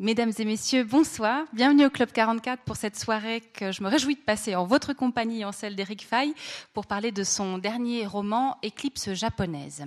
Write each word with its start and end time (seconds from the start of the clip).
Mesdames 0.00 0.30
et 0.38 0.44
messieurs, 0.44 0.84
bonsoir. 0.84 1.46
Bienvenue 1.52 1.84
au 1.84 1.90
Club 1.90 2.12
44 2.12 2.62
pour 2.62 2.76
cette 2.76 2.96
soirée 2.96 3.40
que 3.40 3.72
je 3.72 3.82
me 3.82 3.88
réjouis 3.88 4.14
de 4.14 4.20
passer 4.20 4.54
en 4.54 4.64
votre 4.64 4.92
compagnie 4.92 5.40
et 5.40 5.44
en 5.44 5.50
celle 5.50 5.74
d'Eric 5.74 6.06
Fay 6.06 6.34
pour 6.72 6.86
parler 6.86 7.10
de 7.10 7.24
son 7.24 7.58
dernier 7.58 8.06
roman 8.06 8.58
Éclipse 8.62 9.12
japonaise. 9.14 9.86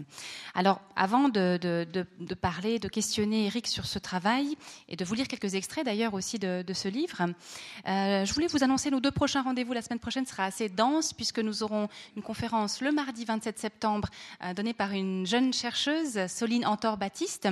Alors, 0.53 0.81
avant 0.97 1.29
de, 1.29 1.87
parler, 2.41 2.77
de 2.77 2.89
questionner 2.89 3.45
Eric 3.45 3.67
sur 3.67 3.85
ce 3.85 3.99
travail 3.99 4.57
et 4.89 4.97
de 4.97 5.05
vous 5.05 5.13
lire 5.13 5.29
quelques 5.29 5.55
extraits 5.55 5.85
d'ailleurs 5.85 6.13
aussi 6.13 6.39
de, 6.39 6.65
ce 6.73 6.89
livre, 6.89 7.21
euh, 7.87 8.25
je 8.25 8.33
voulais 8.33 8.47
vous 8.47 8.65
annoncer 8.65 8.91
nos 8.91 8.99
deux 8.99 9.11
prochains 9.11 9.43
rendez-vous. 9.43 9.71
La 9.71 9.81
semaine 9.81 9.99
prochaine 9.99 10.25
sera 10.25 10.43
assez 10.43 10.67
dense 10.67 11.13
puisque 11.13 11.39
nous 11.39 11.63
aurons 11.63 11.87
une 12.17 12.21
conférence 12.21 12.81
le 12.81 12.91
mardi 12.91 13.23
27 13.23 13.57
septembre 13.57 14.09
euh, 14.43 14.53
donnée 14.53 14.73
par 14.73 14.91
une 14.91 15.25
jeune 15.25 15.53
chercheuse, 15.53 16.27
Soline 16.27 16.65
Antor-Baptiste, 16.65 17.47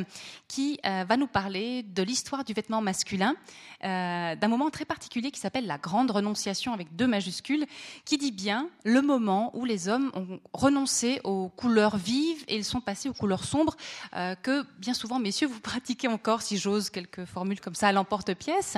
qui 0.50 0.78
euh, 0.86 1.05
va 1.07 1.16
nous 1.16 1.28
parler 1.28 1.84
de 1.84 2.04
l'histoire 2.04 2.44
du 2.50 2.54
vêtement 2.54 2.81
masculin, 2.81 3.36
euh, 3.84 4.36
d'un 4.36 4.47
moment 4.47 4.71
très 4.71 4.84
particulier 4.85 5.30
qui 5.30 5.39
s'appelle 5.39 5.67
la 5.67 5.77
grande 5.77 6.09
renonciation 6.09 6.73
avec 6.73 6.95
deux 6.95 7.05
majuscules, 7.05 7.67
qui 8.05 8.17
dit 8.17 8.31
bien 8.31 8.70
le 8.84 9.03
moment 9.03 9.55
où 9.55 9.66
les 9.66 9.88
hommes 9.88 10.12
ont 10.16 10.39
renoncé 10.52 11.22
aux 11.23 11.49
couleurs 11.49 11.98
vives 11.98 12.44
et 12.48 12.55
ils 12.55 12.66
sont 12.66 12.81
passés 12.81 13.08
aux 13.08 13.13
couleurs 13.13 13.44
sombres 13.44 13.77
euh, 14.16 14.34
que 14.34 14.66
bien 14.80 14.95
souvent, 14.95 15.20
messieurs, 15.20 15.48
vous 15.48 15.59
pratiquez 15.72 16.08
encore, 16.08 16.41
si 16.41 16.58
j'ose, 16.58 16.89
quelques 16.89 17.25
formules 17.25 17.62
comme 17.62 17.75
ça 17.75 17.89
à 17.89 17.91
l'emporte-pièce 17.91 18.77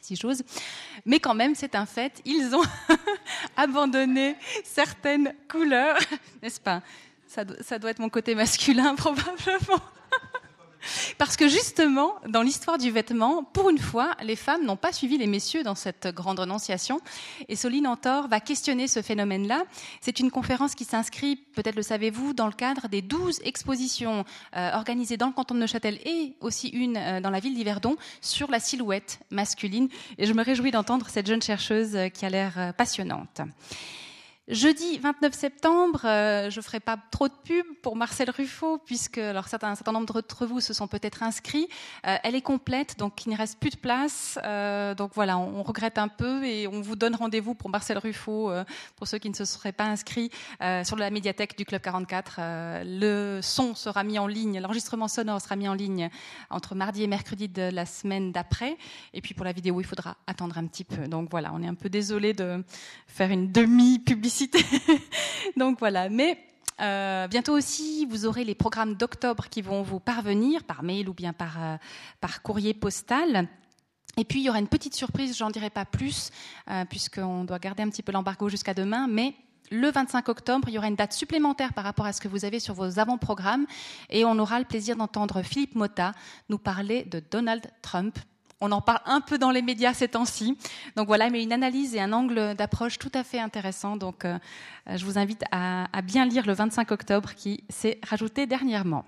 si 0.00 0.14
j'ose. 0.14 0.42
Mais 1.04 1.20
quand 1.20 1.34
même, 1.34 1.54
c'est 1.54 1.74
un 1.74 1.84
fait, 1.84 2.22
ils 2.24 2.54
ont 2.54 2.62
abandonné 3.56 4.36
certaines 4.64 5.34
couleurs, 5.50 5.98
n'est-ce 6.42 6.60
pas? 6.60 6.82
Ça, 7.26 7.44
ça 7.60 7.78
doit 7.78 7.90
être 7.90 7.98
mon 7.98 8.08
côté 8.08 8.34
masculin 8.34 8.94
probablement. 8.94 9.82
Parce 11.18 11.36
que 11.36 11.48
justement, 11.48 12.14
dans 12.28 12.42
l'histoire 12.42 12.78
du 12.78 12.90
vêtement, 12.90 13.42
pour 13.44 13.70
une 13.70 13.78
fois, 13.78 14.16
les 14.22 14.36
femmes 14.36 14.64
n'ont 14.64 14.76
pas 14.76 14.92
suivi 14.92 15.18
les 15.18 15.26
messieurs 15.26 15.62
dans 15.62 15.74
cette 15.74 16.08
grande 16.08 16.38
renonciation. 16.38 17.00
Et 17.48 17.56
Soline 17.56 17.86
Antor 17.86 18.28
va 18.28 18.40
questionner 18.40 18.88
ce 18.88 19.02
phénomène-là. 19.02 19.64
C'est 20.00 20.20
une 20.20 20.30
conférence 20.30 20.74
qui 20.74 20.84
s'inscrit, 20.84 21.36
peut-être 21.36 21.76
le 21.76 21.82
savez-vous, 21.82 22.34
dans 22.34 22.46
le 22.46 22.52
cadre 22.52 22.88
des 22.88 23.02
douze 23.02 23.40
expositions 23.44 24.24
euh, 24.56 24.72
organisées 24.72 25.16
dans 25.16 25.26
le 25.26 25.32
canton 25.32 25.54
de 25.54 25.60
Neuchâtel 25.60 25.98
et 26.04 26.34
aussi 26.40 26.68
une 26.68 26.96
euh, 26.96 27.20
dans 27.20 27.30
la 27.30 27.40
ville 27.40 27.54
d'Yverdon 27.54 27.96
sur 28.20 28.50
la 28.50 28.60
silhouette 28.60 29.20
masculine. 29.30 29.88
Et 30.18 30.26
je 30.26 30.32
me 30.32 30.42
réjouis 30.42 30.70
d'entendre 30.70 31.08
cette 31.08 31.26
jeune 31.26 31.42
chercheuse 31.42 31.96
euh, 31.96 32.08
qui 32.08 32.24
a 32.24 32.30
l'air 32.30 32.72
passionnante. 32.76 33.40
Jeudi 34.48 34.96
29 34.96 35.34
septembre, 35.34 36.00
euh, 36.06 36.48
je 36.48 36.62
ferai 36.62 36.80
pas 36.80 36.96
trop 37.10 37.28
de 37.28 37.34
pub 37.44 37.66
pour 37.82 37.96
Marcel 37.96 38.30
Ruffo, 38.30 38.78
puisque 38.78 39.18
alors 39.18 39.46
certains, 39.46 39.68
un 39.68 39.74
certain 39.74 39.92
nombre 39.92 40.06
d'entre 40.06 40.46
vous 40.46 40.62
se 40.62 40.72
sont 40.72 40.86
peut-être 40.86 41.22
inscrits. 41.22 41.68
Euh, 42.06 42.16
elle 42.24 42.34
est 42.34 42.40
complète, 42.40 42.98
donc 42.98 43.26
il 43.26 43.32
ne 43.32 43.36
reste 43.36 43.58
plus 43.60 43.68
de 43.68 43.76
place. 43.76 44.38
Euh, 44.42 44.94
donc 44.94 45.10
voilà, 45.14 45.36
on, 45.36 45.62
regrette 45.62 45.98
un 45.98 46.08
peu 46.08 46.46
et 46.46 46.66
on 46.66 46.80
vous 46.80 46.96
donne 46.96 47.14
rendez-vous 47.14 47.54
pour 47.54 47.68
Marcel 47.68 47.98
Ruffo, 47.98 48.50
pour 48.96 49.06
ceux 49.06 49.18
qui 49.18 49.28
ne 49.28 49.34
se 49.34 49.44
seraient 49.44 49.72
pas 49.72 49.84
inscrits, 49.84 50.30
sur 50.82 50.96
la 50.96 51.10
médiathèque 51.10 51.58
du 51.58 51.66
Club 51.66 51.82
44. 51.82 52.40
le 52.84 53.40
son 53.42 53.74
sera 53.74 54.02
mis 54.02 54.18
en 54.18 54.26
ligne, 54.26 54.60
l'enregistrement 54.60 55.08
sonore 55.08 55.42
sera 55.42 55.56
mis 55.56 55.68
en 55.68 55.74
ligne 55.74 56.08
entre 56.48 56.74
mardi 56.74 57.02
et 57.02 57.06
mercredi 57.06 57.48
de 57.48 57.68
la 57.70 57.84
semaine 57.84 58.32
d'après. 58.32 58.78
Et 59.12 59.20
puis 59.20 59.34
pour 59.34 59.44
la 59.44 59.52
vidéo, 59.52 59.78
il 59.82 59.84
faudra 59.84 60.16
attendre 60.26 60.56
un 60.56 60.66
petit 60.66 60.84
peu. 60.84 61.06
Donc 61.06 61.28
voilà, 61.30 61.50
on 61.52 61.62
est 61.62 61.68
un 61.68 61.74
peu 61.74 61.90
désolé 61.90 62.32
de 62.32 62.64
faire 63.06 63.30
une 63.30 63.52
demi-publicité 63.52 64.37
Donc 65.56 65.78
voilà, 65.78 66.08
mais 66.08 66.38
euh, 66.80 67.26
bientôt 67.26 67.54
aussi, 67.54 68.06
vous 68.06 68.26
aurez 68.26 68.44
les 68.44 68.54
programmes 68.54 68.94
d'octobre 68.94 69.48
qui 69.48 69.62
vont 69.62 69.82
vous 69.82 70.00
parvenir 70.00 70.64
par 70.64 70.82
mail 70.82 71.08
ou 71.08 71.14
bien 71.14 71.32
par, 71.32 71.62
euh, 71.62 71.76
par 72.20 72.42
courrier 72.42 72.74
postal. 72.74 73.48
Et 74.16 74.24
puis, 74.24 74.40
il 74.40 74.44
y 74.44 74.50
aura 74.50 74.58
une 74.58 74.68
petite 74.68 74.94
surprise, 74.94 75.36
j'en 75.36 75.50
dirai 75.50 75.70
pas 75.70 75.84
plus, 75.84 76.30
euh, 76.70 76.84
puisqu'on 76.84 77.44
doit 77.44 77.58
garder 77.58 77.82
un 77.82 77.88
petit 77.88 78.02
peu 78.02 78.12
l'embargo 78.12 78.48
jusqu'à 78.48 78.74
demain, 78.74 79.06
mais 79.08 79.34
le 79.70 79.90
25 79.90 80.28
octobre, 80.28 80.68
il 80.68 80.74
y 80.74 80.78
aura 80.78 80.88
une 80.88 80.96
date 80.96 81.12
supplémentaire 81.12 81.72
par 81.74 81.84
rapport 81.84 82.06
à 82.06 82.12
ce 82.12 82.20
que 82.20 82.28
vous 82.28 82.44
avez 82.44 82.58
sur 82.58 82.74
vos 82.74 82.98
avant-programmes, 82.98 83.66
et 84.10 84.24
on 84.24 84.38
aura 84.38 84.58
le 84.58 84.64
plaisir 84.64 84.96
d'entendre 84.96 85.42
Philippe 85.42 85.74
Motta 85.74 86.12
nous 86.48 86.58
parler 86.58 87.04
de 87.04 87.20
Donald 87.30 87.70
Trump, 87.82 88.18
on 88.60 88.72
en 88.72 88.80
parle 88.80 89.00
un 89.06 89.20
peu 89.20 89.38
dans 89.38 89.50
les 89.50 89.62
médias 89.62 89.94
ces 89.94 90.08
temps-ci. 90.08 90.56
Donc 90.96 91.06
voilà, 91.06 91.30
mais 91.30 91.42
une 91.42 91.52
analyse 91.52 91.94
et 91.94 92.00
un 92.00 92.12
angle 92.12 92.54
d'approche 92.54 92.98
tout 92.98 93.12
à 93.14 93.24
fait 93.24 93.38
intéressant. 93.38 93.96
Donc 93.96 94.24
euh, 94.24 94.38
je 94.86 95.04
vous 95.04 95.18
invite 95.18 95.44
à, 95.52 95.86
bien 96.02 96.24
lire 96.24 96.46
le 96.46 96.52
25 96.52 96.90
octobre 96.90 97.34
qui 97.34 97.62
s'est 97.68 97.98
rajouté 98.08 98.46
dernièrement. 98.46 99.04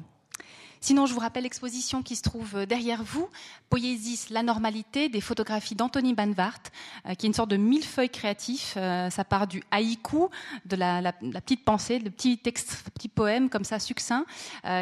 Sinon, 0.83 1.05
je 1.05 1.13
vous 1.13 1.21
rappelle 1.21 1.43
l'exposition 1.43 2.03
qui 2.03 2.17
se 2.17 2.23
trouve 2.23 2.65
derrière 2.65 3.03
vous, 3.03 3.29
Poésis, 3.69 4.31
la 4.31 4.43
normalité, 4.43 5.11
des 5.11 5.21
photographies 5.21 5.75
d'Anthony 5.75 6.15
Banvart, 6.15 6.63
euh, 7.07 7.15
qui 7.15 7.27
est 7.27 7.29
une 7.29 7.35
sorte 7.35 7.51
de 7.51 7.59
millefeuille 7.59 8.09
créatif. 8.09 8.75
Euh, 8.79 9.11
ça 9.11 9.25
part 9.25 9.47
du 9.47 9.63
haïku, 9.71 10.29
de 10.65 10.77
la, 10.77 11.13
petite 11.13 11.67
pensée, 11.67 11.99
le 11.99 12.09
petit 12.09 12.39
texte, 12.39 12.83
petit 12.95 13.09
poème 13.09 13.51
comme 13.51 13.65
ça 13.65 13.79
succinct, 13.79 14.25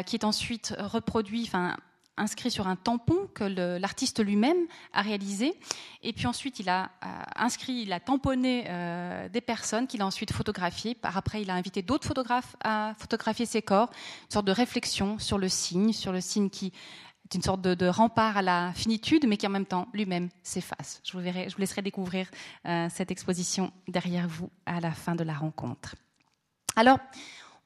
qui 0.05 0.15
est 0.15 0.23
ensuite 0.23 0.73
reproduit, 0.79 1.43
enfin 1.45 1.75
inscrit 2.19 2.51
sur 2.51 2.67
un 2.67 2.75
tampon 2.75 3.27
que 3.33 3.43
l'artiste 3.43 4.23
lui-même 4.23 4.57
a 4.93 5.01
réalisé. 5.01 5.53
Et 6.03 6.13
puis 6.13 6.27
ensuite, 6.27 6.59
il 6.59 6.69
a 6.69 6.91
euh, 7.03 7.07
inscrit, 7.35 7.81
il 7.81 7.93
a 7.93 7.99
tamponné 7.99 8.65
euh, 8.67 9.29
des 9.29 9.41
personnes 9.41 9.87
qu'il 9.87 10.01
a 10.01 10.05
ensuite 10.05 10.31
photographiées. 10.31 10.95
Par 10.95 11.17
après, 11.17 11.41
il 11.41 11.49
a 11.49 11.55
invité 11.55 11.81
d'autres 11.81 12.07
photographes 12.07 12.55
à 12.63 12.93
photographier 12.97 13.45
ses 13.45 13.61
corps. 13.61 13.89
Une 14.25 14.31
sorte 14.31 14.45
de 14.45 14.51
réflexion 14.51 15.19
sur 15.19 15.37
le 15.37 15.49
signe, 15.49 15.93
sur 15.93 16.11
le 16.11 16.21
signe 16.21 16.49
qui 16.49 16.73
est 17.25 17.35
une 17.35 17.41
sorte 17.41 17.61
de, 17.61 17.87
rempart 17.87 18.37
à 18.37 18.41
la 18.41 18.73
finitude, 18.73 19.25
mais 19.27 19.37
qui 19.37 19.45
en 19.45 19.51
même 19.51 19.65
temps 19.65 19.87
lui-même 19.93 20.29
s'efface. 20.41 21.01
Je 21.03 21.13
vous 21.13 21.23
je 21.23 21.53
vous 21.53 21.59
laisserai 21.59 21.81
découvrir 21.81 22.27
euh, 22.65 22.87
cette 22.89 23.11
exposition 23.11 23.71
derrière 23.87 24.27
vous 24.27 24.49
à 24.65 24.79
la 24.79 24.91
fin 24.91 25.15
de 25.15 25.23
la 25.23 25.33
rencontre. 25.33 25.95
Alors, 26.75 26.99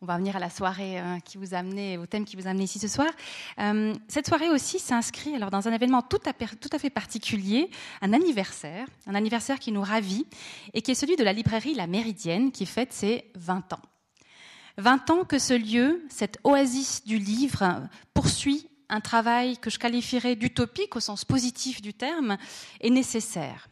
on 0.04 0.06
va 0.06 0.18
venir 0.18 0.36
à 0.36 0.40
la 0.40 0.50
soirée 0.50 1.00
euh, 1.00 1.20
qui 1.20 1.38
vous 1.38 1.56
a 1.56 1.64
au 1.98 2.06
thème 2.06 2.26
qui 2.26 2.36
vous 2.36 2.46
a 2.46 2.54
ici 2.54 2.78
ce 2.78 2.90
soir. 2.90 3.08
Euh, 3.60 3.94
cette 4.10 4.28
soirée 4.28 4.50
aussi 4.50 4.78
s'inscrit 4.78 5.34
alors 5.34 5.50
dans 5.50 5.70
un 5.70 5.72
événement 5.72 6.02
tout 6.02 6.20
à, 6.26 6.34
tout 6.34 6.70
à 6.74 6.78
fait 6.78 6.90
particulier, 6.90 7.70
un 8.02 8.12
anniversaire, 8.12 8.86
un 9.08 9.16
anniversaire 9.16 9.60
qui 9.60 9.72
nous 9.72 9.82
ravit 9.82 10.26
et 10.74 10.82
qui 10.82 10.92
est 10.92 10.96
celui 10.96 11.16
de 11.16 11.24
la 11.24 11.32
librairie 11.32 11.74
La 11.74 11.88
Méridienne 11.88 12.52
qui 12.52 12.66
fête 12.66 12.92
ses 12.92 13.32
20 13.36 13.72
ans. 13.72 13.82
20 14.78 15.10
ans 15.10 15.24
que 15.24 15.40
ce 15.40 15.54
lieu, 15.54 16.04
cette 16.10 16.38
oasis 16.44 17.06
du 17.06 17.18
livre, 17.18 17.88
poursuit 18.14 18.68
un 18.90 19.00
travail 19.00 19.58
que 19.58 19.70
je 19.70 19.80
qualifierais 19.80 20.36
d'utopique 20.36 20.98
au 20.98 21.00
sens 21.00 21.24
positif 21.24 21.82
du 21.82 21.94
terme, 21.94 22.38
est 22.82 22.90
nécessaire. 22.90 23.70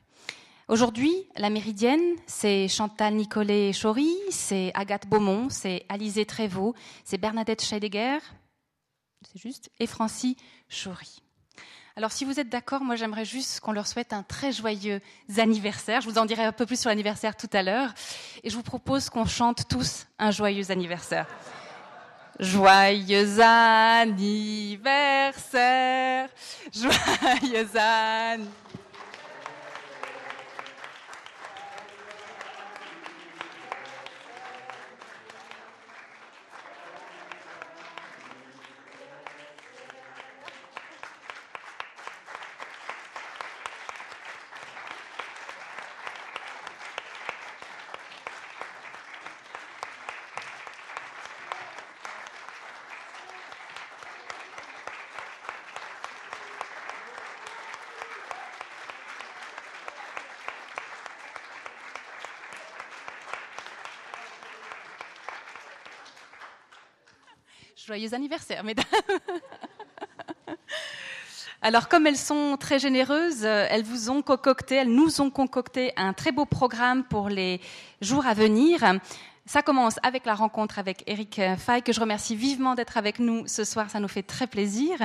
Aujourd'hui, 0.67 1.11
la 1.35 1.49
Méridienne, 1.49 2.15
c'est 2.27 2.67
Chantal 2.67 3.15
Nicolet 3.15 3.71
Chory, 3.73 4.15
c'est 4.29 4.71
Agathe 4.73 5.07
Beaumont, 5.07 5.49
c'est 5.49 5.85
Alizé 5.89 6.25
Trévaux, 6.25 6.75
c'est 7.03 7.17
Bernadette 7.17 7.61
Scheidegger, 7.63 8.19
c'est 9.23 9.39
juste, 9.39 9.69
et 9.79 9.87
Francie 9.87 10.37
Chory. 10.69 11.21
Alors, 11.97 12.11
si 12.13 12.23
vous 12.23 12.39
êtes 12.39 12.47
d'accord, 12.47 12.81
moi, 12.81 12.95
j'aimerais 12.95 13.25
juste 13.25 13.59
qu'on 13.59 13.73
leur 13.73 13.85
souhaite 13.85 14.13
un 14.13 14.23
très 14.23 14.53
joyeux 14.53 15.01
anniversaire. 15.37 15.99
Je 15.99 16.09
vous 16.09 16.17
en 16.17 16.25
dirai 16.25 16.43
un 16.45 16.53
peu 16.53 16.65
plus 16.65 16.79
sur 16.79 16.89
l'anniversaire 16.89 17.35
tout 17.35 17.49
à 17.51 17.63
l'heure. 17.63 17.93
Et 18.43 18.49
je 18.49 18.55
vous 18.55 18.63
propose 18.63 19.09
qu'on 19.09 19.25
chante 19.25 19.67
tous 19.67 20.07
un 20.17 20.31
joyeux 20.31 20.71
anniversaire. 20.71 21.27
Joyeux 22.39 23.41
anniversaire, 23.41 24.89
joyeux 26.71 27.67
anniversaire. 27.77 28.39
Joyeux 67.91 68.13
anniversaire, 68.13 68.63
mesdames. 68.63 68.85
Alors, 71.61 71.89
comme 71.89 72.07
elles 72.07 72.15
sont 72.15 72.55
très 72.57 72.79
généreuses, 72.79 73.43
euh, 73.43 73.67
elles 73.69 73.83
vous 73.83 74.09
ont 74.09 74.21
concocté, 74.21 74.75
elles 74.75 74.93
nous 74.93 75.19
ont 75.19 75.29
concocté 75.29 75.91
un 75.97 76.13
très 76.13 76.31
beau 76.31 76.45
programme 76.45 77.03
pour 77.03 77.27
les 77.27 77.59
jours 77.99 78.25
à 78.25 78.33
venir. 78.33 78.79
Ça 79.45 79.61
commence 79.61 79.95
avec 80.03 80.25
la 80.25 80.35
rencontre 80.35 80.79
avec 80.79 81.03
Eric 81.05 81.41
Fay, 81.57 81.81
que 81.81 81.91
je 81.91 81.99
remercie 81.99 82.37
vivement 82.37 82.75
d'être 82.75 82.95
avec 82.95 83.19
nous 83.19 83.45
ce 83.45 83.65
soir. 83.65 83.89
Ça 83.89 83.99
nous 83.99 84.07
fait 84.07 84.23
très 84.23 84.47
plaisir. 84.47 84.97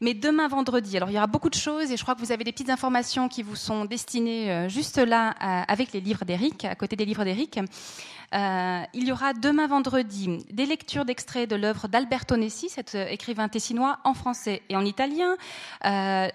Mais 0.00 0.14
demain 0.14 0.48
vendredi, 0.48 0.96
alors 0.96 1.10
il 1.10 1.12
y 1.14 1.18
aura 1.18 1.28
beaucoup 1.28 1.50
de 1.50 1.54
choses 1.54 1.92
et 1.92 1.96
je 1.96 2.02
crois 2.02 2.16
que 2.16 2.20
vous 2.20 2.32
avez 2.32 2.42
des 2.42 2.50
petites 2.50 2.70
informations 2.70 3.28
qui 3.28 3.44
vous 3.44 3.54
sont 3.54 3.84
destinées 3.84 4.50
euh, 4.50 4.68
juste 4.68 4.98
là 4.98 5.28
avec 5.68 5.92
les 5.92 6.00
livres 6.00 6.24
d'Eric, 6.24 6.64
à 6.64 6.74
côté 6.74 6.96
des 6.96 7.04
livres 7.04 7.22
d'Eric. 7.22 7.60
Euh, 8.34 8.82
il 8.94 9.08
y 9.08 9.12
aura 9.12 9.32
demain 9.32 9.66
vendredi 9.66 10.44
des 10.50 10.66
lectures 10.66 11.04
d'extraits 11.04 11.48
de 11.50 11.56
l'œuvre 11.56 11.88
d'Alberto 11.88 12.36
Nessi, 12.36 12.68
cet 12.68 12.94
euh, 12.94 13.06
écrivain 13.08 13.48
tessinois, 13.48 13.98
en 14.04 14.14
français 14.14 14.62
et 14.68 14.76
en 14.76 14.84
italien. 14.84 15.36
Euh, 15.84 16.28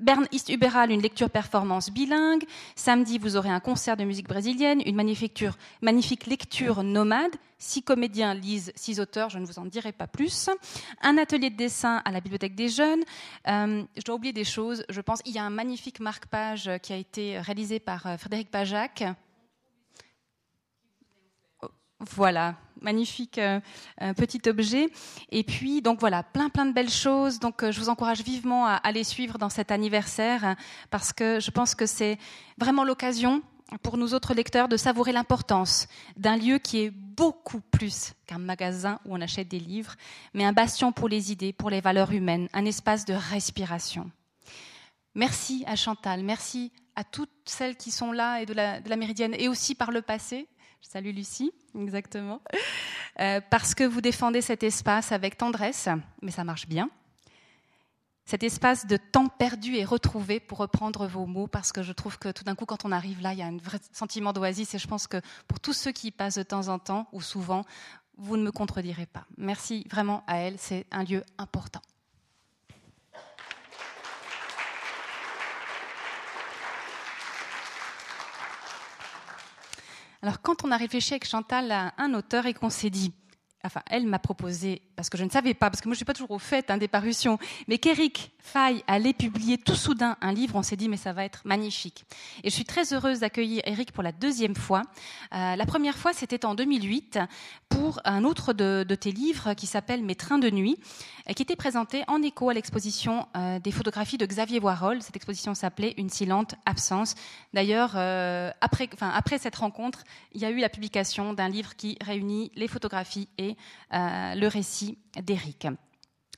Bern 0.00 0.26
East 0.32 0.48
Uberal, 0.48 0.90
une 0.90 1.00
lecture 1.00 1.30
performance 1.30 1.90
bilingue. 1.90 2.42
Samedi, 2.74 3.18
vous 3.18 3.36
aurez 3.36 3.50
un 3.50 3.60
concert 3.60 3.96
de 3.96 4.02
musique 4.02 4.26
brésilienne, 4.26 4.82
une 4.84 4.96
magnifique, 4.96 6.26
lecture 6.26 6.82
nomade. 6.82 7.30
Six 7.58 7.84
comédiens 7.84 8.34
lisent 8.34 8.72
six 8.74 8.98
auteurs, 8.98 9.30
je 9.30 9.38
ne 9.38 9.46
vous 9.46 9.60
en 9.60 9.64
dirai 9.64 9.92
pas 9.92 10.08
plus. 10.08 10.50
Un 11.02 11.18
atelier 11.18 11.50
de 11.50 11.56
dessin 11.56 12.02
à 12.04 12.10
la 12.10 12.20
Bibliothèque 12.20 12.56
des 12.56 12.68
Jeunes. 12.68 13.04
Euh, 13.46 13.84
je 13.96 14.02
dois 14.02 14.16
oublier 14.16 14.32
des 14.32 14.44
choses, 14.44 14.84
je 14.88 15.00
pense. 15.00 15.20
Il 15.24 15.32
y 15.32 15.38
a 15.38 15.44
un 15.44 15.50
magnifique 15.50 16.00
marque-page 16.00 16.68
qui 16.82 16.92
a 16.92 16.96
été 16.96 17.38
réalisé 17.38 17.78
par 17.78 18.18
Frédéric 18.18 18.50
Pajac. 18.50 19.04
Voilà, 22.10 22.56
magnifique 22.80 23.38
euh, 23.38 23.60
euh, 24.02 24.12
petit 24.12 24.40
objet. 24.48 24.88
Et 25.30 25.44
puis, 25.44 25.82
donc 25.82 26.00
voilà, 26.00 26.24
plein 26.24 26.48
plein 26.48 26.66
de 26.66 26.72
belles 26.72 26.90
choses. 26.90 27.38
Donc, 27.38 27.62
euh, 27.62 27.70
je 27.70 27.78
vous 27.78 27.88
encourage 27.88 28.22
vivement 28.22 28.66
à, 28.66 28.74
aller 28.74 29.04
suivre 29.04 29.38
dans 29.38 29.48
cet 29.48 29.70
anniversaire 29.70 30.56
parce 30.90 31.12
que 31.12 31.38
je 31.38 31.50
pense 31.52 31.76
que 31.76 31.86
c'est 31.86 32.18
vraiment 32.58 32.82
l'occasion 32.82 33.42
pour 33.82 33.96
nous 33.96 34.14
autres 34.14 34.34
lecteurs 34.34 34.68
de 34.68 34.76
savourer 34.76 35.12
l'importance 35.12 35.86
d'un 36.16 36.36
lieu 36.36 36.58
qui 36.58 36.80
est 36.80 36.90
beaucoup 36.90 37.60
plus 37.60 38.14
qu'un 38.26 38.38
magasin 38.38 38.98
où 39.04 39.14
on 39.14 39.20
achète 39.20 39.48
des 39.48 39.60
livres, 39.60 39.94
mais 40.34 40.44
un 40.44 40.52
bastion 40.52 40.92
pour 40.92 41.08
les 41.08 41.30
idées, 41.30 41.52
pour 41.52 41.70
les 41.70 41.80
valeurs 41.80 42.10
humaines, 42.10 42.48
un 42.52 42.64
espace 42.64 43.04
de 43.04 43.14
respiration. 43.14 44.10
Merci 45.14 45.64
à 45.66 45.76
Chantal, 45.76 46.22
merci 46.22 46.72
à 46.96 47.04
toutes 47.04 47.30
celles 47.46 47.76
qui 47.76 47.90
sont 47.90 48.12
là 48.12 48.42
et 48.42 48.46
de 48.46 48.52
la 48.52 48.96
Méridienne 48.96 49.34
et 49.38 49.48
aussi 49.48 49.74
par 49.74 49.90
le 49.90 50.02
passé. 50.02 50.48
Je 50.82 50.88
salue 50.88 51.14
Lucie, 51.14 51.52
exactement. 51.78 52.42
Euh, 53.20 53.40
parce 53.50 53.74
que 53.74 53.84
vous 53.84 54.00
défendez 54.00 54.40
cet 54.40 54.62
espace 54.62 55.12
avec 55.12 55.38
tendresse, 55.38 55.88
mais 56.22 56.32
ça 56.32 56.44
marche 56.44 56.66
bien. 56.66 56.90
Cet 58.24 58.42
espace 58.42 58.86
de 58.86 58.96
temps 58.96 59.28
perdu 59.28 59.76
et 59.76 59.84
retrouvé, 59.84 60.40
pour 60.40 60.58
reprendre 60.58 61.06
vos 61.06 61.26
mots, 61.26 61.46
parce 61.46 61.72
que 61.72 61.82
je 61.82 61.92
trouve 61.92 62.18
que 62.18 62.30
tout 62.30 62.44
d'un 62.44 62.54
coup, 62.54 62.66
quand 62.66 62.84
on 62.84 62.92
arrive 62.92 63.20
là, 63.20 63.32
il 63.32 63.38
y 63.38 63.42
a 63.42 63.46
un 63.46 63.56
vrai 63.58 63.78
sentiment 63.92 64.32
d'oasis, 64.32 64.74
et 64.74 64.78
je 64.78 64.88
pense 64.88 65.06
que 65.06 65.20
pour 65.46 65.60
tous 65.60 65.72
ceux 65.72 65.92
qui 65.92 66.08
y 66.08 66.10
passent 66.10 66.38
de 66.38 66.42
temps 66.42 66.68
en 66.68 66.78
temps, 66.78 67.06
ou 67.12 67.20
souvent, 67.20 67.64
vous 68.16 68.36
ne 68.36 68.42
me 68.42 68.50
contredirez 68.50 69.06
pas. 69.06 69.26
Merci 69.36 69.86
vraiment 69.90 70.24
à 70.26 70.38
elle, 70.38 70.58
c'est 70.58 70.86
un 70.90 71.04
lieu 71.04 71.22
important. 71.38 71.80
Alors 80.22 80.40
quand 80.40 80.64
on 80.64 80.70
a 80.70 80.76
réfléchi 80.76 81.14
avec 81.14 81.26
Chantal 81.26 81.72
à 81.72 81.94
un 81.98 82.14
auteur 82.14 82.46
et 82.46 82.54
qu'on 82.54 82.70
s'est 82.70 82.90
dit, 82.90 83.12
enfin 83.64 83.82
elle 83.90 84.06
m'a 84.06 84.20
proposé, 84.20 84.82
parce 85.02 85.10
que 85.10 85.18
je 85.18 85.24
ne 85.24 85.30
savais 85.30 85.52
pas, 85.52 85.68
parce 85.68 85.80
que 85.80 85.88
moi 85.88 85.94
je 85.94 85.96
suis 85.96 86.04
pas 86.04 86.12
toujours 86.12 86.30
au 86.30 86.38
fait 86.38 86.70
hein, 86.70 86.76
des 86.76 86.86
parutions, 86.86 87.36
mais 87.66 87.78
qu'Eric 87.78 88.30
Faye 88.38 88.84
allait 88.86 89.12
publier 89.12 89.58
tout 89.58 89.74
soudain 89.74 90.16
un 90.20 90.32
livre, 90.32 90.54
on 90.54 90.62
s'est 90.62 90.76
dit 90.76 90.88
mais 90.88 90.96
ça 90.96 91.12
va 91.12 91.24
être 91.24 91.42
magnifique. 91.44 92.04
Et 92.44 92.50
je 92.50 92.54
suis 92.54 92.64
très 92.64 92.92
heureuse 92.92 93.18
d'accueillir 93.18 93.62
Eric 93.64 93.90
pour 93.90 94.04
la 94.04 94.12
deuxième 94.12 94.54
fois. 94.54 94.82
Euh, 95.34 95.56
la 95.56 95.66
première 95.66 95.96
fois 95.96 96.12
c'était 96.12 96.44
en 96.44 96.54
2008 96.54 97.18
pour 97.68 98.00
un 98.04 98.22
autre 98.22 98.52
de, 98.52 98.84
tes 98.94 99.10
livres 99.10 99.54
qui 99.54 99.66
s'appelle 99.66 100.04
Mes 100.04 100.14
trains 100.14 100.38
de 100.38 100.50
nuit, 100.50 100.78
qui 101.34 101.42
était 101.42 101.56
présenté 101.56 102.04
en 102.06 102.22
écho 102.22 102.48
à 102.50 102.54
l'exposition 102.54 103.26
euh, 103.36 103.58
des 103.58 103.72
photographies 103.72 104.18
de 104.18 104.26
Xavier 104.26 104.60
Warhol. 104.60 105.02
Cette 105.02 105.16
exposition 105.16 105.54
s'appelait 105.54 105.94
Une 105.96 106.10
silente 106.10 106.54
absence. 106.66 107.14
D'ailleurs, 107.54 107.94
euh, 107.96 108.50
après, 108.60 109.38
cette 109.38 109.56
rencontre, 109.56 110.04
il 110.32 110.42
y 110.42 110.44
a 110.44 110.50
eu 110.50 110.58
la 110.58 110.68
publication 110.68 111.32
d'un 111.32 111.48
livre 111.48 111.74
qui 111.74 111.96
réunit 112.02 112.52
les 112.54 112.68
photographies 112.68 113.28
et 113.38 113.56
le 113.90 114.46
récit 114.48 114.91
d'Éric. 115.20 115.66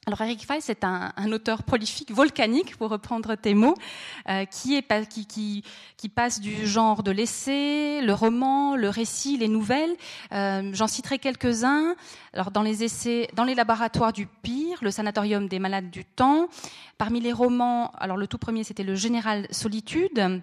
Alors 0.06 0.20
Eric 0.20 0.44
Fay, 0.44 0.60
c'est 0.60 0.84
un, 0.84 1.12
auteur 1.32 1.62
prolifique, 1.62 2.10
volcanique, 2.10 2.76
pour 2.76 2.90
reprendre 2.90 3.36
tes 3.36 3.54
mots, 3.54 3.74
euh, 4.28 4.44
est, 4.44 5.08
qui, 5.08 6.08
passe 6.14 6.40
du 6.40 6.66
genre 6.66 7.02
de 7.02 7.10
l'essai, 7.10 8.02
le 8.02 8.12
roman, 8.12 8.76
le 8.76 8.90
récit, 8.90 9.38
les 9.38 9.48
nouvelles. 9.48 9.96
Euh, 10.32 10.70
J'en 10.74 10.88
citerai 10.88 11.18
quelques-uns. 11.18 11.94
Alors 12.34 12.50
dans 12.50 12.60
les 12.60 12.84
essais, 12.84 13.28
dans 13.34 13.44
les 13.44 13.54
laboratoires 13.54 14.12
du 14.12 14.26
pire, 14.26 14.78
le 14.82 14.90
sanatorium 14.90 15.48
des 15.48 15.58
malades 15.58 15.90
du 15.90 16.04
temps. 16.04 16.48
Parmi 16.98 17.20
les 17.20 17.32
romans, 17.32 17.90
alors 17.92 18.18
le 18.18 18.26
tout 18.26 18.38
premier, 18.38 18.62
c'était 18.62 18.84
le 18.84 18.94
Général 18.94 19.46
Solitude 19.50 20.42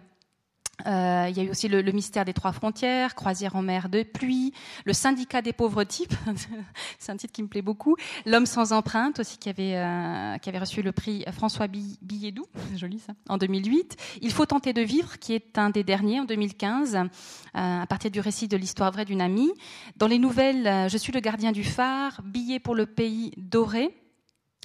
euh, 0.86 1.28
il 1.30 1.38
y 1.38 1.40
a 1.40 1.44
eu 1.44 1.50
aussi 1.50 1.68
le, 1.68 1.82
mystère 1.92 2.26
des 2.26 2.34
trois 2.34 2.52
frontières, 2.52 3.16
Croisière 3.16 3.56
en 3.56 3.62
mer 3.62 3.90
de 3.90 4.04
pluie, 4.04 4.54
le 4.86 4.94
syndicat 4.94 5.42
des 5.42 5.54
pauvres 5.54 5.84
types, 5.84 6.14
c'est 7.00 7.12
un 7.12 7.18
titre 7.18 7.34
qui 7.34 7.44
me 7.44 7.48
plaît 7.48 7.62
beaucoup, 7.62 7.96
L'homme 8.26 8.46
sans 8.46 8.74
empreinte 8.74 9.20
aussi 9.20 9.38
qui 9.38 9.50
avait, 9.50 9.76
euh, 9.76 10.38
qui 10.38 10.50
avait 10.50 10.60
reçu 10.60 10.82
le 10.82 10.92
prix 10.92 11.24
François 11.32 11.68
Billedou, 11.68 12.46
joli 12.76 13.00
ça, 13.00 13.14
en 13.30 13.38
2008. 13.38 13.98
Il 14.22 14.32
faut 14.32 14.46
tenter 14.46 14.74
de 14.74 14.82
vivre, 14.82 15.20
qui 15.20 15.34
est 15.34 15.58
un 15.58 15.70
des 15.70 15.84
derniers 15.84 16.20
en 16.20 16.26
2015, 16.26 16.96
euh, 16.96 17.02
à 17.54 17.86
partir 17.88 18.12
du 18.12 18.20
récit 18.20 18.48
de 18.48 18.58
l'histoire 18.58 18.92
vraie 18.92 19.06
d'une 19.06 19.22
amie. 19.22 19.52
Dans 19.98 20.08
les 20.08 20.20
nouvelles, 20.20 20.90
Je 20.90 20.98
suis 20.98 21.12
le 21.12 21.20
gardien 21.20 21.52
du 21.52 21.64
phare, 21.64 22.22
Billet 22.24 22.60
pour 22.60 22.76
le 22.76 22.86
pays 22.86 23.32
doré, 23.38 23.96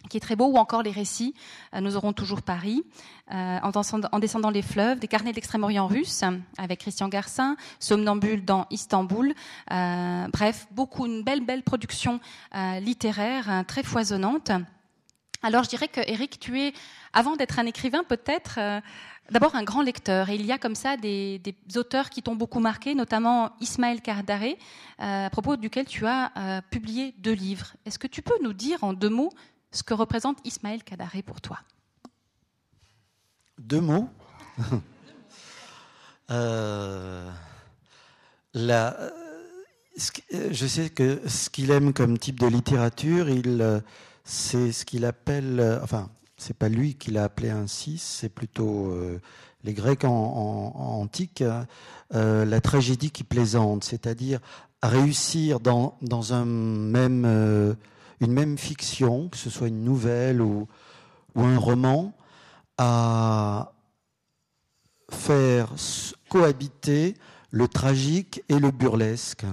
qui 0.09 0.17
est 0.17 0.21
très 0.21 0.37
beau, 0.37 0.47
ou 0.47 0.57
encore 0.57 0.83
les 0.83 0.91
récits. 0.91 1.35
Euh, 1.75 1.81
nous 1.81 1.97
aurons 1.97 2.13
toujours 2.13 2.43
Paris, 2.43 2.85
euh, 3.33 3.59
en, 3.63 4.19
descendant, 4.19 4.51
les 4.51 4.63
fleuves, 4.63 4.99
des 4.99 5.09
carnets 5.09 5.33
d'Extrême-Orient 5.33 5.87
russe 5.87 6.23
avec 6.59 6.81
Christian 6.81 7.09
Garcin, 7.09 7.57
Somnambule 7.81 8.45
dans 8.45 8.67
Istanbul. 8.71 9.35
Euh, 9.73 10.27
bref, 10.33 10.67
beaucoup, 10.71 11.07
une 11.07 11.23
belle, 11.23 11.45
belle 11.45 11.63
production 11.63 12.21
littéraire, 12.81 13.65
très 13.67 13.83
foisonnante. 13.83 14.51
Alors 15.43 15.65
je 15.65 15.69
dirais 15.69 15.89
que 15.89 16.01
Eric, 16.01 16.39
tu 16.41 16.61
es, 16.61 16.73
avant 17.13 17.37
d'être 17.37 17.59
un 17.59 17.67
écrivain, 17.67 18.03
peut-être 18.05 18.59
d'abord 19.31 19.55
un 19.55 19.63
grand 19.63 19.83
lecteur. 19.83 20.31
Et 20.31 20.37
il 20.37 20.47
y 20.47 20.53
a 20.53 20.59
comme 20.59 20.75
ça 20.75 20.97
des, 20.97 21.41
auteurs 21.77 22.11
qui 22.11 22.23
t'ont 22.23 22.37
beaucoup 22.37 22.61
marqué, 22.61 22.95
notamment 22.95 23.51
Ismaël 23.61 24.01
Kardaré, 24.01 24.59
à 24.99 25.29
propos 25.31 25.57
duquel 25.57 25.87
tu 25.87 26.07
as 26.07 26.63
publié 26.71 27.15
deux 27.19 27.33
livres. 27.33 27.75
Est-ce 27.85 27.99
que 27.99 28.07
tu 28.07 28.23
peux 28.23 28.39
nous 28.43 28.53
dire 28.53 28.83
en 28.85 28.93
deux 28.93 29.11
mots 29.11 29.31
ce 29.77 29.83
que 29.83 29.95
représente 29.95 30.39
Ismaël 30.45 30.83
Kadaré 30.83 31.23
pour 31.23 31.41
toi. 31.41 31.59
Deux 33.59 33.81
mots. 33.81 34.09
Euh, 36.29 37.31
euh, 38.57 39.11
je 40.51 40.67
sais 40.67 40.91
que 40.91 41.21
ce 41.29 41.49
qu'il 41.49 41.71
aime 41.71 41.93
comme 41.93 42.19
type 42.19 42.41
de 42.41 42.49
littérature, 42.49 43.27
euh, 43.29 43.81
c'est 44.25 44.73
ce 44.73 44.85
qu'il 44.85 45.05
appelle, 45.05 45.79
enfin, 45.85 46.11
c'est 46.37 46.57
pas 46.57 46.69
lui 46.69 46.97
qui 46.97 47.13
l'a 47.13 47.23
appelé 47.23 47.51
ainsi, 47.51 47.99
c'est 47.99 48.29
plutôt 48.29 48.93
les 49.63 49.73
Grecs 49.73 50.03
en, 50.03 50.11
antique, 50.11 51.45
la 52.11 52.61
tragédie 52.61 53.13
qui 53.13 53.23
plaisante, 53.23 53.85
c'est-à-dire 53.85 54.41
réussir 54.83 55.61
dans, 55.61 55.97
dans 56.03 56.33
un 56.33 56.45
même 56.45 57.77
une 58.21 58.33
même 58.33 58.59
fiction, 58.59 59.29
que 59.29 59.37
ce 59.37 59.51
soit 59.51 59.69
une 59.69 59.85
nouvelle 59.85 60.41
ou, 60.41 60.67
un 61.35 61.59
roman, 61.59 62.15
à 62.79 63.73
faire 65.11 65.75
cohabiter 66.31 67.15
le 67.51 67.69
tragique 67.69 68.43
et 68.49 68.59
le 68.59 68.71
burlesque. 68.71 69.45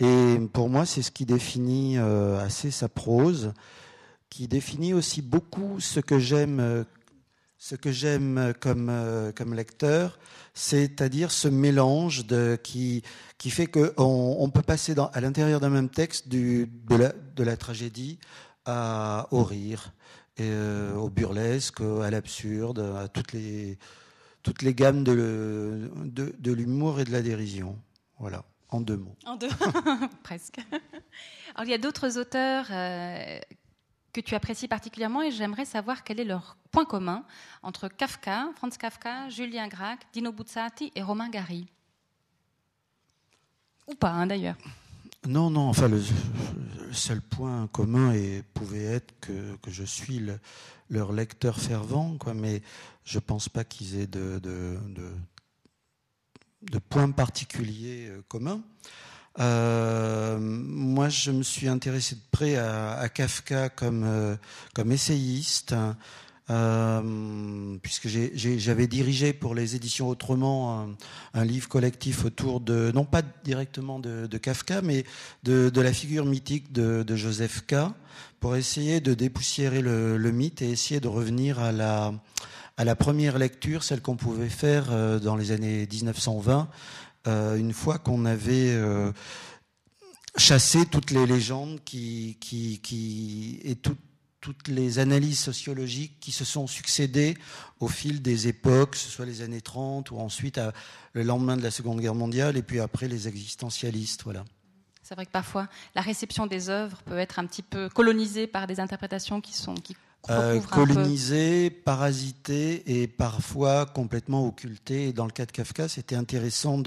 Et 0.00 0.38
pour 0.52 0.68
moi, 0.68 0.86
c'est 0.86 1.02
ce 1.02 1.10
qui 1.10 1.26
définit 1.26 1.98
euh, 1.98 2.38
assez 2.44 2.70
sa 2.70 2.88
prose, 2.88 3.52
qui 4.30 4.46
définit 4.46 4.94
aussi 4.94 5.22
beaucoup 5.22 5.80
ce 5.80 6.00
que 6.00 6.18
j'aime, 6.18 6.84
ce 7.66 7.74
que 7.74 7.90
j'aime 7.90 8.54
comme, 8.60 8.88
euh, 8.90 9.32
comme 9.32 9.52
lecteur, 9.52 10.20
c'est-à-dire 10.54 11.32
ce 11.32 11.48
mélange 11.48 12.24
qui, 12.62 13.02
qui 13.38 13.50
fait 13.50 13.66
qu'on 13.66 14.36
on 14.38 14.50
peut 14.50 14.62
passer 14.62 14.94
à 15.12 15.20
l'intérieur 15.20 15.58
d'un 15.58 15.70
même 15.70 15.88
texte 15.88 16.28
de, 16.28 16.68
la, 17.36 17.56
tragédie 17.56 18.20
au 18.68 19.42
rire, 19.42 19.92
euh, 20.38 20.94
au 20.94 21.10
burlesque, 21.10 21.80
à 21.80 22.08
l'absurde, 22.08 22.78
à 22.78 23.08
toutes 23.08 23.32
les, 23.32 23.78
toutes 24.44 24.62
les 24.62 24.72
gammes 24.72 25.02
de, 25.02 25.90
de, 26.04 26.52
l'humour 26.52 27.00
et 27.00 27.04
de 27.04 27.10
la 27.10 27.20
dérision. 27.20 27.76
Voilà, 28.20 28.44
en 28.68 28.80
deux 28.80 28.96
mots. 28.96 29.16
En 29.24 29.34
deux, 29.34 29.48
presque. 30.22 30.60
Alors 31.56 31.64
il 31.64 31.70
y 31.70 31.74
a 31.74 31.78
d'autres 31.78 32.16
auteurs 32.16 32.66
euh, 32.70 33.40
que 34.16 34.20
tu 34.22 34.34
apprécies 34.34 34.66
particulièrement 34.66 35.20
et 35.20 35.30
j'aimerais 35.30 35.66
savoir 35.66 36.02
quel 36.02 36.18
est 36.18 36.24
leur 36.24 36.56
point 36.70 36.86
commun 36.86 37.22
entre 37.62 37.86
Kafka, 37.88 38.48
Franz 38.56 38.78
Kafka, 38.78 39.28
Julien 39.28 39.68
Gracq, 39.68 40.00
Dino 40.10 40.32
Buzzati 40.32 40.90
et 40.94 41.02
Romain 41.02 41.28
Gary. 41.28 41.66
Ou 43.86 43.94
pas, 43.94 44.12
hein, 44.12 44.26
d'ailleurs. 44.26 44.56
Non, 45.26 45.50
non, 45.50 45.68
enfin, 45.68 45.88
le, 45.88 46.02
seul 46.92 47.20
point 47.20 47.66
commun 47.66 48.14
et 48.14 48.42
pouvait 48.54 48.84
être 48.84 49.12
que, 49.20 49.56
que 49.56 49.70
je 49.70 49.84
suis 49.84 50.22
leur 50.88 51.12
lecteur 51.12 51.58
fervent, 51.58 52.16
quoi, 52.16 52.32
mais 52.32 52.62
je 53.04 53.18
ne 53.18 53.20
pense 53.20 53.50
pas 53.50 53.64
qu'ils 53.64 53.98
aient 53.98 54.06
de, 54.06 54.38
de, 54.38 54.78
de, 56.62 56.78
points 56.78 57.10
particuliers 57.10 58.08
euh, 58.08 58.22
communs. 58.28 58.62
Euh, 59.38 60.38
moi, 60.40 61.08
je 61.08 61.30
me 61.30 61.42
suis 61.42 61.68
intéressé 61.68 62.14
de 62.14 62.20
près 62.30 62.56
à, 62.56 63.08
Kafka 63.08 63.68
comme, 63.68 64.04
euh, 64.04 64.36
comme 64.74 64.92
essayiste. 64.92 65.74
Euh, 66.48 67.76
puisque 67.82 68.06
j'avais 68.06 68.86
dirigé 68.86 69.32
pour 69.32 69.52
les 69.56 69.74
éditions 69.74 70.08
Autrement 70.08 70.86
un, 71.34 71.44
livre 71.44 71.68
collectif 71.68 72.24
autour 72.24 72.60
de, 72.60 72.92
non 72.94 73.04
pas 73.04 73.22
directement 73.42 73.98
de, 73.98 74.38
Kafka, 74.38 74.80
mais 74.80 75.04
de, 75.42 75.80
la 75.80 75.92
figure 75.92 76.24
mythique 76.24 76.72
de, 76.72 77.16
Joseph 77.16 77.66
K, 77.66 77.74
pour 78.38 78.54
essayer 78.54 79.00
de 79.00 79.12
dépoussiérer 79.12 79.82
le, 79.82 80.30
mythe 80.30 80.62
et 80.62 80.70
essayer 80.70 81.00
de 81.00 81.08
revenir 81.08 81.58
à 81.58 81.72
la, 81.72 82.14
à 82.76 82.84
la 82.84 82.94
première 82.94 83.38
lecture, 83.38 83.82
celle 83.82 84.00
qu'on 84.00 84.16
pouvait 84.16 84.48
faire 84.48 85.20
dans 85.20 85.34
les 85.34 85.50
années 85.50 85.88
1920, 85.90 86.60
euh, 86.60 86.64
une 87.26 87.72
fois 87.72 87.98
qu'on 87.98 88.24
avait 88.24 88.76
chassé 90.36 90.86
toutes 90.86 91.10
les 91.10 91.26
légendes 91.26 91.80
qui, 91.84 92.36
et 93.64 93.76
toutes 93.76 94.68
les 94.68 94.98
analyses 94.98 95.40
sociologiques 95.40 96.20
qui 96.20 96.30
se 96.30 96.44
sont 96.44 96.66
succédées 96.66 97.36
au 97.80 97.88
fil 97.88 98.22
des 98.22 98.48
époques, 98.48 98.92
que 98.92 98.96
ce 98.96 99.10
soit 99.10 99.26
les 99.26 99.42
années 99.42 99.60
30 99.60 100.10
ou 100.10 100.18
ensuite 100.18 100.60
le 101.12 101.22
lendemain 101.22 101.56
de 101.56 101.62
la 101.62 101.70
Seconde 101.70 102.00
Guerre 102.00 102.14
mondiale 102.14 102.56
et 102.56 102.62
puis 102.62 102.80
après 102.80 103.08
les 103.08 103.28
existentialistes. 103.28 104.22
Voilà. 104.24 104.44
C'est 105.02 105.14
vrai 105.14 105.26
que 105.26 105.30
parfois 105.30 105.68
la 105.94 106.00
réception 106.00 106.46
des 106.46 106.68
œuvres 106.68 107.02
peut 107.02 107.18
être 107.18 107.38
un 107.38 107.46
petit 107.46 107.62
peu 107.62 107.88
colonisée 107.88 108.46
par 108.46 108.66
des 108.66 108.78
interprétations 108.80 109.40
qui 109.40 109.52
sont 109.52 109.74
euh, 110.30 110.60
colonisée, 110.60 111.70
parasitée 111.70 113.00
et 113.00 113.06
parfois 113.06 113.86
complètement 113.86 114.46
occultée. 114.46 115.08
Et 115.08 115.12
dans 115.12 115.26
le 115.26 115.32
cas 115.32 115.46
de 115.46 115.52
Kafka, 115.52 115.88
c'était 115.88 116.16
intéressant 116.16 116.78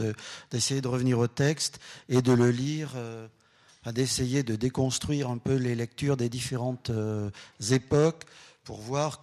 d'essayer 0.51 0.81
de, 0.81 0.87
revenir 0.87 1.19
au 1.19 1.27
texte 1.27 1.79
et 2.09 2.21
de 2.21 2.33
le 2.33 2.51
lire. 2.51 2.91
Euh, 2.95 3.27
d'essayer 3.87 4.43
de 4.43 4.55
déconstruire 4.55 5.29
un 5.29 5.37
peu 5.37 5.55
les 5.55 5.75
lectures 5.75 6.17
des 6.17 6.29
différentes 6.29 6.89
euh, 6.89 7.29
époques 7.71 8.25
pour 8.63 8.81
voir, 8.81 9.21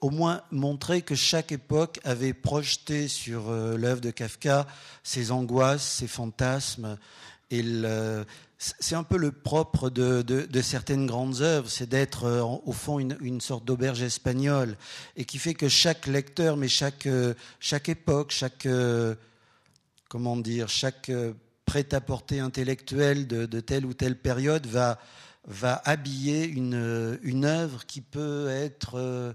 au 0.00 0.10
moins 0.10 0.42
montrer 0.50 1.02
que 1.02 1.14
chaque 1.14 1.52
époque 1.52 2.00
avait 2.04 2.32
projeté 2.32 3.08
sur 3.08 3.50
euh, 3.50 3.76
l'œuvre 3.76 4.00
de 4.00 4.10
Kafka 4.10 4.66
ses 5.02 5.30
angoisses, 5.30 5.86
ses 5.86 6.08
fantasmes. 6.08 6.98
Et 7.50 7.64
c'est 8.58 8.94
un 8.94 9.02
peu 9.02 9.16
le 9.16 9.32
propre 9.32 9.90
de, 9.90 10.46
certaines 10.62 11.06
grandes 11.06 11.40
œuvres, 11.40 11.68
c'est 11.68 11.88
d'être 11.88 12.24
euh, 12.24 12.42
au 12.42 12.72
fond 12.72 12.98
une, 12.98 13.40
sorte 13.40 13.64
d'auberge 13.64 14.02
espagnole, 14.02 14.76
et 15.16 15.24
qui 15.24 15.38
fait 15.38 15.54
que 15.54 15.68
chaque 15.68 16.06
lecteur, 16.06 16.56
mais 16.56 16.68
chaque, 16.68 17.08
chaque 17.58 17.88
époque, 17.88 18.30
chaque 18.30 18.68
comment 20.10 20.36
dire, 20.36 20.68
chaque 20.68 21.10
prêt-à-porter 21.70 22.40
intellectuel 22.40 23.28
de, 23.28 23.60
telle 23.60 23.86
ou 23.86 23.94
telle 23.94 24.16
période 24.16 24.66
va, 24.66 24.98
va 25.46 25.80
habiller 25.84 26.44
une, 26.44 27.44
œuvre 27.44 27.86
qui 27.86 28.00
peut 28.00 28.48
être... 28.48 28.96
Euh, 28.96 29.32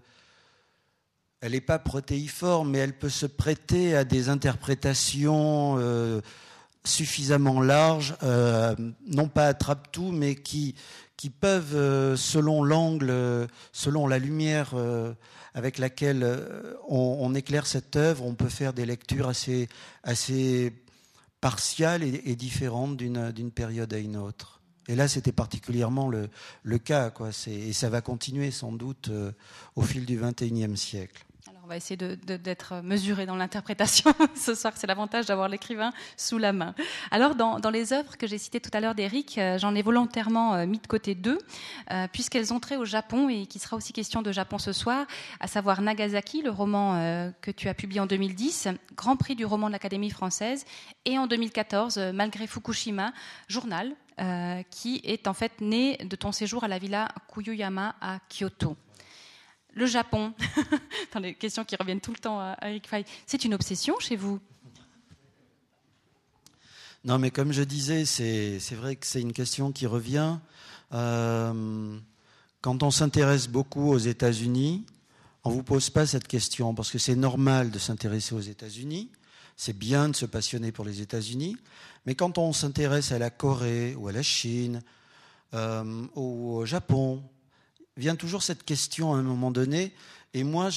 elle 1.40 1.54
n'est 1.54 1.62
pas 1.62 1.80
protéiforme, 1.80 2.72
mais 2.72 2.80
elle 2.80 2.98
peut 2.98 3.10
se 3.10 3.26
prêter 3.26 3.96
à 3.96 4.04
des 4.04 4.28
interprétations 4.28 5.78
euh, 5.80 6.20
suffisamment 6.86 7.62
larges, 7.62 8.16
euh, 8.24 8.76
non 9.08 9.28
pas 9.28 9.48
attrape-tout, 9.48 10.12
mais 10.12 10.36
qui, 10.36 10.76
qui 11.18 11.30
peuvent, 11.30 12.16
selon 12.16 12.64
l'angle, 12.64 13.48
selon 13.72 14.08
la 14.08 14.20
lumière 14.20 14.74
avec 15.54 15.78
laquelle 15.78 16.40
on, 16.88 17.34
éclaire 17.36 17.68
cette 17.68 17.96
œuvre, 17.96 18.26
on 18.26 18.36
peut 18.36 18.50
faire 18.50 18.74
des 18.74 18.86
lectures 18.86 19.30
assez, 19.30 19.70
assez 20.04 20.74
partiale 21.42 22.04
et, 22.04 22.36
différente 22.36 22.98
d'une 22.98 23.52
période 23.52 23.94
à 23.94 23.98
une 23.98 24.18
autre. 24.18 24.62
Et 24.88 24.96
là, 24.96 25.08
c'était 25.08 25.32
particulièrement 25.32 26.10
le, 26.10 26.30
le, 26.64 26.78
cas, 26.78 27.10
quoi. 27.10 27.30
Et 27.48 27.74
ça 27.74 27.90
va 27.90 28.02
continuer 28.02 28.52
sans 28.52 28.72
doute 28.72 29.10
euh, 29.10 29.32
au 29.76 29.82
fil 29.82 30.06
du 30.06 30.20
XXIe 30.20 30.78
siècle 30.78 31.25
on 31.66 31.68
va 31.68 31.78
essayer 31.78 31.98
d'être 31.98 32.76
mesuré 32.84 33.26
dans 33.26 33.36
l'interprétation 33.36 34.14
ce 34.36 34.54
soir. 34.54 34.74
C'est 34.76 34.86
l'avantage 34.86 35.26
d'avoir 35.26 35.50
l'écrivain 35.50 35.92
sous 36.16 36.38
la 36.38 36.54
main. 36.54 36.76
Alors, 37.10 37.34
dans, 37.34 37.70
les 37.72 37.92
œuvres 37.92 38.18
que 38.18 38.28
j'ai 38.28 38.38
citées 38.38 38.60
tout 38.60 38.70
à 38.74 38.80
l'heure 38.80 38.94
d'Eric, 38.94 39.40
euh, 39.40 39.58
j'en 39.58 39.74
ai 39.74 39.82
volontairement 39.82 40.54
euh, 40.54 40.68
mis 40.68 40.78
de 40.78 40.86
côté 40.86 41.16
deux, 41.16 41.40
euh, 41.92 42.08
puisqu'elles 42.14 42.54
ont 42.54 42.60
trait 42.60 42.76
au 42.76 42.86
Japon 42.86 43.30
et 43.30 43.48
qu'il 43.48 43.60
sera 43.60 43.76
aussi 43.76 43.94
question 43.94 44.22
de 44.22 44.32
Japon 44.32 44.60
ce 44.60 44.74
soir, 44.74 45.08
à 45.40 45.48
savoir 45.48 45.82
Nagasaki, 45.82 46.44
le 46.44 46.52
roman 46.52 47.32
que 47.42 47.50
tu 47.50 47.68
as 47.68 47.74
publié 47.74 48.00
en 48.00 48.06
2010, 48.06 48.68
Grand 48.96 49.16
Prix 49.16 49.36
du 49.36 49.46
roman 49.46 49.66
de 49.66 49.72
l'Académie 49.72 50.12
française, 50.12 50.66
et 51.06 51.18
en 51.18 51.26
2014, 51.26 51.98
Malgré 52.14 52.46
Fukushima, 52.46 53.12
journal 53.48 53.96
qui 54.70 55.02
est 55.04 55.28
en 55.28 55.34
fait 55.34 55.60
né 55.62 55.98
de 55.98 56.16
ton 56.16 56.32
séjour 56.32 56.64
à 56.64 56.68
la 56.68 56.78
villa 56.78 57.10
Kuyuyama 57.28 57.96
à 58.00 58.20
Kyoto 58.30 58.78
le 59.76 59.86
Japon, 59.86 60.34
dans 61.14 61.20
les 61.20 61.36
questions 61.36 61.64
qui 61.64 61.76
reviennent 61.76 62.02
tout 62.02 62.12
le 62.12 62.18
temps 62.18 62.40
à 62.40 62.58
Eric 62.64 62.90
c'est 63.28 63.46
une 63.46 63.54
obsession 63.54 63.96
chez 64.00 64.16
vous? 64.16 64.40
Non, 67.04 67.20
mais 67.20 67.30
comme 67.30 67.52
je 67.52 67.62
disais, 67.62 68.06
c'est 68.06 68.76
vrai 68.76 68.96
que 68.96 69.06
c'est 69.06 69.22
une 69.22 69.34
question 69.34 69.72
qui 69.72 69.86
revient. 69.86 70.38
Euh, 70.92 72.00
quand 72.62 72.82
on 72.82 72.90
s'intéresse 72.90 73.48
beaucoup 73.48 73.92
aux 73.92 74.00
États-Unis, 74.00 74.84
on 75.44 75.52
ne 75.52 75.56
vous 75.56 75.64
pose 75.64 75.92
pas 75.92 76.08
cette 76.08 76.28
question 76.28 76.74
parce 76.74 76.90
que 76.90 76.98
c'est 76.98 77.16
normal 77.16 77.70
de 77.70 77.78
s'intéresser 77.78 78.34
aux 78.34 78.40
États-Unis. 78.40 79.12
C'est 79.56 79.78
bien 79.78 80.10
de 80.10 80.16
se 80.16 80.26
passionner 80.26 80.72
pour 80.72 80.84
les 80.84 81.02
États-Unis. 81.02 81.58
Mais 82.08 82.16
quand 82.16 82.40
on 82.40 82.54
s'intéresse 82.54 83.12
à 83.12 83.20
la 83.20 83.30
Corée 83.30 83.94
ou 83.96 84.08
à 84.08 84.12
la 84.12 84.24
Chine, 84.24 84.82
euh, 85.54 86.08
ou 86.16 86.56
au 86.56 86.66
Japon, 86.66 87.22
vient 87.98 88.16
toujours 88.16 88.44
cette 88.44 88.64
question 88.64 89.14
à 89.14 89.18
un 89.18 89.24
moment 89.24 89.52
donné, 89.52 89.94
et 90.34 90.44
moi, 90.44 90.70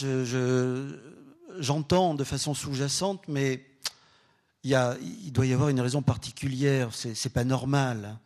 j'entends 1.58 2.14
de 2.14 2.24
façon 2.24 2.54
sous-jacente, 2.54 3.22
mais 3.26 3.64
il, 4.62 5.32
doit 5.32 5.46
y 5.46 5.52
avoir 5.52 5.68
une 5.68 5.80
raison 5.80 6.00
particulière, 6.00 6.90
c'est 6.92 7.32
pas 7.32 7.44
normal. 7.44 8.18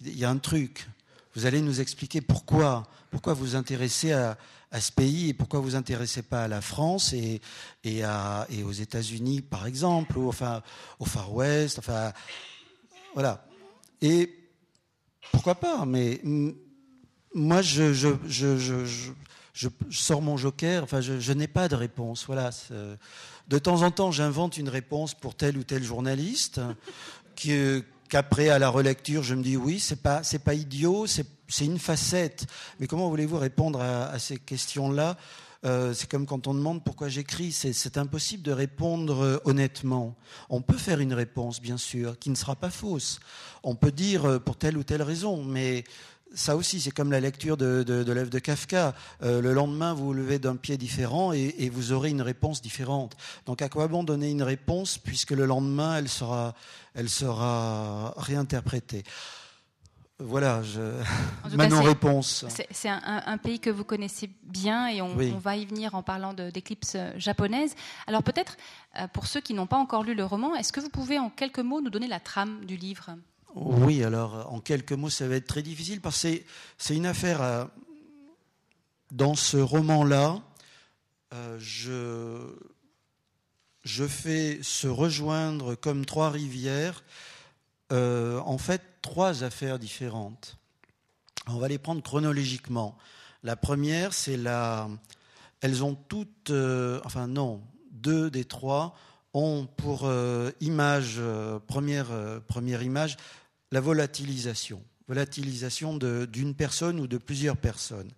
Il 0.00 0.18
y 0.18 0.24
a 0.24 0.30
un 0.30 0.38
truc. 0.38 0.88
Vous 1.36 1.46
allez 1.46 1.60
nous 1.60 1.80
expliquer 1.80 2.20
pourquoi, 2.20 2.88
pourquoi 3.10 3.34
vous 3.34 3.44
vous 3.44 3.56
intéressez 3.56 4.12
à, 4.12 4.36
ce 4.80 4.90
pays 4.90 5.28
et 5.28 5.34
pourquoi 5.34 5.60
vous 5.60 5.66
vous 5.66 5.76
intéressez 5.76 6.22
pas 6.22 6.44
à 6.44 6.48
la 6.48 6.60
France 6.60 7.12
et, 7.12 7.40
et 7.84 8.02
aux 8.64 8.72
États-Unis, 8.72 9.42
par 9.42 9.66
exemple, 9.66 10.18
ou 10.18 10.28
enfin 10.28 10.62
au 10.98 11.04
Far 11.04 11.32
West, 11.32 11.78
enfin 11.78 12.12
voilà. 13.14 13.46
Et 14.02 14.32
pourquoi 15.30 15.54
pas, 15.54 15.84
mais 15.86 16.20
moi, 17.34 17.62
je, 17.62 17.92
je, 17.92 18.08
je, 18.26 18.84
je, 19.52 19.68
sors 19.90 20.22
mon 20.22 20.36
joker. 20.36 20.82
Enfin, 20.82 21.00
je, 21.00 21.32
n'ai 21.32 21.48
pas 21.48 21.68
de 21.68 21.76
réponse. 21.76 22.24
Voilà. 22.26 22.50
De 23.48 23.58
temps 23.58 23.82
en 23.82 23.90
temps, 23.90 24.10
j'invente 24.10 24.56
une 24.56 24.68
réponse 24.68 25.14
pour 25.14 25.34
tel 25.34 25.56
ou 25.56 25.64
tel 25.64 25.82
journaliste, 25.82 26.60
qu'après, 28.08 28.48
à 28.48 28.58
la 28.58 28.68
relecture, 28.68 29.22
je 29.22 29.34
me 29.34 29.42
dis 29.42 29.56
oui, 29.56 29.80
c'est 29.80 30.02
pas, 30.02 30.22
c'est 30.22 30.40
pas 30.40 30.54
idiot, 30.54 31.06
c'est, 31.06 31.26
une 31.60 31.78
facette. 31.78 32.46
Mais 32.78 32.86
comment 32.86 33.08
voulez-vous 33.08 33.38
répondre 33.38 33.80
à, 33.80 34.18
ces 34.18 34.38
questions-là? 34.38 35.16
Euh, 35.66 35.92
c'est 35.92 36.08
comme 36.08 36.24
quand 36.24 36.46
on 36.46 36.54
demande 36.54 36.82
pourquoi 36.82 37.08
j'écris. 37.08 37.52
C'est 37.52 37.98
impossible 37.98 38.42
de 38.42 38.52
répondre 38.52 39.22
euh, 39.22 39.38
honnêtement. 39.44 40.16
On 40.48 40.62
peut 40.62 40.78
faire 40.78 41.00
une 41.00 41.12
réponse, 41.12 41.60
bien 41.60 41.76
sûr, 41.76 42.18
qui 42.18 42.30
ne 42.30 42.34
sera 42.34 42.56
pas 42.56 42.70
fausse. 42.70 43.20
On 43.62 43.74
peut 43.74 43.92
dire 43.92 44.24
euh, 44.24 44.38
pour 44.38 44.56
telle 44.56 44.78
ou 44.78 44.84
telle 44.84 45.02
raison, 45.02 45.44
mais 45.44 45.84
ça 46.34 46.56
aussi, 46.56 46.80
c'est 46.80 46.90
comme 46.90 47.10
la 47.10 47.20
lecture 47.20 47.56
de, 47.56 47.82
de, 47.82 48.12
l'œuvre 48.12 48.30
de 48.30 48.38
Kafka. 48.38 48.94
Euh, 49.22 49.40
le 49.40 49.52
lendemain, 49.52 49.94
vous 49.94 50.06
vous 50.06 50.12
levez 50.12 50.38
d'un 50.38 50.56
pied 50.56 50.76
différent 50.76 51.32
et, 51.32 51.70
vous 51.70 51.92
aurez 51.92 52.10
une 52.10 52.22
réponse 52.22 52.62
différente. 52.62 53.16
Donc, 53.46 53.62
à 53.62 53.68
quoi 53.68 53.88
bon 53.88 54.04
donner 54.04 54.30
une 54.30 54.42
réponse 54.42 54.98
puisque 54.98 55.30
le 55.30 55.46
lendemain, 55.46 55.96
elle 55.96 56.08
sera, 56.08 56.54
elle 56.94 57.08
sera 57.08 58.14
réinterprétée? 58.16 59.02
Voilà, 60.18 60.62
je... 60.62 60.80
ma 61.56 61.66
non-réponse. 61.66 62.44
C'est 62.70 62.88
un, 62.88 63.38
pays 63.38 63.58
que 63.58 63.70
vous 63.70 63.84
connaissez 63.84 64.30
bien 64.42 64.88
et 64.88 65.00
on, 65.00 65.16
va 65.38 65.56
y 65.56 65.64
venir 65.64 65.94
en 65.94 66.02
parlant 66.02 66.34
d'éclipses 66.34 66.96
japonaises. 67.16 67.74
Alors 68.06 68.22
peut-être, 68.22 68.56
euh, 68.98 69.06
pour 69.08 69.26
ceux 69.26 69.40
qui 69.40 69.54
n'ont 69.54 69.66
pas 69.66 69.78
encore 69.78 70.04
lu 70.04 70.14
le 70.14 70.24
roman, 70.24 70.54
est-ce 70.56 70.72
que 70.72 70.80
vous 70.80 70.90
pouvez 70.90 71.18
en 71.18 71.30
quelques 71.30 71.60
mots 71.60 71.80
nous 71.80 71.90
donner 71.90 72.06
la 72.06 72.20
trame 72.20 72.64
du 72.66 72.76
livre? 72.76 73.16
Oui, 73.54 74.04
alors 74.04 74.52
en 74.52 74.60
quelques 74.60 74.92
mots, 74.92 75.10
ça 75.10 75.26
va 75.26 75.36
être 75.36 75.46
très 75.46 75.62
difficile 75.62 76.00
parce 76.00 76.22
que 76.22 76.42
c'est 76.78 76.96
une 76.96 77.06
affaire. 77.06 77.42
Euh, 77.42 77.64
dans 79.10 79.34
ce 79.34 79.56
roman-là, 79.56 80.40
euh, 81.34 81.56
je, 81.58 82.54
je 83.82 84.06
fais 84.06 84.60
se 84.62 84.86
rejoindre 84.86 85.74
comme 85.74 86.06
trois 86.06 86.30
rivières 86.30 87.02
en 87.92 88.56
fait 88.56 88.82
trois 89.02 89.42
affaires 89.42 89.80
différentes. 89.80 90.56
On 91.48 91.58
va 91.58 91.66
les 91.66 91.78
prendre 91.78 92.00
chronologiquement. 92.02 92.96
La 93.42 93.56
première, 93.56 94.14
c'est 94.14 94.36
la. 94.36 94.88
Elles 95.60 95.82
ont 95.82 95.96
toutes. 95.96 96.52
enfin, 97.04 97.26
non, 97.26 97.62
deux 97.90 98.30
des 98.30 98.44
trois 98.44 98.94
ont 99.32 99.66
pour 99.76 100.10
image, 100.60 101.20
première, 101.66 102.08
première 102.48 102.82
image, 102.82 103.16
la 103.70 103.80
volatilisation 103.80 104.82
volatilisation 105.10 105.96
d'une 105.96 106.54
personne 106.54 107.00
ou 107.00 107.08
de 107.08 107.18
plusieurs 107.18 107.56
personnes. 107.56 108.12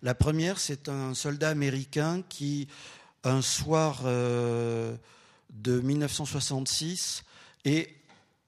La 0.00 0.14
première, 0.14 0.60
c'est 0.60 0.88
un 0.88 1.12
soldat 1.12 1.48
américain 1.48 2.22
qui, 2.28 2.68
un 3.24 3.42
soir 3.42 4.02
euh, 4.04 4.94
de 5.50 5.80
1966, 5.80 7.24
est 7.64 7.96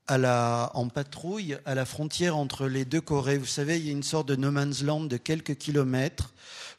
à 0.07 0.17
la, 0.17 0.71
en 0.75 0.89
patrouille 0.89 1.59
à 1.65 1.75
la 1.75 1.85
frontière 1.85 2.37
entre 2.37 2.69
les 2.69 2.85
deux 2.85 3.01
Corées. 3.01 3.37
Vous 3.37 3.47
savez, 3.47 3.81
il 3.81 3.87
y 3.87 3.89
a 3.89 3.93
une 3.93 4.05
sorte 4.05 4.29
de 4.29 4.37
no 4.37 4.53
man's 4.53 4.85
land 4.85 5.07
de 5.07 5.17
quelques 5.17 5.57
kilomètres 5.57 6.33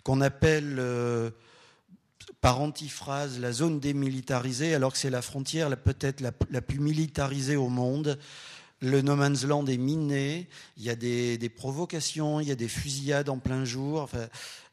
qu'on 0.03 0.22
appelle 0.22 0.77
euh, 0.79 1.31
par 2.41 2.62
antiphrase 2.62 3.39
la 3.39 3.51
zone 3.51 3.79
démilitarisée, 3.79 4.74
alors 4.74 4.93
que 4.93 4.98
c'est 4.98 5.10
la 5.10 5.22
frontière 5.22 5.69
peut-être 5.77 6.22
la, 6.22 6.62
plus 6.62 6.79
militarisée 6.79 7.55
au 7.55 7.69
monde. 7.69 8.17
Le 8.81 9.01
no 9.01 9.17
man's 9.17 9.43
land 9.43 9.65
est 9.65 9.77
miné, 9.77 10.48
il 10.77 10.84
y 10.84 10.89
a 10.89 10.96
des, 10.96 11.51
provocations, 11.53 12.39
il 12.39 12.48
y 12.48 12.51
a 12.51 12.55
des 12.55 12.69
fusillades 12.69 13.27
en 13.27 13.38
plein 13.38 13.65
jour. 13.65 14.08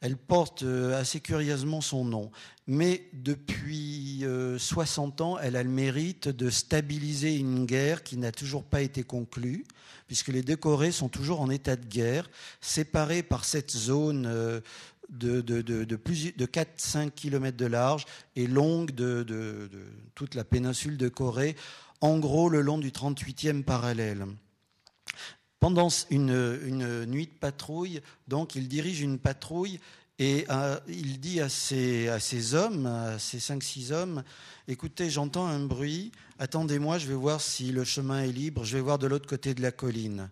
Elle 0.01 0.17
porte 0.17 0.63
euh, 0.63 1.01
assez 1.01 1.19
curieusement 1.19 1.81
son 1.81 2.05
nom. 2.05 2.31
Mais 2.69 3.09
depuis 3.13 4.25
60 4.59 5.21
euh, 5.21 5.25
ans, 5.25 5.39
elle 5.43 5.57
a 5.57 5.65
le 5.65 5.71
mérite 5.71 6.29
de 6.29 6.51
stabiliser 6.51 7.35
une 7.35 7.67
guerre 7.67 8.05
qui 8.05 8.17
n'a 8.17 8.31
toujours 8.31 8.63
pas 8.63 8.83
été 8.83 9.03
conclue, 9.03 9.65
puisque 10.07 10.29
les 10.29 10.43
deux 10.43 10.57
Corées 10.57 10.93
sont 10.93 11.09
toujours 11.09 11.41
en 11.41 11.51
état 11.51 11.75
de 11.75 11.87
guerre, 11.87 12.31
séparées 12.61 13.25
par 13.25 13.45
cette 13.45 13.73
zone 13.73 14.63
euh, 15.13 15.43
de, 15.43 15.63
de, 15.63 15.85
de, 15.85 15.85
de 15.85 16.47
4-5 16.47 17.11
km 17.11 17.57
de 17.57 17.67
large 17.67 18.05
et 18.35 18.47
longue 18.47 18.91
de, 18.93 19.71
toute 20.15 20.35
la 20.35 20.45
péninsule 20.45 20.97
de 20.97 21.09
Corée 21.09 21.57
en 22.01 22.19
gros 22.19 22.49
le 22.49 22.61
long 22.61 22.79
du 22.79 22.91
38e 22.91 23.63
parallèle. 23.63 24.27
Pendant 25.61 25.89
une, 26.11 27.07
nuit 27.07 27.27
de 27.27 27.39
patrouille, 27.39 28.01
donc, 28.29 28.55
il 28.55 28.69
dirige 28.69 29.01
une 29.01 29.19
patrouille 29.19 29.81
et 30.19 30.47
euh, 30.51 30.79
il 30.89 31.21
dit 31.21 31.41
à 31.41 31.49
ses, 31.49 32.09
à 32.09 32.21
ses 32.21 32.55
hommes, 32.55 32.87
à 32.87 33.19
ses 33.19 33.39
5-6 33.39 33.93
hommes, 33.93 34.23
écoutez, 34.69 35.11
j'entends 35.11 35.47
un 35.47 35.61
bruit, 35.61 36.13
attendez-moi, 36.39 36.99
je 36.99 37.07
vais 37.07 37.15
voir 37.15 37.41
si 37.41 37.73
le 37.73 37.85
chemin 37.85 38.23
est 38.23 38.33
libre, 38.33 38.65
je 38.65 38.77
vais 38.77 38.83
voir 38.83 38.99
de 38.99 39.07
l'autre 39.07 39.29
côté 39.29 39.55
de 39.55 39.63
la 39.63 39.73
colline. 39.73 40.31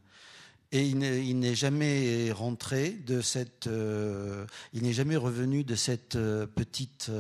Et 0.75 0.83
il 0.83 1.39
n'est 1.39 1.55
jamais 1.55 2.33
rentré 2.33 2.91
de 2.91 3.21
cette, 3.21 3.69
euh, 3.69 4.45
il 4.73 4.83
n'est 4.83 4.93
jamais 4.93 5.15
revenu 5.15 5.63
de 5.63 5.77
cette 5.77 6.17
euh, 6.17 6.47
petite 6.47 7.11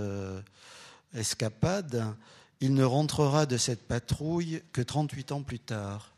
escapade. 1.14 2.04
Il 2.60 2.74
ne 2.74 2.82
rentrera 2.82 3.46
de 3.46 3.56
cette 3.56 3.86
patrouille 3.86 4.60
que 4.72 4.82
38 4.82 5.32
ans 5.32 5.42
plus 5.42 5.60
tard. 5.60 6.14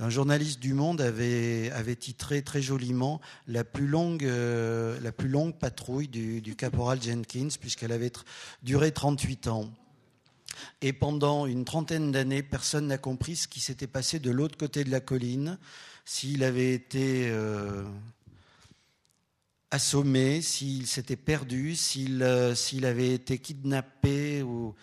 Un 0.00 0.10
journaliste 0.10 0.58
du 0.58 0.74
Monde 0.74 1.00
avait, 1.00 1.94
titré 1.94 2.42
très 2.42 2.60
joliment 2.60 3.20
la 3.46 3.62
plus 3.62 3.86
longue, 3.86 4.24
euh, 4.24 4.98
la 5.00 5.12
plus 5.12 5.28
longue 5.28 5.54
patrouille 5.56 6.08
du, 6.08 6.56
caporal 6.56 7.00
Jenkins, 7.00 7.50
puisqu'elle 7.60 7.92
avait 7.92 8.10
duré 8.64 8.90
38 8.90 9.46
ans. 9.46 9.70
Et 10.80 10.92
pendant 10.92 11.46
une 11.46 11.64
trentaine 11.64 12.12
d'années, 12.12 12.42
personne 12.42 12.86
n'a 12.86 12.98
compris 12.98 13.36
ce 13.36 13.48
qui 13.48 13.60
s'était 13.60 13.86
passé 13.86 14.18
de 14.18 14.30
l'autre 14.30 14.56
côté 14.56 14.84
de 14.84 14.90
la 14.90 15.00
colline, 15.00 15.58
s'il 16.04 16.44
avait 16.44 16.72
été 16.72 17.28
euh, 17.28 17.84
assommé, 19.70 20.42
s'il 20.42 20.86
s'était 20.86 21.16
perdu, 21.16 21.74
s'il 21.74 22.22
euh, 22.22 22.54
s'il 22.54 22.86
avait 22.86 23.14
été 23.14 23.38
kidnappé 23.38 24.42
ou, 24.42 24.74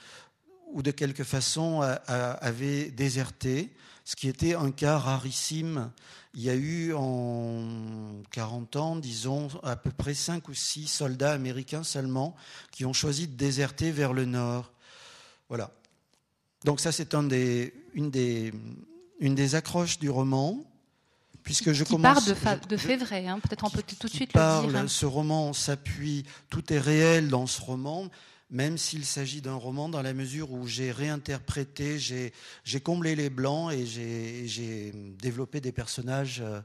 ou 0.72 0.82
de 0.82 0.92
quelque 0.92 1.24
façon 1.24 1.82
avait 1.82 2.92
déserté, 2.92 3.72
ce 4.06 4.16
qui 4.16 4.28
était 4.28 4.56
un 4.56 4.72
cas 4.72 4.98
rarissime. 4.98 5.92
Il 6.34 6.42
y 6.42 6.50
a 6.50 6.56
eu 6.56 6.94
en 6.94 8.22
40 8.32 8.76
ans, 8.78 8.96
disons, 8.96 9.50
à 9.64 9.76
peu 9.76 9.92
près 9.92 10.14
5 10.14 10.48
ou 10.48 10.54
6 10.54 10.88
soldats 10.88 11.34
américains 11.34 11.84
seulement 11.84 12.36
qui 12.72 12.86
ont 12.86 12.94
choisi 12.94 13.28
de 13.28 13.36
déserter 13.36 13.92
vers 13.92 14.14
le 14.14 14.26
nord. 14.26 14.72
Voilà. 15.52 15.70
Donc 16.64 16.80
ça, 16.80 16.94
c'est 16.94 17.14
un 17.14 17.24
des, 17.24 17.74
une, 17.94 18.10
des, 18.10 18.54
une 19.20 19.36
des 19.36 19.56
accroches 19.56 20.00
du 20.00 20.10
roman. 20.10 20.64
Puisque 21.44 21.74
je 21.74 21.84
qui 21.84 21.92
commence, 21.92 22.30
part 22.36 22.60
de, 22.62 22.70
de 22.70 22.96
vrais, 23.04 23.28
hein. 23.28 23.40
peut-être 23.40 23.66
on 23.66 23.70
peut 23.70 23.84
tout 23.84 24.08
de 24.08 24.14
suite 24.14 24.32
le 24.34 24.70
dire. 24.70 24.80
Hein. 24.80 24.88
Ce 24.88 25.06
roman 25.06 25.52
s'appuie, 25.52 26.24
tout 26.50 26.72
est 26.72 26.80
réel 26.80 27.28
dans 27.28 27.48
ce 27.48 27.60
roman, 27.60 28.10
même 28.50 28.78
s'il 28.78 29.04
s'agit 29.06 29.42
d'un 29.42 29.56
roman 29.56 29.90
dans 29.90 30.02
la 30.02 30.14
mesure 30.14 30.52
où 30.54 30.68
j'ai 30.68 30.92
réinterprété, 30.92 31.98
j'ai 32.00 32.80
comblé 32.80 33.16
les 33.16 33.30
blancs 33.30 33.74
et 33.74 33.86
j'ai 33.86 34.94
développé 35.20 35.60
des 35.60 35.74
personnages 35.74 36.42
euh, 36.42 36.62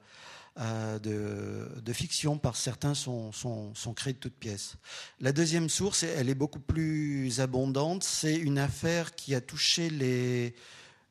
euh, 0.59 0.99
de, 0.99 1.92
fiction, 1.92 2.38
par 2.38 2.57
certains 2.57 2.95
sont, 2.95 3.33
sont, 3.33 3.95
créés 3.95 4.14
de 4.14 4.19
toutes 4.19 4.35
pièces. 4.35 4.77
La 5.21 5.33
deuxième 5.33 5.69
source, 5.69 6.03
elle 6.03 6.29
est 6.29 6.35
beaucoup 6.35 6.61
plus 6.61 7.40
abondante, 7.40 8.05
c'est 8.05 8.37
une 8.37 8.59
affaire 8.59 9.14
qui 9.14 9.35
a 9.35 9.40
touché 9.40 9.90
les, 9.90 10.55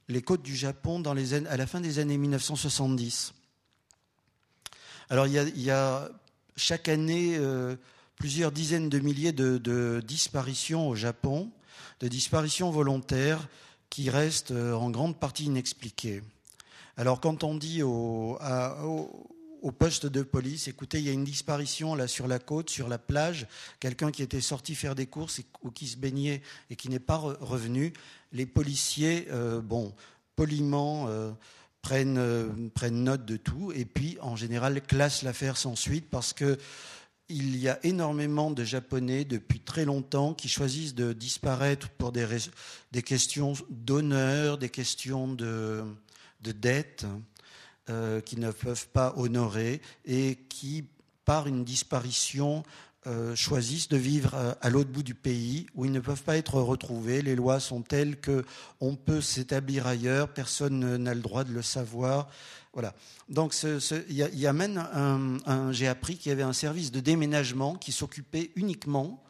les 0.07 0.21
côtes 0.21 0.43
du 0.43 0.55
Japon 0.55 0.99
dans 0.99 1.13
les, 1.13 1.33
à 1.33 1.57
la 1.57 1.67
fin 1.67 1.81
des 1.81 1.99
années 1.99 2.17
1970. 2.17 3.33
Alors 5.09 5.27
il 5.27 5.61
y 5.61 5.71
a, 5.71 6.09
chaque 6.55 6.89
année... 6.89 7.37
Euh, 7.37 7.75
plusieurs 8.15 8.51
dizaines 8.51 8.89
de 8.89 8.99
milliers 8.99 9.31
de, 9.31 10.01
disparitions 10.05 10.89
au 10.89 10.95
Japon, 10.95 11.51
de 11.99 12.07
disparitions 12.07 12.71
volontaires 12.71 13.47
qui 13.89 14.09
restent 14.09 14.51
euh, 14.51 14.73
en 14.73 14.89
grande 14.89 15.19
partie 15.19 15.45
inexpliquées. 15.45 16.23
Alors 16.97 17.19
quand 17.19 17.43
on 17.43 17.55
dit 17.55 17.81
au, 19.65 19.71
poste 19.71 20.05
de 20.05 20.21
police, 20.21 20.67
écoutez, 20.67 20.99
il 20.99 21.05
y 21.05 21.09
a 21.09 21.13
une 21.13 21.23
disparition 21.23 21.95
là 21.95 22.07
sur 22.07 22.27
la 22.27 22.39
côte, 22.39 22.69
sur 22.69 22.87
la 22.87 22.97
plage, 22.97 23.47
quelqu'un 23.79 24.11
qui 24.11 24.23
était 24.23 24.41
sorti 24.41 24.75
faire 24.75 24.95
des 24.95 25.07
courses 25.07 25.41
ou 25.63 25.71
qui 25.71 25.87
se 25.87 25.97
baignait 25.97 26.41
et 26.69 26.75
qui 26.75 26.89
n'est 26.89 26.99
pas 26.99 27.17
revenu, 27.17 27.93
les 28.31 28.45
policiers, 28.45 29.27
euh, 29.31 29.61
bon, 29.61 29.93
poliment, 30.35 31.07
euh, 31.07 31.31
prennent, 31.81 32.69
prennent 32.73 33.03
note 33.03 33.25
de 33.25 33.37
tout. 33.37 33.71
Et 33.73 33.85
puis 33.85 34.17
en 34.21 34.35
général 34.35 34.81
classent 34.81 35.23
l'affaire 35.23 35.57
sans 35.57 35.75
suite 35.75 36.09
parce 36.09 36.33
que 36.33 36.57
il 37.27 37.57
y 37.57 37.69
a 37.69 37.79
énormément 37.83 38.51
de 38.51 38.63
Japonais 38.63 39.25
depuis 39.25 39.59
très 39.59 39.85
longtemps 39.85 40.33
qui 40.33 40.47
choisissent 40.47 40.93
de 40.93 41.11
disparaître 41.11 41.89
pour 41.89 42.11
des, 42.11 42.27
questions 43.03 43.53
d'honneur, 43.69 44.57
des 44.59 44.69
questions 44.69 45.27
de, 45.27 45.83
dette 46.41 47.05
euh, 47.89 48.21
qui 48.21 48.37
ne 48.37 48.51
peuvent 48.51 48.87
pas 48.87 49.13
honorer 49.17 49.81
et 50.05 50.37
qui, 50.49 50.85
par 51.23 51.47
une 51.47 51.63
disparition, 51.63 52.63
euh, 53.07 53.35
choisissent 53.35 53.89
de 53.89 53.97
vivre 53.97 54.33
à, 54.33 54.51
à 54.61 54.69
l'autre 54.71 54.89
bout 54.89 55.03
du 55.03 55.13
pays 55.13 55.67
où 55.75 55.85
ils 55.85 55.91
ne 55.91 55.99
peuvent 55.99 56.23
pas 56.23 56.37
être 56.37 56.59
retrouvés. 56.59 57.21
Les 57.21 57.35
lois 57.35 57.59
sont 57.59 57.83
telles 57.83 58.17
qu'on 58.19 58.95
peut 58.95 59.21
s'établir 59.21 59.85
ailleurs, 59.85 60.29
personne 60.29 60.97
n'a 60.97 61.13
le 61.13 61.21
droit 61.21 61.43
de 61.43 61.53
le 61.53 61.61
savoir. 61.61 62.27
Voilà. 62.73 62.93
Donc, 63.29 63.55
il 63.63 64.15
y, 64.15 64.47
a 64.47 64.53
même 64.53 64.77
un, 64.77 65.71
j'ai 65.71 65.87
appris 65.87 66.17
qu'il 66.17 66.29
y 66.29 66.33
avait 66.33 66.43
un 66.43 66.51
service 66.51 66.91
de 66.91 66.99
déménagement 66.99 67.75
qui 67.75 67.93
s'occupait 67.93 68.51
uniquement 68.55 69.23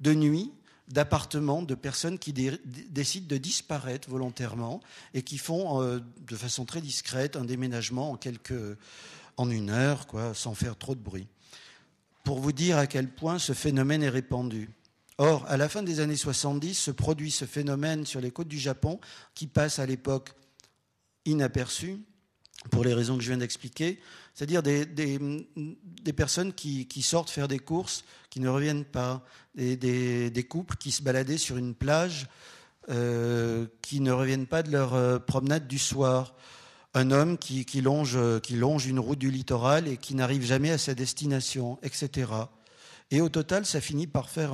de 0.00 0.14
nuit 0.14 0.52
d'appartements 0.88 1.62
de 1.62 1.74
personnes 1.74 2.18
qui 2.18 2.32
décident 2.32 3.26
de 3.26 3.36
disparaître 3.36 4.10
volontairement 4.10 4.80
et 5.14 5.22
qui 5.22 5.38
font 5.38 5.82
euh, 5.82 6.00
de 6.26 6.36
façon 6.36 6.64
très 6.64 6.80
discrète 6.80 7.36
un 7.36 7.44
déménagement 7.44 8.12
en 8.12 8.16
quelques, 8.16 8.76
en 9.36 9.50
une 9.50 9.70
heure, 9.70 10.06
quoi, 10.06 10.34
sans 10.34 10.54
faire 10.54 10.76
trop 10.76 10.94
de 10.94 11.00
bruit. 11.00 11.26
Pour 12.22 12.38
vous 12.40 12.52
dire 12.52 12.78
à 12.78 12.86
quel 12.86 13.08
point 13.08 13.38
ce 13.38 13.52
phénomène 13.52 14.02
est 14.02 14.10
répandu. 14.10 14.70
Or, 15.18 15.44
à 15.48 15.56
la 15.56 15.68
fin 15.68 15.82
des 15.82 16.00
années 16.00 16.16
70, 16.16 16.74
se 16.74 16.90
produit 16.90 17.30
ce 17.30 17.44
phénomène 17.44 18.04
sur 18.04 18.20
les 18.20 18.30
côtes 18.30 18.48
du 18.48 18.58
Japon 18.58 18.98
qui 19.34 19.46
passe 19.46 19.78
à 19.78 19.86
l'époque 19.86 20.34
inaperçu, 21.24 22.00
pour 22.70 22.84
les 22.84 22.94
raisons 22.94 23.16
que 23.16 23.22
je 23.22 23.28
viens 23.28 23.38
d'expliquer, 23.38 24.00
c'est-à-dire 24.34 24.62
des, 24.62 26.12
personnes 26.16 26.52
qui, 26.52 27.02
sortent 27.02 27.30
faire 27.30 27.46
des 27.46 27.60
courses, 27.60 28.04
qui 28.30 28.40
ne 28.40 28.48
reviennent 28.48 28.84
pas, 28.84 29.24
des, 29.54 30.46
couples 30.48 30.76
qui 30.76 30.90
se 30.90 31.02
baladaient 31.02 31.38
sur 31.38 31.56
une 31.56 31.74
plage, 31.74 32.26
euh, 32.90 33.66
qui 33.80 34.00
ne 34.00 34.10
reviennent 34.10 34.46
pas 34.46 34.62
de 34.62 34.70
leur 34.70 34.94
euh, 34.94 35.18
promenade 35.18 35.66
du 35.68 35.78
soir, 35.78 36.34
un 36.92 37.12
homme 37.12 37.38
qui, 37.38 37.64
longe, 37.80 38.18
qui 38.42 38.56
longe 38.56 38.86
une 38.86 38.98
route 38.98 39.18
du 39.18 39.30
littoral 39.30 39.88
et 39.88 39.96
qui 39.96 40.14
n'arrive 40.14 40.44
jamais 40.44 40.70
à 40.70 40.78
sa 40.78 40.94
destination, 40.94 41.78
etc. 41.82 42.30
Et 43.10 43.20
au 43.20 43.28
total, 43.28 43.64
ça 43.64 43.80
finit 43.80 44.06
par 44.06 44.28
faire 44.28 44.52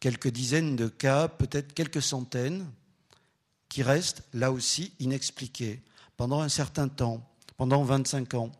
quelques 0.00 0.30
dizaines 0.30 0.74
de 0.74 0.88
cas, 0.88 1.28
peut-être 1.28 1.74
quelques 1.74 2.02
centaines, 2.02 2.66
qui 3.68 3.82
restent 3.82 4.22
là 4.32 4.50
aussi 4.52 4.92
inexpliqués. 4.98 5.82
pendant 6.16 6.40
un 6.40 6.48
certain 6.48 6.88
temps, 6.88 7.31
pendant 7.62 7.84
25 7.84 8.34
ans. 8.34 8.50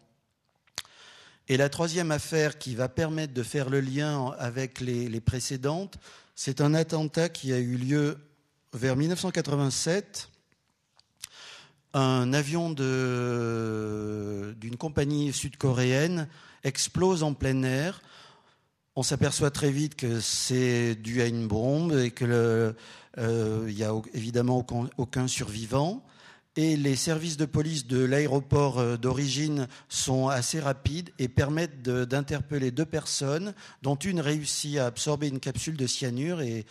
Et 1.49 1.57
la 1.57 1.69
troisième 1.69 2.13
affaire 2.13 2.57
qui 2.57 2.77
va 2.77 2.89
permettre 2.89 3.35
de 3.35 3.43
faire 3.43 3.69
le 3.69 3.81
lien 3.81 4.33
avec 4.39 4.81
les, 4.81 5.21
précédentes, 5.21 5.99
c'est 6.37 6.61
un 6.61 6.73
attentat 6.73 7.29
qui 7.29 7.53
a 7.53 7.59
eu 7.59 7.75
lieu 7.75 8.17
vers 8.73 8.95
1987. 8.95 10.29
Un 11.95 12.33
avion 12.33 12.71
d'une 12.71 14.77
compagnie 14.79 15.33
sud-coréenne 15.33 16.29
explose 16.63 17.25
en 17.25 17.35
plein 17.35 17.65
air. 17.65 18.03
On 18.95 19.03
s'aperçoit 19.03 19.51
très 19.51 19.73
vite 19.73 19.97
que 19.97 20.21
c'est 20.21 20.95
dû 20.95 21.23
à 21.23 21.27
une 21.27 21.49
bombe 21.49 21.99
et 21.99 22.13
qu'il 22.13 22.29
n'y 22.29 23.83
a 23.83 24.01
évidemment 24.15 24.65
aucun 24.97 25.27
survivant 25.27 26.05
et 26.57 26.77
les 26.77 26.97
services 26.97 27.37
de 27.37 27.47
police 27.47 27.87
de 27.87 28.05
l'aéroport 28.05 28.79
euh, 28.79 28.97
d'origine 28.97 29.69
sont 29.89 30.29
assez 30.29 30.61
rapides 30.61 31.11
et 31.19 31.29
permettent 31.29 31.83
d'interpeller 31.83 32.71
deux 32.71 32.85
personnes, 32.85 33.55
dont 33.83 33.97
une 33.97 34.21
réussit 34.21 34.79
à 34.79 34.87
absorber 34.87 35.29
une 35.29 35.41
capsule 35.41 35.77
de 35.77 35.87
cyanure 35.87 36.43
et 36.43 36.67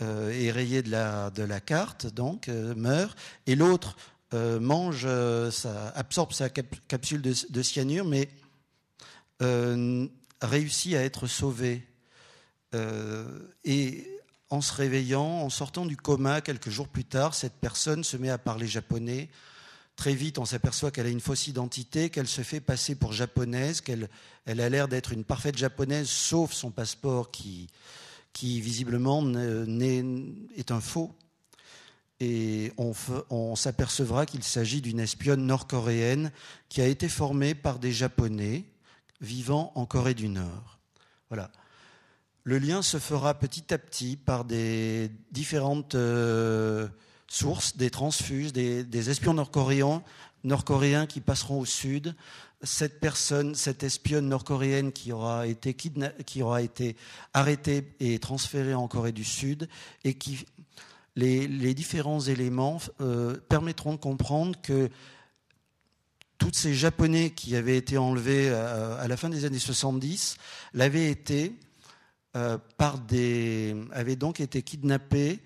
euh, 0.00 0.30
est 0.30 0.50
rayée 0.50 0.82
de 0.82 0.90
la, 0.90 1.60
carte, 1.60 2.06
donc 2.06 2.48
euh, 2.48 2.74
meurt, 2.74 3.18
et 3.46 3.54
l'autre 3.54 3.96
mange, 4.32 5.06
absorbe 5.94 6.34
sa 6.34 6.50
capsule 6.50 7.22
de, 7.22 7.32
de, 7.48 7.62
cyanure, 7.62 8.04
mais 8.04 8.28
réussit 10.42 10.94
à 10.96 11.02
être 11.02 11.26
sauvé. 11.26 11.82
et 13.64 14.17
en 14.50 14.60
se 14.60 14.72
réveillant, 14.72 15.26
en 15.26 15.50
sortant 15.50 15.84
du 15.86 15.96
coma 15.96 16.40
quelques 16.40 16.70
jours 16.70 16.88
plus 16.88 17.04
tard, 17.04 17.34
cette 17.34 17.54
personne 17.54 18.04
se 18.04 18.16
met 18.16 18.30
à 18.30 18.38
parler 18.38 18.66
japonais. 18.66 19.28
Très 19.96 20.14
vite, 20.14 20.38
on 20.38 20.44
s'aperçoit 20.44 20.90
qu'elle 20.90 21.06
a 21.06 21.10
une 21.10 21.20
fausse 21.20 21.48
identité, 21.48 22.08
qu'elle 22.08 22.28
se 22.28 22.42
fait 22.42 22.60
passer 22.60 22.94
pour 22.94 23.12
japonaise, 23.12 23.80
qu'elle 23.80 24.08
elle 24.46 24.60
a 24.60 24.68
l'air 24.68 24.88
d'être 24.88 25.12
une 25.12 25.24
parfaite 25.24 25.58
japonaise, 25.58 26.08
sauf 26.08 26.52
son 26.52 26.70
passeport 26.70 27.30
qui, 27.30 27.68
qui 28.32 28.60
visiblement 28.60 29.22
est 29.28 30.70
un 30.70 30.80
faux. 30.80 31.14
Et 32.20 32.72
on, 32.78 32.92
on 33.30 33.56
s'apercevra 33.56 34.26
qu'il 34.26 34.42
s'agit 34.42 34.80
d'une 34.80 35.00
espionne 35.00 35.46
nord-coréenne 35.46 36.32
qui 36.68 36.80
a 36.80 36.86
été 36.86 37.08
formée 37.08 37.54
par 37.54 37.78
des 37.78 37.92
Japonais 37.92 38.64
vivant 39.20 39.72
en 39.74 39.86
Corée 39.86 40.14
du 40.14 40.28
Nord. 40.28 40.78
Voilà. 41.28 41.50
Le 42.48 42.56
lien 42.58 42.80
se 42.80 42.96
fera 42.96 43.34
petit 43.34 43.74
à 43.74 43.76
petit 43.76 44.16
par 44.16 44.46
des 44.46 45.10
différentes 45.32 45.94
euh, 45.96 46.88
sources, 47.26 47.76
des 47.76 47.90
transfuges, 47.90 48.54
des, 48.54 49.10
espions 49.10 49.34
nord-coréens, 49.34 50.02
nord-coréens 50.44 51.04
qui 51.04 51.20
passeront 51.20 51.60
au 51.60 51.66
sud. 51.66 52.14
Cette 52.62 53.00
personne, 53.00 53.54
cette 53.54 53.82
espionne 53.82 54.30
nord-coréenne 54.30 54.92
qui 54.92 55.12
aura 55.12 55.46
été 55.46 55.74
qui 55.74 56.42
aura 56.42 56.62
été 56.62 56.96
arrêtée 57.34 57.92
et 58.00 58.18
transférée 58.18 58.72
en 58.72 58.88
Corée 58.88 59.12
du 59.12 59.24
Sud, 59.24 59.68
et 60.04 60.14
qui 60.14 60.46
les, 61.16 61.74
différents 61.74 62.20
éléments 62.20 62.80
euh, 63.02 63.36
permettront 63.50 63.92
de 63.92 63.98
comprendre 63.98 64.58
que 64.62 64.88
tous 66.38 66.54
ces 66.54 66.72
Japonais 66.72 67.28
qui 67.28 67.56
avaient 67.56 67.76
été 67.76 67.98
enlevés 67.98 68.48
à, 68.48 68.94
à 68.94 69.06
la 69.06 69.18
fin 69.18 69.28
des 69.28 69.44
années 69.44 69.58
70 69.58 70.38
l'avaient 70.72 71.10
été 71.10 71.52
euh, 72.36 72.58
donc 74.16 74.40
été 74.40 74.62
kidnappés 74.62 75.40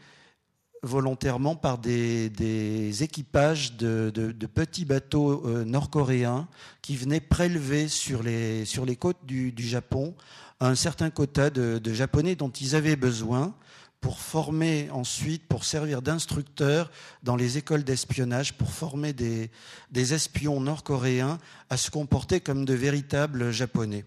volontairement 0.82 1.54
par 1.54 1.78
des, 1.78 3.02
équipages 3.02 3.76
de, 3.76 4.10
petits 4.52 4.84
bateaux 4.84 5.46
euh, 5.46 5.64
nord-coréens 5.64 6.48
qui 6.82 6.96
venaient 6.96 7.20
prélever 7.20 7.88
sur 7.88 8.22
les, 8.22 8.64
sur 8.64 8.84
les 8.84 8.96
côtes 8.96 9.24
du, 9.24 9.54
Japon 9.58 10.14
un 10.60 10.74
certain 10.74 11.10
quota 11.10 11.50
de, 11.50 11.92
Japonais 11.92 12.34
dont 12.34 12.50
ils 12.50 12.74
avaient 12.74 12.96
besoin 12.96 13.54
pour 14.00 14.18
former 14.18 14.90
ensuite, 14.90 15.46
pour 15.46 15.64
servir 15.64 16.02
d'instructeurs 16.02 16.90
dans 17.22 17.36
les 17.36 17.56
écoles 17.56 17.84
d'espionnage, 17.84 18.54
pour 18.54 18.72
former 18.72 19.12
des, 19.12 19.48
des 19.92 20.14
espions 20.14 20.60
nord-coréens 20.60 21.38
à 21.70 21.76
se 21.76 21.92
comporter 21.92 22.40
comme 22.40 22.64
de 22.64 22.74
véritables 22.74 23.52
Japonais. 23.52 24.04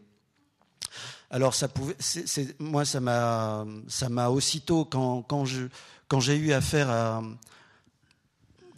Alors 1.35 1.53
moi 2.59 2.85
ça 2.85 3.01
m'a, 3.01 4.29
aussitôt 4.29 4.85
quand, 4.85 5.43
j'ai 5.45 6.37
eu 6.37 6.53
affaire 6.53 6.89
à, 6.89 7.21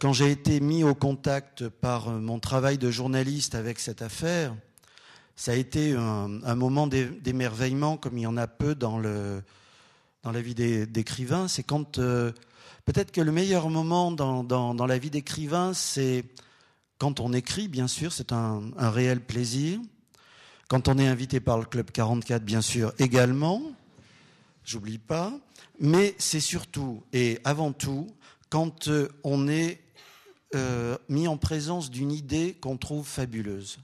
quand 0.00 0.12
j'ai 0.12 0.32
été 0.32 0.58
mis 0.58 0.82
au 0.82 0.96
contact 0.96 1.68
par 1.68 2.10
mon 2.10 2.40
travail 2.40 2.76
de 2.76 2.90
journaliste 2.90 3.54
avec 3.54 3.78
cette 3.78 4.02
affaire, 4.02 4.56
ça 5.36 5.52
a 5.52 5.54
été 5.54 5.94
un, 5.94 6.54
moment 6.56 6.88
d'émerveillement 6.88 7.96
comme 7.96 8.18
il 8.18 8.22
y 8.22 8.26
en 8.26 8.36
a 8.36 8.48
peu 8.48 8.74
dans 8.74 8.98
la 8.98 10.40
vie 10.42 10.56
d'écrivain. 10.56 11.46
C'est 11.46 11.62
quand 11.62 11.98
euh, 11.98 12.32
peut-être 12.86 13.12
que 13.12 13.20
le 13.20 13.30
meilleur 13.30 13.70
moment 13.70 14.10
dans, 14.10 14.86
la 14.88 14.98
vie 14.98 15.10
d'écrivain, 15.10 15.74
c'est 15.74 16.24
quand 16.98 17.20
on 17.20 17.32
écrit, 17.32 17.68
bien 17.68 17.86
sûr, 17.86 18.12
c'est 18.12 18.32
un 18.32 18.90
réel 18.90 19.20
plaisir. 19.20 19.78
Quand 20.68 20.86
on 20.86 20.98
est 20.98 21.08
invité 21.08 21.40
par 21.40 21.58
le 21.58 21.64
Club 21.64 21.90
44, 21.90 22.44
bien 22.44 22.60
sûr, 22.60 22.92
également, 22.98 23.62
j'oublie 24.64 24.98
pas, 24.98 25.32
mais 25.80 26.14
c'est 26.18 26.40
surtout 26.40 27.02
et 27.14 27.38
avant 27.44 27.72
tout 27.72 28.06
quand 28.50 28.88
euh, 28.88 29.08
on 29.24 29.48
est 29.48 29.80
euh, 30.54 30.98
mis 31.08 31.26
en 31.26 31.38
présence 31.38 31.90
d'une 31.90 32.12
idée 32.12 32.54
qu'on 32.60 32.76
trouve 32.76 33.06
fabuleuse. 33.06 33.78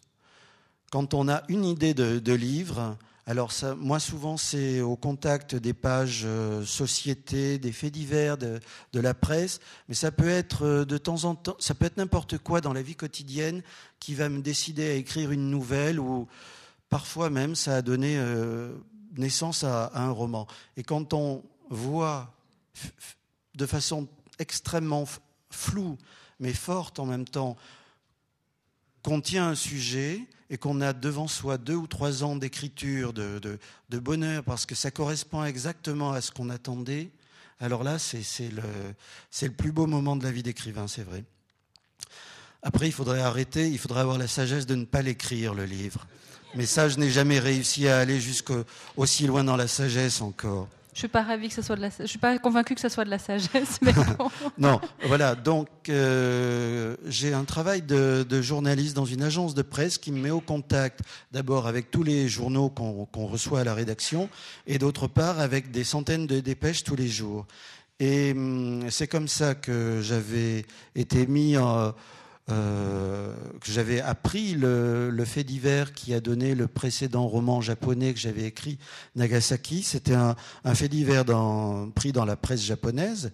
Quand 0.91 1.15
on 1.15 1.27
a 1.27 1.43
une 1.49 1.65
idée 1.65 1.95
de, 1.95 2.33
livre, 2.35 2.99
alors 3.27 3.51
ça, 3.51 3.75
moi 3.75 3.99
souvent 3.99 4.37
c'est 4.37 4.83
au 4.83 4.95
contact 4.95 5.55
des 5.57 5.73
pages 5.73 6.25
euh, 6.27 6.67
société, 6.67 7.59
des 7.59 7.73
faits 7.73 7.95
divers, 7.95 8.37
de, 8.37 8.61
de, 8.93 9.01
la 9.01 9.15
presse, 9.15 9.59
mais 9.89 9.95
ça 9.95 10.13
peut 10.13 10.29
être 10.29 10.85
de 10.85 10.99
temps 10.99 11.25
en 11.25 11.35
temps, 11.35 11.57
ça 11.59 11.75
peut 11.75 11.87
être 11.87 11.97
n'importe 11.97 12.37
quoi 12.37 12.61
dans 12.61 12.75
la 12.75 12.83
vie 12.83 12.95
quotidienne 12.95 13.63
qui 14.01 14.15
va 14.15 14.29
me 14.29 14.43
décider 14.43 14.87
à 14.87 14.95
écrire 14.95 15.31
une 15.31 15.49
nouvelle 15.49 15.99
ou 15.99 16.29
Parfois 16.95 17.29
même, 17.29 17.57
ça 17.57 17.75
a 17.75 17.83
donné 17.83 18.17
euh, 18.19 18.73
naissance 19.17 19.65
à, 19.65 19.91
un 19.95 20.13
roman. 20.13 20.47
Et 20.77 20.85
quand 20.85 21.13
on 21.13 21.43
voit 21.69 22.33
de 23.57 23.67
façon 23.67 24.07
extrêmement 24.39 25.05
floue, 25.51 25.99
mais 26.39 26.53
forte 26.53 27.01
en 27.01 27.07
même 27.07 27.25
temps, 27.25 27.57
qu'on 29.03 29.21
tient 29.21 29.49
un 29.49 29.55
sujet 29.57 30.21
et 30.51 30.57
qu'on 30.57 30.81
a 30.81 30.93
devant 30.93 31.27
soi 31.27 31.59
deux 31.59 31.75
ou 31.75 31.89
trois 31.89 32.23
ans 32.23 32.37
d'écriture, 32.37 33.13
de, 33.13 33.59
bonheur, 33.91 34.45
parce 34.45 34.65
que 34.65 34.77
ça 34.77 34.93
correspond 34.93 35.43
exactement 35.45 36.13
à 36.13 36.21
ce 36.21 36.31
qu'on 36.31 36.49
attendait, 36.49 37.11
alors 37.59 37.83
là, 37.83 37.99
c'est 37.99 38.51
le, 38.53 38.63
le 39.43 39.51
plus 39.53 39.73
beau 39.73 39.89
moment 39.89 40.15
de 40.15 40.23
la 40.23 40.31
vie 40.31 40.45
d'écrivain, 40.45 40.87
c'est 40.87 41.03
vrai. 41.03 41.25
Après, 42.63 42.87
il 42.87 42.93
faudrait 42.93 43.21
arrêter, 43.21 43.69
il 43.69 43.81
faudrait 43.81 44.03
avoir 44.03 44.17
la 44.17 44.29
sagesse 44.29 44.65
de 44.65 44.77
ne 44.77 44.85
pas 44.85 45.03
l'écrire, 45.03 45.55
le 45.55 45.65
livre. 45.65 46.07
Mais 46.57 46.67
ça, 46.67 46.89
je 46.89 46.99
n'ai 46.99 47.11
jamais 47.11 47.39
réussi 47.39 47.89
à 47.89 47.99
aller 47.99 48.21
aussi 48.97 49.27
loin 49.27 49.45
dans 49.45 49.57
la 49.57 49.69
sagesse 49.69 50.21
encore. 50.21 50.69
Je 50.95 51.01
suis 51.01 51.09
pas 51.09 51.23
ravi 51.23 51.49
que 51.49 51.55
ce 51.55 51.63
soit 51.63 51.75
de 51.75 51.81
la, 51.81 51.91
je 51.99 52.07
suis 52.07 52.21
pas 52.21 52.39
convaincu 52.39 52.77
que 52.77 52.81
ce 52.81 52.89
soit 52.89 53.05
de 53.05 53.11
la 53.11 53.19
sagesse. 53.19 53.81
Mais 53.83 53.93
non, 54.59 54.81
voilà. 55.07 55.35
Donc 55.35 55.69
euh, 55.89 56.97
j'ai 57.07 57.35
un 57.35 57.43
travail 57.43 57.83
de, 57.83 58.25
journaliste 58.41 58.95
dans 58.95 59.05
une 59.05 59.23
agence 59.23 59.55
de 59.55 59.63
presse 59.63 59.99
qui 59.99 60.13
me 60.13 60.21
met 60.21 60.31
au 60.31 60.41
contact 60.41 61.01
d'abord 61.33 61.67
avec 61.67 61.91
tous 61.91 62.05
les 62.05 62.29
journaux 62.29 62.71
qu'on 62.71 63.27
reçoit 63.27 63.61
à 63.61 63.65
la 63.65 63.75
rédaction 63.75 64.29
et 64.69 64.79
d'autre 64.79 65.09
part 65.09 65.41
avec 65.41 65.73
des 65.73 65.83
centaines 65.83 66.29
de 66.29 66.39
dépêches 66.39 66.85
tous 66.85 66.97
les 66.97 67.09
jours. 67.09 67.45
Et 67.99 68.31
hum, 68.31 68.89
c'est 68.89 69.09
comme 69.09 69.27
ça 69.27 69.57
que 69.57 70.01
j'avais 70.01 70.65
été 70.95 71.27
mis 71.27 71.57
en 71.59 71.93
euh, 72.51 73.35
que 73.61 73.73
j'avais 73.73 74.03
appris 74.03 74.55
le, 74.55 75.25
fait 75.25 75.45
divers 75.45 75.95
qui 75.95 76.13
a 76.13 76.21
donné 76.21 76.55
le 76.55 76.69
précédent 76.69 77.27
roman 77.27 77.63
japonais 77.63 78.13
que 78.13 78.21
j'avais 78.21 78.45
écrit, 78.45 78.79
Nagasaki. 79.17 79.83
C'était 79.83 80.15
un, 80.15 80.37
fait 80.75 80.89
divers 80.89 81.25
pris 81.95 82.13
dans 82.13 82.25
la 82.27 82.37
presse 82.37 82.63
japonaise. 82.63 83.33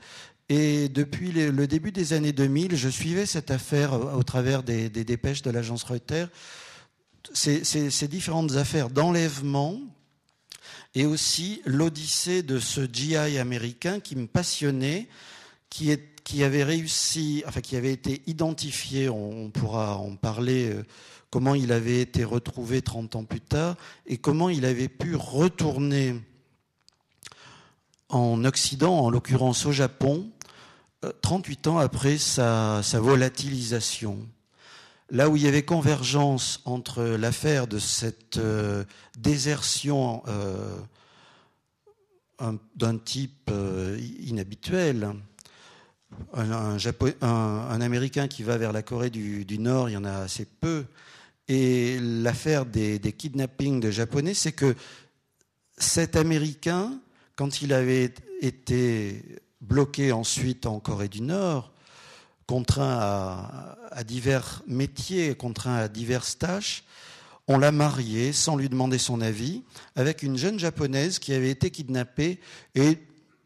Et 0.49 0.89
depuis 0.89 1.33
le, 1.33 1.67
début 1.67 1.91
des 1.91 2.13
années 2.13 2.33
2000, 2.33 2.77
je 2.77 2.89
suivais 2.89 3.27
cette 3.27 3.51
affaire 3.51 3.95
au, 3.95 4.23
travers 4.23 4.63
des, 4.63 4.89
dépêches 4.89 5.43
de 5.43 5.51
l'agence 5.51 5.83
Reuters. 5.83 6.29
Ces, 7.35 7.65
ces 7.65 8.09
différentes 8.09 8.57
affaires 8.57 8.91
d'enlèvement 8.91 9.81
et 10.95 11.05
aussi 11.07 11.63
l'odyssée 11.65 12.43
de 12.43 12.59
ce 12.59 12.81
GI 12.81 13.17
américain 13.17 14.01
qui 14.01 14.17
me 14.17 14.27
passionnait, 14.27 15.09
qui 15.69 15.91
est 15.91 16.20
qui 16.31 16.45
avait 16.45 16.63
réussi, 16.63 17.43
enfin 17.49 17.61
qui 17.61 17.75
avait 17.75 17.93
été 17.93 18.23
identifié, 18.29 19.09
on, 19.09 19.51
pourra 19.51 19.97
en 19.97 20.15
parler, 20.15 20.71
euh, 20.71 20.87
comment 21.29 21.57
il 21.57 21.73
avait 21.73 22.01
été 22.01 22.23
retrouvé 22.23 22.83
30 22.83 23.17
ans 23.17 23.25
plus 23.25 23.41
tard 23.41 23.75
et 24.07 24.17
comment 24.17 24.49
il 24.49 24.65
avait 24.65 24.87
pu 24.87 25.17
retourner 25.17 26.15
en 28.11 28.45
Occident, 28.45 28.97
en 28.97 29.11
l'occurrence 29.11 29.67
au 29.67 29.73
Japon, 29.73 30.31
38 31.21 31.67
euh, 31.67 31.71
ans 31.71 31.79
après 31.79 32.17
sa, 32.17 32.81
volatilisation. 32.95 34.17
là 35.11 35.29
où 35.29 35.35
il 35.35 35.43
y 35.43 35.49
avait 35.49 35.65
convergence 35.65 36.61
entre 36.65 37.03
l'affaire 37.03 37.67
de 37.67 37.81
cette 37.81 38.37
euh, 38.37 38.85
désertion 39.19 40.23
d'un 42.77 42.99
type 42.99 43.51
inhabituel, 44.21 45.13
un, 46.33 47.81
Américain 47.81 48.29
qui 48.29 48.43
va 48.43 48.57
vers 48.59 48.73
la 48.73 48.83
Corée 48.83 49.11
du, 49.11 49.59
Nord, 49.59 49.89
il 49.89 49.93
y 49.93 49.97
en 49.97 50.05
a 50.05 50.19
assez 50.19 50.45
peu, 50.45 50.85
et 51.49 51.99
l'affaire 52.01 52.67
des, 52.67 53.01
kidnappings 53.01 53.81
de 53.81 53.91
Japonais, 53.91 54.35
c'est 54.35 54.53
que 54.53 54.75
cet 55.77 56.17
Américain, 56.17 57.01
quand 57.37 57.63
il 57.63 57.73
avait 57.73 58.15
été 58.41 59.41
bloqué 59.61 60.13
ensuite 60.13 60.67
en 60.67 60.81
Corée 60.81 61.09
du 61.09 61.23
Nord, 61.23 61.73
contraint 62.47 63.77
à, 63.91 64.05
divers 64.05 64.63
métiers, 64.67 65.35
contraint 65.35 65.77
à 65.77 65.89
diverses 65.89 66.39
tâches, 66.39 66.85
on 67.49 67.59
l'a 67.59 67.73
marié 67.73 68.33
sans 68.33 68.57
lui 68.57 68.69
demander 68.69 68.99
son 68.99 69.21
avis 69.21 69.63
avec 69.97 70.23
une 70.23 70.37
jeune 70.37 70.59
japonaise 70.59 71.19
qui 71.19 71.33
avait 71.33 71.51
été 71.51 71.71
kidnappée 71.71 72.39
et 72.77 72.99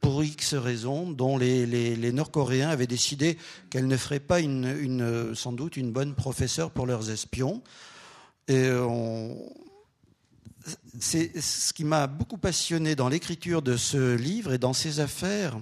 pour 0.05 0.23
X 0.23 0.53
raisons 0.53 1.11
dont 1.11 1.39
les, 1.39 2.13
Nord-Coréens 2.13 2.69
avaient 2.69 2.87
décidé 2.87 3.39
qu'elle 3.71 3.87
ne 3.87 3.97
ferait 3.97 4.21
pas 4.21 4.41
une, 4.41 5.35
sans 5.35 5.53
doute 5.53 5.79
une 5.79 5.93
bonne 5.93 6.15
professeure 6.15 6.73
pour 6.73 6.87
leurs 6.87 7.09
espions. 7.09 7.63
Et 8.47 8.69
c'est 11.01 11.41
ce 11.41 11.73
qui 11.73 11.85
m'a 11.85 12.07
beaucoup 12.07 12.37
passionné 12.37 12.95
dans 12.97 13.09
l'écriture 13.09 13.63
de 13.63 13.79
ce 13.79 14.15
livre 14.15 14.53
et 14.53 14.59
dans 14.59 14.75
ses 14.75 15.01
affaires, 15.01 15.59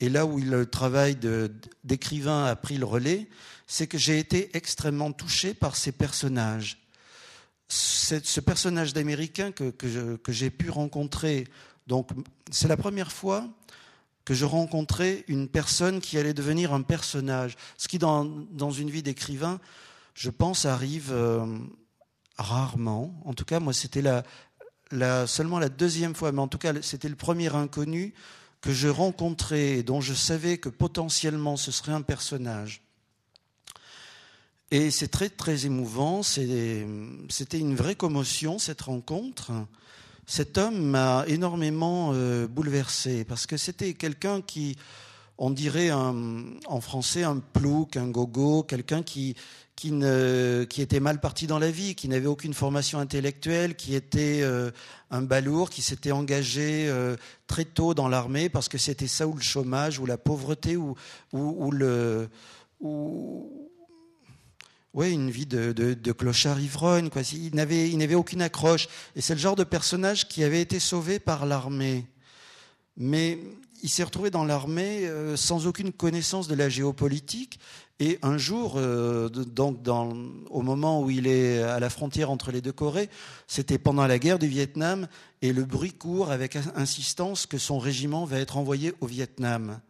et 0.00 0.08
là 0.08 0.24
où 0.24 0.38
le 0.38 0.64
travail 0.64 1.18
d'écrivain 1.84 2.46
a 2.46 2.56
pris 2.56 2.78
le 2.78 2.86
relais, 2.86 3.28
c'est 3.66 3.86
que 3.86 3.98
j'ai 3.98 4.18
été 4.18 4.48
extrêmement 4.56 5.12
touché 5.12 5.52
par 5.52 5.76
ces 5.76 5.92
personnages. 5.92 6.78
Ce 7.68 8.40
personnage 8.40 8.94
d'Américain 8.94 9.52
que 9.52 10.32
j'ai 10.32 10.48
pu 10.48 10.70
rencontrer, 10.70 11.44
donc 11.88 12.10
c'est 12.50 12.68
la 12.68 12.76
première 12.76 13.10
fois 13.10 13.48
que 14.24 14.34
je 14.34 14.44
rencontrais 14.44 15.24
une 15.26 15.48
personne 15.48 16.00
qui 16.00 16.18
allait 16.18 16.34
devenir 16.34 16.74
un 16.74 16.82
personnage. 16.82 17.56
Ce 17.78 17.88
qui, 17.88 17.98
dans, 17.98 18.26
dans 18.26 18.70
une 18.70 18.90
vie 18.90 19.02
d'écrivain, 19.02 19.58
je 20.12 20.28
pense, 20.28 20.66
arrive 20.66 21.08
euh, 21.12 21.46
rarement. 22.36 23.18
En 23.24 23.32
tout 23.32 23.46
cas, 23.46 23.58
moi, 23.58 23.72
c'était 23.72 24.02
la, 24.02 24.22
la, 24.90 25.26
seulement 25.26 25.58
la 25.58 25.70
deuxième 25.70 26.14
fois, 26.14 26.30
mais 26.30 26.40
en 26.40 26.48
tout 26.48 26.58
cas, 26.58 26.74
c'était 26.82 27.08
le 27.08 27.16
premier 27.16 27.54
inconnu 27.54 28.12
que 28.60 28.70
je 28.70 28.88
rencontrais 28.88 29.78
et 29.78 29.82
dont 29.82 30.02
je 30.02 30.12
savais 30.12 30.58
que 30.58 30.68
potentiellement 30.68 31.56
ce 31.56 31.72
serait 31.72 31.92
un 31.92 32.02
personnage. 32.02 32.82
Et 34.70 34.90
c'est 34.90 35.08
très 35.08 35.30
très 35.30 35.64
émouvant, 35.64 36.22
c'était 36.22 36.84
une 37.54 37.76
vraie 37.76 37.94
commotion 37.94 38.58
cette 38.58 38.82
rencontre. 38.82 39.52
Cet 40.30 40.58
homme 40.58 40.78
m'a 40.78 41.24
énormément 41.26 42.10
euh, 42.12 42.46
bouleversé 42.46 43.24
parce 43.24 43.46
que 43.46 43.56
c'était 43.56 43.94
quelqu'un 43.94 44.42
qui, 44.42 44.76
on 45.38 45.50
dirait 45.50 45.90
en 45.90 46.80
français 46.82 47.22
un 47.22 47.38
plouc, 47.38 47.96
un 47.96 48.08
gogo, 48.08 48.62
quelqu'un 48.62 49.02
qui, 49.02 49.36
qui, 49.74 50.82
était 50.82 51.00
mal 51.00 51.20
parti 51.20 51.46
dans 51.46 51.58
la 51.58 51.70
vie, 51.70 51.94
qui 51.94 52.08
n'avait 52.08 52.26
aucune 52.26 52.52
formation 52.52 52.98
intellectuelle, 52.98 53.76
qui 53.76 53.94
était 53.94 54.40
euh, 54.42 54.70
un 55.10 55.22
balourd, 55.22 55.70
qui 55.70 55.82
s'était 55.82 56.10
engagé 56.10 56.88
euh, 56.88 57.16
très 57.46 57.64
tôt 57.64 57.94
dans 57.94 58.08
l'armée 58.08 58.48
parce 58.48 58.68
que 58.68 58.76
c'était 58.76 59.06
ça 59.06 59.28
ou 59.28 59.34
le 59.34 59.40
chômage 59.40 60.00
ou 60.00 60.04
la 60.04 60.18
pauvreté 60.18 60.76
ou, 60.76 60.94
ou, 61.32 61.70
le 61.70 62.28
ou, 62.80 63.67
une 65.06 65.30
vie 65.30 65.46
de, 65.46 66.12
clochard 66.12 66.60
ivrogne. 66.60 67.08
Quoi. 67.10 67.22
Il 67.32 67.54
n'avait, 67.54 68.14
aucune 68.14 68.42
accroche. 68.42 68.88
Et 69.16 69.20
c'est 69.20 69.34
le 69.34 69.40
genre 69.40 69.56
de 69.56 69.64
personnage 69.64 70.28
qui 70.28 70.42
avait 70.44 70.60
été 70.60 70.80
sauvé 70.80 71.18
par 71.18 71.46
l'armée. 71.46 72.06
Mais 72.96 73.38
il 73.82 73.88
s'est 73.88 74.02
retrouvé 74.02 74.30
dans 74.30 74.44
l'armée 74.44 75.06
euh, 75.06 75.36
sans 75.36 75.66
aucune 75.66 75.92
connaissance 75.92 76.48
de 76.48 76.54
la 76.54 76.68
géopolitique 76.68 77.60
et 78.00 78.18
un 78.22 78.38
jour, 78.38 78.74
euh, 78.76 79.28
donc 79.28 79.78
au 79.88 80.62
moment 80.62 81.02
où 81.02 81.10
il 81.10 81.26
est 81.26 81.62
à 81.62 81.80
la 81.80 81.90
frontière 81.90 82.30
entre 82.30 82.52
les 82.52 82.60
deux 82.60 82.72
Corées, 82.72 83.10
c'était 83.48 83.78
pendant 83.78 84.06
la 84.06 84.20
guerre 84.20 84.38
du 84.38 84.46
Vietnam, 84.46 85.08
et 85.42 85.52
le 85.52 85.64
bruit 85.64 85.92
court 85.92 86.30
avec 86.30 86.56
insistance 86.76 87.46
que 87.46 87.58
son 87.58 87.78
régiment 87.78 88.24
va 88.24 88.38
être 88.38 88.56
envoyé 88.56 88.94
au 89.00 89.06
Vietnam. 89.06 89.80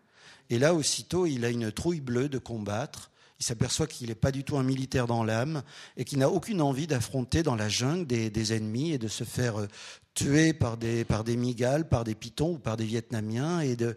Et 0.48 0.58
là, 0.58 0.74
aussitôt, 0.74 1.26
il 1.26 1.44
a 1.44 1.50
une 1.50 1.70
trouille 1.70 2.00
bleue 2.00 2.30
de 2.30 2.38
combattre. 2.38 3.10
Il 3.40 3.44
s'aperçoit 3.44 3.86
qu'il 3.86 4.08
n'est 4.08 4.16
pas 4.16 4.32
du 4.32 4.42
tout 4.42 4.58
un 4.58 4.64
militaire 4.64 5.06
dans 5.06 5.22
l'âme 5.22 5.62
et 5.96 6.04
qu'il 6.04 6.18
n'a 6.18 6.28
aucune 6.28 6.60
envie 6.60 6.86
d'affronter 6.86 7.42
dans 7.42 7.54
la 7.54 7.68
jungle 7.68 8.06
des, 8.06 8.52
ennemis 8.52 8.92
et 8.92 8.98
de 8.98 9.08
se 9.08 9.24
faire 9.24 9.60
euh, 9.60 9.68
tuer 10.14 10.52
par 10.52 10.76
des, 10.76 11.04
par 11.04 11.22
des 11.22 11.36
migales, 11.36 11.88
par 11.88 12.02
des 12.04 12.16
pitons 12.16 12.54
ou 12.54 12.58
par 12.58 12.76
des 12.76 12.84
Vietnamiens 12.84 13.60
et 13.60 13.76
de, 13.76 13.94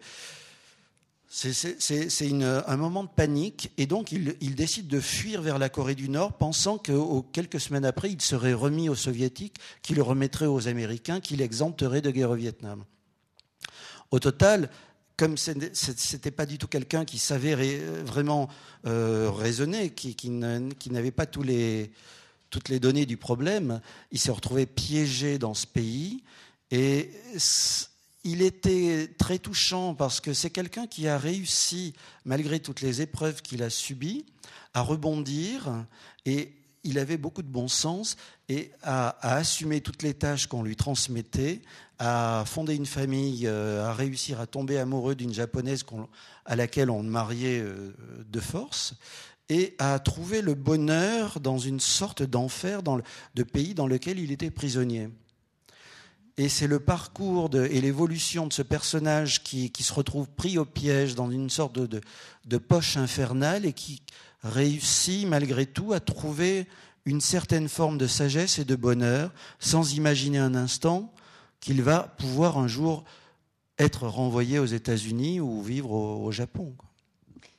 c'est 1.34 2.30
un 2.42 2.76
moment 2.76 3.04
de 3.04 3.08
panique 3.08 3.72
et 3.78 3.86
donc 3.86 4.12
il, 4.12 4.54
décide 4.54 4.86
de 4.86 5.00
fuir 5.00 5.40
vers 5.40 5.58
la 5.58 5.70
Corée 5.70 5.94
du 5.94 6.10
Nord 6.10 6.34
pensant 6.34 6.76
que 6.76 6.92
quelques 7.32 7.58
semaines 7.58 7.86
après 7.86 8.10
il 8.10 8.20
serait 8.20 8.52
remis 8.52 8.90
aux 8.90 8.94
soviétiques, 8.94 9.56
qui 9.80 9.94
le 9.94 10.02
remettrait 10.02 10.46
aux 10.46 10.68
Américains, 10.68 11.20
qui 11.20 11.36
l'exempterait 11.36 12.02
de 12.02 12.10
guerre 12.10 12.30
au 12.30 12.34
Vietnam. 12.34 12.84
Au 14.10 14.18
total, 14.18 14.68
comme 15.22 15.38
ce 15.38 15.52
n'était 15.52 16.32
pas 16.32 16.46
du 16.46 16.58
tout 16.58 16.66
quelqu'un 16.66 17.04
qui 17.04 17.18
savait 17.18 17.54
vraiment 18.02 18.48
euh, 18.86 19.30
raisonner, 19.30 19.90
qui, 19.90 20.30
n'avait 20.30 21.12
pas 21.12 21.26
toutes 21.26 21.46
les 21.46 22.80
données 22.80 23.06
du 23.06 23.16
problème, 23.16 23.80
il 24.10 24.18
s'est 24.18 24.32
retrouvé 24.32 24.66
piégé 24.66 25.38
dans 25.38 25.54
ce 25.54 25.68
pays 25.68 26.24
et 26.72 27.12
il 28.24 28.42
était 28.42 29.14
très 29.16 29.38
touchant 29.38 29.94
parce 29.94 30.20
que 30.20 30.34
c'est 30.34 30.50
quelqu'un 30.50 30.88
qui 30.88 31.06
a 31.06 31.18
réussi, 31.18 31.94
malgré 32.24 32.58
toutes 32.58 32.80
les 32.80 33.00
épreuves 33.00 33.42
qu'il 33.42 33.62
a 33.62 33.70
subies, 33.70 34.26
à 34.74 34.80
rebondir 34.80 35.86
et 36.26 36.52
il 36.82 36.98
avait 36.98 37.16
beaucoup 37.16 37.42
de 37.42 37.48
bon 37.48 37.68
sens 37.68 38.16
et 38.52 38.70
à, 38.82 39.16
assumer 39.36 39.80
toutes 39.80 40.02
les 40.02 40.12
tâches 40.12 40.46
qu'on 40.46 40.62
lui 40.62 40.76
transmettait, 40.76 41.62
à 41.98 42.44
fonder 42.46 42.74
une 42.74 42.86
famille, 42.86 43.46
euh, 43.46 43.86
à 43.86 43.94
réussir 43.94 44.40
à 44.40 44.46
tomber 44.46 44.78
amoureux 44.78 45.14
d'une 45.14 45.32
japonaise 45.32 45.84
à 46.44 46.56
laquelle 46.56 46.90
on 46.90 47.02
mariait 47.02 47.60
euh, 47.60 47.94
de 48.30 48.40
force 48.40 48.94
et 49.48 49.74
à 49.78 49.98
trouver 49.98 50.42
le 50.42 50.54
bonheur 50.54 51.40
dans 51.40 51.58
une 51.58 51.80
sorte 51.80 52.22
d'enfer 52.22 52.82
de 52.82 53.42
pays 53.42 53.74
dans 53.74 53.86
lequel 53.86 54.18
il 54.18 54.30
était 54.32 54.50
prisonnier. 54.50 55.08
Et 56.36 56.48
c'est 56.48 56.66
le 56.66 56.80
parcours 56.80 57.50
et 57.54 57.80
l'évolution 57.80 58.46
de 58.46 58.52
ce 58.52 58.62
personnage 58.62 59.42
qui, 59.42 59.70
se 59.78 59.92
retrouve 59.92 60.28
pris 60.28 60.58
au 60.58 60.64
piège 60.64 61.14
dans 61.14 61.30
une 61.30 61.50
sorte 61.50 61.78
de, 61.78 62.58
poche 62.58 62.96
infernale 62.96 63.66
et 63.66 63.72
qui 63.72 64.02
réussit 64.42 65.26
malgré 65.26 65.66
tout 65.66 65.92
à 65.92 66.00
trouver 66.00 66.66
une 67.04 67.20
certaine 67.20 67.68
forme 67.68 67.98
de 67.98 68.06
sagesse 68.06 68.58
et 68.58 68.64
de 68.64 68.76
bonheur 68.76 69.32
sans 69.58 69.94
imaginer 69.94 70.38
un 70.38 70.54
instant 70.54 71.12
qu'il 71.60 71.82
va 71.82 72.14
pouvoir 72.18 72.58
un 72.58 72.68
jour 72.68 73.04
être 73.78 74.06
renvoyé 74.06 74.58
aux 74.58 74.66
États-Unis 74.66 75.40
ou 75.40 75.62
vivre 75.62 75.92
au, 75.92 76.30
Japon. 76.30 76.74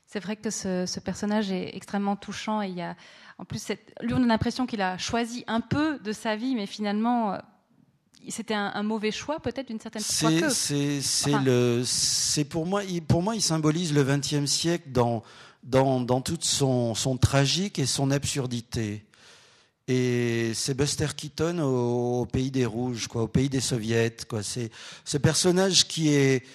C'est 0.06 0.20
vrai 0.20 0.36
que 0.36 0.50
ce, 0.50 1.00
personnage 1.00 1.52
est 1.52 1.76
extrêmement 1.76 2.16
touchant 2.16 2.62
et 2.62 2.70
il 2.70 2.76
y 2.76 2.82
a, 2.82 2.96
en 3.38 3.46
plus, 3.46 3.72
lui, 4.02 4.14
on 4.14 4.24
a 4.24 4.28
l'impression 4.28 4.66
qu'il 4.66 4.82
a 4.82 4.98
choisi 4.98 5.44
un 5.48 5.60
peu 5.60 6.00
de 6.00 6.12
sa 6.12 6.36
vie, 6.36 6.56
mais 6.56 6.68
finalement, 6.68 7.38
c'était 8.30 8.54
un, 8.54 8.84
mauvais 8.84 9.12
choix 9.12 9.40
peut-être 9.40 9.68
d'une 9.68 9.80
certaine 9.80 10.04
façon. 10.04 10.30
C'est 10.50 11.02
c'est 11.84 12.46
pour 12.46 12.66
moi 12.66 12.84
il, 12.84 13.02
pour 13.02 13.22
moi 13.22 13.36
il 13.36 13.42
symbolise 13.42 13.94
le 13.94 14.04
XXe 14.04 14.46
siècle 14.46 14.92
dans 14.92 15.24
dans, 15.64 16.02
dans 16.02 16.22
toute 16.22 16.44
son, 16.44 16.94
son 16.94 17.18
tragique 17.18 17.80
et 17.80 17.86
son 17.86 18.12
absurdité. 18.12 19.06
Et 19.88 20.52
c'est 20.54 20.74
Buster 20.74 21.08
Keaton 21.16 21.60
au, 21.60 22.26
pays 22.26 22.52
des 22.52 22.66
rouges, 22.66 23.08
quoi, 23.08 23.24
au 23.24 23.28
pays 23.28 23.50
des 23.50 23.60
soviets, 23.60 24.16
quoi. 24.30 24.42
C'est 24.42 24.72
ce 25.04 25.18
personnage 25.18 25.88
qui 25.88 26.10
est 26.10 26.46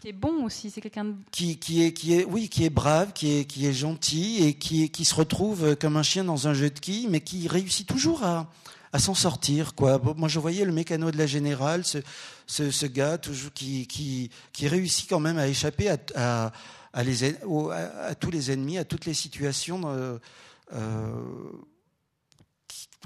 qui 0.00 0.08
est 0.08 0.12
bon 0.12 0.44
aussi, 0.44 0.68
c'est 0.68 0.80
quelqu'un 0.80 1.14
qui, 1.30 1.58
qui 1.58 1.84
est 1.84 1.92
qui 1.92 2.14
est 2.14 2.24
oui 2.24 2.48
qui 2.48 2.64
est 2.64 2.70
brave, 2.70 3.12
qui 3.12 3.38
est 3.38 3.44
qui 3.44 3.66
est 3.66 3.72
gentil 3.72 4.42
et 4.42 4.54
qui 4.54 4.90
qui 4.90 5.04
se 5.04 5.14
retrouve 5.14 5.76
comme 5.76 5.96
un 5.96 6.02
chien 6.02 6.24
dans 6.24 6.48
un 6.48 6.54
jeu 6.54 6.70
de 6.70 6.78
quilles, 6.78 7.08
mais 7.08 7.20
qui 7.20 7.46
réussit 7.46 7.86
toujours 7.86 8.24
à 8.24 8.50
à 8.92 8.98
s'en 8.98 9.14
sortir. 9.14 9.74
Quoi. 9.74 10.00
Moi, 10.16 10.28
je 10.28 10.38
voyais 10.38 10.64
le 10.64 10.72
mécano 10.72 11.10
de 11.10 11.16
la 11.16 11.26
générale, 11.26 11.84
ce, 11.84 11.98
ce, 12.46 12.70
ce 12.70 12.86
gars 12.86 13.18
toujours 13.18 13.52
qui, 13.52 13.86
qui, 13.86 14.30
qui, 14.52 14.68
réussit 14.68 15.08
quand 15.08 15.20
même 15.20 15.38
à 15.38 15.48
échapper 15.48 15.88
à, 15.88 15.96
à, 16.14 16.52
à, 16.92 17.02
les, 17.02 17.24
à, 17.24 18.14
tous 18.14 18.30
les 18.30 18.50
ennemis, 18.50 18.78
à 18.78 18.84
toutes 18.84 19.06
les 19.06 19.14
situations 19.14 19.82
euh, 19.86 20.18
euh, 20.74 21.22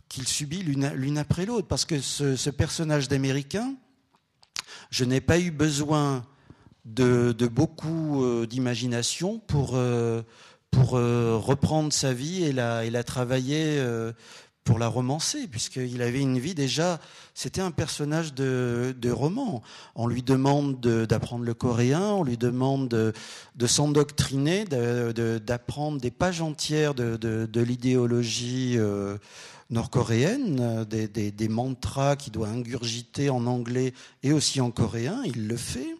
qu'il 0.09 0.27
subit 0.27 0.63
l'une 0.63 1.19
après 1.19 1.47
l'autre. 1.47 1.69
Parce 1.69 1.85
que 1.85 2.01
ce, 2.01 2.51
personnage 2.51 3.09
d'Américain, 3.09 3.75
je 4.91 5.05
n'ai 5.05 5.21
pas 5.21 5.39
eu 5.39 5.51
besoin 5.51 6.25
de, 6.85 7.35
beaucoup 7.51 8.23
euh, 8.23 8.47
d'imagination 8.47 9.39
pour, 9.39 9.79
pour 10.71 10.91
reprendre 10.91 11.93
sa 11.93 12.13
vie 12.13 12.45
et 12.45 12.53
la, 12.53 12.85
et 12.85 12.91
la 12.91 13.05
travailler 13.05 13.83
pour 14.66 14.79
la 14.81 14.88
romancer, 14.88 15.46
puisqu'il 15.46 16.02
avait 16.02 16.20
une 16.20 16.38
vie 16.40 16.55
déjà, 16.55 17.00
c'était 17.35 17.61
un 17.61 17.70
personnage 17.70 18.35
de, 18.35 19.11
roman. 19.11 19.62
On 19.94 20.09
lui 20.09 20.22
demande 20.22 20.81
d'apprendre 20.81 21.44
le 21.44 21.55
coréen, 21.55 22.02
on 22.02 22.24
lui 22.24 22.37
demande 22.37 22.88
de, 22.88 23.66
s'endoctriner, 23.66 24.64
d'apprendre 24.64 26.00
des 26.00 26.11
pages 26.11 26.42
entières 26.42 26.94
de, 26.94 27.61
l'idéologie 27.61 28.74
euh, 28.76 29.16
nord-coréenne, 29.70 30.85
des, 30.85 31.07
des, 31.09 31.48
mantras 31.48 32.16
qu'il 32.16 32.33
doit 32.33 32.48
ingurgiter 32.48 33.31
en 33.31 33.46
anglais 33.46 33.94
et 34.24 34.33
aussi 34.33 34.61
en 34.61 34.72
coréen. 34.72 35.22
Il 35.24 35.46
le 35.46 35.57
fait. 35.57 35.96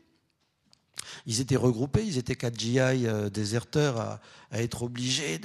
Ils 1.27 1.41
étaient 1.41 1.57
regroupés, 1.57 2.05
ils 2.05 2.19
étaient 2.19 2.37
quatre 2.37 2.59
GI 2.59 2.79
euh, 2.79 3.31
déserteurs 3.31 4.01
à, 4.01 4.21
être 4.53 4.85
obligés 4.85 5.41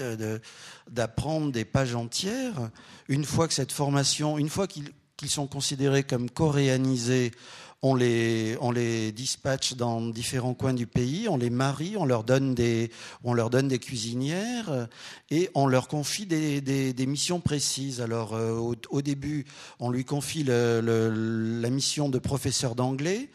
d'apprendre 0.89 1.51
des 1.51 1.65
pages 1.65 1.95
entières. 1.95 2.69
Une 3.07 3.25
fois 3.25 3.47
que 3.47 3.53
cette 3.53 3.71
formation, 3.71 4.37
une 4.37 4.47
fois 4.47 4.67
qu'ils 4.67 4.93
sont 5.27 5.47
considérés 5.47 6.03
comme 6.03 6.29
coréanisés, 6.29 7.31
on 7.83 7.95
les, 7.95 8.57
on 8.61 8.73
dispatche 8.73 9.73
dans 9.73 10.01
différents 10.01 10.53
coins 10.53 10.73
du 10.73 10.85
pays, 10.85 11.27
on 11.27 11.37
les 11.37 11.49
marie, 11.49 11.95
on 11.97 12.05
leur 12.05 12.23
donne 12.23 12.53
des, 12.53 12.91
cuisinières 13.79 14.87
et 15.31 15.49
on 15.55 15.65
leur 15.65 15.87
confie 15.87 16.27
des, 16.27 16.61
des, 16.61 17.05
missions 17.07 17.39
précises. 17.39 17.99
Alors 18.01 18.35
euh, 18.35 18.75
au, 18.89 19.01
début, 19.01 19.45
on 19.79 19.89
lui 19.89 20.05
confie 20.05 20.43
la 20.43 21.69
mission 21.69 22.09
de 22.09 22.19
professeur 22.19 22.75
d'anglais 22.75 23.29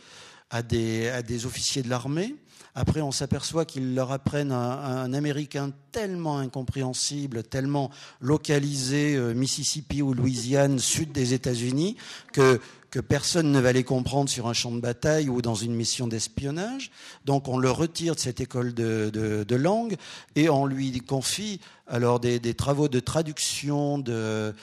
à 0.51 0.63
des, 0.63 1.47
officiers 1.47 1.83
de 1.83 1.91
l'armée. 1.91 2.35
Après, 2.75 3.01
on 3.01 3.11
s'aperçoit 3.11 3.65
qu'ils 3.65 3.95
leur 3.95 4.13
apprennent 4.13 4.53
un, 4.53 5.13
américain 5.15 5.73
tellement 5.93 6.39
incompréhensible, 6.39 7.43
tellement 7.43 7.91
localisé, 8.21 9.17
euh, 9.17 9.33
Mississippi 9.33 10.03
ou 10.03 10.13
Louisiane, 10.13 10.79
sud 10.79 11.11
des 11.11 11.33
États-Unis, 11.33 11.97
que, 12.33 12.61
personne 13.09 13.53
ne 13.53 13.61
va 13.61 13.73
les 13.73 13.85
comprendre 13.85 14.31
sur 14.31 14.47
un 14.47 14.55
champ 14.55 14.73
de 14.73 14.81
bataille 14.81 15.29
ou 15.29 15.43
dans 15.43 15.55
une 15.55 15.75
mission 15.75 16.09
d'espionnage. 16.09 16.91
Donc, 17.27 17.47
on 17.47 17.59
le 17.59 17.71
retire 17.71 18.15
de 18.15 18.21
cette 18.21 18.41
école 18.41 18.73
de, 18.73 19.55
langue 19.55 19.97
et 20.35 20.49
on 20.49 20.65
lui 20.65 20.99
confie 21.01 21.61
alors 21.87 22.21
des, 22.21 22.55
travaux 22.55 22.89
de 22.89 23.01
traduction 23.01 23.99
de 23.99 24.55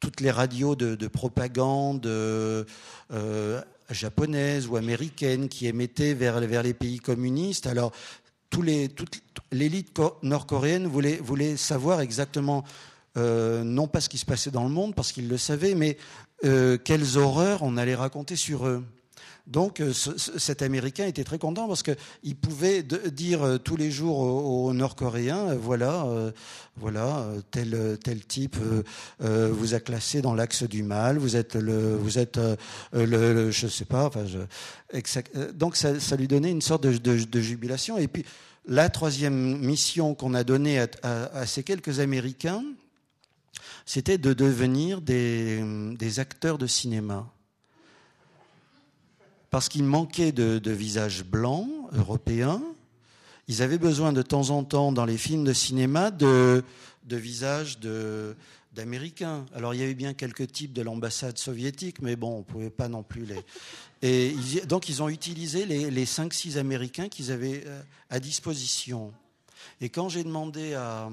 toutes 0.00 0.22
les 0.22 0.30
radios 0.30 0.76
de, 0.76 0.94
de 0.94 1.08
propagande. 1.08 2.06
Euh, 2.06 2.64
japonaise 3.90 4.66
ou 4.66 4.76
américaine 4.76 5.48
qui 5.48 5.66
émettait 5.66 6.14
vers, 6.14 6.40
les 6.40 6.74
pays 6.74 6.98
communistes. 6.98 7.66
Alors, 7.66 7.92
tous 8.50 8.62
les, 8.62 8.88
toute 8.88 9.22
l'élite 9.52 9.98
nord-coréenne 10.22 10.86
voulait, 10.86 11.16
voulait, 11.16 11.56
savoir 11.56 12.00
exactement, 12.00 12.64
euh, 13.16 13.64
non 13.64 13.86
pas 13.86 14.00
ce 14.00 14.08
qui 14.08 14.18
se 14.18 14.26
passait 14.26 14.50
dans 14.50 14.64
le 14.64 14.70
monde, 14.70 14.94
parce 14.94 15.12
qu'ils 15.12 15.28
le 15.28 15.38
savaient, 15.38 15.74
mais 15.74 15.96
euh, 16.44 16.78
quelles 16.78 17.16
horreurs 17.16 17.62
on 17.62 17.76
allait 17.76 17.94
raconter 17.94 18.36
sur 18.36 18.66
eux. 18.66 18.84
Donc 19.46 19.80
euh, 19.80 19.92
cet 19.92 20.62
Américain 20.62 21.06
était 21.06 21.22
très 21.22 21.38
content 21.38 21.68
parce 21.68 21.82
qu'il 21.82 22.36
pouvait 22.36 22.82
dire 22.82 23.42
euh, 23.42 23.58
tous 23.58 23.76
les 23.76 23.90
jours 23.90 24.20
aux, 24.20 24.72
Nord-Coréens, 24.72 25.50
euh, 25.50 25.58
voilà, 25.60 26.06
voilà, 26.76 27.26
tel 27.50 27.98
tel 28.02 28.24
type 28.24 28.56
vous 29.20 29.74
a 29.74 29.80
classé 29.80 30.22
dans 30.22 30.34
l'axe 30.34 30.62
du 30.62 30.82
mal, 30.82 31.18
vous 31.18 31.36
êtes 31.36 31.56
le, 31.56 31.94
vous 31.94 32.18
êtes 32.18 32.40
le, 32.92 33.50
je 33.50 33.66
sais 33.66 33.84
pas, 33.84 34.10
donc 35.54 35.76
ça, 35.76 36.16
lui 36.16 36.26
donnait 36.26 36.50
une 36.50 36.62
sorte 36.62 36.84
de, 36.84 36.96
de, 36.96 37.40
jubilation. 37.40 37.98
Et 37.98 38.08
puis 38.08 38.24
la 38.66 38.88
troisième 38.88 39.58
mission 39.58 40.14
qu'on 40.14 40.34
a 40.34 40.42
donnée 40.42 40.80
à, 40.80 40.88
à, 41.02 41.46
ces 41.46 41.62
quelques 41.62 42.00
Américains, 42.00 42.64
c'était 43.84 44.18
de 44.18 44.32
devenir 44.32 45.00
des, 45.02 45.62
des 45.96 46.18
acteurs 46.18 46.56
de 46.56 46.66
cinéma 46.66 47.30
parce 49.54 49.68
qu'il 49.68 49.84
manquait 49.84 50.32
de, 50.32 50.70
visages 50.72 51.22
blancs 51.22 51.70
européens. 51.92 52.60
Ils 53.46 53.62
avaient 53.62 53.78
besoin 53.78 54.12
de 54.12 54.20
temps 54.20 54.50
en 54.50 54.64
temps, 54.64 54.90
dans 54.90 55.04
les 55.04 55.16
films 55.16 55.44
de 55.44 55.52
cinéma, 55.52 56.10
de, 56.10 56.64
visages 57.08 57.78
d'Américains. 57.78 59.46
Alors 59.54 59.72
il 59.72 59.78
y 59.78 59.84
avait 59.84 59.94
bien 59.94 60.12
quelques 60.12 60.50
types 60.50 60.72
de 60.72 60.82
l'ambassade 60.82 61.38
soviétique, 61.38 62.02
mais 62.02 62.16
bon, 62.16 62.34
on 62.34 62.38
ne 62.38 62.42
pouvait 62.42 62.68
pas 62.68 62.88
non 62.88 63.04
plus 63.04 63.26
les... 63.26 63.38
Et 64.02 64.34
donc 64.66 64.88
ils 64.88 65.04
ont 65.04 65.08
utilisé 65.08 65.66
les, 65.66 65.88
les 65.88 66.04
5-6 66.04 66.58
Américains 66.58 67.08
qu'ils 67.08 67.30
avaient 67.30 67.62
euh, 67.64 67.80
à 68.10 68.18
disposition. 68.18 69.12
Et 69.80 69.88
quand 69.88 70.08
j'ai 70.08 70.24
demandé 70.24 70.74
à, 70.74 71.10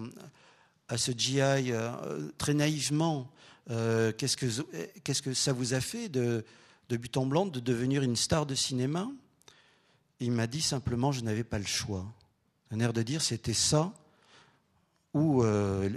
ce 0.98 1.12
GI, 1.12 1.40
euh, 1.42 1.92
très 2.40 2.56
naïvement, 2.56 3.30
euh, 3.70 4.12
qu'est-ce 4.18 5.22
que 5.22 5.34
ça 5.36 5.54
vous 5.54 5.76
a 5.76 5.80
fait 5.80 6.10
de, 6.10 6.44
de 6.92 6.98
but 6.98 7.16
en 7.16 7.26
blanc 7.26 7.46
de 7.46 7.62
devenir 7.62 8.04
une 8.04 8.18
star 8.18 8.46
de 8.46 8.54
cinéma 8.54 9.10
Il 10.20 10.34
m'a 10.34 10.46
dit 10.46 10.62
simplement 10.62 11.14
je 11.14 11.22
n'avais 11.22 11.46
pas 11.46 11.58
le 11.58 11.66
choix. 11.66 12.06
Un 12.70 12.82
air 12.82 12.92
de 12.92 13.02
dire 13.02 13.22
c'était 13.22 13.54
ça 13.54 13.94
ou 15.14 15.44
euh, 15.44 15.90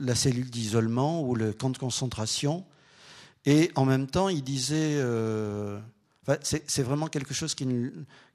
la, 0.00 0.14
cellule 0.14 0.50
d'isolement 0.50 1.22
ou 1.22 1.34
le 1.34 1.52
camp 1.52 1.70
de 1.70 1.78
concentration. 1.78 2.64
Et 3.44 3.70
en 3.76 3.84
même 3.84 4.08
temps, 4.08 4.28
il 4.28 4.42
disait, 4.42 4.96
euh, 4.96 5.78
c'est 6.42 6.82
vraiment 6.82 7.06
quelque 7.06 7.32
chose 7.32 7.54
qui, 7.54 7.66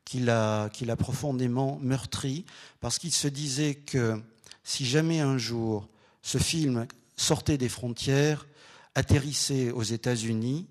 qui 0.06 0.20
l'a 0.20 0.70
profondément 0.98 1.80
meurtri, 1.82 2.46
parce 2.80 2.98
qu'il 2.98 3.12
se 3.12 3.28
disait 3.28 3.76
que 3.76 4.22
si 4.64 4.86
jamais 4.86 5.20
un 5.20 5.38
jour 5.38 5.90
ce 6.22 6.38
film 6.38 6.88
sortait 7.18 7.58
des 7.58 7.68
frontières, 7.68 8.48
atterrissait 8.96 9.72
aux 9.72 9.84
États-Unis, 9.84 10.68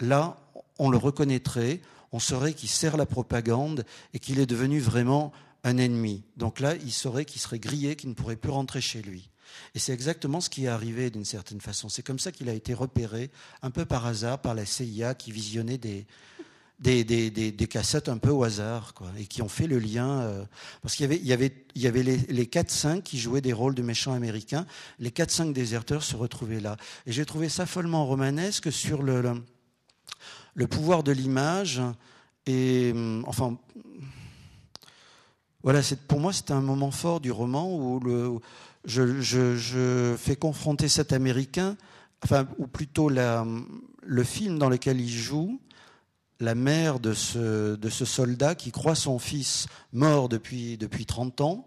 là, 0.00 0.38
on 0.78 0.90
le 0.90 0.96
reconnaîtrait, 0.96 1.80
on 2.12 2.18
saurait 2.18 2.54
qu'il 2.54 2.68
sert 2.68 2.96
la 2.96 3.06
propagande 3.06 3.84
et 4.12 4.18
qu'il 4.18 4.38
est 4.38 4.46
devenu 4.46 4.80
vraiment 4.80 5.32
un 5.64 5.78
ennemi. 5.78 6.22
Donc 6.36 6.60
là, 6.60 6.74
il 6.76 6.92
saurait 6.92 7.24
qu'il 7.24 7.40
serait 7.40 7.58
grillé, 7.58 7.96
qu'il 7.96 8.10
ne 8.10 8.14
pourrait 8.14 8.36
plus 8.36 8.50
rentrer 8.50 8.80
chez 8.80 9.02
lui. 9.02 9.30
Et 9.74 9.78
c'est 9.78 9.92
exactement 9.92 10.40
ce 10.40 10.50
qui 10.50 10.64
est 10.64 10.68
arrivé 10.68 11.10
d'une 11.10 11.24
certaine 11.24 11.60
façon. 11.60 11.88
C'est 11.88 12.02
comme 12.02 12.18
ça 12.18 12.32
qu'il 12.32 12.48
a 12.48 12.52
été 12.52 12.74
repéré, 12.74 13.30
un 13.62 13.70
peu 13.70 13.84
par 13.84 14.06
hasard, 14.06 14.40
par 14.40 14.54
la 14.54 14.66
CIA 14.66 15.14
qui 15.14 15.32
visionnait 15.32 15.78
des, 15.78 16.06
des, 16.80 17.66
cassettes 17.68 18.08
un 18.08 18.18
peu 18.18 18.30
au 18.30 18.44
hasard, 18.44 18.94
quoi, 18.94 19.08
et 19.18 19.26
qui 19.26 19.42
ont 19.42 19.48
fait 19.48 19.66
le 19.66 19.78
lien. 19.78 20.20
Euh, 20.20 20.44
parce 20.82 20.96
qu'il 20.96 21.04
y 21.04 21.06
avait, 21.06 21.16
il 21.16 21.26
y 21.26 21.32
avait, 21.32 21.52
il 21.74 21.82
y 21.82 21.86
avait 21.86 22.02
les, 22.02 22.16
les 22.16 22.46
4-5 22.46 23.02
qui 23.02 23.18
jouaient 23.18 23.40
des 23.40 23.52
rôles 23.52 23.74
de 23.74 23.82
méchants 23.82 24.12
américains. 24.12 24.66
Les 24.98 25.10
4-5 25.10 25.52
déserteurs 25.52 26.02
se 26.02 26.16
retrouvaient 26.16 26.60
là. 26.60 26.76
Et 27.06 27.12
j'ai 27.12 27.24
trouvé 27.24 27.48
ça 27.48 27.66
follement 27.66 28.06
romanesque 28.06 28.72
sur 28.72 29.02
le 29.02 29.22
pouvoir 30.66 31.02
de 31.02 31.12
l'image. 31.12 31.82
Et 32.46 32.92
hum, 32.94 33.24
enfin, 33.26 33.56
voilà, 35.62 35.80
pour 36.08 36.20
moi, 36.20 36.32
c'était 36.32 36.52
un 36.52 36.60
moment 36.60 36.90
fort 36.90 37.20
du 37.20 37.32
roman 37.32 37.74
où 37.74 38.00
le, 38.00 38.38
je, 38.84 40.14
fais 40.18 40.36
confronter 40.36 40.88
cet 40.88 41.12
Américain, 41.12 41.76
enfin, 42.22 42.46
ou 42.58 42.66
plutôt 42.66 43.08
le 43.08 44.24
film 44.24 44.58
dans 44.58 44.68
lequel 44.68 45.00
il 45.00 45.10
joue, 45.10 45.60
la 46.40 46.54
mère 46.54 47.00
de 47.00 47.14
ce, 47.14 47.76
de 47.76 47.88
ce 47.88 48.04
soldat 48.04 48.54
qui 48.54 48.72
croit 48.72 48.94
son 48.94 49.18
fils 49.18 49.66
mort 49.92 50.28
depuis, 50.28 50.76
depuis 50.76 51.06
30 51.06 51.40
ans, 51.40 51.66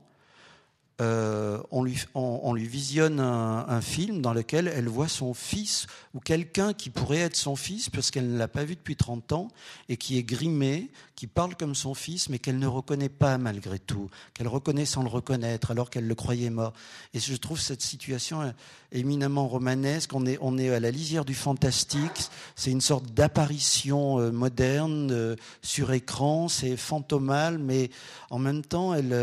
euh, 0.99 1.61
on, 1.69 1.83
lui, 1.83 2.01
on, 2.15 2.53
lui, 2.55 2.67
visionne 2.67 3.19
un, 3.19 3.81
film 3.81 4.19
dans 4.19 4.33
lequel 4.33 4.67
elle 4.67 4.87
voit 4.87 5.07
son 5.07 5.35
fils 5.35 5.85
ou 6.15 6.19
quelqu'un 6.19 6.73
qui 6.73 6.89
pourrait 6.89 7.19
être 7.19 7.35
son 7.35 7.55
fils 7.55 7.91
puisqu'elle 7.91 8.31
ne 8.31 8.37
l'a 8.37 8.47
pas 8.47 8.63
vu 8.63 8.75
depuis 8.75 8.95
30 8.95 9.31
ans 9.33 9.47
et 9.89 9.97
qui 9.97 10.17
est 10.17 10.23
grimé, 10.23 10.89
qui 11.15 11.27
parle 11.27 11.55
comme 11.55 11.75
son 11.75 11.93
fils 11.93 12.29
mais 12.29 12.39
qu'elle 12.39 12.57
ne 12.57 12.65
reconnaît 12.65 13.09
pas 13.09 13.37
malgré 13.37 13.77
tout, 13.77 14.09
qu'elle 14.33 14.47
reconnaît 14.47 14.85
sans 14.85 15.03
le 15.03 15.09
reconnaître 15.09 15.69
alors 15.69 15.91
qu'elle 15.91 16.07
le 16.07 16.15
croyait 16.15 16.49
mort. 16.49 16.73
Et 17.13 17.19
je 17.19 17.35
trouve 17.35 17.59
cette 17.59 17.83
situation 17.83 18.51
éminemment 18.91 19.47
romanesque. 19.47 20.13
On 20.15 20.25
est, 20.25 20.39
on 20.41 20.57
est 20.57 20.71
à 20.71 20.79
la 20.79 20.89
lisière 20.89 21.25
du 21.25 21.35
fantastique. 21.35 22.29
C'est 22.55 22.71
une 22.71 22.81
sorte 22.81 23.05
d'apparition 23.13 24.19
euh, 24.19 24.31
moderne 24.31 25.11
euh, 25.11 25.35
sur 25.61 25.91
écran. 25.91 26.47
C'est 26.47 26.75
fantomal, 26.75 27.59
mais 27.59 27.91
en 28.31 28.39
même 28.39 28.63
temps, 28.63 28.95
elle, 28.95 29.15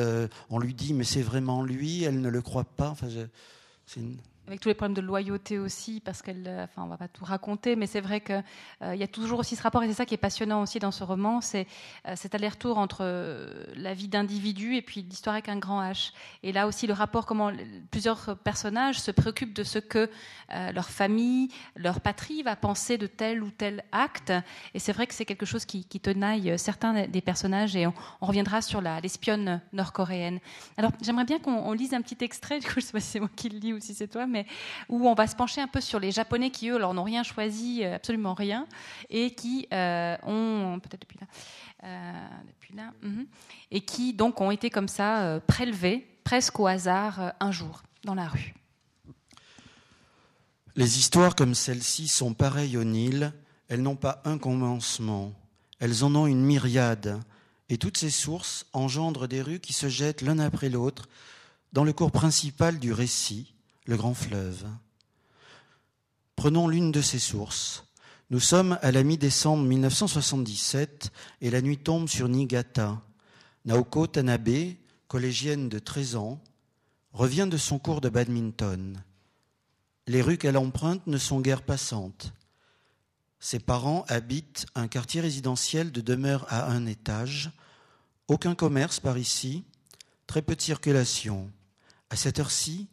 on 0.50 0.58
lui 0.60 0.74
dit 0.74 0.94
mais 0.94 1.04
c'est 1.04 1.22
vraiment 1.22 1.63
lui, 1.64 2.04
elle 2.04 2.20
ne 2.20 2.28
le 2.28 2.42
croit 2.42 2.64
pas. 2.64 2.88
Enfin, 2.90 3.08
avec 4.46 4.60
tous 4.60 4.68
les 4.68 4.74
problèmes 4.74 4.94
de 4.94 5.00
loyauté 5.00 5.58
aussi, 5.58 6.00
parce 6.00 6.20
qu'elle, 6.20 6.44
euh, 6.46 6.64
enfin, 6.64 6.82
on 6.82 6.86
va 6.86 6.98
pas 6.98 7.08
tout 7.08 7.24
raconter, 7.24 7.76
mais 7.76 7.86
c'est 7.86 8.00
vrai 8.00 8.20
qu'il 8.20 8.44
euh, 8.82 8.94
y 8.94 9.02
a 9.02 9.08
toujours 9.08 9.38
aussi 9.38 9.56
ce 9.56 9.62
rapport, 9.62 9.82
et 9.82 9.86
c'est 9.86 9.94
ça 9.94 10.04
qui 10.04 10.14
est 10.14 10.18
passionnant 10.18 10.62
aussi 10.62 10.78
dans 10.78 10.90
ce 10.90 11.02
roman, 11.02 11.40
c'est 11.40 11.66
euh, 12.06 12.12
cet 12.14 12.34
aller-retour 12.34 12.76
entre 12.76 13.04
la 13.76 13.94
vie 13.94 14.08
d'individu 14.08 14.76
et 14.76 14.82
puis 14.82 15.02
l'histoire 15.02 15.34
avec 15.34 15.48
un 15.48 15.56
grand 15.56 15.82
H. 15.82 16.12
Et 16.42 16.52
là 16.52 16.66
aussi 16.66 16.86
le 16.86 16.92
rapport, 16.92 17.24
comment 17.26 17.50
plusieurs 17.90 18.36
personnages 18.38 19.00
se 19.00 19.10
préoccupent 19.10 19.54
de 19.54 19.64
ce 19.64 19.78
que 19.78 20.10
leur 20.72 20.88
famille, 20.88 21.48
leur 21.76 22.00
patrie 22.00 22.42
va 22.42 22.54
penser 22.56 22.98
de 22.98 23.06
tel 23.06 23.42
ou 23.42 23.50
tel 23.50 23.82
acte. 23.92 24.32
Et 24.74 24.78
c'est 24.78 24.92
vrai 24.92 25.06
que 25.06 25.14
c'est 25.14 25.24
quelque 25.24 25.46
chose 25.46 25.64
qui, 25.64 25.84
tenaille 25.84 26.58
certains 26.58 27.06
des 27.06 27.20
personnages, 27.20 27.76
et 27.76 27.86
on, 27.86 27.94
reviendra 28.20 28.62
sur 28.62 28.80
l'espionne 28.80 29.60
nord-coréenne. 29.72 30.40
Alors 30.76 30.92
j'aimerais 31.02 31.24
bien 31.24 31.38
qu'on 31.38 31.72
lise 31.72 31.94
un 31.94 32.02
petit 32.02 32.22
extrait, 32.22 32.60
du 32.60 32.66
coup 32.66 32.74
je 32.76 32.80
sais 32.80 32.92
pas 32.92 33.00
si 33.00 33.10
c'est 33.12 33.20
moi 33.20 33.30
qui 33.34 33.48
le 33.48 33.58
lis 33.58 33.72
ou 33.72 33.80
si 33.80 33.94
c'est 33.94 34.08
toi, 34.08 34.26
où 34.88 35.08
on 35.08 35.14
va 35.14 35.26
se 35.26 35.36
pencher 35.36 35.60
un 35.60 35.68
peu 35.68 35.80
sur 35.80 36.00
les 36.00 36.10
Japonais 36.10 36.50
qui, 36.50 36.68
eux, 36.68 36.78
n'ont 36.78 37.02
rien 37.02 37.22
choisi, 37.22 37.82
euh, 37.82 37.96
absolument 37.96 38.34
rien, 38.34 38.66
et 39.10 39.34
qui 39.34 39.66
euh, 39.72 40.16
ont, 40.22 40.78
peut-être 40.80 41.02
depuis 41.02 41.18
là, 41.20 41.26
euh, 41.84 42.28
depuis 42.46 42.74
là 42.74 42.92
mhm, 43.02 43.26
et 43.70 43.80
qui 43.80 44.12
donc 44.12 44.40
ont 44.40 44.50
été 44.50 44.70
comme 44.70 44.88
ça 44.88 45.40
prélevés, 45.46 46.06
presque 46.24 46.58
au 46.58 46.66
hasard, 46.66 47.34
un 47.40 47.50
jour, 47.50 47.82
dans 48.04 48.14
la 48.14 48.28
rue. 48.28 48.54
Les 50.76 50.98
histoires 50.98 51.36
comme 51.36 51.54
celle-ci 51.54 52.08
sont 52.08 52.34
pareilles 52.34 52.76
au 52.76 52.84
Nil, 52.84 53.32
elles 53.68 53.82
n'ont 53.82 53.96
pas 53.96 54.20
un 54.24 54.38
commencement, 54.38 55.32
elles 55.78 56.04
en 56.04 56.14
ont 56.14 56.26
une 56.26 56.44
myriade, 56.44 57.20
et 57.68 57.78
toutes 57.78 57.96
ces 57.96 58.10
sources 58.10 58.66
engendrent 58.72 59.28
des 59.28 59.42
rues 59.42 59.60
qui 59.60 59.72
se 59.72 59.88
jettent 59.88 60.22
l'un 60.22 60.38
après 60.38 60.68
l'autre 60.68 61.08
dans 61.72 61.84
le 61.84 61.92
cours 61.92 62.12
principal 62.12 62.78
du 62.78 62.92
récit, 62.92 63.53
le 63.84 63.96
grand 63.96 64.14
fleuve. 64.14 64.66
Prenons 66.36 66.68
l'une 66.68 66.92
de 66.92 67.00
ces 67.00 67.18
sources. 67.18 67.84
Nous 68.30 68.40
sommes 68.40 68.78
à 68.82 68.90
la 68.90 69.02
mi-décembre 69.02 69.64
1977 69.64 71.12
et 71.40 71.50
la 71.50 71.60
nuit 71.60 71.78
tombe 71.78 72.08
sur 72.08 72.28
Niigata. 72.28 73.00
Naoko 73.64 74.06
Tanabe, 74.06 74.74
collégienne 75.08 75.68
de 75.68 75.78
13 75.78 76.16
ans, 76.16 76.40
revient 77.12 77.46
de 77.50 77.56
son 77.56 77.78
cours 77.78 78.00
de 78.00 78.08
badminton. 78.08 79.02
Les 80.06 80.22
rues 80.22 80.38
qu'elle 80.38 80.56
emprunte 80.56 81.06
ne 81.06 81.18
sont 81.18 81.40
guère 81.40 81.62
passantes. 81.62 82.32
Ses 83.38 83.58
parents 83.58 84.04
habitent 84.08 84.66
un 84.74 84.88
quartier 84.88 85.20
résidentiel 85.20 85.92
de 85.92 86.00
demeure 86.00 86.46
à 86.48 86.70
un 86.70 86.86
étage. 86.86 87.52
Aucun 88.26 88.54
commerce 88.54 89.00
par 89.00 89.18
ici, 89.18 89.64
très 90.26 90.42
peu 90.42 90.56
de 90.56 90.62
circulation. 90.62 91.50
À 92.10 92.16
cette 92.16 92.38
heure-ci, 92.38 92.88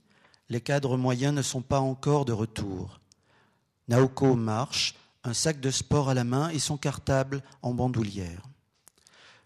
les 0.51 0.59
cadres 0.59 0.97
moyens 0.97 1.33
ne 1.33 1.41
sont 1.41 1.61
pas 1.61 1.79
encore 1.79 2.25
de 2.25 2.33
retour. 2.33 2.99
Naoko 3.87 4.35
marche, 4.35 4.95
un 5.23 5.33
sac 5.33 5.61
de 5.61 5.71
sport 5.71 6.09
à 6.09 6.13
la 6.13 6.25
main 6.25 6.49
et 6.49 6.59
son 6.59 6.75
cartable 6.75 7.41
en 7.61 7.73
bandoulière. 7.73 8.43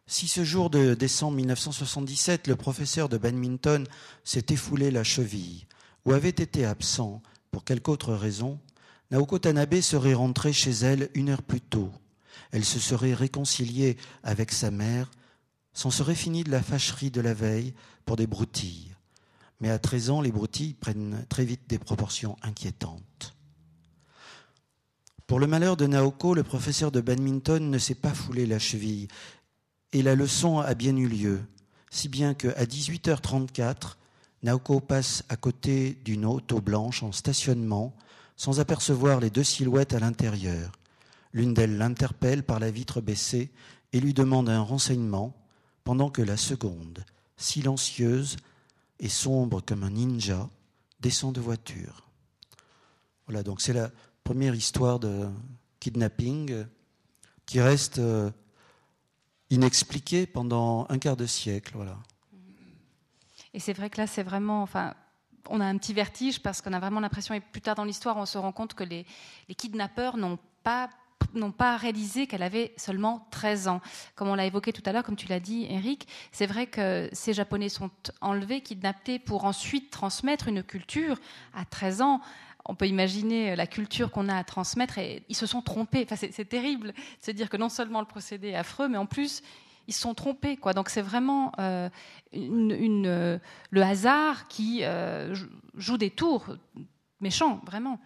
Si 0.07 0.27
ce 0.27 0.43
jour 0.43 0.71
de 0.71 0.95
décembre 0.95 1.37
1977, 1.37 2.47
le 2.47 2.55
professeur 2.55 3.07
de 3.07 3.19
badminton 3.19 3.85
s'est 4.23 4.47
éfoulé 4.49 4.89
la 4.89 5.03
cheville 5.03 5.67
ou 6.05 6.13
avait 6.13 6.29
été 6.29 6.65
absent 6.65 7.21
pour 7.51 7.65
quelque 7.65 7.89
autre 7.89 8.15
raison, 8.15 8.59
Naoko 9.11 9.37
Tanabe 9.37 9.81
serait 9.81 10.15
rentrée 10.15 10.53
chez 10.53 10.71
elle 10.71 11.11
une 11.13 11.29
heure 11.29 11.43
plus 11.43 11.61
tôt. 11.61 11.91
Elle 12.49 12.65
se 12.65 12.79
serait 12.79 13.13
réconciliée 13.13 13.97
avec 14.23 14.51
sa 14.51 14.71
mère, 14.71 15.11
s'en 15.71 15.91
serait 15.91 16.15
finie 16.15 16.43
de 16.43 16.51
la 16.51 16.63
fâcherie 16.63 17.11
de 17.11 17.21
la 17.21 17.35
veille 17.35 17.75
pour 18.07 18.15
des 18.15 18.25
broutilles. 18.25 18.94
Mais 19.65 19.71
à 19.71 19.79
13 19.79 20.11
ans, 20.11 20.21
les 20.21 20.31
broutilles 20.31 20.75
prennent 20.75 21.25
très 21.27 21.43
vite 21.43 21.67
des 21.67 21.79
proportions 21.79 22.35
inquiétantes. 22.43 23.35
Pour 25.25 25.39
le 25.39 25.47
malheur 25.47 25.75
de 25.75 25.87
Naoko, 25.87 26.35
le 26.35 26.43
professeur 26.43 26.91
de 26.91 27.01
badminton 27.01 27.71
ne 27.71 27.79
s'est 27.79 27.95
pas 27.95 28.13
foulé 28.13 28.45
la 28.45 28.59
cheville 28.59 29.07
et 29.91 30.03
la 30.03 30.13
leçon 30.13 30.59
a 30.59 30.75
bien 30.75 30.95
eu 30.95 31.07
lieu, 31.07 31.41
si 31.89 32.09
bien 32.09 32.35
qu'à 32.35 32.63
18h34, 32.63 33.95
Naoko 34.43 34.81
passe 34.81 35.23
à 35.29 35.35
côté 35.35 35.97
d'une 36.05 36.25
auto 36.25 36.61
blanche 36.61 37.01
en 37.01 37.11
stationnement 37.11 37.95
sans 38.35 38.59
apercevoir 38.59 39.19
les 39.19 39.31
deux 39.31 39.43
silhouettes 39.43 39.95
à 39.95 39.99
l'intérieur. 39.99 40.73
L'une 41.33 41.55
d'elles 41.55 41.79
l'interpelle 41.79 42.43
par 42.43 42.59
la 42.59 42.69
vitre 42.69 43.01
baissée 43.01 43.49
et 43.93 43.99
lui 43.99 44.13
demande 44.13 44.47
un 44.47 44.61
renseignement, 44.61 45.35
pendant 45.83 46.11
que 46.11 46.21
la 46.21 46.37
seconde, 46.37 47.03
silencieuse, 47.35 48.37
et 48.99 49.09
sombre 49.09 49.61
comme 49.61 49.83
un 49.83 49.89
ninja, 49.89 50.49
descend 50.99 51.33
de 51.33 51.41
voiture. 51.41 52.07
Voilà, 53.27 53.43
donc 53.43 53.61
c'est 53.61 53.73
la 53.73 53.91
première 54.23 54.55
histoire 54.55 54.99
de 54.99 55.29
kidnapping 55.79 56.65
qui 57.45 57.61
reste 57.61 57.99
euh, 57.99 58.31
inexpliquée 59.49 60.25
pendant 60.25 60.85
un 60.89 60.97
quart 60.97 61.17
de 61.17 61.25
siècle. 61.25 61.73
Voilà. 61.75 61.97
Et 63.53 63.59
c'est 63.59 63.73
vrai 63.73 63.89
que 63.89 63.97
là, 63.97 64.07
c'est 64.07 64.23
vraiment, 64.23 64.61
enfin, 64.61 64.93
on 65.49 65.61
a 65.61 65.65
un 65.65 65.77
petit 65.77 65.93
vertige 65.93 66.41
parce 66.41 66.61
qu'on 66.61 66.73
a 66.73 66.79
vraiment 66.79 66.99
l'impression, 66.99 67.33
et 67.33 67.39
plus 67.39 67.61
tard 67.61 67.75
dans 67.75 67.83
l'histoire, 67.83 68.17
on 68.17 68.25
se 68.25 68.37
rend 68.37 68.51
compte 68.51 68.73
que 68.73 68.83
les, 68.83 69.05
les 69.47 69.55
kidnappeurs 69.55 70.17
n'ont 70.17 70.39
pas 70.63 70.89
n'ont 71.35 71.51
pas 71.51 71.77
réalisé 71.77 72.27
qu'elle 72.27 72.43
avait 72.43 72.73
seulement 72.77 73.27
13 73.31 73.67
ans. 73.67 73.81
Comme 74.15 74.27
on 74.27 74.35
l'a 74.35 74.45
évoqué 74.45 74.73
tout 74.73 74.83
à 74.85 74.91
l'heure, 74.91 75.03
comme 75.03 75.15
tu 75.15 75.27
l'as 75.27 75.39
dit, 75.39 75.67
Eric, 75.69 76.07
c'est 76.31 76.45
vrai 76.45 76.67
que 76.67 77.09
ces 77.13 77.33
Japonais 77.33 77.69
sont 77.69 77.91
enlevés, 78.21 78.61
kidnappés 78.61 79.19
pour 79.19 79.45
ensuite 79.45 79.91
transmettre 79.91 80.47
une 80.47 80.63
culture 80.63 81.19
à 81.53 81.65
13 81.65 82.01
ans. 82.01 82.21
On 82.67 82.75
peut 82.75 82.87
imaginer 82.87 83.55
la 83.55 83.67
culture 83.67 84.11
qu'on 84.11 84.27
a 84.27 84.35
à 84.35 84.43
transmettre 84.43 84.97
et 84.97 85.23
ils 85.29 85.35
se 85.35 85.45
sont 85.45 85.61
trompés. 85.61 86.07
Enfin, 86.09 86.15
c'est 86.15 86.49
terrible 86.49 86.93
de 86.93 87.25
se 87.25 87.31
dire 87.31 87.49
que 87.49 87.57
non 87.57 87.69
seulement 87.69 87.99
le 87.99 88.07
procédé 88.07 88.49
est 88.49 88.55
affreux, 88.55 88.87
mais 88.87 88.97
en 88.97 89.05
plus, 89.05 89.43
ils 89.87 89.93
se 89.93 90.01
sont 90.01 90.13
trompés. 90.13 90.57
Quoi. 90.57 90.73
Donc 90.73 90.89
c'est 90.89 91.01
vraiment 91.01 91.51
euh, 91.59 91.89
euh, 92.33 93.39
le 93.69 93.81
hasard 93.81 94.47
qui 94.47 94.83
euh, 94.83 95.35
joue 95.75 95.97
des 95.97 96.09
tours 96.09 96.55
méchants, 97.21 97.61
vraiment. 97.65 97.99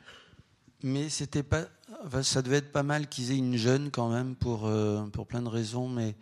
Mais 0.84 1.10
c'était 1.10 1.44
pas, 1.44 1.66
ça 2.24 2.42
devait 2.42 2.58
être 2.58 2.72
pas 2.72 2.84
mal 2.84 3.08
qu'ils 3.08 3.32
aient 3.32 3.38
une 3.38 3.58
jeune 3.58 3.92
quand 3.92 4.10
même 4.10 4.36
pour, 4.36 4.68
euh, 4.68 5.06
plein 5.28 5.42
de 5.42 5.50
raisons, 5.50 5.88
mais 5.88 6.16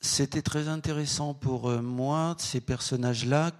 c'était 0.00 0.42
très 0.42 0.68
intéressant 0.68 1.34
pour 1.34 1.68
euh, 1.68 1.80
moi, 1.80 2.34
ces 2.38 2.60
personnages-là, 2.60 3.52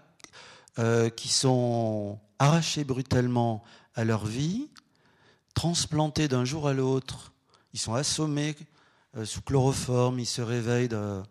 euh, 0.79 1.11
qui 1.11 1.29
sont 1.29 2.19
arrachés 2.39 2.85
brutalement 2.85 3.63
à 3.95 4.05
leur 4.05 4.27
vie, 4.27 4.69
transplantés 5.55 6.29
d'un 6.29 6.45
jour 6.45 6.67
à 6.67 6.73
l'autre, 6.73 7.33
ils 7.75 7.81
sont 7.81 7.95
assommés 7.95 8.57
sous 9.25 9.43
chloroforme, 9.43 10.19
ils 10.19 10.27
se 10.27 10.41
réveillent, 10.41 10.89
de, 10.89 11.23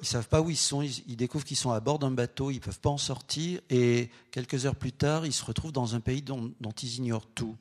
ils 0.00 0.06
savent 0.06 0.28
pas 0.28 0.40
où 0.40 0.50
ils 0.50 0.56
sont, 0.56 0.82
ils, 0.82 1.16
découvrent 1.16 1.44
qu'ils 1.44 1.56
sont 1.56 1.72
à 1.72 1.80
bord 1.80 1.98
d'un 1.98 2.12
bateau, 2.12 2.52
ils 2.52 2.60
peuvent 2.60 2.78
pas 2.78 2.90
en 2.90 2.98
sortir, 2.98 3.60
et 3.70 4.10
quelques 4.30 4.66
heures 4.66 4.76
plus 4.76 4.92
tard, 4.92 5.26
ils 5.26 5.32
se 5.32 5.44
retrouvent 5.44 5.72
dans 5.72 5.96
un 5.96 6.00
pays 6.00 6.22
dont 6.22 6.52
ils 6.82 6.96
ignorent 6.98 7.26
tout 7.34 7.56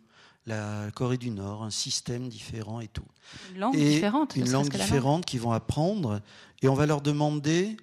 la 0.50 0.91
Corée 0.91 1.18
du 1.18 1.30
Nord, 1.30 1.64
un 1.64 1.70
système 1.70 2.28
différent 2.28 2.82
et 2.82 2.88
tout. 2.88 3.06
Une 3.54 3.60
langue 3.60 3.78
différente. 3.78 4.36
Une 4.36 4.52
langue 4.52 4.70
différente 4.70 5.26
qu'ils 5.26 5.39
vont 5.39 5.52
apprendre 5.52 6.22
et 6.62 6.68
on 6.68 6.74
va 6.74 6.86
leur 6.86 7.02
demander 7.02 7.78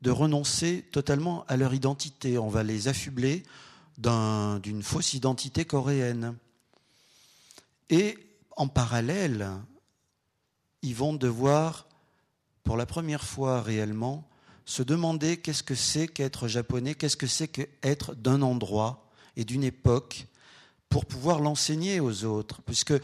de 0.00 0.10
renoncer 0.10 0.84
totalement 0.90 1.44
à 1.48 1.56
leur 1.56 1.74
identité. 1.74 2.38
On 2.38 2.48
va 2.48 2.62
les 2.62 2.88
affubler 2.88 3.42
d'une 3.98 4.82
fausse 4.82 5.14
identité 5.14 5.64
coréenne. 5.64 6.36
Et 7.90 8.16
en 8.56 8.68
parallèle, 8.68 9.50
ils 10.82 10.94
vont 10.94 11.14
devoir, 11.14 11.86
pour 12.64 12.76
la 12.76 12.86
première 12.86 13.24
fois 13.24 13.60
réellement, 13.60 14.28
se 14.64 14.82
demander 14.82 15.38
qu'est-ce 15.38 15.62
que 15.62 15.74
c'est 15.74 16.08
qu'être 16.08 16.48
japonais, 16.48 16.94
qu'est-ce 16.94 17.16
que 17.16 17.26
c'est 17.26 17.48
qu'être 17.48 18.14
d'un 18.14 18.42
endroit 18.42 19.08
et 19.36 19.44
d'une 19.44 19.64
époque, 19.64 20.26
pour 20.88 21.06
pouvoir 21.06 21.40
l'enseigner 21.40 22.00
aux 22.00 22.24
autres, 22.24 22.62
puisque 22.62 22.94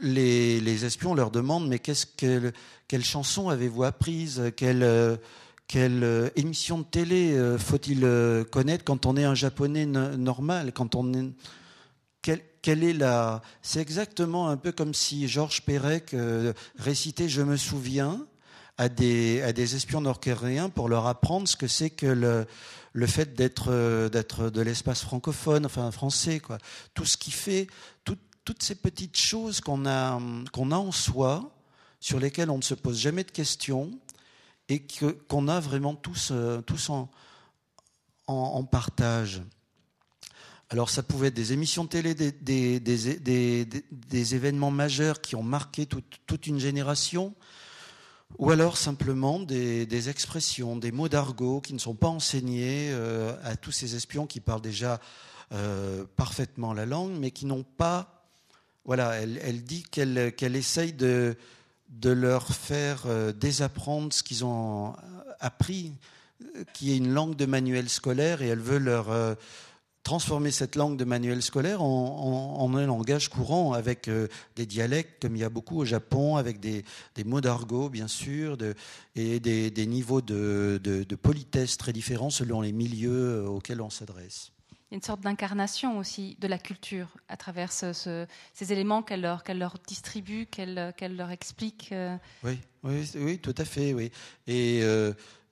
les, 0.00 0.84
espions 0.84 1.14
leur 1.14 1.30
demandent 1.30 1.68
mais 1.68 1.78
qu'est-ce 1.78 2.06
que, 2.06 2.52
quelle 2.88 3.04
chanson 3.04 3.48
avez-vous 3.48 3.84
apprise, 3.84 4.52
quelle, 4.56 5.18
quelle 5.66 6.30
émission 6.36 6.78
de 6.78 6.84
télé 6.84 7.32
euh, 7.32 7.58
faut-il 7.58 8.04
euh, 8.04 8.44
connaître 8.44 8.84
quand 8.84 9.06
on 9.06 9.16
est 9.16 9.24
un 9.24 9.34
japonais 9.34 9.86
normal, 9.86 10.72
quand 10.72 10.94
on 10.94 11.12
est 11.14 11.32
quelle, 12.62 12.82
est 12.82 12.94
la 12.94 13.42
C'est 13.60 13.80
exactement 13.80 14.48
un 14.48 14.56
peu 14.56 14.72
comme 14.72 14.94
si 14.94 15.28
Georges 15.28 15.62
Perec 15.62 16.14
euh, 16.14 16.54
récitait 16.78 17.28
Je 17.28 17.42
me 17.42 17.58
souviens 17.58 18.26
à 18.78 18.88
des, 18.88 19.42
à 19.42 19.52
des 19.52 19.76
espions 19.76 20.00
nord-coréens 20.00 20.70
pour 20.70 20.88
leur 20.88 21.06
apprendre 21.06 21.46
ce 21.46 21.56
que 21.56 21.66
c'est 21.66 21.90
que 21.90 22.06
le, 22.06 22.46
le 22.94 23.06
fait 23.06 23.34
d'être 23.34 23.70
euh, 23.70 24.08
d'être 24.08 24.48
de 24.48 24.62
l'espace 24.62 25.02
francophone, 25.02 25.66
enfin 25.66 25.90
français, 25.90 26.40
quoi. 26.40 26.58
Tout 26.94 27.04
ce 27.04 27.18
qui 27.18 27.32
fait 27.32 27.66
toutes 28.04 28.62
ces 28.62 28.74
petites 28.74 29.16
choses 29.16 29.60
qu'on 29.60 29.84
a 29.84 30.20
qu'on 30.52 30.70
a 30.70 30.76
en 30.76 30.92
soi, 30.92 31.54
sur 32.00 32.20
lesquelles 32.20 32.50
on 32.50 32.58
ne 32.58 32.62
se 32.62 32.74
pose 32.74 32.98
jamais 32.98 33.24
de 33.24 33.30
questions 33.30 33.90
et 34.68 34.80
que 34.80 35.06
qu'on 35.06 35.48
a 35.48 35.60
vraiment 35.60 35.94
tous 35.94 36.28
euh, 36.30 36.60
tous 36.62 36.88
en, 36.88 37.10
en, 38.28 38.64
partage. 38.64 39.42
Alors 40.70 40.88
ça 40.88 41.02
pouvait 41.02 41.28
être 41.28 41.34
des 41.34 41.52
émissions 41.52 41.86
télé, 41.86 42.14
des, 42.14 42.32
des, 42.32 42.80
des, 42.80 43.66
des 43.90 44.34
événements 44.34 44.70
majeurs 44.70 45.20
qui 45.20 45.36
ont 45.36 45.42
marqué 45.42 45.86
toute, 45.86 46.20
toute 46.26 46.46
une 46.46 46.58
génération, 46.58 47.34
ou 48.38 48.50
alors 48.50 48.76
simplement 48.76 49.40
des, 49.40 50.08
expressions, 50.08 50.76
des 50.76 50.92
mots 50.92 51.08
d'argot 51.08 51.60
qui 51.60 51.74
ne 51.74 51.78
sont 51.78 51.94
pas 51.94 52.08
enseignés 52.08 52.90
euh, 52.92 53.36
à 53.44 53.56
tous 53.56 53.72
ces 53.72 53.94
espions 53.94 54.26
qui 54.26 54.40
parlent 54.40 54.60
déjà 54.60 55.00
euh, 55.52 56.04
parfaitement 56.16 56.72
la 56.72 56.86
langue, 56.86 57.12
mais 57.18 57.30
qui 57.30 57.46
n'ont 57.46 57.64
pas... 57.64 58.10
Voilà, 58.84 59.14
elle, 59.14 59.64
dit 59.64 59.82
qu'elle 59.82 60.34
qu'elle 60.36 60.56
essaye 60.56 60.92
de, 60.92 61.36
de 61.88 62.10
leur 62.10 62.48
faire 62.48 63.04
euh, 63.06 63.32
désapprendre 63.32 64.12
ce 64.12 64.22
qu'ils 64.22 64.44
ont 64.44 64.94
appris, 65.40 65.94
qui 66.74 66.92
est 66.92 66.98
une 66.98 67.10
langue 67.10 67.34
de 67.34 67.46
manuel 67.46 67.88
scolaire, 67.88 68.42
et 68.42 68.48
elle 68.48 68.60
veut 68.60 68.78
leur 68.78 69.08
transformer 70.04 70.50
cette 70.50 70.76
langue 70.76 70.96
de 70.96 71.04
manuel 71.04 71.42
scolaire 71.42 71.82
en, 71.82 72.74
un 72.74 72.86
langage 72.86 73.28
courant 73.28 73.72
avec 73.72 74.08
euh, 74.08 74.28
des 74.54 74.66
dialectes 74.66 75.22
comme 75.22 75.34
il 75.34 75.40
y 75.40 75.44
a 75.44 75.48
beaucoup 75.48 75.78
au 75.78 75.84
Japon, 75.84 76.36
avec 76.36 76.60
des, 76.60 76.84
mots 77.24 77.40
d'argot 77.40 77.88
bien 77.88 78.06
sûr, 78.06 78.56
et 79.16 79.40
des, 79.40 79.86
niveaux 79.86 80.20
de, 80.20 81.16
politesse 81.20 81.78
très 81.78 81.92
différents 81.92 82.30
selon 82.30 82.60
les 82.60 82.72
milieux 82.72 83.44
euh, 83.44 83.46
auxquels 83.46 83.80
on 83.80 83.90
s'adresse. 83.90 84.52
Il 84.90 84.92
y 84.92 84.94
a 84.94 84.96
une 84.96 85.02
sorte 85.02 85.22
d'incarnation 85.22 85.98
aussi 85.98 86.36
de 86.38 86.46
la 86.46 86.58
culture 86.58 87.08
à 87.28 87.36
travers 87.36 87.72
ces 87.72 88.26
éléments 88.60 89.02
qu'elle 89.02 89.22
leur, 89.22 89.42
leur, 89.54 89.76
distribue, 89.88 90.46
qu'elle 90.46 90.92
leur 91.16 91.30
explique. 91.30 91.88
Euh. 91.92 92.16
Oui, 92.44 92.58
oui, 92.82 93.10
oui, 93.16 93.38
tout 93.38 93.54
à 93.56 93.64
fait, 93.64 93.94
oui. 93.94 94.12
Et, 94.46 94.80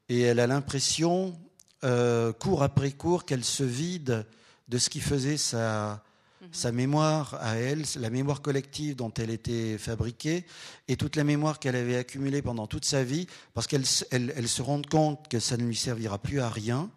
et 0.08 0.20
elle 0.20 0.38
a 0.38 0.46
l'impression, 0.46 1.34
cours 1.80 2.62
après 2.62 2.92
cours, 2.92 3.24
qu'elle 3.24 3.44
se 3.44 3.64
vide 3.64 4.26
de 4.72 4.78
ce 4.78 4.88
qui 4.88 5.00
faisait 5.00 5.36
sa, 5.36 6.02
mhm. 6.40 6.48
sa 6.50 6.72
mémoire 6.72 7.36
à 7.40 7.56
elle, 7.56 7.84
la 8.00 8.08
mémoire 8.08 8.40
collective 8.40 8.96
dont 8.96 9.12
elle 9.18 9.28
était 9.28 9.76
fabriquée, 9.76 10.46
et 10.88 10.96
toute 10.96 11.14
la 11.14 11.24
mémoire 11.24 11.58
qu'elle 11.58 11.76
avait 11.76 11.98
accumulée 11.98 12.40
pendant 12.40 12.66
toute 12.66 12.86
sa 12.86 13.04
vie, 13.04 13.26
parce 13.52 13.66
qu'elle 13.66 13.84
elle, 14.10 14.48
se 14.48 14.62
rend 14.62 14.80
compte 14.80 15.28
que 15.28 15.38
ça 15.40 15.58
ne 15.58 15.64
lui 15.64 15.76
servira 15.76 16.18
plus 16.18 16.40
à 16.40 16.48
rien. 16.48 16.90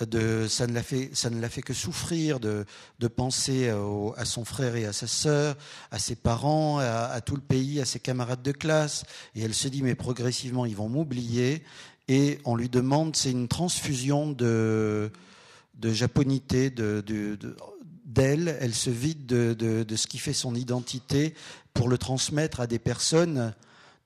De, 0.00 0.48
ça, 0.48 0.66
ne 0.66 0.72
l'a 0.72 0.82
fait, 0.82 1.10
ça 1.12 1.30
ne 1.30 1.40
l'a 1.40 1.48
fait 1.48 1.62
que 1.62 1.72
souffrir 1.72 2.40
de, 2.40 2.66
de 2.98 3.06
penser 3.06 3.68
à 4.16 4.24
son 4.24 4.44
frère 4.44 4.74
et 4.74 4.86
à 4.86 4.92
sa 4.92 5.06
sœur, 5.06 5.56
à 5.92 6.00
ses 6.00 6.16
parents, 6.16 6.80
à, 6.80 7.04
à, 7.12 7.20
tout 7.20 7.36
le 7.36 7.40
pays, 7.40 7.80
à 7.80 7.84
ses 7.84 8.00
camarades 8.00 8.42
de 8.42 8.50
classe. 8.50 9.04
Et 9.36 9.42
elle 9.42 9.54
se 9.54 9.68
dit, 9.68 9.84
mais 9.84 9.94
progressivement, 9.94 10.66
ils 10.66 10.74
vont 10.74 10.88
m'oublier. 10.88 11.62
Et 12.08 12.40
on 12.44 12.56
lui 12.56 12.68
demande, 12.68 13.14
c'est 13.14 13.30
une 13.30 13.46
transfusion 13.46 14.32
de, 14.32 15.12
de 15.78 15.90
japonité 15.92 16.70
d'elle. 16.70 18.56
elle 18.60 18.74
se 18.74 18.90
vide 18.90 19.26
de, 19.26 19.96
ce 19.96 20.06
qui 20.06 20.18
fait 20.18 20.32
son 20.32 20.54
identité 20.54 21.34
pour 21.72 21.88
le 21.88 21.98
transmettre 21.98 22.60
à 22.60 22.66
des 22.66 22.78
personnes 22.78 23.54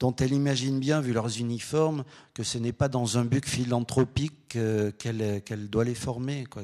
dont 0.01 0.15
elle 0.15 0.33
imagine 0.33 0.79
bien, 0.79 1.01
vu 1.01 1.13
leurs 1.13 1.41
uniformes, 1.41 2.05
que 2.33 2.45
ce 2.45 2.57
n'est 2.57 2.73
pas 2.73 2.87
dans 2.87 3.19
un 3.19 3.25
but 3.25 3.45
philanthropique 3.45 4.55
euh, 4.55 4.93
qu'elle 4.93 5.69
doit 5.69 5.83
les 5.83 5.97
former, 5.97 6.47
quoi, 6.47 6.63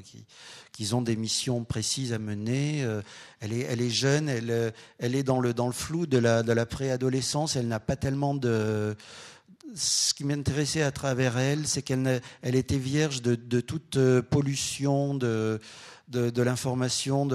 qu'ils 0.73 0.95
ont 0.95 1.03
des 1.03 1.17
missions 1.17 1.65
précises 1.65 2.13
à 2.13 2.21
mener. 2.21 2.85
Euh, 2.85 3.03
elle, 3.41 3.53
est, 3.53 3.91
jeune, 3.91 4.29
elle, 4.29 4.73
elle 5.01 5.17
est 5.17 5.25
dans 5.25 5.41
le, 5.41 5.53
flou 5.73 6.07
de 6.07 6.19
la 6.19 6.67
préadolescence, 6.67 7.57
elle 7.57 7.67
n'a 7.67 7.81
pas 7.81 7.97
tellement 7.97 8.37
de 8.37 8.95
ce 9.75 10.15
qui 10.15 10.25
m'intéressait 10.25 10.83
à 10.83 10.93
travers 10.93 11.37
elle, 11.39 11.67
c'est 11.67 11.83
qu'elle 11.83 12.21
elle 12.43 12.55
était 12.55 12.79
vierge 12.79 13.23
de, 13.23 13.61
toute 13.61 13.97
euh, 13.97 14.23
pollution, 14.23 15.15
de, 15.15 15.61
l'information. 16.13 17.29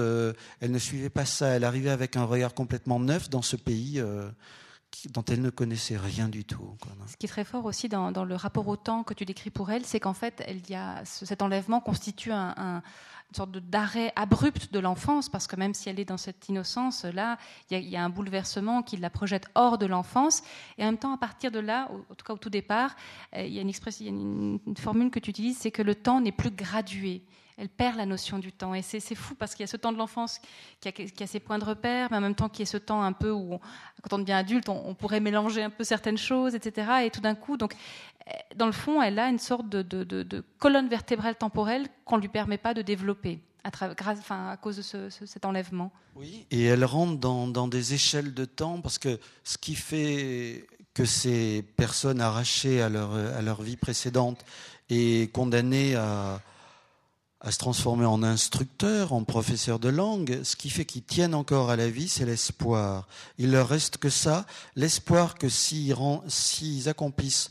elle 0.60 0.70
ne 0.70 0.78
suivait 0.78 1.10
pas 1.10 1.26
ça. 1.26 1.48
Elle 1.48 1.64
arrivait 1.64 1.90
avec 1.90 2.16
un 2.16 2.24
regard 2.24 2.54
complètement 2.54 2.98
neuf 3.00 3.30
dans 3.30 3.42
ce 3.42 3.56
pays. 3.56 4.00
Euh, 4.00 4.28
dont 5.10 5.24
elle 5.28 5.40
ne 5.40 5.50
connaissait 5.50 5.96
rien 5.96 6.28
du 6.28 6.44
tout. 6.44 6.76
Ce 7.06 7.16
qui 7.16 7.26
est 7.26 7.28
très 7.28 7.44
fort 7.44 7.64
aussi 7.64 7.88
dans, 7.88 8.10
le 8.24 8.34
rapport 8.34 8.66
au 8.66 8.76
temps 8.76 9.04
que 9.04 9.14
tu 9.14 9.24
décris 9.24 9.50
pour 9.50 9.70
elle, 9.70 9.84
c'est 9.84 10.00
qu'en 10.00 10.14
fait, 10.14 10.44
cet 11.04 11.42
enlèvement 11.42 11.80
constitue 11.80 12.32
un, 12.32 12.82
une 13.30 13.36
sorte 13.36 13.50
d'arrêt 13.58 14.12
abrupt 14.16 14.72
de 14.72 14.78
l'enfance, 14.78 15.28
parce 15.28 15.46
que 15.46 15.56
même 15.56 15.74
si 15.74 15.88
elle 15.88 16.00
est 16.00 16.04
dans 16.04 16.16
cette 16.16 16.48
innocence, 16.48 17.04
là, 17.04 17.38
il 17.70 17.88
y, 17.88 17.96
a 17.96 18.04
un 18.04 18.08
bouleversement 18.08 18.82
qui 18.82 18.96
la 18.96 19.10
projette 19.10 19.46
hors 19.54 19.78
de 19.78 19.86
l'enfance. 19.86 20.42
Et 20.78 20.82
en 20.82 20.86
même 20.86 20.98
temps, 20.98 21.14
à 21.14 21.18
partir 21.18 21.50
de 21.50 21.60
là, 21.60 21.88
en 22.10 22.14
tout 22.14 22.24
cas 22.24 22.34
au 22.34 22.38
tout 22.38 22.50
départ, 22.50 22.96
euh, 23.36 23.42
il 23.42 23.52
y 23.54 23.58
a 23.58 23.62
une, 23.62 23.70
y 23.70 24.06
a 24.06 24.10
une 24.10 24.76
formule 24.76 25.10
que 25.10 25.20
tu 25.20 25.30
utilises, 25.30 25.58
c'est 25.58 25.70
que 25.70 25.82
le 25.82 25.94
temps 25.94 26.20
n'est 26.20 26.32
plus 26.32 26.50
gradué 26.50 27.22
elle 27.60 27.68
perd 27.68 27.96
la 27.96 28.06
notion 28.06 28.38
du 28.38 28.52
temps. 28.52 28.74
Et 28.74 28.80
c'est 28.80 29.14
fou 29.14 29.34
parce 29.34 29.54
qu'il 29.54 29.62
y 29.62 29.64
a 29.64 29.66
ce 29.66 29.76
temps 29.76 29.92
de 29.92 29.98
l'enfance 29.98 30.40
qui 30.80 30.88
a, 30.88 31.26
ses 31.26 31.40
points 31.40 31.58
de 31.58 31.64
repère, 31.64 32.08
mais 32.10 32.16
en 32.16 32.22
même 32.22 32.34
temps 32.34 32.48
qu'il 32.48 32.60
y 32.60 32.62
a 32.62 32.66
ce 32.66 32.78
temps 32.78 33.02
un 33.02 33.12
peu 33.12 33.30
où, 33.30 33.60
quand 34.02 34.14
on 34.14 34.18
devient 34.18 34.32
adulte, 34.32 34.70
on, 34.70 34.94
pourrait 34.94 35.20
mélanger 35.20 35.62
un 35.62 35.68
peu 35.68 35.84
certaines 35.84 36.16
choses, 36.16 36.54
etc. 36.54 37.02
Et 37.04 37.10
tout 37.10 37.20
d'un 37.20 37.34
coup, 37.34 37.58
donc, 37.58 37.74
dans 38.56 38.66
le 38.66 38.72
fond, 38.72 39.00
elle 39.00 39.18
a 39.18 39.28
une 39.28 39.38
sorte 39.38 39.68
de, 39.68 40.44
colonne 40.58 40.88
vertébrale 40.88 41.36
temporelle 41.36 41.86
qu'on 42.04 42.16
ne 42.16 42.22
lui 42.22 42.28
permet 42.28 42.58
pas 42.58 42.74
de 42.74 42.82
développer. 42.82 43.40
À, 43.62 44.56
cause 44.56 44.76
de 44.76 45.10
cet 45.10 45.44
enlèvement. 45.44 45.92
Oui, 46.16 46.46
et 46.50 46.64
elle 46.64 46.84
rentre 46.84 47.18
dans, 47.18 47.68
des 47.68 47.92
échelles 47.92 48.32
de 48.32 48.46
temps 48.46 48.80
parce 48.80 48.98
que 48.98 49.20
ce 49.44 49.58
qui 49.58 49.74
fait 49.74 50.66
que 50.94 51.04
ces 51.04 51.62
personnes 51.76 52.22
arrachées 52.22 52.80
à 52.80 52.88
leur, 52.88 53.62
vie 53.62 53.76
précédente 53.76 54.42
et 54.88 55.28
condamnées 55.34 55.94
à, 55.94 56.40
se 57.50 57.58
transformer 57.58 58.06
en 58.06 58.22
instructeur, 58.22 59.12
en 59.12 59.24
professeur 59.24 59.78
de 59.78 59.90
langue. 59.90 60.40
Ce 60.42 60.56
qui 60.56 60.70
fait 60.70 60.86
qu'ils 60.86 61.04
tiennent 61.04 61.34
encore 61.34 61.68
à 61.68 61.76
la 61.76 61.90
vie, 61.90 62.08
c'est 62.08 62.24
l'espoir. 62.24 63.08
Il 63.36 63.50
leur 63.50 63.68
reste 63.68 63.98
que 63.98 64.08
ça, 64.08 64.46
l'espoir 64.74 65.34
que 65.34 65.50
s'ils 65.50 66.88
accomplissent 66.88 67.50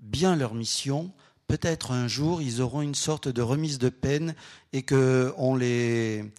bien 0.00 0.36
leur 0.36 0.54
mission, 0.54 1.12
peut-être 1.46 1.92
un 1.92 2.08
jour 2.08 2.42
ils 2.42 2.60
auront 2.60 2.82
une 2.82 2.94
sorte 2.94 3.28
de 3.28 3.42
remise 3.42 3.78
de 3.78 3.88
peine 3.88 4.34
et 4.72 4.82
qu'on 4.82 5.54
les, 5.54 6.32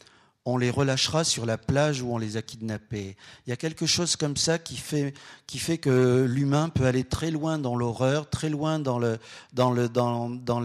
on 0.45 0.57
les 0.57 0.70
relâchera 0.70 1.24
sur 1.24 1.45
la 1.45 1.57
plage 1.57 2.01
où 2.01 2.14
on 2.14 2.18
les 2.18 2.38
a 2.38 2.41
kidnappés. 2.41 3.16
Il 3.45 3.49
y 3.49 3.53
a 3.53 3.57
quelque 3.57 3.86
chose 3.86 4.16
comme 4.16 4.38
ça 4.38 4.57
qui 4.57 4.78
fait, 4.78 5.14
qui 5.47 5.59
fait 5.59 5.78
que 5.78 6.26
l'humain 6.28 6.70
peut 6.70 6.86
aller 6.86 7.03
très 7.03 7.32
loin 7.32 7.59
dans 7.59 7.76
l'horreur, 7.76 8.30
très 8.30 8.49
loin 8.49 8.80
dans 8.80 8.99
le, 8.99 9.18
dans 9.53 9.72
le, 9.72 9.89
dans, 9.89 10.30
dans 10.30 10.62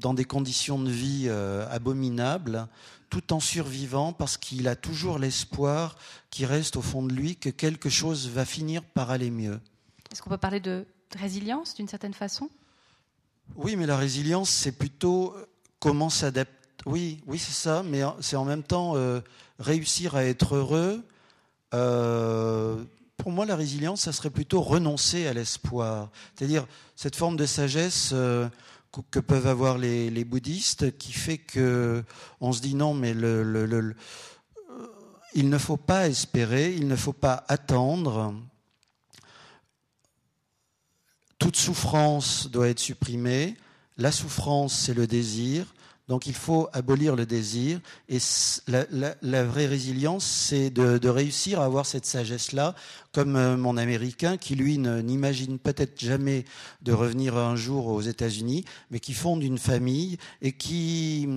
dans 0.00 0.14
des 0.14 0.24
conditions 0.24 0.78
de 0.78 0.90
vie 0.90 1.26
euh, 1.28 1.66
abominables, 1.70 2.68
tout 3.10 3.32
en 3.32 3.40
survivant 3.40 4.12
parce 4.12 4.38
qu'il 4.38 4.66
a 4.66 4.76
toujours 4.76 5.18
l'espoir 5.18 5.96
qui 6.30 6.46
reste 6.46 6.76
au 6.76 6.82
fond 6.82 7.02
de 7.02 7.12
lui 7.12 7.36
que 7.36 7.50
quelque 7.50 7.90
chose 7.90 8.28
va 8.28 8.44
finir 8.44 8.82
par 8.82 9.10
aller 9.10 9.30
mieux. 9.30 9.60
Est-ce 10.10 10.22
qu'on 10.22 10.30
peut 10.30 10.38
parler 10.38 10.60
de 10.60 10.86
résilience 11.14 11.74
d'une 11.74 11.88
certaine 11.88 12.14
façon 12.14 12.48
Oui, 13.56 13.76
mais 13.76 13.86
la 13.86 13.96
résilience, 13.96 14.50
c'est 14.50 14.72
plutôt 14.72 15.34
euh, 15.36 15.46
comment 15.78 16.10
s'adapter. 16.10 16.56
Oui, 16.86 17.22
oui, 17.26 17.38
c'est 17.38 17.52
ça, 17.52 17.82
mais 17.82 18.00
c'est 18.20 18.36
en 18.36 18.46
même 18.46 18.62
temps 18.62 18.96
euh, 18.96 19.20
réussir 19.58 20.16
à 20.16 20.24
être 20.24 20.54
heureux. 20.54 21.04
pour 23.18 23.32
moi, 23.32 23.44
la 23.44 23.56
résilience, 23.56 24.00
ça 24.02 24.12
serait 24.12 24.30
plutôt 24.30 24.62
renoncer 24.62 25.26
à 25.26 25.34
l'espoir. 25.34 26.08
C'est-à-dire 26.34 26.66
cette 26.96 27.16
forme 27.16 27.36
de 27.36 27.44
sagesse 27.44 28.14
que 29.10 29.20
peuvent 29.20 29.46
avoir 29.46 29.78
les, 29.78 30.24
bouddhistes 30.24 30.96
qui 30.98 31.12
fait 31.12 31.38
que 31.38 32.02
on 32.40 32.52
se 32.52 32.60
dit 32.60 32.74
non 32.74 32.94
mais 32.94 33.14
il 35.34 35.48
ne 35.48 35.58
faut 35.58 35.76
pas 35.76 36.08
espérer, 36.08 36.74
il 36.74 36.88
ne 36.88 36.96
faut 36.96 37.12
pas 37.12 37.44
attendre. 37.48 38.34
Toute 41.50 41.56
souffrance 41.56 42.48
doit 42.48 42.68
être 42.68 42.78
supprimée. 42.78 43.56
La 43.98 44.12
souffrance, 44.12 44.72
c'est 44.72 44.94
le 44.94 45.08
désir. 45.08 45.66
Donc 46.06 46.28
il 46.28 46.34
faut 46.34 46.68
abolir 46.72 47.16
le 47.16 47.26
désir. 47.26 47.80
Et 48.08 48.18
la, 48.68 49.44
vraie 49.44 49.66
résilience, 49.66 50.24
c'est 50.24 50.70
de, 50.70 51.08
réussir 51.08 51.60
à 51.60 51.64
avoir 51.64 51.86
cette 51.86 52.06
sagesse-là, 52.06 52.76
comme 53.10 53.34
euh, 53.34 53.56
mon 53.56 53.76
Américain, 53.76 54.36
qui 54.36 54.54
lui 54.54 54.78
n'imagine 54.78 55.58
peut-être 55.58 55.98
jamais 55.98 56.44
de 56.82 56.92
revenir 56.92 57.36
un 57.36 57.56
jour 57.56 57.88
aux 57.88 58.02
États-Unis, 58.02 58.64
mais 58.92 59.00
qui 59.00 59.12
fonde 59.12 59.42
une 59.42 59.58
famille 59.58 60.18
et 60.42 60.52
qui 60.52 61.28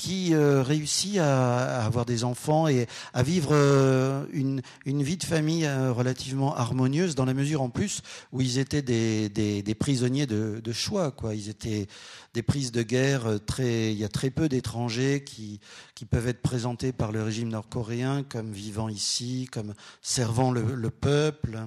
qui 0.00 0.32
euh, 0.32 0.62
réussit 0.62 1.18
à, 1.18 1.84
avoir 1.84 2.06
des 2.06 2.24
enfants 2.24 2.68
et 2.68 2.86
à 3.12 3.22
vivre 3.22 3.50
euh, 3.52 4.24
une, 4.32 4.62
une, 4.86 5.02
vie 5.02 5.18
de 5.18 5.24
famille 5.24 5.66
euh, 5.66 5.92
relativement 5.92 6.56
harmonieuse 6.56 7.14
dans 7.14 7.26
la 7.26 7.34
mesure 7.34 7.60
en 7.60 7.68
plus 7.68 8.00
où 8.32 8.40
ils 8.40 8.58
étaient 8.58 8.80
des, 8.80 9.28
des, 9.28 9.60
des 9.62 9.74
prisonniers 9.74 10.26
de, 10.26 10.62
de, 10.64 10.72
choix 10.72 11.10
quoi. 11.10 11.34
Ils 11.34 11.50
étaient 11.50 11.86
des 12.32 12.42
prises 12.42 12.72
de 12.72 12.82
guerre 12.82 13.40
très 13.44 13.92
il 13.92 13.98
y 13.98 14.04
a 14.04 14.08
très 14.08 14.30
peu 14.30 14.48
d'étrangers 14.48 15.22
qui 15.22 15.60
qui 15.94 16.06
peuvent 16.06 16.28
être 16.28 16.40
présentés 16.40 16.92
par 16.92 17.12
le 17.12 17.22
régime 17.22 17.50
nord-coréen 17.50 18.22
comme 18.22 18.52
vivant 18.52 18.88
ici 18.88 19.48
comme 19.52 19.74
servant 20.00 20.50
le, 20.50 20.74
le 20.74 20.90
peuple 20.90 21.58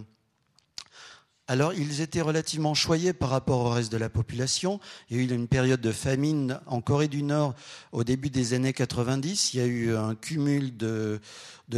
alors, 1.47 1.73
ils 1.73 1.99
étaient 1.99 2.21
relativement 2.21 2.73
choyés 2.73 3.11
par 3.11 3.29
rapport 3.29 3.59
au 3.59 3.69
reste 3.69 3.91
de 3.91 3.97
la 3.97 4.09
population. 4.09 4.79
Il 5.09 5.17
y 5.17 5.19
a 5.19 5.23
eu 5.23 5.29
une 5.29 5.49
période 5.49 5.81
de 5.81 5.91
famine 5.91 6.59
en 6.67 6.79
Corée 6.79 7.09
du 7.09 7.21
Nord 7.21 7.53
au 7.91 8.05
début 8.05 8.29
des 8.29 8.53
années 8.53 8.71
90. 8.71 9.53
Il 9.53 9.59
y 9.59 9.63
a 9.63 9.65
eu 9.65 9.93
un 9.93 10.15
cumul 10.15 10.77
de, 10.77 11.19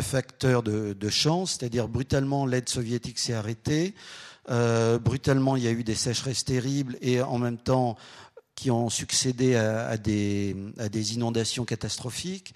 facteurs 0.01 0.61
de, 0.61 1.09
chance, 1.09 1.57
c'est-à-dire 1.57 1.87
brutalement 1.87 2.45
l'aide 2.45 2.69
soviétique 2.69 3.17
s'est 3.17 3.33
arrêtée. 3.33 3.95
Euh, 4.51 4.99
brutalement, 4.99 5.55
il 5.55 5.63
y 5.63 5.67
a 5.67 5.71
eu 5.71 5.83
des 5.83 5.95
sécheresses 5.95 6.45
terribles 6.45 6.95
et 7.01 7.23
en 7.23 7.39
même 7.39 7.57
temps 7.57 7.97
qui 8.53 8.69
ont 8.69 8.91
succédé 8.91 9.55
à, 9.55 9.97
des, 9.97 10.55
à 10.77 10.89
des 10.89 11.15
inondations 11.15 11.65
catastrophiques. 11.65 12.53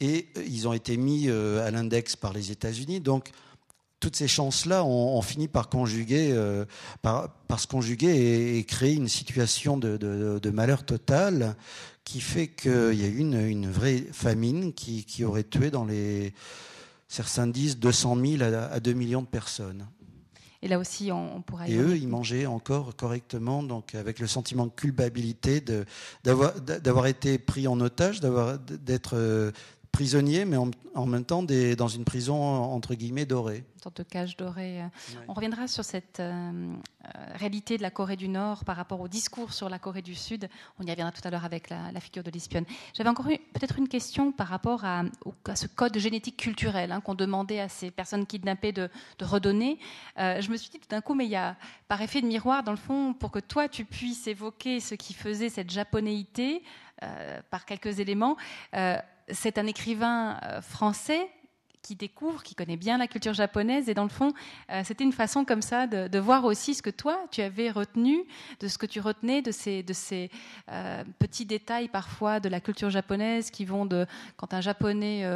Et 0.00 0.28
ils 0.46 0.66
ont 0.66 0.72
été 0.72 0.96
mis 0.96 1.28
euh, 1.28 1.66
à 1.66 1.70
l'index 1.70 2.16
par 2.16 2.32
les 2.32 2.50
États-Unis. 2.50 3.00
Donc, 3.00 3.30
toutes 4.00 4.16
ces 4.16 4.28
chances-là 4.28 4.82
ont, 4.84 5.20
fini 5.20 5.46
par 5.46 5.68
conjuguer, 5.68 6.30
euh, 6.32 6.64
par, 7.02 7.30
se 7.58 7.66
conjuguer 7.66 8.56
et, 8.56 8.64
créer 8.64 8.94
une 8.94 9.08
situation 9.08 9.76
de, 9.76 10.50
malheur 10.50 10.84
total 10.84 11.54
qui 12.04 12.20
fait 12.20 12.48
qu'il 12.48 12.94
y 12.94 13.04
a 13.04 13.08
eu 13.08 13.18
une, 13.18 13.70
vraie 13.70 14.04
famine 14.12 14.72
qui, 14.72 15.24
aurait 15.24 15.44
tué 15.44 15.70
dans 15.70 15.84
les, 15.84 16.32
certains 17.08 17.46
disent, 17.46 17.78
200 17.78 18.16
000 18.38 18.42
à, 18.42 18.80
2 18.80 18.92
millions 18.94 19.22
de 19.22 19.26
personnes. 19.26 19.86
Et 20.62 20.68
là 20.68 20.78
aussi, 20.78 21.10
on, 21.12 21.40
pourra. 21.42 21.68
Et 21.68 21.76
eux, 21.76 21.96
ils 21.96 22.08
mangeaient 22.08 22.44
encore 22.46 22.94
correctement, 22.94 23.62
donc 23.62 23.94
avec 23.94 24.18
le 24.18 24.26
sentiment 24.26 24.66
de 24.66 24.72
culpabilité 24.72 25.62
d'avoir 26.24 27.06
été 27.06 27.38
pris 27.38 27.66
en 27.66 27.80
otage, 27.80 28.20
d'être 28.20 29.12
euh, 29.14 29.52
prisonniers, 29.92 30.44
mais 30.44 30.56
en, 30.56 31.06
même 31.06 31.24
temps 31.24 31.42
des, 31.42 31.76
dans 31.76 31.88
une 31.88 32.04
prison 32.04 32.42
entre 32.42 32.94
guillemets 32.94 33.26
dorée. 33.26 33.64
Une 33.74 33.82
sorte 33.82 33.98
de 33.98 34.02
cage 34.02 34.36
dorée. 34.36 34.82
On 35.28 35.34
reviendra 35.34 35.66
sur 35.66 35.84
cette 35.84 36.20
euh, 36.20 36.74
euh, 37.04 37.08
réalité 37.34 37.76
de 37.76 37.82
la 37.82 37.90
Corée 37.90 38.16
du 38.16 38.28
Nord 38.28 38.64
par 38.64 38.76
rapport 38.76 39.00
au 39.00 39.08
discours 39.08 39.52
sur 39.52 39.68
la 39.68 39.78
Corée 39.78 40.02
du 40.02 40.14
Sud. 40.14 40.48
On 40.78 40.86
y 40.86 40.90
reviendra 40.90 41.12
tout 41.12 41.20
à 41.26 41.30
l'heure 41.30 41.44
avec 41.44 41.70
la, 41.70 42.00
figure 42.00 42.22
de 42.22 42.30
l'espionne. 42.30 42.64
J'avais 42.94 43.10
encore 43.10 43.26
peut-être 43.26 43.78
une 43.78 43.88
question 43.88 44.32
par 44.32 44.48
rapport 44.48 44.84
à, 44.84 45.02
ce 45.54 45.66
code 45.66 45.98
génétique 45.98 46.36
culturel 46.36 46.92
hein, 46.92 47.00
qu'on 47.00 47.14
demandait 47.14 47.60
à 47.60 47.68
ces 47.68 47.90
personnes 47.90 48.26
kidnappées 48.26 48.72
de, 48.72 48.88
redonner. 49.20 49.78
Euh, 50.18 50.40
je 50.40 50.50
me 50.50 50.56
suis 50.56 50.70
dit 50.70 50.78
tout 50.78 50.88
d'un 50.88 51.00
coup, 51.00 51.14
mais 51.14 51.26
il 51.26 51.30
y 51.30 51.36
a 51.36 51.56
par 51.88 52.00
effet 52.00 52.22
de 52.22 52.26
miroir, 52.26 52.62
dans 52.62 52.72
le 52.72 52.78
fond, 52.78 53.12
pour 53.12 53.30
que 53.30 53.40
toi 53.40 53.68
tu 53.68 53.84
puisses 53.84 54.26
évoquer 54.26 54.80
ce 54.80 54.94
qui 54.94 55.14
faisait 55.14 55.48
cette 55.48 55.70
japonéité 55.70 56.62
par 57.50 57.64
quelques 57.64 57.98
éléments 57.98 58.36
c'est 59.32 59.58
un 59.58 59.66
écrivain 59.66 60.38
euh, 60.44 60.60
français 60.60 61.28
qui 61.82 61.96
découvre, 61.96 62.42
qui 62.42 62.54
connaît 62.54 62.76
bien 62.76 62.98
la 62.98 63.06
culture 63.06 63.32
japonaise. 63.32 63.88
Et 63.88 63.94
dans 63.94 64.02
le 64.02 64.10
fond, 64.10 64.34
euh, 64.70 64.82
c'était 64.84 65.02
une 65.02 65.14
façon 65.14 65.46
comme 65.46 65.62
ça 65.62 65.86
de, 65.86 66.18
voir 66.18 66.44
aussi 66.44 66.74
ce 66.74 66.82
que 66.82 66.90
toi, 66.90 67.18
tu 67.30 67.40
avais 67.40 67.70
retenu, 67.70 68.22
de 68.60 68.68
ce 68.68 68.76
que 68.76 68.84
tu 68.84 69.00
retenais, 69.00 69.40
de 69.40 69.50
ces, 69.50 69.82
de 69.82 69.94
ces 69.94 70.30
euh, 70.70 71.02
petits 71.18 71.46
détails 71.46 71.88
parfois 71.88 72.38
de 72.38 72.50
la 72.50 72.60
culture 72.60 72.90
japonaise 72.90 73.50
qui 73.50 73.64
vont 73.64 73.86
de... 73.86 74.06
Quand 74.36 74.52
un 74.52 74.60
japonais... 74.60 75.26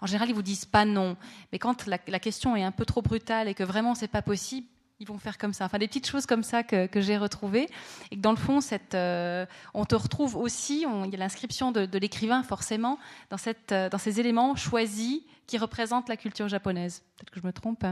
en 0.00 0.06
général, 0.06 0.28
ils 0.28 0.34
vous 0.34 0.42
disent 0.42 0.66
pas 0.66 0.84
non. 0.84 1.16
Mais 1.52 1.58
quand 1.58 1.86
la, 1.86 1.98
la 2.06 2.20
question 2.20 2.54
est 2.54 2.62
un 2.62 2.72
peu 2.72 2.84
trop 2.84 3.02
brutale 3.02 3.48
et 3.48 3.54
que 3.54 3.64
vraiment 3.64 3.96
c'est 3.96 4.06
pas 4.06 4.22
possible, 4.22 4.68
ils 5.00 5.06
vont 5.06 5.18
faire 5.18 5.38
comme 5.38 5.52
ça. 5.52 5.64
Enfin, 5.64 5.78
des 5.78 5.86
petites 5.86 6.06
choses 6.06 6.26
comme 6.26 6.42
ça 6.42 6.62
que, 6.62 6.88
j'ai 6.96 7.16
retrouvées. 7.16 7.68
Et 8.10 8.16
que 8.16 8.20
dans 8.20 8.32
le 8.32 8.36
fond, 8.36 8.60
cette, 8.60 8.94
euh, 8.94 9.46
on 9.74 9.84
te 9.84 9.94
retrouve 9.94 10.36
aussi, 10.36 10.84
il 11.04 11.10
y 11.10 11.14
a 11.14 11.18
l'inscription 11.18 11.70
de, 11.72 11.98
l'écrivain 11.98 12.42
forcément, 12.42 12.98
dans, 13.30 13.38
cette, 13.38 13.72
euh, 13.72 13.88
dans 13.88 13.98
ces 13.98 14.18
éléments 14.20 14.56
choisis 14.56 15.20
qui 15.46 15.58
représentent 15.58 16.08
la 16.08 16.16
culture 16.16 16.48
japonaise. 16.48 17.02
Peut-être 17.16 17.30
que 17.30 17.40
je 17.40 17.46
me 17.46 17.52
trompe. 17.52 17.84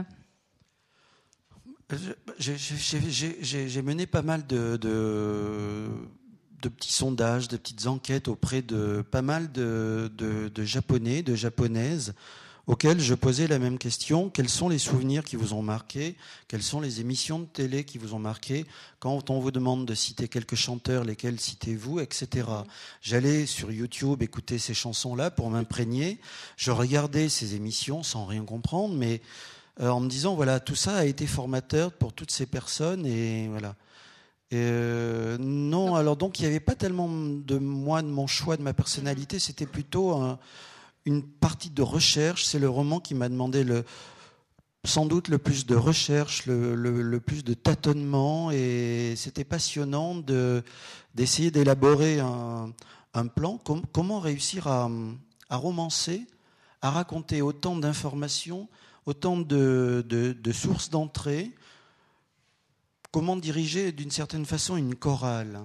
J'ai 2.39 3.81
mené 3.81 4.05
pas 4.05 4.21
mal 4.21 4.45
de, 4.45 4.75
de, 4.75 5.87
de, 6.61 6.69
petits 6.69 6.91
sondages, 6.91 7.47
de 7.47 7.55
petites 7.55 7.87
enquêtes 7.87 8.27
auprès 8.27 8.61
de 8.61 9.01
pas 9.01 9.21
mal 9.21 9.49
de, 9.53 10.11
de 10.17 10.63
Japonais, 10.65 11.23
de 11.23 11.35
Japonaises 11.35 12.13
auxquels 12.67 12.99
je 12.99 13.13
posais 13.13 13.47
la 13.47 13.59
même 13.59 13.77
question. 13.77 14.29
Quels 14.29 14.49
sont 14.49 14.69
les 14.69 14.77
souvenirs 14.77 15.23
qui 15.23 15.37
vous 15.37 15.53
ont 15.53 15.61
marqué? 15.61 16.15
Quelles 16.47 16.61
sont 16.63 16.81
les 16.81 16.99
émissions 16.99 17.39
de 17.39 17.45
télé 17.45 17.85
qui 17.85 17.97
vous 17.97 18.13
ont 18.13 18.19
marqué? 18.19 18.65
Quand 18.99 19.29
on 19.29 19.39
vous 19.39 19.51
demande 19.51 19.85
de 19.85 19.95
citer 19.95 20.27
quelques 20.27 20.55
chanteurs, 20.55 21.05
lesquels 21.05 21.39
citez-vous, 21.39 22.01
etc. 22.01 22.47
J'allais 23.01 23.45
sur 23.45 23.71
YouTube 23.71 24.21
écouter 24.21 24.59
ces 24.59 24.73
chansons-là 24.73 25.31
pour 25.31 25.49
m'imprégner. 25.49 26.19
Je 26.57 26.71
regardais 26.71 27.29
ces 27.29 27.55
émissions 27.55 28.03
sans 28.03 28.25
rien 28.25 28.43
comprendre, 28.43 28.93
mais 28.93 29.21
euh, 29.79 29.89
en 29.89 30.01
me 30.01 30.09
disant, 30.09 30.35
voilà, 30.35 30.59
tout 30.59 30.75
ça 30.75 30.97
a 30.97 31.05
été 31.05 31.25
formateur 31.25 31.93
pour 31.93 32.11
toutes 32.11 32.31
ces 32.31 32.45
personnes 32.45 33.05
et 33.05 33.47
voilà. 33.47 33.75
Euh, 34.53 35.37
non, 35.39 35.95
alors 35.95 36.15
donc 36.15 36.39
il 36.39 36.43
n'y 36.43 36.47
avait 36.47 36.61
pas 36.61 36.75
tellement 36.75 37.09
de 37.09 37.57
moi, 37.57 38.01
de 38.01 38.07
mon 38.07 38.27
choix, 38.27 38.55
de 38.55 38.61
ma 38.61 38.73
personnalité, 38.73 39.39
c'était 39.39 39.65
plutôt 39.65 40.11
un, 40.13 40.39
une 41.07 41.23
partie 41.23 41.69
de 41.69 41.81
recherche. 41.81 42.43
C'est 42.45 42.59
le 42.59 42.69
roman 42.69 42.99
qui 42.99 43.15
m'a 43.15 43.29
demandé 43.29 43.63
le, 43.63 43.85
sans 44.83 45.05
doute 45.05 45.29
le 45.29 45.37
plus 45.37 45.65
de 45.65 45.75
recherche, 45.75 46.45
le, 46.45 47.17
plus 47.19 47.43
de 47.43 47.53
tâtonnement, 47.53 48.51
et 48.51 49.13
c'était 49.15 49.45
passionnant 49.45 50.15
de, 50.15 50.63
d'essayer 51.15 51.49
d'élaborer 51.49 52.19
un, 52.19 52.73
plan. 53.33 53.59
comment 53.93 54.19
réussir 54.19 54.67
à, 54.67 54.89
romancer, 55.49 56.27
à 56.81 56.91
raconter 56.91 57.41
autant 57.41 57.77
d'informations, 57.77 58.67
autant 59.05 59.37
de, 59.37 60.03
sources 60.51 60.89
d'entrée 60.89 61.51
Comment 63.11 63.37
diriger 63.37 63.93
d'une 63.93 64.11
certaine 64.11 64.45
façon 64.45 64.75
une 64.75 64.93
chorale? 64.93 65.61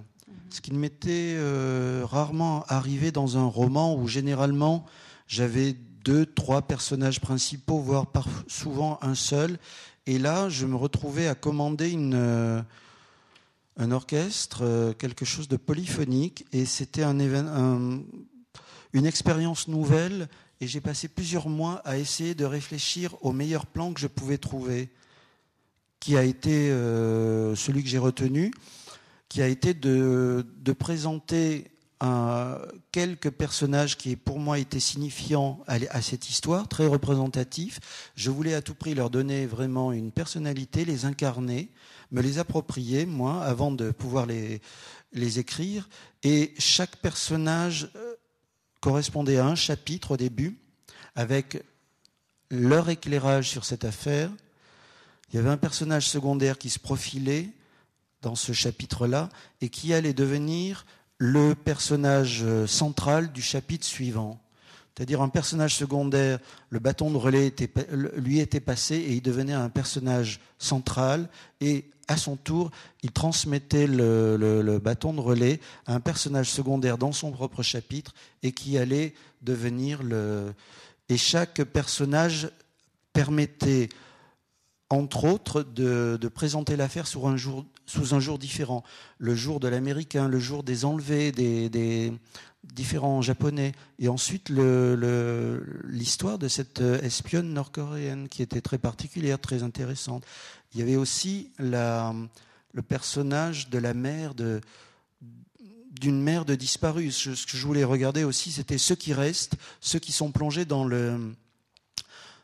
Ce 0.49 0.61
qui 0.61 0.73
m'était 0.73 1.35
euh, 1.37 2.07
rarement 2.09 2.65
arrivé 2.69 3.11
dans 3.11 3.37
un 3.37 3.45
roman 3.45 3.97
où 3.97 4.07
généralement 4.07 4.87
j'avais 5.27 5.77
deux, 6.05 6.27
trois 6.27 6.63
personnages 6.63 7.21
principaux, 7.21 7.79
voire 7.79 8.07
souvent 8.49 8.99
un 9.03 9.15
seul. 9.15 9.59
Et 10.07 10.19
là, 10.19 10.49
je 10.49 10.67
me 10.67 10.77
retrouvais 10.77 11.29
à 11.29 11.35
commander 11.35 11.91
une, 11.91 12.15
euh, 12.15 12.61
un 13.77 13.91
orchestre, 13.93 14.63
euh, 14.63 14.93
quelque 14.93 15.25
chose 15.25 15.49
de 15.49 15.57
polyphonique. 15.57 16.45
Et 16.53 16.65
c'était 16.65 17.05
un, 17.05 17.19
une 18.93 19.07
expérience 19.07 19.69
nouvelle. 19.69 20.29
Et 20.61 20.67
j'ai 20.67 20.81
passé 20.81 21.09
plusieurs 21.09 21.49
mois 21.49 21.83
à 21.85 21.99
essayer 21.99 22.35
de 22.35 22.45
réfléchir 22.45 23.17
au 23.23 23.33
meilleur 23.33 23.67
plan 23.67 23.93
que 23.93 24.01
je 24.01 24.07
pouvais 24.07 24.39
trouver, 24.39 24.91
qui 26.01 26.17
a 26.17 26.25
été 26.25 26.71
euh, 26.71 27.55
celui 27.57 27.83
que 27.83 27.89
j'ai 27.89 27.99
retenu, 27.99 28.53
qui 29.29 29.43
a 29.43 29.49
été 29.49 29.75
de, 29.75 30.47
de 30.59 30.73
présenter 30.73 31.72
quelques 32.91 33.31
personnages 33.31 33.97
qui 33.97 34.17
pour 34.17 34.41
moi 34.41 34.59
étaient 34.59 34.81
signifiants 34.81 35.61
à, 35.67 36.03
cette 36.03 36.29
histoire, 36.29 36.67
très 36.67 36.87
représentatifs. 36.87 37.79
Je 38.17 38.31
voulais 38.31 38.55
à 38.55 38.63
tout 38.63 38.75
prix 38.75 38.95
leur 38.95 39.11
donner 39.11 39.47
vraiment 39.47 39.93
une 39.93 40.11
personnalité, 40.11 40.85
les 40.85 41.05
incarner, 41.05 41.71
me 42.11 42.21
les 42.21 42.39
approprier, 42.39 43.07
moi, 43.07 43.43
avant 43.45 43.71
de 43.71 43.91
pouvoir 43.93 44.27
les, 44.27 44.61
écrire. 45.39 45.89
Et 46.25 46.55
chaque 46.59 46.97
personnage 46.97 47.91
euh, 47.95 48.15
correspondait 48.81 49.39
à 49.39 49.47
un 49.47 49.55
chapitre 49.55 50.13
au 50.13 50.17
début, 50.17 50.59
avec 51.15 51.63
leur 52.51 52.89
éclairage 52.89 53.49
sur 53.49 53.65
cette 53.65 53.85
affaire. 53.85 54.31
Il 55.31 55.37
y 55.37 55.39
avait 55.39 55.51
un 55.51 55.57
personnage 55.57 56.09
secondaire 56.09 56.59
qui 56.59 56.69
se 56.69 56.79
profilait 56.79 57.49
dans 58.23 58.35
ce 58.35 58.53
chapitre-là 58.53 59.29
et 59.61 59.69
qui 59.69 59.95
allait 59.95 60.15
devenir 60.15 60.85
le 61.25 61.55
personnage 61.55 62.41
euh, 62.43 62.67
central 62.67 63.31
du 63.31 63.43
chapitre 63.43 63.87
suivant. 63.87 64.41
C'est-à-dire 64.93 65.23
un 65.23 65.29
personnage 65.29 65.77
secondaire, 65.77 66.41
le 66.69 66.81
bâton 66.81 67.13
de 67.13 67.17
relais 67.17 67.55
lui 68.17 68.41
était 68.41 68.59
passé 68.59 68.97
et 68.97 69.13
il 69.13 69.23
devenait 69.23 69.53
un 69.53 69.69
personnage 69.69 70.41
central 70.59 71.29
et 71.61 71.85
à 72.09 72.17
son 72.17 72.37
tour, 72.37 72.73
il 73.05 73.13
transmettait 73.13 73.87
le, 73.87 74.81
bâton 74.83 75.13
de 75.13 75.21
relais 75.21 75.61
à 75.87 75.95
un 75.95 76.01
personnage 76.01 76.51
secondaire 76.51 76.99
dans 76.99 77.13
son 77.13 77.31
propre 77.31 77.63
chapitre 77.63 78.15
et 78.43 78.51
qui 78.51 78.77
allait 78.77 79.15
devenir 79.43 80.03
le... 80.03 80.53
Et 81.09 81.17
chaque 81.17 81.63
personnage 81.63 82.51
permettait, 83.13 83.91
entre 84.93 85.25
autres, 85.25 85.63
de, 85.63 86.29
présenter 86.29 86.77
l'affaire 86.77 87.07
sous 87.07 87.27
un 87.27 87.37
jour 87.39 88.39
différent. 88.39 88.85
Le 89.17 89.35
jour 89.35 89.59
de 89.59 89.67
l'américain, 89.67 90.29
le 90.29 90.39
jour 90.39 90.63
des 90.63 90.85
enlevés, 90.85 91.33
des, 91.33 92.13
différents 92.63 93.23
japonais. 93.23 93.73
Et 93.99 94.09
ensuite, 94.09 94.51
l'histoire 94.51 96.39
de 96.39 96.47
cette 96.47 96.81
espionne 96.81 97.55
nord-coréenne 97.55 98.29
qui 98.29 98.43
était 98.43 98.61
très 98.61 98.77
particulière, 98.77 99.39
très 99.39 99.63
intéressante. 99.63 100.25
Il 100.75 100.81
y 100.81 100.83
avait 100.83 100.97
aussi 100.97 101.51
le 101.59 102.83
personnage 102.87 103.71
de 103.71 103.79
la 103.79 103.95
mère 103.95 104.35
de 104.35 104.61
d'une 106.01 106.21
mère 106.21 106.45
de 106.45 106.55
disparue. 106.55 107.13
Ce 107.13 107.31
que 107.31 107.57
je 107.57 107.67
voulais 107.67 107.85
regarder 107.85 108.25
aussi, 108.25 108.51
c'était 108.51 108.79
ceux 108.79 108.97
qui 108.97 109.13
restent, 109.13 109.55
ceux 109.81 109.99
qui 110.01 110.11
sont 110.11 110.33
plongés 110.33 110.65
dans 110.65 110.85
le, 110.85 111.35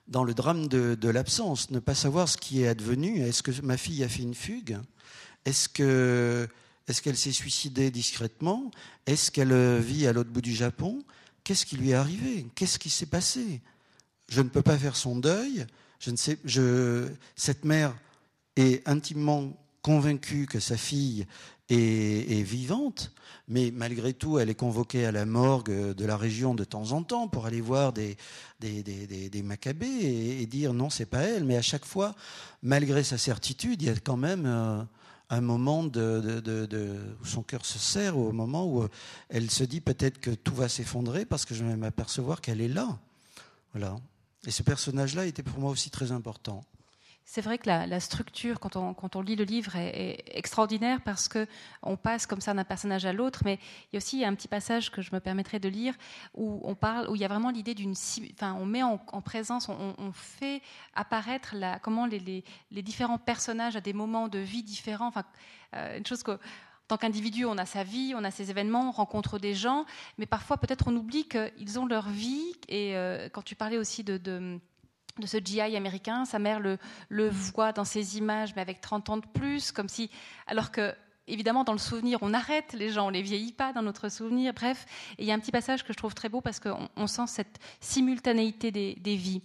dans 0.08 0.24
le 0.24 0.34
drame 0.34 0.68
de, 0.68 1.08
l'absence, 1.08 1.70
ne 1.70 1.78
pas 1.78 1.94
savoir 1.94 2.28
ce 2.28 2.36
qui 2.36 2.62
est 2.62 2.68
advenu. 2.68 3.20
Est-ce 3.20 3.42
que 3.42 3.60
ma 3.62 3.76
fille 3.76 4.02
a 4.02 4.08
fait 4.08 4.22
une 4.22 4.34
fugue? 4.34 4.78
Est-ce 5.44 5.68
que 5.68 6.48
est-ce 6.88 7.02
qu'elle 7.02 7.18
s'est 7.18 7.32
suicidée 7.32 7.90
discrètement? 7.90 8.70
Est-ce 9.04 9.30
qu'elle 9.30 9.78
vit 9.78 10.06
à 10.06 10.14
l'autre 10.14 10.30
bout 10.30 10.40
du 10.40 10.54
Japon? 10.54 11.04
Qu'est-ce 11.44 11.66
qui 11.66 11.76
lui 11.76 11.90
est 11.90 11.94
arrivé? 11.94 12.46
Qu'est-ce 12.54 12.78
qui 12.78 12.88
s'est 12.88 13.06
passé? 13.06 13.60
Je 14.28 14.40
ne 14.40 14.48
peux 14.48 14.62
pas 14.62 14.78
faire 14.78 14.96
son 14.96 15.16
deuil. 15.16 15.66
Je 16.00 16.10
ne 16.10 16.16
sais, 16.16 16.38
je, 16.46 17.08
cette 17.36 17.66
mère 17.66 17.94
est 18.56 18.86
intimement 18.88 19.52
convaincue 19.88 20.44
que 20.44 20.60
sa 20.60 20.76
fille 20.76 21.26
est, 21.70 22.42
vivante, 22.42 23.10
mais 23.48 23.70
malgré 23.74 24.12
tout, 24.12 24.38
elle 24.38 24.50
est 24.50 24.54
convoquée 24.54 25.06
à 25.06 25.12
la 25.12 25.24
morgue 25.24 25.94
de 25.94 26.04
la 26.04 26.18
région 26.18 26.54
de 26.54 26.62
temps 26.64 26.92
en 26.92 27.02
temps 27.02 27.26
pour 27.26 27.46
aller 27.46 27.62
voir 27.62 27.94
des, 27.94 28.18
des, 28.60 29.42
macabées 29.42 30.42
et, 30.42 30.44
dire 30.44 30.74
non, 30.74 30.90
c'est 30.90 31.06
pas 31.06 31.22
elle. 31.22 31.44
Mais 31.44 31.56
à 31.56 31.62
chaque 31.62 31.86
fois, 31.86 32.14
malgré 32.62 33.02
sa 33.02 33.16
certitude, 33.16 33.80
il 33.80 33.88
y 33.88 33.90
a 33.90 33.94
quand 33.94 34.18
même 34.18 34.44
euh, 34.44 34.82
un 35.30 35.40
moment 35.40 35.84
où 35.84 37.24
son 37.24 37.42
cœur 37.42 37.64
se 37.64 37.78
serre, 37.78 38.18
au 38.18 38.30
moment 38.32 38.66
où 38.70 38.86
elle 39.30 39.50
se 39.50 39.64
dit 39.64 39.80
peut-être 39.80 40.20
que 40.20 40.32
tout 40.32 40.54
va 40.54 40.68
s'effondrer 40.68 41.24
parce 41.24 41.46
que 41.46 41.54
je 41.54 41.64
vais 41.64 41.76
m'apercevoir 41.76 42.42
qu'elle 42.42 42.60
est 42.60 42.68
là. 42.68 42.98
Voilà. 43.72 43.96
Et 44.46 44.50
ce 44.50 44.62
personnage-là 44.62 45.24
était 45.24 45.42
pour 45.42 45.58
moi 45.58 45.70
aussi 45.70 45.88
très 45.88 46.12
important. 46.12 46.62
C'est 47.30 47.42
vrai 47.42 47.58
que 47.58 47.68
la, 47.68 48.00
structure, 48.00 48.58
quand 48.58 48.74
on, 48.74 49.20
lit 49.20 49.36
le 49.36 49.44
livre, 49.44 49.76
est, 49.76 50.24
extraordinaire 50.28 51.02
parce 51.02 51.28
que 51.28 51.46
on 51.82 51.98
passe 51.98 52.26
comme 52.26 52.40
ça 52.40 52.54
d'un 52.54 52.64
personnage 52.64 53.04
à 53.04 53.12
l'autre. 53.12 53.42
Mais 53.44 53.58
il 53.60 53.88
y 53.92 53.96
a 53.96 53.98
aussi 53.98 54.24
un 54.24 54.34
petit 54.34 54.48
passage 54.48 54.90
que 54.90 55.02
je 55.02 55.10
me 55.12 55.20
permettrai 55.20 55.58
de 55.58 55.68
lire 55.68 55.92
où 56.32 56.58
on 56.64 56.74
parle, 56.74 57.06
où 57.10 57.16
il 57.16 57.20
y 57.20 57.26
a 57.26 57.28
vraiment 57.28 57.50
l'idée 57.50 57.74
d'une, 57.74 57.92
enfin, 58.32 58.56
on 58.58 58.64
met 58.64 58.82
en, 58.82 58.96
présence, 59.20 59.68
on, 59.68 60.10
fait 60.14 60.62
apparaître 60.94 61.54
la, 61.54 61.78
comment 61.78 62.06
les, 62.06 62.42
les, 62.70 62.82
différents 62.82 63.18
personnages 63.18 63.76
à 63.76 63.82
des 63.82 63.92
moments 63.92 64.28
de 64.28 64.38
vie 64.38 64.62
différents. 64.62 65.08
Enfin, 65.08 65.24
euh, 65.76 65.98
une 65.98 66.06
chose 66.06 66.22
que 66.22 66.30
en 66.30 66.38
tant 66.88 66.96
qu'individu, 66.96 67.44
on 67.44 67.58
a 67.58 67.66
sa 67.66 67.84
vie, 67.84 68.14
on 68.16 68.24
a 68.24 68.30
ses 68.30 68.48
événements, 68.48 68.88
on 68.88 68.92
rencontre 68.92 69.38
des 69.38 69.52
gens, 69.52 69.84
mais 70.16 70.24
parfois 70.24 70.56
peut-être 70.56 70.88
on 70.88 70.96
oublie 70.96 71.28
qu'ils 71.28 71.78
ont 71.78 71.84
leur 71.84 72.08
vie. 72.08 72.54
Et 72.70 72.96
euh, 72.96 73.28
quand 73.28 73.42
tu 73.42 73.54
parlais 73.54 73.76
aussi 73.76 74.02
de 74.02 74.16
ce 75.26 75.38
GI 75.38 75.60
américain. 75.60 76.24
Sa 76.24 76.38
mère 76.38 76.60
le, 76.60 76.78
voit 77.28 77.72
dans 77.72 77.84
ses 77.84 78.18
images, 78.18 78.54
mais 78.54 78.62
avec 78.62 78.80
30 78.80 79.10
ans 79.10 79.16
de 79.16 79.26
plus, 79.26 79.72
comme 79.72 79.88
si, 79.88 80.10
alors 80.46 80.70
que 80.70 80.94
évidemment, 81.26 81.64
dans 81.64 81.72
le 81.72 81.78
souvenir, 81.78 82.18
on 82.22 82.32
arrête 82.32 82.72
les 82.72 82.90
gens, 82.90 83.06
on 83.06 83.10
les 83.10 83.22
vieillit 83.22 83.52
pas 83.52 83.72
dans 83.72 83.82
notre 83.82 84.08
souvenir. 84.08 84.54
Bref, 84.54 84.86
il 85.18 85.26
y 85.26 85.30
a 85.30 85.34
un 85.34 85.38
petit 85.38 85.52
passage 85.52 85.84
que 85.84 85.92
je 85.92 85.98
trouve 85.98 86.14
très 86.14 86.28
beau 86.28 86.40
parce 86.40 86.60
qu'on 86.60 87.06
sent 87.06 87.26
cette 87.26 87.58
simultanéité 87.80 88.70
des, 88.70 88.94
des, 88.94 89.16
vies. 89.16 89.42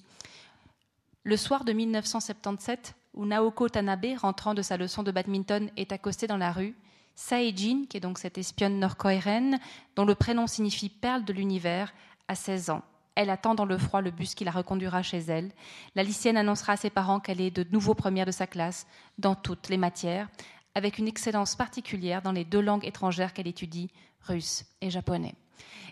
Le 1.24 1.36
soir 1.36 1.66
de 1.66 1.74
1977, 1.74 2.96
où 3.14 3.26
Naoko 3.26 3.70
Tanabe, 3.70 4.18
rentrant 4.18 4.54
de 4.54 4.62
sa 4.62 4.78
leçon 4.78 5.04
de 5.04 5.12
badminton, 5.12 5.70
est 5.76 5.92
accostée 5.92 6.28
dans 6.28 6.38
la 6.38 6.52
rue, 6.52 6.76
Sae-jin, 7.16 7.86
qui 7.88 7.98
est 7.98 8.00
donc 8.00 8.18
cette 8.18 8.38
espionne 8.38 8.80
nord-coréenne, 8.80 9.60
dont 9.96 10.06
le 10.06 10.16
prénom 10.16 10.48
signifie 10.48 10.90
perle 10.90 11.24
de 11.26 11.34
l'univers, 11.34 11.94
a 12.28 12.36
16 12.36 12.70
ans. 12.72 12.82
Elle 13.16 13.30
attend 13.30 13.56
dans 13.56 13.66
le 13.66 13.78
froid 13.78 14.02
le 14.02 14.12
bus 14.12 14.36
qui 14.36 14.44
la 14.44 14.52
reconduira 14.52 15.04
chez 15.04 15.20
elle. 15.20 15.52
La 15.96 16.04
lycéenne 16.04 16.38
annoncera 16.38 16.74
à 16.74 16.78
ses 16.78 16.90
parents 16.90 17.20
qu'elle 17.20 17.42
est 17.42 17.52
de 17.52 17.66
nouveau 17.72 17.94
première 17.94 18.26
de 18.26 18.32
sa 18.32 18.48
classe 18.48 18.88
dans 19.18 19.36
toutes 19.36 19.70
les 19.70 19.78
matières, 19.78 20.30
avec 20.76 20.98
une 20.98 21.08
excellence 21.08 21.56
particulière 21.56 22.22
dans 22.22 22.32
les 22.32 22.46
deux 22.46 22.62
langues 22.62 22.86
étrangères 22.86 23.34
qu'elle 23.34 23.48
étudie, 23.48 23.92
russe 24.22 24.66
et 24.82 24.90
japonais. 24.90 25.36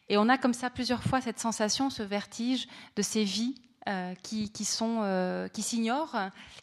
Et 0.10 0.18
on 0.18 0.30
a 0.30 0.38
comme 0.38 0.54
ça 0.54 0.70
plusieurs 0.70 1.04
fois 1.04 1.22
cette 1.22 1.40
sensation, 1.40 1.90
ce 1.90 2.04
vertige 2.04 2.68
de 2.96 3.02
ces 3.02 3.24
vies 3.24 3.56
euh, 3.88 4.14
qui, 4.22 4.64
sont, 4.64 5.00
euh, 5.02 5.48
qui 5.48 5.64
s'ignorent 5.64 6.16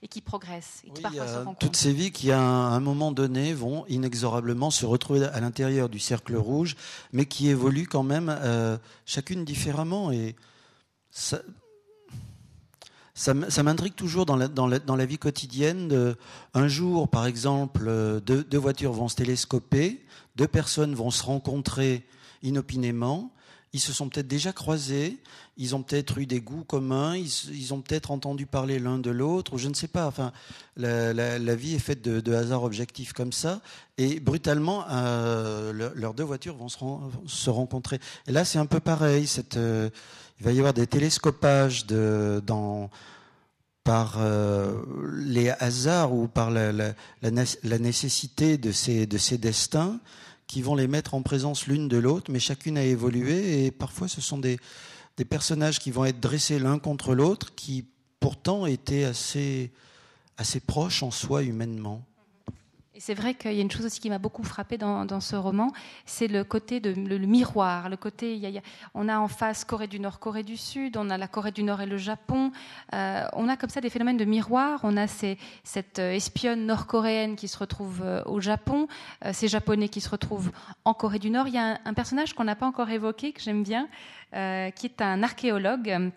et 0.03 0.09
qui 0.09 0.21
progressent. 0.21 0.83
Et 0.85 0.91
qui 0.91 1.03
parfois 1.03 1.53
toutes 1.59 1.75
ces 1.75 1.93
vies 1.93 2.13
qui, 2.13 2.31
à 2.31 2.41
un, 2.41 2.79
moment 2.79 3.11
donné, 3.11 3.55
vont 3.55 3.85
inexorablement 3.89 4.71
se 4.71 4.87
retrouver 4.87 5.25
à 5.25 5.41
l'intérieur 5.41 5.89
du 5.89 5.99
cercle 5.99 6.37
rouge, 6.37 6.77
mais 7.13 7.27
qui 7.27 7.49
évoluent 7.49 7.89
quand 7.89 8.05
même 8.05 8.29
euh, 8.29 8.79
chacune 9.05 9.45
différemment. 9.45 10.13
Et 10.13 10.37
ça, 11.11 11.41
ça, 13.15 13.35
m'intrigue 13.35 13.97
toujours 13.97 14.25
dans 14.25 14.37
la, 14.37 14.47
dans, 14.47 14.69
dans 14.69 14.95
la, 14.95 15.05
vie 15.05 15.19
quotidienne. 15.19 16.15
un 16.55 16.69
jour, 16.69 17.09
par 17.09 17.27
exemple, 17.27 17.87
deux, 18.25 18.45
deux 18.45 18.59
voitures 18.59 18.93
vont 18.93 19.09
se 19.09 19.17
télescoper, 19.17 20.07
deux 20.37 20.47
personnes 20.47 20.95
vont 20.95 21.11
se 21.11 21.25
rencontrer 21.25 22.07
inopinément 22.43 23.33
ils 23.73 23.81
se 23.81 23.93
sont 23.93 24.09
peut-être 24.09 24.29
déjà 24.29 24.53
croisés, 24.53 25.19
ils 25.57 25.75
ont 25.77 25.83
peut-être 25.83 26.19
eu 26.19 26.27
des 26.27 26.41
goûts 26.41 26.65
communs, 26.65 27.17
ils, 27.17 27.75
ont 27.75 27.81
peut-être 27.81 28.11
entendu 28.11 28.47
parler 28.47 28.79
l'un 28.79 28.99
de 28.99 29.11
l'autre, 29.11 29.55
ou 29.55 29.59
je 29.59 29.69
ne 29.69 29.75
sais 29.75 29.89
pas. 29.89 30.07
Enfin, 30.07 30.33
la, 30.77 31.55
vie 31.55 31.75
est 31.75 31.79
faite 31.79 32.03
de, 32.03 32.35
hasards 32.35 32.63
objectifs 32.63 33.13
comme 33.13 33.33
ça, 33.33 33.61
et 33.99 34.21
brutalement, 34.21 34.85
euh, 34.91 35.93
leurs 35.95 36.15
deux 36.15 36.25
voitures 36.25 36.57
vont 36.57 36.69
se, 36.69 37.51
rencontrer. 37.51 37.99
Et 38.27 38.33
là, 38.33 38.45
c'est 38.45 38.59
un 38.59 38.67
peu 38.67 38.81
pareil. 38.81 39.29
Euh, 39.57 39.91
il 40.41 40.45
va 40.45 40.53
y 40.53 40.59
avoir 40.59 40.73
des 40.73 40.87
télescopages 40.87 41.85
de, 41.87 42.43
dans, 42.47 42.91
par 43.85 44.17
euh, 44.19 44.83
les 45.15 45.51
hasards 45.51 46.13
ou 46.13 46.29
par 46.29 46.51
la, 46.51 46.95
nécessité 47.63 48.57
de 48.57 48.73
ces, 48.73 49.07
de 49.07 49.19
ces 49.19 49.37
destins 49.37 49.99
qui 50.49 50.63
vont 50.63 50.75
les 50.75 50.89
mettre 50.89 51.15
en 51.15 51.23
présence 51.23 51.67
l'une 51.69 51.87
de 51.87 51.99
l'autre, 51.99 52.33
mais 52.33 52.41
chacune 52.41 52.77
a 52.77 52.83
évolué 52.83 53.67
et 53.67 53.71
parfois 53.71 54.09
ce 54.09 54.21
sont 54.21 54.39
des, 54.39 54.59
des 55.17 55.25
personnages 55.25 55.79
qui 55.79 55.93
vont 55.93 56.05
être 56.05 56.19
dressés 56.19 56.59
l'un 56.59 56.81
contre 56.81 57.15
l'autre, 57.15 57.55
qui 57.55 57.87
pourtant 58.19 58.67
étaient 58.67 59.05
assez, 59.05 59.71
assez 60.39 60.59
proches 60.59 61.05
en 61.05 61.13
soi 61.13 61.45
humainement 61.45 62.08
c'est 62.99 63.15
vrai 63.15 63.35
qu'il 63.35 63.53
y 63.53 63.59
a 63.59 63.63
une 63.63 63.71
chose 63.71 63.87
aussi 63.87 64.01
qui 64.01 64.11
m'a 64.11 64.19
beaucoup 64.19 64.43
frappée 64.43 64.79
dans, 64.79 65.21
ce 65.21 65.37
roman, 65.37 65.73
c'est 66.07 66.29
le 66.29 66.45
côté 66.45 66.81
de 66.81 66.91
le, 66.91 67.19
miroir. 67.19 67.89
Le 67.89 67.97
côté, 67.97 68.41
on 68.95 69.09
a 69.09 69.19
en 69.19 69.29
face 69.29 69.65
Corée 69.65 69.87
du 69.87 70.01
Nord, 70.01 70.19
Corée 70.19 70.43
du 70.43 70.57
Sud, 70.57 70.97
on 70.97 71.11
a 71.11 71.19
la 71.19 71.29
Corée 71.29 71.53
du 71.53 71.63
Nord 71.63 71.81
et 71.81 71.87
le 71.87 71.97
Japon. 71.97 72.53
Euh, 72.95 73.25
on 73.33 73.49
a 73.49 73.57
comme 73.57 73.71
ça 73.71 73.81
des 73.81 73.91
phénomènes 73.91 74.17
de 74.17 74.25
miroir. 74.25 74.81
On 74.83 74.97
a 74.97 75.07
cette 75.07 75.99
espionne 75.99 76.67
nord-coréenne 76.67 77.37
qui 77.37 77.49
se 77.49 77.59
retrouve 77.59 78.03
euh, 78.03 78.23
au 78.27 78.41
Japon, 78.41 78.89
euh, 79.25 79.33
ces 79.33 79.49
Japonais 79.49 79.89
qui 79.89 80.01
se 80.01 80.11
retrouvent 80.11 80.51
en 80.85 80.95
Corée 80.95 81.19
du 81.19 81.31
Nord. 81.31 81.49
Il 81.49 81.55
y 81.55 81.59
a 81.59 81.81
un, 81.85 81.95
personnage 81.95 82.35
qu'on 82.35 82.45
n'a 82.45 82.57
pas 82.57 82.67
encore 82.67 82.91
évoqué 82.91 83.33
que 83.33 83.41
j'aime 83.41 83.63
bien, 83.63 83.89
qui 84.33 84.87
est 84.87 85.01
un 85.01 85.23
archéologue 85.23 86.13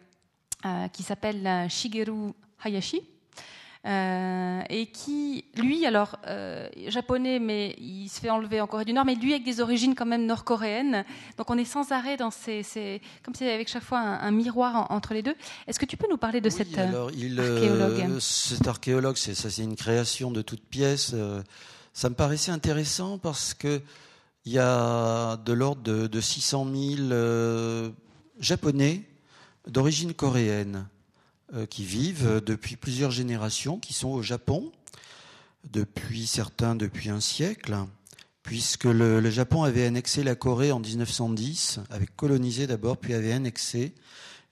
qui 0.93 1.01
s'appelle 1.01 1.67
Shigeru 1.69 2.33
Hayashi 2.63 3.01
euh, 3.87 4.61
et 4.69 4.85
qui, 4.87 5.45
lui, 5.55 5.87
alors 5.87 6.17
euh, 6.27 6.69
japonais, 6.87 7.39
mais 7.39 7.75
il 7.79 8.09
se 8.09 8.19
fait 8.19 8.29
enlever 8.29 8.61
en 8.61 8.67
Corée 8.67 8.85
du 8.85 8.93
Nord, 8.93 9.05
mais 9.05 9.15
lui 9.15 9.33
avec 9.33 9.43
des 9.43 9.59
origines 9.59 9.95
quand 9.95 10.05
même 10.05 10.27
nord-coréennes. 10.27 11.03
Donc 11.37 11.49
on 11.49 11.57
est 11.57 11.65
sans 11.65 11.91
arrêt 11.91 12.15
dans 12.15 12.29
ces, 12.29 12.61
ces 12.61 13.01
comme 13.23 13.33
c'est 13.33 13.51
avec 13.51 13.67
chaque 13.67 13.83
fois 13.83 13.99
un, 13.99 14.29
miroir 14.29 14.91
entre 14.91 15.15
les 15.15 15.23
deux. 15.23 15.33
Est-ce 15.65 15.79
que 15.79 15.85
tu 15.85 15.97
peux 15.97 16.07
nous 16.07 16.17
parler 16.17 16.41
de 16.41 16.49
oui, 16.49 16.55
cet 16.55 16.77
alors, 16.77 17.09
il, 17.11 17.39
euh, 17.39 17.55
archéologue 17.55 18.19
Cet 18.19 18.67
archéologue, 18.67 19.17
c'est 19.17 19.33
ça, 19.33 19.49
c'est 19.49 19.63
une 19.63 19.75
création 19.75 20.29
de 20.29 20.43
toute 20.43 20.63
pièce. 20.63 21.15
ça 21.93 22.09
me 22.09 22.15
paraissait 22.15 22.51
intéressant 22.51 23.17
parce 23.17 23.55
que 23.55 23.81
il 24.45 24.53
y 24.53 24.59
a 24.59 25.37
de 25.37 25.53
l'ordre 25.53 25.81
de, 25.81 26.05
de 26.05 26.21
600 26.21 26.67
000 27.09 27.93
japonais 28.39 29.03
d'origine 29.67 30.13
coréenne 30.13 30.87
qui 31.69 31.83
vivent 31.83 32.41
depuis 32.45 32.75
plusieurs 32.75 33.11
générations, 33.11 33.79
qui 33.79 33.93
sont 33.93 34.09
au 34.09 34.21
Japon, 34.21 34.71
depuis 35.69 36.27
certains 36.27 36.75
depuis 36.75 37.09
un 37.09 37.19
siècle, 37.19 37.75
puisque 38.43 38.85
le, 38.85 39.29
Japon 39.29 39.63
avait 39.63 39.85
annexé 39.85 40.23
la 40.23 40.35
Corée 40.35 40.71
en 40.71 40.79
1910, 40.79 41.79
avait 41.89 42.07
colonisé 42.07 42.67
d'abord, 42.67 42.97
puis 42.97 43.13
avait 43.13 43.33
annexé, 43.33 43.93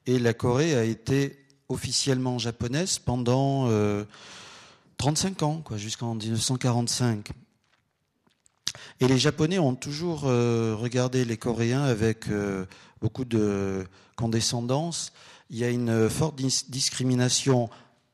et 0.06 0.20
la 0.20 0.34
Corée 0.34 0.76
a 0.76 0.84
été 0.84 1.45
officiellement 1.70 2.39
japonaise 2.39 3.00
pendant 3.00 3.68
35 4.97 5.41
euh, 5.41 5.45
ans, 5.45 5.64
jusqu'en 5.76 6.16
1945. 6.16 7.30
Et 9.02 9.08
les 9.08 9.18
Japonais 9.18 9.60
ont 9.60 9.76
toujours 9.76 10.24
euh, 10.26 10.76
regardé 10.76 11.26
les 11.26 11.38
Coréens 11.38 11.84
avec 11.84 12.26
beaucoup 13.02 13.26
de 13.26 13.86
condescendance 14.16 15.14
il 15.50 15.58
y 15.58 15.64
a 15.64 15.70
une 15.70 16.10
forte 16.10 16.36
discrimination 16.70 17.70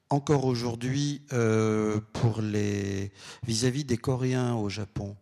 encore 0.10 0.46
aujourd'hui 0.46 1.22
euh, 1.34 2.00
pour 2.14 2.42
les 2.42 3.12
vis-à-vis 3.46 3.84
des 3.84 3.98
Coréens 3.98 4.56
au 4.56 4.70
Japon. 4.70 5.16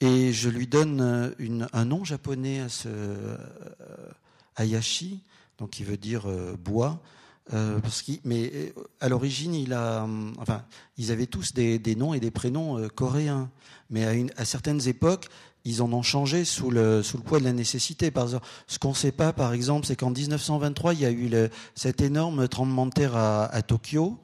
Et 0.00 0.32
je 0.32 0.48
lui 0.48 0.66
donne 0.66 1.34
un 1.72 1.84
nom 1.84 2.04
japonais 2.04 2.60
à 2.60 2.68
ce 2.68 2.88
Hayashi, 4.56 5.22
donc 5.58 5.70
qui 5.70 5.82
veut 5.82 5.96
dire 5.96 6.28
euh, 6.28 6.56
bois. 6.56 7.00
mais 8.24 8.74
à 9.00 9.08
l'origine, 9.08 9.54
enfin, 10.38 10.64
ils 10.98 11.10
avaient 11.10 11.26
tous 11.26 11.54
des, 11.54 11.96
noms 11.96 12.12
et 12.14 12.20
des 12.20 12.30
prénoms 12.30 12.88
coréens. 12.88 13.50
Mais 13.90 14.28
à 14.36 14.44
certaines 14.44 14.86
époques, 14.88 15.28
ils 15.64 15.82
en 15.82 15.92
ont 15.92 16.02
changé 16.02 16.44
sous 16.44 16.70
le, 16.70 17.02
poids 17.24 17.38
de 17.38 17.44
la 17.44 17.52
nécessité. 17.52 18.10
Par 18.10 18.24
exemple, 18.24 18.46
ce 18.66 18.78
qu'on 18.78 18.90
ne 18.90 18.94
sait 18.94 19.12
pas, 19.12 19.32
par 19.32 19.54
exemple, 19.54 19.86
c'est 19.86 19.96
qu'en 19.96 20.10
1923, 20.10 20.94
il 20.94 21.00
y 21.00 21.06
a 21.06 21.10
eu 21.10 21.28
le, 21.28 21.50
cet 21.74 22.02
énorme 22.02 22.48
tremblement 22.48 22.86
de 22.86 22.92
terre 22.92 23.16
à, 23.16 23.62
Tokyo 23.62 24.18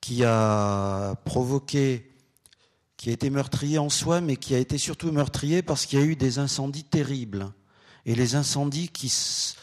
qui 0.00 0.24
a 0.24 1.14
provoqué, 1.24 2.10
qui 2.96 3.10
a 3.10 3.12
été 3.12 3.30
meurtrier 3.30 3.78
en 3.78 3.88
soi, 3.88 4.20
mais 4.20 4.36
qui 4.36 4.54
a 4.54 4.58
été 4.58 4.76
surtout 4.76 5.12
meurtrier 5.12 5.62
parce 5.62 5.86
qu'il 5.86 5.98
y 5.98 6.02
a 6.02 6.04
eu 6.04 6.16
des 6.16 6.38
incendies 6.38 6.84
terribles. 6.84 7.52
Et 8.04 8.14
les 8.14 8.34
incendies 8.34 8.88
qui, 8.88 9.08
se 9.08 9.54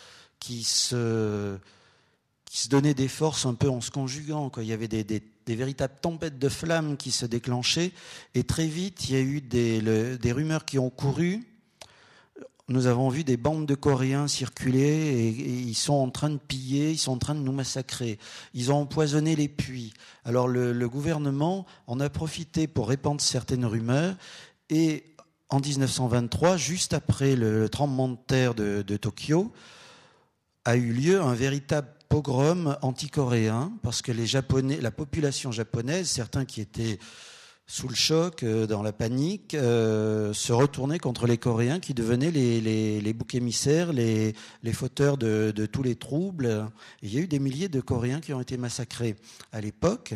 donnaient 2.70 2.96
des 2.96 3.08
forces 3.08 3.46
un 3.46 3.54
peu 3.54 3.70
en 3.70 3.82
se 3.82 3.92
conjuguant. 3.92 4.52
Il 4.58 4.66
y 4.66 4.74
avait 4.74 4.88
des, 4.88 5.24
des, 5.48 5.56
véritables 5.56 5.96
tempêtes 6.02 6.38
de 6.38 6.50
flammes 6.50 6.98
qui 6.98 7.12
se 7.12 7.26
déclenchaient. 7.26 7.92
Et 8.36 8.44
très 8.44 8.68
vite, 8.68 9.10
il 9.10 9.16
y 9.16 9.18
a 9.18 9.22
eu 9.22 9.42
des, 9.42 10.32
rumeurs 10.32 10.66
qui 10.66 10.78
ont 10.78 10.90
couru. 10.90 11.44
Nous 12.70 12.88
avons 12.88 13.08
vu 13.08 13.24
des 13.24 13.38
bandes 13.38 13.66
de 13.66 13.76
Coréens 13.76 14.28
circuler 14.28 14.82
et, 14.84 15.30
ils 15.30 15.76
sont 15.76 15.94
en 15.94 16.10
train 16.10 16.30
de 16.30 16.38
piller, 16.38 16.92
ils 16.92 16.98
sont 16.98 17.14
en 17.14 17.18
train 17.18 17.36
de 17.36 17.40
nous 17.40 17.54
massacrer. 17.54 18.20
Ils 18.54 18.72
ont 18.72 18.82
empoisonné 18.82 19.36
les 19.36 19.48
puits. 19.48 19.94
Alors 20.26 20.48
le, 20.48 20.90
gouvernement 20.90 21.66
en 21.88 22.00
a 22.00 22.10
profité 22.10 22.68
pour 22.68 22.90
répandre 22.90 23.22
certaines 23.22 23.66
rumeurs 23.66 24.16
et 24.70 25.06
en 25.50 25.62
1923, 25.62 26.58
juste 26.58 26.94
après 26.94 27.38
le 27.38 27.70
tremblement 27.70 28.10
de 28.10 28.18
terre 28.28 28.54
de 28.54 28.98
Tokyo, 28.98 29.54
a 30.66 30.76
eu 30.76 30.92
lieu 30.92 31.22
un 31.22 31.34
véritable 31.34 31.88
pogrom 32.10 32.78
anti-coréen, 32.82 33.74
parce 33.84 34.02
que 34.02 34.12
la 34.82 34.92
population 34.92 35.52
japonaise, 35.52 36.08
certains 36.08 36.46
qui 36.46 36.62
étaient 36.62 37.00
sous 37.70 37.90
le 37.90 37.96
choc, 37.96 38.44
euh, 38.44 38.66
dans 38.66 38.82
la 38.82 38.94
panique, 38.94 39.54
euh, 39.54 40.32
se 40.34 40.54
retournaient 40.54 41.00
contre 41.00 41.28
les 41.28 41.38
Coréens 41.38 41.82
qui 41.82 41.94
devenaient 41.94 42.32
les, 42.32 43.14
boucs 43.14 43.36
émissaires, 43.36 43.92
les, 43.92 44.34
fauteurs 44.72 45.18
de, 45.18 45.52
tous 45.72 45.84
les 45.84 45.96
troubles. 45.96 46.70
il 47.02 47.14
y 47.14 47.18
a 47.18 47.22
eu 47.22 47.28
des 47.28 47.40
milliers 47.40 47.68
de 47.68 47.82
Coréens 47.82 48.22
qui 48.22 48.34
ont 48.34 48.40
été 48.40 48.58
massacrés 48.58 49.18
à 49.52 49.60
l'époque 49.60 50.14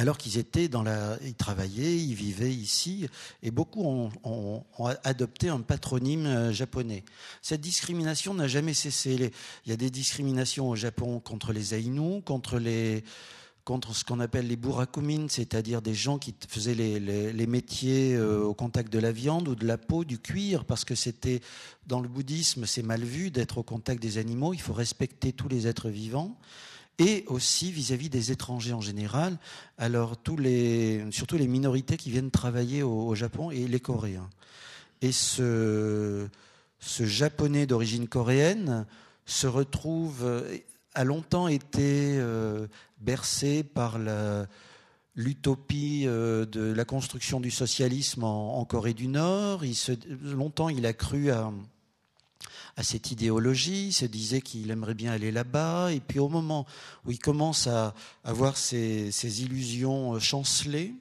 alors 0.00 0.16
qu'ils 0.16 0.38
étaient 0.38 0.68
dans 0.68 0.82
la, 0.82 1.18
ils 1.22 1.34
travaillaient, 1.34 1.98
ils 1.98 2.14
vivaient 2.14 2.54
ici, 2.54 3.06
et 3.42 3.50
beaucoup 3.50 3.84
ont, 3.84 4.64
adopté 5.04 5.50
un 5.50 5.60
patronyme 5.60 6.24
euh, 6.24 6.52
japonais. 6.52 7.04
Cette 7.42 7.60
discrimination 7.60 8.32
n'a 8.32 8.48
jamais 8.48 8.72
cessé. 8.72 9.30
Il 9.66 9.70
y 9.70 9.74
a 9.74 9.76
des 9.76 9.90
discriminations 9.90 10.70
au 10.70 10.74
Japon 10.74 11.20
contre 11.20 11.52
les 11.52 11.74
Aïnous, 11.74 12.22
contre 12.22 12.58
les, 12.58 13.04
contre 13.64 13.94
ce 13.94 14.02
qu'on 14.02 14.20
appelle 14.20 14.46
les 14.46 14.56
burakumin, 14.56 15.26
c'est-à-dire 15.28 15.82
des 15.82 15.92
gens 15.92 16.16
qui 16.16 16.34
faisaient 16.48 16.74
les, 16.74 17.46
métiers 17.46 18.14
euh, 18.14 18.40
au 18.42 18.54
contact 18.54 18.90
de 18.90 18.98
la 18.98 19.12
viande 19.12 19.48
ou 19.48 19.54
de 19.54 19.66
la 19.66 19.76
peau, 19.76 20.06
du 20.06 20.18
cuir, 20.18 20.64
parce 20.64 20.86
que 20.86 20.94
c'était 20.94 21.42
dans 21.86 22.00
le 22.00 22.08
bouddhisme, 22.08 22.64
c'est 22.64 22.82
mal 22.82 23.04
vu 23.04 23.30
d'être 23.30 23.58
au 23.58 23.62
contact 23.62 24.00
des 24.00 24.16
animaux. 24.16 24.54
Il 24.54 24.62
faut 24.62 24.72
respecter 24.72 25.34
tous 25.34 25.48
les 25.48 25.66
êtres 25.66 25.90
vivants 25.90 26.38
et 27.00 27.24
aussi 27.26 27.72
vis-à-vis 27.72 28.10
des 28.10 28.30
étrangers 28.30 28.74
en 28.74 28.82
général, 28.82 29.38
alors 29.78 30.16
surtout 31.10 31.36
les 31.36 31.48
minorités 31.48 31.96
qui 31.96 32.10
viennent 32.10 32.30
travailler 32.30 32.82
au, 32.82 33.14
Japon 33.14 33.50
et 33.50 33.66
les 33.66 33.80
Coréens. 33.80 34.28
Et 35.00 35.10
ce, 35.10 36.28
ce 36.78 37.06
japonais 37.06 37.66
d'origine 37.66 38.06
coréenne 38.06 38.86
se 39.24 39.46
retrouve, 39.46 40.44
a 40.94 41.04
longtemps 41.04 41.48
été 41.48 42.16
euh, 42.18 42.66
bercé 43.00 43.62
par 43.62 43.98
l'utopie 45.14 46.04
euh, 46.06 46.44
de 46.44 46.72
la 46.72 46.84
construction 46.84 47.40
du 47.40 47.50
socialisme 47.50 48.24
en, 48.24 48.64
Corée 48.66 48.94
du 48.94 49.08
Nord. 49.08 49.64
Il 49.64 49.74
se, 49.74 49.92
longtemps, 50.22 50.68
il 50.68 50.84
a 50.84 50.92
cru 50.92 51.30
à 51.30 51.50
à 52.80 52.82
cette 52.82 53.10
idéologie, 53.10 53.88
il 53.88 53.92
se 53.92 54.06
disait 54.06 54.40
qu'il 54.40 54.70
aimerait 54.70 54.94
bien 54.94 55.12
aller 55.12 55.30
là-bas, 55.30 55.92
et 55.92 56.00
puis 56.00 56.18
au 56.18 56.30
moment 56.30 56.64
où 57.04 57.10
il 57.10 57.18
commence 57.18 57.66
à 57.66 57.94
avoir 58.24 58.56
ses, 58.56 59.42
illusions 59.42 60.14
euh, 60.14 60.18
chancelées, 60.18 60.94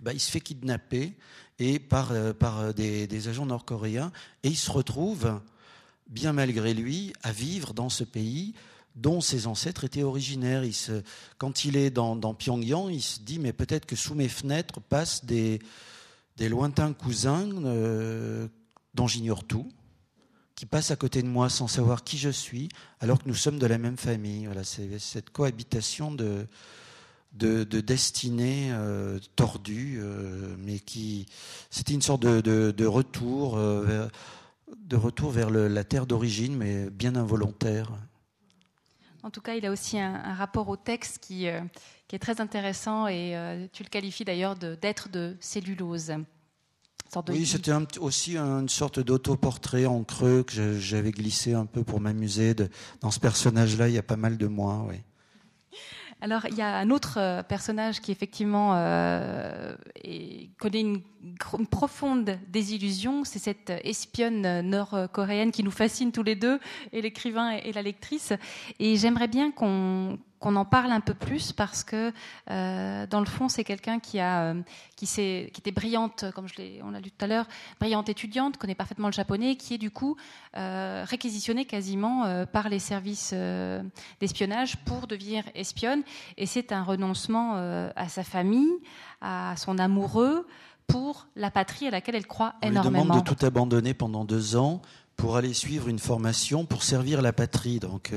bah, 0.00 0.12
il 0.12 0.18
se 0.18 0.32
fait 0.32 0.40
kidnapper 0.40 1.12
et 1.60 1.78
par, 1.78 2.10
euh, 2.10 2.32
par 2.32 2.74
des, 2.74 3.28
agents 3.28 3.46
nord-coréens, 3.46 4.10
et 4.42 4.48
il 4.48 4.56
se 4.56 4.72
retrouve, 4.72 5.40
bien 6.08 6.32
malgré 6.32 6.74
lui, 6.74 7.12
à 7.22 7.30
vivre 7.30 7.72
dans 7.72 7.88
ce 7.88 8.02
pays 8.02 8.54
dont 8.96 9.20
ses 9.20 9.46
ancêtres 9.46 9.84
étaient 9.84 10.02
originaires. 10.02 10.64
Quand 11.38 11.64
il 11.64 11.76
est 11.76 11.90
dans, 11.90 12.34
Pyongyang, 12.34 12.90
il 12.90 13.02
se 13.02 13.20
dit, 13.20 13.38
mais 13.38 13.52
peut-être 13.52 13.86
que 13.86 13.94
sous 13.94 14.16
mes 14.16 14.28
fenêtres 14.28 14.80
passent 14.80 15.24
des, 15.24 15.60
lointains 16.40 16.92
cousins 16.92 17.48
euh, 17.64 18.48
dont 18.94 19.06
j'ignore 19.06 19.44
tout, 19.44 19.70
qui 20.54 20.66
passe 20.66 20.90
à 20.90 20.96
côté 20.96 21.22
de 21.22 21.28
moi 21.28 21.48
sans 21.48 21.66
savoir 21.66 22.04
qui 22.04 22.18
je 22.18 22.30
suis, 22.30 22.68
alors 23.00 23.22
que 23.22 23.28
nous 23.28 23.34
sommes 23.34 23.58
de 23.58 23.66
la 23.66 23.78
même 23.78 23.96
famille. 23.96 24.46
Voilà, 24.46 24.64
c'est 24.64 24.98
cette 24.98 25.30
cohabitation 25.30 26.12
de, 26.12 26.46
de, 27.34 27.64
de 27.64 27.80
destinées 27.80 28.70
euh, 28.72 29.18
euh, 29.40 30.56
mais 30.58 30.78
qui 30.78 31.26
c'était 31.70 31.94
une 31.94 32.02
sorte 32.02 32.22
de, 32.22 32.40
de, 32.70 32.86
retour, 32.86 33.56
euh, 33.56 33.82
vers, 33.82 34.08
de 34.76 34.96
retour 34.96 35.30
vers 35.30 35.50
la 35.50 35.84
terre 35.84 36.06
d'origine, 36.06 36.56
mais 36.56 36.88
bien 36.90 37.16
involontaire. 37.16 37.90
En 39.22 39.30
tout 39.30 39.40
cas, 39.40 39.54
il 39.54 39.64
a 39.64 39.70
aussi 39.70 39.98
un, 39.98 40.14
un 40.14 40.34
rapport 40.34 40.68
au 40.68 40.76
texte 40.76 41.18
qui, 41.18 41.46
qui, 42.08 42.16
est 42.16 42.18
très 42.18 42.40
intéressant 42.40 43.08
et 43.08 43.34
tu 43.72 43.82
le 43.82 43.88
qualifies 43.88 44.24
d'ailleurs 44.24 44.54
d'être 44.54 45.08
de 45.08 45.36
cellulose. 45.40 46.12
Oui, 47.28 47.46
c'était 47.46 47.72
aussi 47.98 48.36
une 48.36 48.68
sorte 48.68 49.00
d'autoportrait 49.00 49.86
en 49.86 50.04
creux 50.04 50.42
que 50.42 50.78
j'avais 50.78 51.12
glissé 51.12 51.54
un 51.54 51.66
peu 51.66 51.84
pour 51.84 52.00
m'amuser. 52.00 52.54
Dans 53.00 53.10
ce 53.10 53.20
personnage-là, 53.20 53.88
il 53.88 53.94
y 53.94 53.98
a 53.98 54.02
pas 54.02 54.16
mal 54.16 54.36
de 54.36 54.46
moi, 54.46 54.84
oui. 54.88 54.96
Alors, 56.20 56.46
il 56.46 56.56
y 56.56 56.62
a 56.62 56.78
un 56.78 56.88
autre 56.88 57.18
euh, 57.18 57.42
personnage 57.42 58.00
qui, 58.00 58.10
effectivement, 58.10 58.72
euh, 58.76 59.76
connaît 60.58 60.80
une, 60.80 61.02
profonde 61.70 62.38
désillusion. 62.48 63.24
C'est 63.24 63.38
cette 63.38 63.70
espionne 63.84 64.62
nord-coréenne 64.62 65.52
qui 65.52 65.62
nous 65.62 65.70
fascine 65.70 66.12
tous 66.12 66.22
les 66.22 66.34
deux, 66.34 66.58
et 66.92 67.02
l'écrivain 67.02 67.50
et 67.50 67.72
la 67.72 67.82
lectrice. 67.82 68.32
Et 68.78 68.96
j'aimerais 68.96 69.28
bien 69.28 69.50
qu'on 69.50 70.18
qu'on 70.44 70.56
en 70.56 70.66
parle 70.66 70.92
un 70.92 71.00
peu 71.00 71.14
plus 71.14 71.52
parce 71.52 71.84
que 71.84 72.12
euh, 72.50 73.06
dans 73.06 73.20
le 73.20 73.24
fond 73.24 73.48
c'est 73.48 73.64
quelqu'un 73.64 73.98
qui 73.98 74.20
a 74.20 74.50
euh, 74.50 74.62
qui, 74.94 75.06
qui 75.06 75.46
était 75.58 75.72
brillante 75.72 76.26
comme 76.34 76.46
je 76.48 76.56
l'ai 76.56 76.82
on 76.84 76.90
l'a 76.90 77.00
lu 77.00 77.10
tout 77.10 77.24
à 77.24 77.28
l'heure 77.28 77.46
brillante 77.80 78.10
étudiante 78.10 78.58
connaît 78.58 78.74
parfaitement 78.74 79.06
le 79.06 79.14
japonais 79.14 79.56
qui 79.56 79.72
est 79.72 79.78
du 79.78 79.90
coup 79.90 80.18
euh, 80.58 81.02
réquisitionnée 81.08 81.64
quasiment 81.64 82.26
euh, 82.26 82.44
par 82.44 82.68
les 82.68 82.78
services 82.78 83.32
d'espionnage 84.20 84.76
pour 84.84 85.06
devenir 85.06 85.44
espionne 85.54 86.02
et 86.36 86.44
c'est 86.44 86.72
un 86.72 86.82
renoncement 86.82 87.54
à 87.96 88.08
sa 88.10 88.22
famille 88.22 88.74
à 89.22 89.54
son 89.56 89.78
amoureux 89.78 90.46
pour 90.86 91.26
la 91.36 91.50
patrie 91.50 91.86
à 91.86 91.90
laquelle 91.90 92.16
elle 92.16 92.26
croit 92.26 92.54
on 92.62 92.68
énormément. 92.68 92.98
Lui 92.98 93.08
demande 93.08 93.24
de 93.24 93.34
tout 93.34 93.46
abandonner 93.46 93.94
pendant 93.94 94.26
deux 94.26 94.56
ans 94.56 94.82
pour 95.16 95.36
aller 95.36 95.54
suivre 95.54 95.88
une 95.88 95.98
formation 95.98 96.64
pour 96.66 96.82
servir 96.82 97.22
la 97.22 97.32
patrie. 97.32 97.78
Donc, 97.78 98.12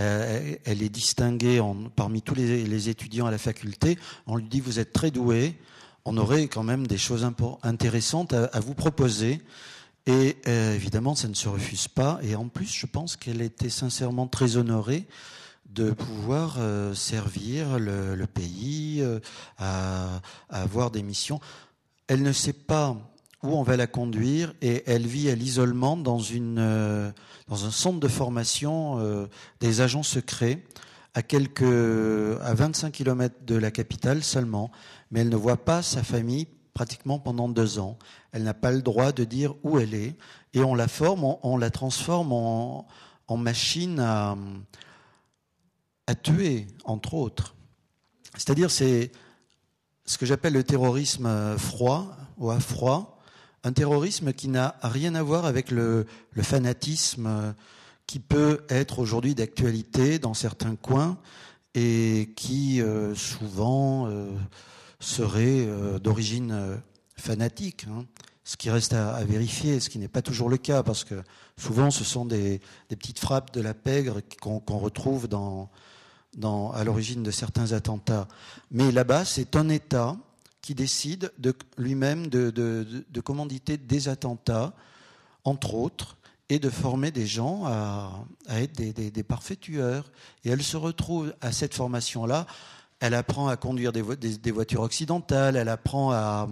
euh, 0.00 0.54
elle 0.64 0.82
est 0.82 0.88
distinguée 0.88 1.60
parmi 1.96 2.22
tous 2.22 2.34
les, 2.34 2.88
étudiants 2.88 3.26
à 3.26 3.30
la 3.30 3.38
faculté. 3.38 3.98
On 4.26 4.36
lui 4.36 4.48
dit 4.48 4.60
vous 4.60 4.78
êtes 4.78 4.92
très 4.92 5.10
doué, 5.10 5.58
on 6.04 6.16
aurait 6.16 6.48
quand 6.48 6.62
même 6.62 6.86
des 6.86 6.98
choses 6.98 7.26
intéressantes 7.62 8.32
à, 8.32 8.60
vous 8.60 8.74
proposer. 8.74 9.42
Et 10.06 10.36
euh, 10.48 10.74
évidemment, 10.74 11.14
ça 11.14 11.28
ne 11.28 11.34
se 11.34 11.48
refuse 11.48 11.88
pas. 11.88 12.18
Et 12.22 12.34
en 12.34 12.48
plus, 12.48 12.72
je 12.72 12.86
pense 12.86 13.16
qu'elle 13.16 13.42
était 13.42 13.70
sincèrement 13.70 14.26
très 14.26 14.56
honorée 14.56 15.06
de 15.66 15.90
pouvoir 15.92 16.56
euh, 16.58 16.92
servir 16.94 17.78
le, 17.78 18.26
pays, 18.26 19.04
avoir 20.48 20.90
des 20.90 21.02
missions. 21.02 21.40
Elle 22.08 22.22
ne 22.22 22.32
sait 22.32 22.52
pas 22.52 22.96
où 23.42 23.54
on 23.56 23.62
va 23.62 23.76
la 23.76 23.86
conduire 23.86 24.54
et 24.62 24.84
elle 24.86 25.06
vit 25.06 25.28
à 25.28 25.34
l'isolement 25.34 25.96
dans, 25.96 26.20
euh, 26.32 27.10
dans 27.48 27.64
un 27.64 27.70
centre 27.70 27.98
de 27.98 28.08
formation 28.08 28.98
euh, 29.00 29.26
des 29.60 29.80
agents 29.80 30.04
secrets 30.04 30.62
à, 31.14 31.22
quelques, 31.22 31.62
à 31.62 32.54
25 32.54 32.92
km 32.92 33.34
de 33.44 33.56
la 33.56 33.70
capitale 33.70 34.22
seulement, 34.22 34.70
mais 35.10 35.20
elle 35.20 35.28
ne 35.28 35.36
voit 35.36 35.58
pas 35.64 35.82
sa 35.82 36.02
famille 36.02 36.46
pratiquement 36.72 37.18
pendant 37.18 37.48
deux 37.48 37.78
ans. 37.78 37.98
Elle 38.30 38.44
n'a 38.44 38.54
pas 38.54 38.70
le 38.70 38.80
droit 38.80 39.12
de 39.12 39.24
dire 39.24 39.54
où 39.62 39.78
elle 39.78 39.94
est 39.94 40.16
et 40.54 40.62
on 40.62 40.74
la 40.74 40.88
forme, 40.88 41.36
on, 41.42 41.56
la 41.56 41.70
transforme 41.70 42.32
en, 42.32 42.86
en 43.26 43.36
machine 43.36 43.98
à, 43.98 44.36
à 46.06 46.14
tuer, 46.14 46.66
entre 46.84 47.14
autres. 47.14 47.54
C'est-à-dire, 48.36 48.70
c'est 48.70 49.12
ce 50.06 50.16
que 50.16 50.26
j'appelle 50.26 50.54
le 50.54 50.64
terrorisme 50.64 51.58
froid 51.58 52.16
ou 52.38 52.50
à 52.50 52.58
froid, 52.60 53.21
un 53.64 53.72
terrorisme 53.72 54.32
qui 54.32 54.48
n'a 54.48 54.76
rien 54.82 55.14
à 55.14 55.22
voir 55.22 55.44
avec 55.44 55.70
le, 55.70 56.06
fanatisme 56.40 57.54
qui 58.06 58.18
peut 58.18 58.64
être 58.68 58.98
aujourd'hui 58.98 59.34
d'actualité 59.34 60.18
dans 60.18 60.34
certains 60.34 60.76
coins 60.76 61.18
et 61.74 62.32
qui 62.36 62.82
euh, 62.82 63.14
souvent 63.14 64.06
euh, 64.06 64.30
serait 65.00 65.66
euh, 65.66 65.98
d'origine 65.98 66.80
fanatique. 67.16 67.86
Hein. 67.88 68.04
ce 68.44 68.56
qui 68.56 68.68
reste 68.68 68.92
à, 68.92 69.22
vérifier, 69.24 69.80
ce 69.80 69.88
qui 69.88 69.98
n'est 69.98 70.08
pas 70.08 70.22
toujours 70.22 70.48
le 70.48 70.58
cas, 70.58 70.82
parce 70.82 71.04
que 71.04 71.22
souvent 71.56 71.90
ce 71.90 72.04
sont 72.04 72.24
des, 72.24 72.60
petites 72.88 73.20
frappes 73.20 73.52
de 73.54 73.60
la 73.60 73.74
pègre 73.74 74.20
qu'on 74.40 74.78
retrouve 74.78 75.28
à 75.32 76.84
l'origine 76.84 77.22
de 77.22 77.30
certains 77.30 77.72
attentats. 77.72 78.26
Mais 78.72 78.90
là-bas, 78.90 79.24
c'est 79.24 79.54
un 79.54 79.68
État 79.68 80.16
qui 80.62 80.74
décide 80.74 81.32
de 81.38 81.54
lui-même 81.76 82.28
de, 82.28 83.20
commanditer 83.22 83.76
des 83.76 84.08
attentats, 84.08 84.72
entre 85.44 85.74
autres, 85.74 86.16
et 86.48 86.58
de 86.58 86.70
former 86.70 87.10
des 87.10 87.26
gens 87.26 87.64
à, 87.66 88.24
être 88.48 88.72
des, 88.72 89.22
parfaits 89.22 89.60
tueurs. 89.60 90.10
Et 90.44 90.50
elle 90.50 90.62
se 90.62 90.76
retrouve 90.76 91.34
à 91.40 91.50
cette 91.50 91.74
formation-là. 91.74 92.46
Elle 93.00 93.14
apprend 93.14 93.48
à 93.48 93.56
conduire 93.56 93.92
des, 93.92 94.02
voitures 94.52 94.82
occidentales, 94.82 95.56
elle 95.56 95.68
apprend 95.68 96.12
à, 96.12 96.48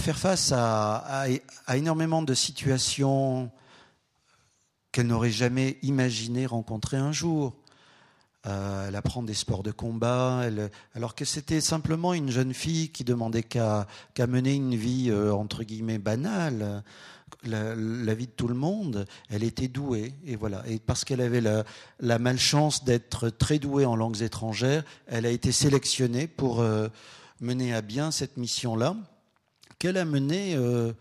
faire 0.00 0.18
face 0.18 0.52
à, 0.52 1.26
énormément 1.72 2.22
de 2.22 2.34
situations 2.34 3.50
qu'elle 4.90 5.06
n'aurait 5.06 5.30
jamais 5.30 5.78
imaginé 5.82 6.46
rencontrer 6.46 6.96
un 6.96 7.12
jour. 7.12 7.54
Euh, 8.46 8.88
elle 8.88 8.96
apprend 8.96 9.22
des 9.22 9.34
sports 9.34 9.62
de 9.62 9.70
combat, 9.70 10.48
alors 10.94 11.14
que 11.14 11.26
c'était 11.26 11.60
simplement 11.60 12.14
une 12.14 12.30
jeune 12.30 12.54
fille 12.54 12.88
qui 12.88 13.04
demandait 13.04 13.42
qu'à 13.42 13.86
mener 14.18 14.54
une 14.54 14.74
vie 14.74 15.10
euh, 15.10 15.34
entre 15.34 15.62
guillemets 15.62 15.98
banale, 15.98 16.82
la, 17.44 18.14
vie 18.14 18.26
de 18.26 18.32
tout 18.32 18.48
le 18.48 18.54
monde. 18.54 19.04
Elle 19.28 19.44
était 19.44 19.68
douée, 19.68 20.14
et 20.24 20.36
voilà. 20.36 20.62
Et 20.66 20.78
parce 20.78 21.04
qu'elle 21.04 21.20
avait 21.20 21.42
la, 21.42 22.18
malchance 22.18 22.82
d'être 22.82 23.28
très 23.28 23.58
douée 23.58 23.84
en 23.84 23.94
langues 23.94 24.22
étrangères, 24.22 24.84
elle 25.06 25.26
a 25.26 25.30
été 25.30 25.52
sélectionnée 25.52 26.26
pour 26.26 26.62
euh, 26.62 26.88
mener 27.42 27.74
à 27.74 27.82
bien 27.82 28.10
cette 28.10 28.38
mission-là, 28.38 28.96
qu'elle 29.78 29.98
a 29.98 30.06
menée. 30.06 30.52
elle 30.52 30.94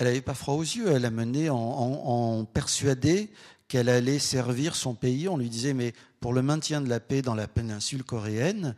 n'avait 0.00 0.20
pas 0.20 0.34
froid 0.34 0.54
aux 0.54 0.62
yeux, 0.62 0.88
elle 0.90 1.04
a 1.04 1.10
mené 1.10 1.48
en, 1.48 1.56
en, 1.56 2.40
en 2.40 2.44
persuadée 2.44 3.30
qu'elle 3.68 3.88
allait 3.88 4.18
servir 4.18 4.76
son 4.76 4.94
pays. 4.94 5.28
On 5.28 5.36
lui 5.36 5.48
disait, 5.48 5.74
mais 5.74 5.92
pour 6.20 6.32
le 6.32 6.42
maintien 6.42 6.80
de 6.80 6.88
la 6.88 7.00
paix 7.00 7.22
dans 7.22 7.34
la 7.34 7.48
péninsule 7.48 8.04
coréenne, 8.04 8.74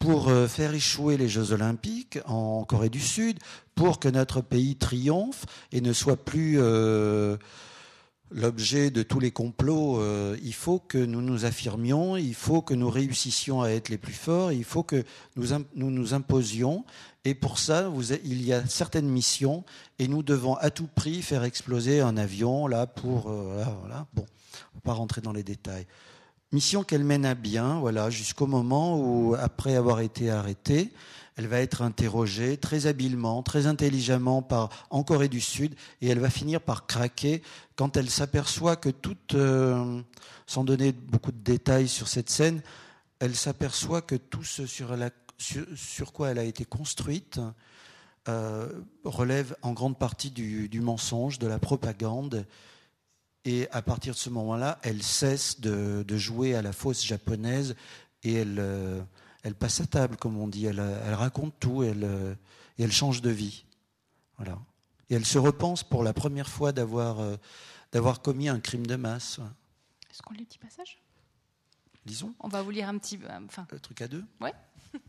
pour 0.00 0.30
euh, 0.30 0.48
faire 0.48 0.72
échouer 0.72 1.18
les 1.18 1.28
Jeux 1.28 1.52
olympiques 1.52 2.18
en 2.24 2.64
Corée 2.64 2.88
du 2.88 3.00
Sud, 3.00 3.38
pour 3.74 4.00
que 4.00 4.08
notre 4.08 4.40
pays 4.40 4.76
triomphe 4.76 5.44
et 5.72 5.82
ne 5.82 5.92
soit 5.92 6.16
plus 6.16 6.56
euh, 6.58 7.36
l'objet 8.30 8.90
de 8.90 9.02
tous 9.02 9.20
les 9.20 9.30
complots. 9.30 10.00
Euh, 10.00 10.38
il 10.42 10.54
faut 10.54 10.78
que 10.78 10.96
nous 10.96 11.20
nous 11.20 11.44
affirmions, 11.44 12.16
il 12.16 12.34
faut 12.34 12.62
que 12.62 12.72
nous 12.72 12.88
réussissions 12.88 13.60
à 13.60 13.68
être 13.68 13.90
les 13.90 13.98
plus 13.98 14.14
forts, 14.14 14.52
il 14.52 14.64
faut 14.64 14.82
que 14.82 15.04
nous 15.36 15.48
nous, 15.74 16.14
imposions. 16.14 16.86
Et 17.26 17.34
pour 17.34 17.58
ça, 17.58 17.90
il 18.24 18.42
y 18.42 18.54
a 18.54 18.66
certaines 18.66 19.08
missions 19.08 19.64
et 19.98 20.08
nous 20.08 20.22
devons 20.22 20.54
à 20.54 20.70
tout 20.70 20.88
prix 20.88 21.20
faire 21.20 21.44
exploser 21.44 22.00
un 22.00 22.16
avion 22.16 22.66
là 22.66 22.86
pour... 22.86 23.24
Bon, 23.24 23.34
on 23.34 24.76
ne 24.76 24.76
va 24.76 24.80
pas 24.82 24.92
rentrer 24.94 25.20
dans 25.20 25.32
les 25.32 25.42
détails. 25.42 25.86
Mission 26.52 26.82
qu'elle 26.82 27.04
mène 27.04 27.24
à 27.24 27.36
bien, 27.36 27.78
voilà, 27.78 28.10
jusqu'au 28.10 28.48
moment 28.48 28.98
où, 28.98 29.36
après 29.38 29.76
avoir 29.76 30.00
été 30.00 30.30
arrêtée, 30.30 30.92
elle 31.36 31.46
va 31.46 31.60
être 31.60 31.80
interrogée 31.80 32.56
très 32.56 32.88
habilement, 32.88 33.44
très 33.44 33.66
intelligemment 33.66 34.46
en 34.90 35.04
Corée 35.04 35.28
du 35.28 35.40
Sud, 35.40 35.76
et 36.02 36.08
elle 36.08 36.18
va 36.18 36.28
finir 36.28 36.60
par 36.60 36.86
craquer 36.86 37.40
quand 37.76 37.96
elle 37.96 38.10
s'aperçoit 38.10 38.74
que 38.74 38.88
toute, 38.88 39.34
euh, 39.34 40.02
sans 40.46 40.64
donner 40.64 40.90
beaucoup 40.90 41.30
de 41.30 41.38
détails 41.38 41.86
sur 41.86 42.08
cette 42.08 42.30
scène, 42.30 42.62
elle 43.20 43.36
s'aperçoit 43.36 44.02
que 44.02 44.16
tout 44.16 44.42
ce 44.42 44.66
sur, 44.66 46.12
quoi 46.12 46.30
elle 46.30 46.38
a 46.38 46.44
été 46.44 46.64
construite 46.64 47.40
euh, 48.28 48.68
relève 49.04 49.56
en 49.62 49.72
grande 49.72 49.98
partie 49.98 50.32
du 50.32 50.80
mensonge, 50.80 51.38
de 51.38 51.46
la 51.46 51.60
propagande, 51.60 52.44
et 53.44 53.70
à 53.70 53.80
partir 53.82 54.12
de 54.12 54.18
ce 54.18 54.28
moment-là, 54.30 54.78
elle 54.82 55.02
cesse 55.02 55.60
de, 55.60 56.04
jouer 56.16 56.54
à 56.54 56.62
la 56.62 56.72
fausse 56.72 57.04
japonaise 57.04 57.74
et 58.22 58.34
elle, 58.34 58.58
euh, 58.58 59.02
elle 59.42 59.54
passe 59.54 59.80
à 59.80 59.86
table, 59.86 60.16
comme 60.16 60.36
on 60.36 60.46
dit. 60.46 60.66
Elle, 60.66 60.80
raconte 60.80 61.54
tout 61.58 61.82
et 61.82 61.88
elle, 61.88 62.04
euh, 62.04 62.34
et 62.78 62.82
elle 62.82 62.92
change 62.92 63.22
de 63.22 63.30
vie. 63.30 63.64
Voilà. 64.36 64.58
Et 65.08 65.14
elle 65.14 65.24
se 65.24 65.38
repense 65.38 65.82
pour 65.82 66.04
la 66.04 66.12
première 66.12 66.48
fois 66.48 66.72
d'avoir 66.72 67.20
euh, 67.20 67.36
d'avoir 67.92 68.20
commis 68.20 68.48
un 68.48 68.60
crime 68.60 68.86
de 68.86 68.96
masse. 68.96 69.40
Est-ce 70.10 70.22
qu'on 70.22 70.34
lit 70.34 70.40
le 70.40 70.46
petit 70.46 70.58
passage? 70.58 70.98
Lisons. 72.06 72.34
On 72.40 72.48
va 72.48 72.62
vous 72.62 72.70
lire 72.70 72.88
un 72.88 72.98
petit. 72.98 73.18
Enfin. 73.46 73.66
Le 73.70 73.80
truc 73.80 74.02
à 74.02 74.08
deux 74.08 74.24
Oui. 74.40 74.50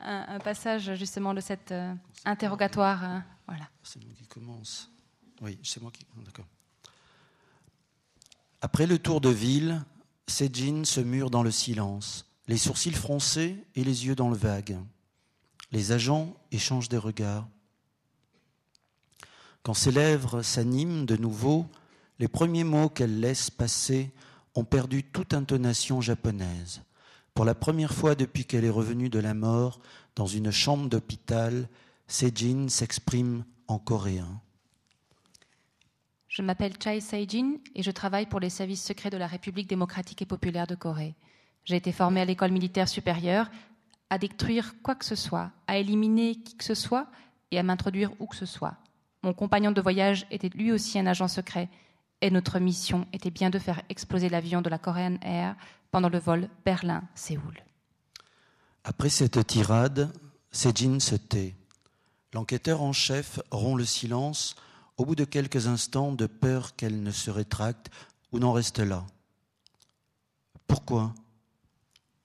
un, 0.00 0.38
passage 0.40 0.94
justement 0.94 1.32
de 1.32 1.40
cet 1.40 1.72
interrogatoire. 2.24 3.22
voilà. 3.46 3.68
C'est 3.82 4.04
moi 4.04 4.12
qui 4.14 4.26
commence. 4.26 4.90
Oui, 5.40 5.58
c'est 5.62 5.80
moi 5.80 5.90
qui. 5.90 6.04
D'accord. 6.24 6.46
Après 8.66 8.88
le 8.88 8.98
tour 8.98 9.20
de 9.20 9.28
ville, 9.28 9.84
Sejin 10.26 10.82
se 10.82 11.00
mure 11.00 11.30
dans 11.30 11.44
le 11.44 11.52
silence, 11.52 12.26
les 12.48 12.56
sourcils 12.56 12.90
froncés 12.90 13.64
et 13.76 13.84
les 13.84 14.06
yeux 14.06 14.16
dans 14.16 14.28
le 14.28 14.36
vague. 14.36 14.76
Les 15.70 15.92
agents 15.92 16.34
échangent 16.50 16.88
des 16.88 16.98
regards. 16.98 17.46
Quand 19.62 19.72
ses 19.72 19.92
lèvres 19.92 20.42
s'animent 20.42 21.06
de 21.06 21.16
nouveau, 21.16 21.66
les 22.18 22.26
premiers 22.26 22.64
mots 22.64 22.88
qu'elle 22.88 23.20
laisse 23.20 23.50
passer 23.50 24.10
ont 24.56 24.64
perdu 24.64 25.04
toute 25.04 25.32
intonation 25.32 26.00
japonaise. 26.00 26.82
Pour 27.34 27.44
la 27.44 27.54
première 27.54 27.94
fois 27.94 28.16
depuis 28.16 28.46
qu'elle 28.46 28.64
est 28.64 28.68
revenue 28.68 29.10
de 29.10 29.20
la 29.20 29.34
mort, 29.34 29.78
dans 30.16 30.26
une 30.26 30.50
chambre 30.50 30.88
d'hôpital, 30.88 31.68
Sejin 32.08 32.66
s'exprime 32.68 33.44
en 33.68 33.78
coréen. 33.78 34.40
Je 36.36 36.42
m'appelle 36.42 36.74
Chai 36.78 37.00
Saijin 37.00 37.54
et 37.74 37.82
je 37.82 37.90
travaille 37.90 38.26
pour 38.26 38.40
les 38.40 38.50
services 38.50 38.84
secrets 38.84 39.08
de 39.08 39.16
la 39.16 39.26
République 39.26 39.70
démocratique 39.70 40.20
et 40.20 40.26
populaire 40.26 40.66
de 40.66 40.74
Corée. 40.74 41.14
J'ai 41.64 41.76
été 41.76 41.92
formée 41.92 42.20
à 42.20 42.26
l'école 42.26 42.52
militaire 42.52 42.90
supérieure 42.90 43.48
à 44.10 44.18
détruire 44.18 44.74
quoi 44.82 44.96
que 44.96 45.06
ce 45.06 45.14
soit, 45.14 45.50
à 45.66 45.78
éliminer 45.78 46.34
qui 46.34 46.54
que 46.54 46.64
ce 46.64 46.74
soit 46.74 47.06
et 47.52 47.58
à 47.58 47.62
m'introduire 47.62 48.10
où 48.20 48.26
que 48.26 48.36
ce 48.36 48.44
soit. 48.44 48.76
Mon 49.22 49.32
compagnon 49.32 49.72
de 49.72 49.80
voyage 49.80 50.26
était 50.30 50.50
lui 50.50 50.72
aussi 50.72 50.98
un 50.98 51.06
agent 51.06 51.28
secret 51.28 51.70
et 52.20 52.30
notre 52.30 52.58
mission 52.58 53.06
était 53.14 53.30
bien 53.30 53.48
de 53.48 53.58
faire 53.58 53.80
exploser 53.88 54.28
l'avion 54.28 54.60
de 54.60 54.68
la 54.68 54.76
Korean 54.76 55.16
Air 55.22 55.56
pendant 55.90 56.10
le 56.10 56.18
vol 56.18 56.50
Berlin-Séoul. 56.66 57.64
Après 58.84 59.08
cette 59.08 59.46
tirade, 59.46 60.12
Sejin 60.52 61.00
se 61.00 61.14
tait. 61.14 61.54
L'enquêteur 62.34 62.82
en 62.82 62.92
chef 62.92 63.40
rompt 63.50 63.78
le 63.78 63.86
silence 63.86 64.54
au 64.96 65.04
bout 65.04 65.14
de 65.14 65.24
quelques 65.24 65.66
instants 65.66 66.12
de 66.12 66.26
peur 66.26 66.76
qu'elle 66.76 67.02
ne 67.02 67.10
se 67.10 67.30
rétracte 67.30 67.90
ou 68.32 68.38
n'en 68.38 68.52
reste 68.52 68.78
là. 68.78 69.06
Pourquoi? 70.66 71.14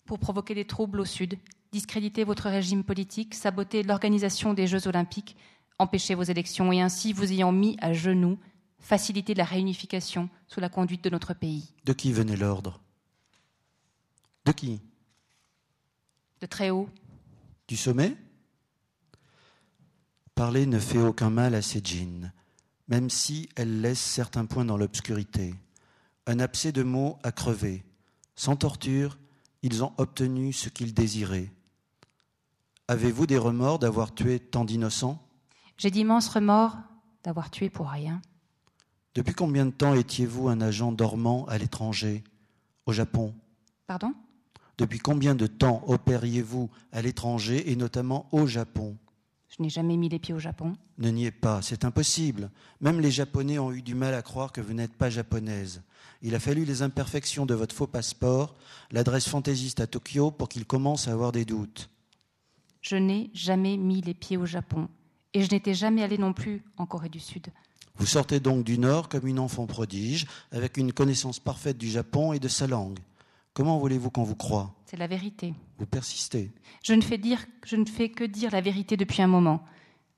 Pour 0.06 0.20
provoquer 0.20 0.56
des 0.56 0.66
troubles 0.66 1.02
au 1.02 1.06
Sud, 1.06 1.38
discréditer 1.72 2.24
votre 2.24 2.50
régime 2.50 2.84
politique, 2.84 3.36
saboter 3.36 3.84
l'organisation 3.84 4.54
des 4.54 4.68
Jeux 4.68 4.88
olympiques, 4.88 5.38
empêcher 5.80 6.16
vos 6.16 6.24
élections 6.24 6.72
et 6.72 6.82
ainsi 6.82 7.14
vous 7.14 7.32
ayant 7.32 7.52
mis 7.52 7.78
à 7.82 7.94
genoux, 7.94 8.38
faciliter 8.80 9.34
la 9.34 9.44
réunification 9.44 10.30
sous 10.48 10.60
la 10.60 10.70
conduite 10.70 11.04
de 11.04 11.10
notre 11.10 11.34
pays. 11.34 11.74
De 11.86 11.94
qui 11.94 12.12
venait 12.12 12.36
l'ordre? 12.36 12.82
De 14.46 14.52
qui? 14.52 14.82
De 16.40 16.48
très 16.48 16.72
haut. 16.72 16.90
Du 17.68 17.78
sommet? 17.78 18.18
Parler 20.34 20.66
ne 20.66 20.80
fait 20.80 20.98
aucun 20.98 21.30
mal 21.30 21.54
à 21.54 21.62
ces 21.62 21.82
djinns 21.84 22.32
même 22.92 23.10
si 23.10 23.48
elle 23.56 23.80
laisse 23.80 24.02
certains 24.02 24.46
points 24.46 24.66
dans 24.66 24.76
l'obscurité. 24.76 25.56
Un 26.28 26.40
abcès 26.40 26.74
de 26.74 26.84
mots 26.84 27.18
a 27.24 27.32
crevé. 27.32 27.86
Sans 28.36 28.58
torture, 28.58 29.18
ils 29.64 29.82
ont 29.82 29.94
obtenu 29.98 30.52
ce 30.52 30.68
qu'ils 30.68 30.94
désiraient. 30.94 31.54
Avez-vous 32.90 33.28
des 33.28 33.38
remords 33.38 33.80
d'avoir 33.80 34.14
tué 34.14 34.42
tant 34.42 34.66
d'innocents? 34.66 35.26
J'ai 35.78 35.90
d'immenses 35.90 36.28
remords 36.28 36.76
d'avoir 37.24 37.50
tué 37.50 37.70
pour 37.70 37.88
rien. 37.90 38.22
Depuis 39.16 39.34
combien 39.34 39.66
de 39.66 39.72
temps 39.72 39.96
étiez-vous 39.96 40.50
un 40.50 40.60
agent 40.60 40.92
dormant 40.92 41.46
à 41.46 41.58
l'étranger, 41.58 42.26
au 42.86 42.92
Japon? 42.92 43.34
Pardon? 43.88 44.14
Depuis 44.78 45.00
combien 45.00 45.34
de 45.34 45.48
temps 45.48 45.82
opériez-vous 45.88 46.70
à 46.92 47.02
l'étranger 47.02 47.72
et 47.72 47.78
notamment 47.78 48.28
au 48.34 48.48
Japon? 48.48 48.98
Je 49.52 49.62
n'ai 49.62 49.70
jamais 49.70 49.98
mis 49.98 50.08
les 50.08 50.20
pieds 50.20 50.34
au 50.34 50.40
Japon. 50.40 50.74
Ne 50.98 51.10
niez 51.10 51.32
pas, 51.32 51.62
c'est 51.62 51.84
impossible. 51.84 52.50
Même 52.80 53.02
les 53.02 53.12
Japonais 53.12 53.60
ont 53.60 53.72
eu 53.74 53.82
du 53.82 53.96
mal 53.96 54.14
à 54.14 54.22
croire 54.22 54.54
que 54.54 54.62
vous 54.62 54.74
n'êtes 54.74 54.94
pas 54.94 55.10
japonaise. 55.10 55.82
Il 56.22 56.36
a 56.36 56.40
fallu 56.40 56.64
les 56.64 56.84
imperfections 56.84 57.46
de 57.46 57.54
votre 57.54 57.76
faux 57.76 57.88
passeport, 57.88 58.56
l'adresse 58.92 59.28
fantaisiste 59.28 59.82
à 59.82 59.88
Tokyo 59.88 60.32
pour 60.32 60.48
qu'ils 60.48 60.66
commencent 60.66 61.10
à 61.10 61.12
avoir 61.12 61.34
des 61.34 61.44
doutes. 61.44 61.90
Je 62.82 62.96
n'ai 62.96 63.30
jamais 63.34 63.76
mis 63.76 64.02
les 64.02 64.14
pieds 64.14 64.38
au 64.38 64.46
Japon. 64.46 64.88
Et 65.34 65.44
je 65.44 65.52
n'étais 65.52 65.74
jamais 65.74 66.04
allée 66.04 66.18
non 66.18 66.34
plus 66.34 66.64
en 66.78 66.86
Corée 66.86 67.10
du 67.10 67.20
Sud. 67.20 67.48
Vous 67.96 68.06
sortez 68.06 68.40
donc 68.40 68.64
du 68.64 68.78
Nord 68.78 69.10
comme 69.10 69.28
une 69.28 69.40
enfant 69.40 69.66
prodige, 69.66 70.28
avec 70.52 70.78
une 70.78 70.94
connaissance 70.94 71.40
parfaite 71.40 71.78
du 71.78 71.90
Japon 71.90 72.32
et 72.34 72.40
de 72.40 72.48
sa 72.48 72.68
langue. 72.68 73.00
Comment 73.54 73.78
voulez-vous 73.78 74.12
qu'on 74.12 74.24
vous 74.24 74.36
croie? 74.36 74.74
C'est 74.86 74.98
la 74.98 75.08
vérité. 75.08 75.54
Vous 75.78 75.86
persistez. 75.86 76.52
Je 76.84 76.94
ne, 76.94 77.02
fais 77.02 77.18
dire, 77.18 77.46
je 77.66 77.76
ne 77.76 77.86
fais 77.86 78.10
que 78.10 78.24
dire 78.24 78.52
la 78.52 78.62
vérité 78.62 78.96
depuis 78.98 79.22
un 79.22 79.28
moment. 79.28 79.64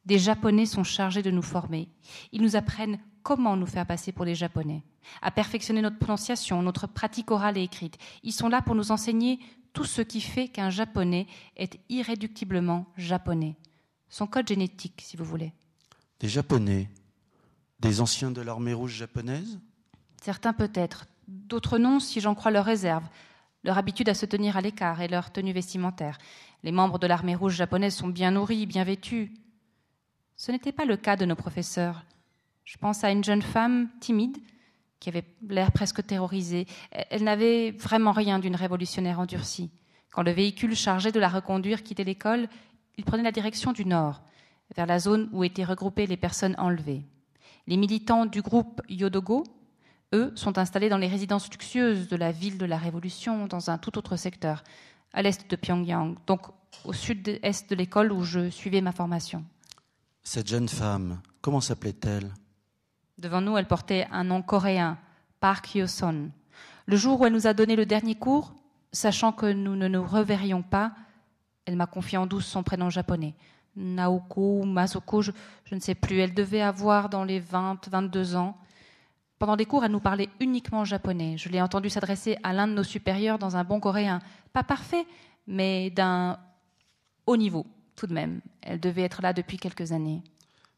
Des 0.05 0.19
Japonais 0.19 0.65
sont 0.65 0.83
chargés 0.83 1.23
de 1.23 1.31
nous 1.31 1.41
former. 1.41 1.87
Ils 2.31 2.41
nous 2.41 2.55
apprennent 2.55 2.99
comment 3.23 3.55
nous 3.55 3.65
faire 3.65 3.87
passer 3.87 4.11
pour 4.11 4.25
les 4.25 4.35
Japonais, 4.35 4.83
à 5.21 5.31
perfectionner 5.31 5.81
notre 5.81 5.97
prononciation, 5.97 6.61
notre 6.61 6.87
pratique 6.87 7.31
orale 7.31 7.57
et 7.57 7.63
écrite. 7.63 7.97
Ils 8.21 8.33
sont 8.33 8.49
là 8.49 8.61
pour 8.61 8.75
nous 8.75 8.91
enseigner 8.91 9.39
tout 9.71 9.85
ce 9.85 10.01
qui 10.01 10.21
fait 10.21 10.49
qu'un 10.49 10.69
Japonais 10.69 11.25
est 11.55 11.79
irréductiblement 11.89 12.85
japonais. 12.97 13.55
Son 14.09 14.27
code 14.27 14.47
génétique, 14.47 15.01
si 15.01 15.17
vous 15.17 15.25
voulez. 15.25 15.53
Des 16.19 16.29
Japonais 16.29 16.89
Des 17.79 17.99
anciens 17.99 18.29
de 18.29 18.41
l'armée 18.41 18.73
rouge 18.73 18.93
japonaise? 18.93 19.59
Certains 20.21 20.53
peut-être, 20.53 21.07
d'autres 21.27 21.77
non 21.77 21.99
si 21.99 22.19
j'en 22.19 22.35
crois 22.35 22.51
leurs 22.51 22.65
réserves, 22.65 23.07
leur 23.63 23.77
habitude 23.77 24.09
à 24.09 24.13
se 24.13 24.25
tenir 24.25 24.57
à 24.57 24.61
l'écart 24.61 25.01
et 25.01 25.07
leur 25.07 25.31
tenue 25.31 25.53
vestimentaire. 25.53 26.17
Les 26.63 26.71
membres 26.71 26.99
de 26.99 27.07
l'armée 27.07 27.35
rouge 27.35 27.55
japonaise 27.55 27.95
sont 27.95 28.07
bien 28.07 28.31
nourris, 28.31 28.65
bien 28.65 28.83
vêtus. 28.83 29.33
Ce 30.35 30.51
n'était 30.51 30.71
pas 30.71 30.85
le 30.85 30.97
cas 30.97 31.15
de 31.15 31.25
nos 31.25 31.35
professeurs. 31.35 32.03
Je 32.65 32.77
pense 32.77 33.03
à 33.03 33.11
une 33.11 33.23
jeune 33.23 33.41
femme 33.41 33.89
timide 33.99 34.37
qui 34.99 35.09
avait 35.09 35.25
l'air 35.47 35.71
presque 35.71 36.05
terrorisée. 36.05 36.65
Elle 36.91 37.23
n'avait 37.23 37.71
vraiment 37.71 38.13
rien 38.13 38.39
d'une 38.39 38.55
révolutionnaire 38.55 39.19
endurcie. 39.19 39.69
Quand 40.11 40.23
le 40.23 40.31
véhicule 40.31 40.75
chargé 40.75 41.11
de 41.11 41.19
la 41.19 41.27
reconduire 41.27 41.83
quittait 41.83 42.03
l'école, 42.03 42.47
il 42.97 43.03
prenait 43.03 43.23
la 43.23 43.31
direction 43.31 43.73
du 43.73 43.85
nord, 43.85 44.21
vers 44.75 44.85
la 44.85 44.99
zone 44.99 45.29
où 45.33 45.43
étaient 45.43 45.63
regroupées 45.63 46.07
les 46.07 46.17
personnes 46.17 46.55
enlevées. 46.57 47.01
Les 47.67 47.77
militants 47.77 48.25
du 48.25 48.41
groupe 48.41 48.81
Yodogo, 48.87 49.43
eux, 50.13 50.31
sont 50.35 50.57
installés 50.57 50.89
dans 50.89 50.97
les 50.97 51.07
résidences 51.07 51.49
luxueuses 51.51 52.07
de 52.07 52.15
la 52.15 52.31
ville 52.31 52.57
de 52.57 52.65
la 52.65 52.77
Révolution, 52.77 53.47
dans 53.47 53.69
un 53.69 53.77
tout 53.77 53.97
autre 53.97 54.15
secteur, 54.15 54.63
à 55.11 55.21
l'est 55.21 55.49
de 55.49 55.55
Pyongyang, 55.55 56.15
donc 56.25 56.41
au 56.85 56.93
sud-est 56.93 57.69
de 57.69 57.75
l'école 57.75 58.11
où 58.11 58.23
je 58.23 58.49
suivais 58.49 58.81
ma 58.81 58.91
formation. 58.91 59.43
Cette 60.23 60.47
jeune 60.47 60.69
femme, 60.69 61.21
comment 61.41 61.61
s'appelait-elle? 61.61 62.31
Devant 63.17 63.41
nous, 63.41 63.57
elle 63.57 63.67
portait 63.67 64.07
un 64.11 64.23
nom 64.23 64.41
coréen, 64.41 64.97
Park 65.39 65.75
Hyo-son. 65.75 66.31
Le 66.85 66.95
jour 66.95 67.19
où 67.19 67.25
elle 67.25 67.33
nous 67.33 67.47
a 67.47 67.53
donné 67.53 67.75
le 67.75 67.85
dernier 67.85 68.15
cours, 68.15 68.53
sachant 68.91 69.31
que 69.31 69.51
nous 69.51 69.75
ne 69.75 69.87
nous 69.87 70.03
reverrions 70.03 70.61
pas, 70.61 70.93
elle 71.65 71.75
m'a 71.75 71.85
confié 71.85 72.17
en 72.17 72.25
douce 72.25 72.45
son 72.45 72.63
prénom 72.63 72.89
japonais. 72.89 73.35
Naoko 73.75 74.61
ou 74.61 74.65
Masoko, 74.65 75.21
je, 75.21 75.31
je, 75.65 75.75
ne 75.75 75.79
sais 75.79 75.95
plus. 75.95 76.19
Elle 76.19 76.33
devait 76.33 76.61
avoir 76.61 77.09
dans 77.09 77.23
les 77.23 77.39
20, 77.39 77.89
22 77.89 78.35
ans. 78.35 78.57
Pendant 79.39 79.55
les 79.55 79.65
cours, 79.65 79.83
elle 79.83 79.91
nous 79.91 79.99
parlait 79.99 80.29
uniquement 80.39 80.85
japonais. 80.85 81.37
Je 81.37 81.49
l'ai 81.49 81.61
entendue 81.61 81.89
s'adresser 81.89 82.37
à 82.43 82.53
l'un 82.53 82.67
de 82.67 82.73
nos 82.73 82.83
supérieurs 82.83 83.39
dans 83.39 83.55
un 83.57 83.63
bon 83.63 83.79
coréen. 83.79 84.19
Pas 84.53 84.63
parfait, 84.63 85.05
mais 85.47 85.89
d'un 85.89 86.39
haut 87.25 87.37
niveau, 87.37 87.65
tout 87.95 88.07
de 88.07 88.13
même. 88.13 88.41
Elle 88.61 88.79
devait 88.79 89.01
être 89.01 89.21
là 89.21 89.33
depuis 89.33 89.57
quelques 89.57 89.91
années. 89.91 90.21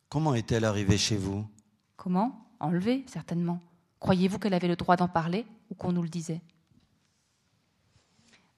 Comment 0.10 0.34
est-elle 0.34 0.66
arrivée 0.66 0.98
chez 0.98 1.18
vous? 1.18 1.46
Comment? 1.96 2.48
Enlevée, 2.60 3.04
certainement. 3.08 3.60
Croyez-vous 4.00 4.40
qu'elle 4.40 4.54
avait 4.54 4.68
le 4.68 4.76
droit 4.76 4.96
d'en 4.96 5.08
parler 5.08 5.46
ou 5.70 5.76
qu'on 5.76 5.92
nous 5.92 6.04
le 6.04 6.10
disait? 6.10 6.42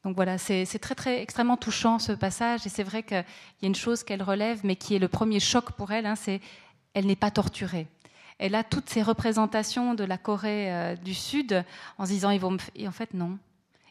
Donc 0.03 0.15
voilà, 0.15 0.37
c'est 0.37 0.65
très, 0.79 0.95
très 0.95 1.21
extrêmement 1.21 1.57
touchant 1.57 1.99
ce 1.99 2.13
passage, 2.13 2.65
et 2.65 2.69
c'est 2.69 2.83
vrai 2.83 3.03
qu'il 3.03 3.17
y 3.61 3.65
a 3.65 3.67
une 3.67 3.75
chose 3.75 4.03
qu'elle 4.03 4.23
relève, 4.23 4.61
mais 4.63 4.77
qui 4.77 4.95
est 4.95 4.99
le 4.99 5.09
premier 5.09 5.41
choc 5.41 5.71
pour 5.73 5.91
elle, 5.91 6.05
hein, 6.05 6.15
c'est 6.15 6.39
elle 6.93 7.07
n'est 7.07 7.17
pas 7.17 7.31
torturée. 7.31 7.87
Elle 8.39 8.55
a 8.55 8.63
toutes 8.63 8.89
ces 8.89 9.01
représentations 9.01 9.93
de 9.93 10.03
la 10.03 10.17
Corée 10.17 10.71
euh, 10.71 10.95
du 10.95 11.13
Sud 11.13 11.63
en 11.97 12.05
se 12.05 12.11
disant 12.11 12.29
ils 12.29 12.39
vont 12.39 12.51
me... 12.51 12.59
et 12.75 12.87
en 12.87 12.91
fait 12.91 13.13
non. 13.13 13.37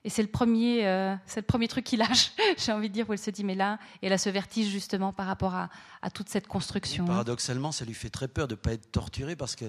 Et 0.05 0.09
c'est 0.09 0.23
le 0.23 0.29
premier, 0.29 0.87
euh, 0.87 1.17
c'est 1.27 1.41
le 1.41 1.47
premier 1.47 1.67
truc 1.67 1.85
qui 1.85 1.97
lâche. 1.97 2.33
J'ai 2.57 2.71
envie 2.71 2.89
de 2.89 2.95
dire 2.95 3.11
où 3.11 3.13
elle 3.13 3.19
se 3.19 3.31
dit 3.31 3.43
mais 3.43 3.57
là, 3.57 3.81
elle 4.03 4.13
a 4.13 4.19
ce 4.19 4.31
vertige 4.31 4.69
justement 4.69 5.13
par 5.13 5.27
rapport 5.27 5.55
à, 5.55 5.69
toute 6.15 6.29
cette 6.29 6.47
construction. 6.47 7.05
Et 7.05 7.09
paradoxalement, 7.09 7.73
ça 7.73 7.85
lui 7.85 7.95
fait 7.95 8.11
très 8.11 8.29
peur 8.29 8.47
de 8.47 8.55
ne 8.55 8.57
pas 8.57 8.73
être 8.73 8.93
torturée 8.93 9.35
parce 9.35 9.57
que 9.57 9.65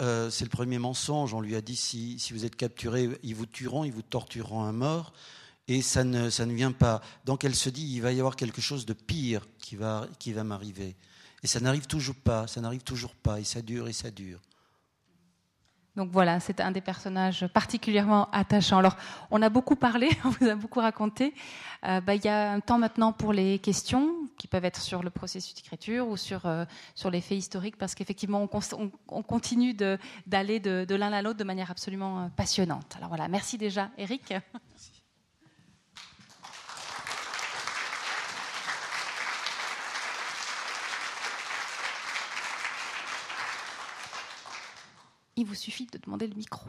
euh, 0.00 0.30
c'est 0.30 0.44
le 0.44 0.50
premier 0.50 0.78
mensonge. 0.78 1.32
On 1.32 1.40
lui 1.40 1.54
a 1.54 1.60
dit 1.60 1.76
si, 1.76 2.18
si 2.18 2.32
vous 2.32 2.44
êtes 2.44 2.56
capturé, 2.56 3.08
ils 3.22 3.36
vous 3.36 3.46
tueront, 3.46 3.84
ils 3.84 3.92
vous 3.92 4.02
tortureront 4.02 4.64
à 4.64 4.72
mort 4.72 5.12
et 5.68 5.80
ça 5.80 6.02
ne, 6.02 6.28
ça 6.28 6.44
ne 6.44 6.52
vient 6.52 6.72
pas. 6.72 7.00
Donc 7.24 7.44
elle 7.44 7.54
se 7.54 7.70
dit, 7.70 7.86
il 7.94 8.02
va 8.02 8.12
y 8.12 8.18
avoir 8.18 8.34
quelque 8.34 8.60
chose 8.60 8.84
de 8.84 8.92
pire 8.92 9.46
qui 9.58 9.76
va, 9.76 10.08
qui 10.18 10.32
va 10.32 10.42
m'arriver. 10.42 10.96
Et 11.42 11.46
ça 11.46 11.60
n'arrive 11.60 11.86
toujours 11.86 12.16
pas, 12.16 12.46
ça 12.46 12.60
n'arrive 12.60 12.82
toujours 12.82 13.14
pas, 13.14 13.40
et 13.40 13.44
ça 13.44 13.62
dure 13.62 13.88
et 13.88 13.92
ça 13.92 14.10
dure. 14.10 14.40
Donc 15.94 16.08
voilà, 16.10 16.40
c'est 16.40 16.60
un 16.60 16.70
des 16.70 16.80
personnages 16.80 17.46
particulièrement 17.48 18.30
attachants. 18.30 18.78
Alors, 18.78 18.96
on 19.30 19.42
a 19.42 19.50
beaucoup 19.50 19.76
parlé, 19.76 20.08
on 20.24 20.30
vous 20.30 20.48
a 20.48 20.54
beaucoup 20.54 20.80
raconté. 20.80 21.34
Euh, 21.84 22.00
bah, 22.00 22.14
il 22.14 22.24
y 22.24 22.28
a 22.28 22.52
un 22.52 22.60
temps 22.60 22.78
maintenant 22.78 23.12
pour 23.12 23.34
les 23.34 23.58
questions 23.58 24.14
qui 24.38 24.48
peuvent 24.48 24.64
être 24.64 24.80
sur 24.80 25.02
le 25.02 25.10
processus 25.10 25.54
d'écriture 25.54 26.08
ou 26.08 26.16
sur, 26.16 26.46
euh, 26.46 26.64
sur 26.94 27.10
les 27.10 27.20
faits 27.20 27.36
historiques, 27.36 27.76
parce 27.76 27.94
qu'effectivement, 27.94 28.48
on, 28.50 28.60
on, 28.78 28.90
on, 29.08 29.22
continue 29.22 29.74
d'aller 30.26 30.60
de, 30.60 30.86
de 30.88 30.94
l'un 30.94 31.12
à 31.12 31.20
l'autre 31.20 31.38
de 31.38 31.44
manière 31.44 31.70
absolument 31.70 32.20
euh, 32.24 32.28
passionnante. 32.28 32.94
Alors 32.96 33.08
voilà, 33.08 33.28
merci 33.28 33.58
déjà, 33.58 33.90
Eric. 33.98 34.30
Merci. 34.30 34.91
il 45.36 45.46
vous 45.46 45.54
suffit 45.54 45.86
de 45.86 45.98
demander 45.98 46.26
le 46.26 46.34
micro. 46.34 46.68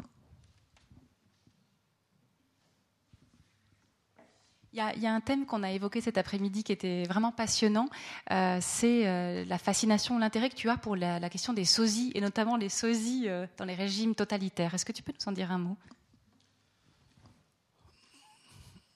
Il 4.75 4.77
y, 4.79 5.05
a, 5.05 5.13
un 5.13 5.21
thème 5.21 5.45
qu'on 5.45 5.61
a 5.61 5.71
évoqué 5.71 6.01
cet 6.01 6.17
après-midi 6.17 6.63
qui 6.63 6.71
était 6.71 7.03
vraiment 7.03 7.31
passionnant, 7.31 7.89
euh, 8.31 8.57
c'est 8.59 9.07
euh, 9.07 9.45
la 9.45 9.59
fascination, 9.59 10.17
l'intérêt 10.17 10.49
que 10.49 10.55
tu 10.55 10.67
as 10.67 10.77
pour 10.77 10.95
la, 10.95 11.29
question 11.29 11.53
des 11.53 11.63
sosies, 11.63 12.11
et 12.15 12.21
notamment 12.21 12.57
les 12.57 12.69
sosies 12.69 13.25
euh, 13.27 13.45
dans 13.57 13.65
les 13.65 13.75
régimes 13.75 14.15
totalitaires. 14.15 14.73
Est-ce 14.73 14.83
que 14.83 14.91
tu 14.91 15.03
peux 15.03 15.11
nous 15.11 15.29
en 15.29 15.31
dire 15.31 15.51
un 15.51 15.59
mot? 15.59 15.77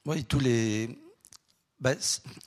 Oui, 0.07 0.26
tous 0.26 0.39
les... 0.39 0.97
Bah, 1.80 1.93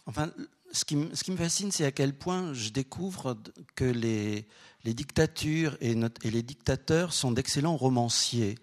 enfin, 0.06 0.32
ce 0.72 0.84
qui, 0.84 0.96
me 0.96 1.36
fascine, 1.36 1.70
c'est 1.70 1.84
à 1.84 1.92
quel 1.92 2.14
point 2.14 2.52
je 2.52 2.70
découvre 2.70 3.38
que 3.76 3.84
les, 3.84 4.48
les 4.84 4.94
dictatures 4.94 5.76
et, 5.80 5.94
les 6.24 6.42
dictateurs 6.42 7.12
sont 7.12 7.32
d'excellents 7.32 7.76
romanciers. 7.76 8.56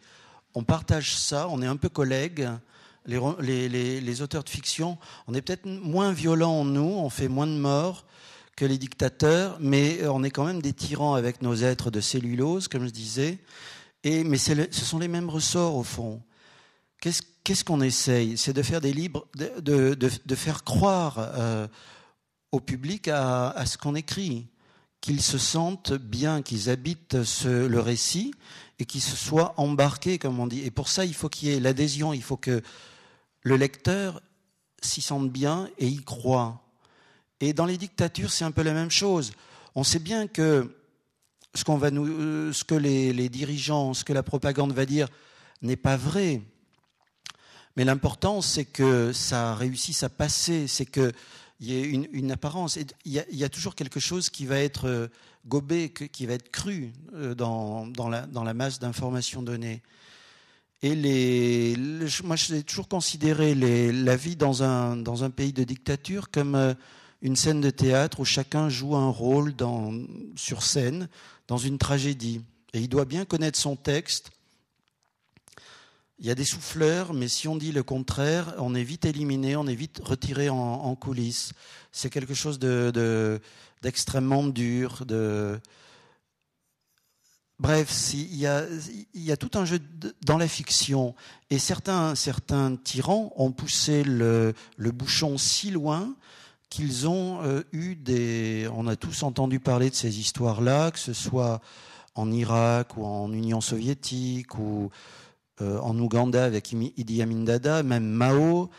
On 0.55 0.63
partage 0.63 1.15
ça, 1.15 1.47
on 1.49 1.61
est 1.61 1.67
un 1.67 1.77
peu 1.77 1.89
collègues. 1.89 2.49
Les, 3.05 4.21
auteurs 4.21 4.43
de 4.43 4.49
fiction, 4.49 4.97
on 5.27 5.33
est 5.33 5.41
peut-être 5.41 5.65
moins 5.65 6.11
violents, 6.11 6.65
nous, 6.65 6.81
on 6.81 7.09
fait 7.09 7.27
moins 7.27 7.47
de 7.47 7.57
morts 7.57 8.05
que 8.55 8.65
les 8.65 8.79
dictateurs, 8.79 9.57
mais 9.59 10.05
on 10.07 10.23
est 10.23 10.31
quand 10.31 10.43
même 10.43 10.61
des 10.61 10.73
tyrans 10.73 11.13
avec 11.13 11.41
nos 11.43 11.55
êtres 11.55 11.91
de 11.91 12.01
cellulose, 12.01 12.67
comme 12.67 12.85
je 12.85 12.91
disais. 12.91 13.37
Et, 14.03 14.23
mais 14.23 14.37
ce 14.37 14.67
sont 14.71 14.97
les 14.97 15.07
mêmes 15.07 15.29
ressorts, 15.29 15.75
au 15.75 15.83
fond. 15.83 16.21
Qu'est-ce 16.99 17.63
qu'on 17.63 17.79
qu 17.79 17.85
essaye? 17.85 18.37
C'est 18.37 18.53
de 18.53 18.63
faire 18.63 18.81
des 18.81 18.91
livres, 18.91 19.27
de, 19.35 20.35
faire 20.35 20.63
croire 20.63 21.15
euh, 21.19 21.67
au 22.51 22.59
public 22.59 23.07
à 23.07 23.63
ce 23.67 23.77
qu'on 23.77 23.93
écrit, 23.93 24.47
qu'ils 25.01 25.21
se 25.21 25.37
sentent 25.37 25.93
bien, 25.93 26.41
qu'ils 26.41 26.69
habitent 26.69 27.17
le 27.43 27.79
récit 27.79 28.33
et 28.79 28.85
qu'ils 28.85 29.01
se 29.01 29.15
soient 29.15 29.53
embarqués, 29.57 30.17
comme 30.17 30.39
on 30.39 30.47
dit. 30.47 30.63
Et 30.63 30.71
pour 30.71 30.87
ça, 30.87 31.05
il 31.05 31.13
faut 31.13 31.29
qu'il 31.29 31.49
y 31.49 31.53
ait 31.53 31.59
l'adhésion, 31.59 32.13
il 32.13 32.23
faut 32.23 32.37
que 32.37 32.61
le 33.41 33.57
lecteur 33.57 34.21
s'y 34.81 35.01
sente 35.01 35.31
bien 35.31 35.69
et 35.77 35.87
y 35.87 36.03
croit. 36.03 36.61
Et 37.39 37.53
dans 37.53 37.65
les 37.65 37.77
dictatures, 37.77 38.31
c'est 38.31 38.45
un 38.45 38.51
peu 38.51 38.63
la 38.63 38.73
même 38.73 38.91
chose. 38.91 39.31
On 39.75 39.83
sait 39.83 39.99
bien 39.99 40.27
que 40.27 40.75
ce, 41.53 41.63
va 41.71 41.91
nous, 41.91 42.53
ce 42.53 42.63
que 42.63 42.75
les, 42.75 43.13
les 43.13 43.29
dirigeants, 43.29 43.93
ce 43.93 44.03
que 44.03 44.13
la 44.13 44.23
propagande 44.23 44.73
va 44.73 44.85
dire 44.85 45.07
n'est 45.61 45.75
pas 45.75 45.97
vrai. 45.97 46.41
Mais 47.75 47.85
l'important, 47.85 48.41
c'est 48.41 48.65
que 48.65 49.13
ça 49.13 49.55
réussisse 49.55 50.03
à 50.03 50.09
passer, 50.09 50.67
c'est 50.67 50.85
que 50.85 51.11
il 51.59 51.71
y 51.71 51.81
a 51.81 51.85
une, 51.85 52.31
apparence. 52.31 52.77
Il 53.05 53.13
y, 53.13 53.43
a, 53.43 53.49
toujours 53.49 53.73
quelque 53.73 53.99
chose 53.99 54.29
qui 54.29 54.45
va 54.45 54.59
être 54.59 54.87
euh, 54.87 55.07
gobé, 55.47 55.89
qui 55.89 56.25
va 56.25 56.33
être 56.33 56.51
cru 56.51 56.91
euh, 57.15 57.33
dans, 57.33 57.87
la, 58.09 58.53
masse 58.53 58.79
d'informations 58.79 59.41
données. 59.41 59.81
Et 60.83 61.75
moi, 62.23 62.35
j'ai 62.35 62.61
toujours 62.61 62.87
considéré 62.87 63.55
la 63.55 64.15
vie 64.15 64.35
dans 64.35 64.61
un, 64.61 65.29
pays 65.31 65.53
de 65.53 65.63
dictature 65.63 66.29
comme 66.29 66.53
euh, 66.53 66.75
une 67.23 67.35
scène 67.35 67.61
de 67.61 67.71
théâtre 67.71 68.19
où 68.19 68.25
chacun 68.25 68.69
joue 68.69 68.95
un 68.95 69.09
rôle 69.09 69.55
sur 70.35 70.61
scène 70.61 71.09
dans 71.47 71.57
une 71.57 71.79
tragédie. 71.79 72.41
Et 72.73 72.81
il 72.81 72.89
doit 72.89 73.05
bien 73.05 73.25
connaître 73.25 73.57
son 73.57 73.75
texte 73.75 74.29
il 76.19 76.25
y 76.25 76.31
a 76.31 76.35
des 76.35 76.45
souffleurs, 76.45 77.13
mais 77.13 77.27
si 77.27 77.47
on 77.47 77.55
dit 77.55 77.71
le 77.71 77.83
contraire, 77.83 78.55
on 78.57 78.73
est 78.73 78.83
vite 78.83 79.05
éliminé, 79.05 79.55
on 79.55 79.67
est 79.67 79.75
vite 79.75 80.01
retiré 80.03 80.49
en, 80.49 80.57
en 80.57 80.95
coulisses. 80.95 81.53
C'est 81.91 82.09
quelque 82.09 82.33
chose 82.33 82.57
d'extrêmement 82.59 84.43
de, 84.43 84.49
de, 84.49 84.53
dur. 84.53 85.03
Bref, 87.59 88.13
il 88.13 88.35
y, 88.35 88.45
a, 88.45 89.37
tout 89.37 89.57
un 89.57 89.65
jeu 89.65 89.79
dans 90.23 90.37
la 90.37 90.47
fiction. 90.47 91.15
Et 91.49 91.57
certains, 91.57 92.13
certains 92.13 92.75
tyrans 92.75 93.33
ont 93.35 93.51
poussé 93.51 94.03
le, 94.03 94.53
bouchon 94.77 95.39
si 95.39 95.71
loin 95.71 96.15
qu'ils 96.69 97.07
ont 97.07 97.41
euh, 97.43 97.63
eu 97.71 97.95
des... 97.95 98.69
On 98.75 98.85
a 98.85 98.95
tous 98.95 99.23
entendu 99.23 99.59
parler 99.59 99.89
de 99.89 99.95
ces 99.95 100.19
histoires-là, 100.19 100.91
que 100.91 100.99
ce 100.99 101.13
soit 101.13 101.61
en 102.13 102.31
Irak 102.31 102.97
ou 102.97 103.05
en 103.05 103.31
Union 103.31 103.61
soviétique 103.61 104.59
ou 104.59 104.91
en 105.59 105.97
Ouganda 105.97 106.45
avec 106.45 106.71
Idi 106.71 107.21
Amin 107.21 107.43
Dada, 107.43 107.83
même 107.83 108.05
Mao. 108.05 108.69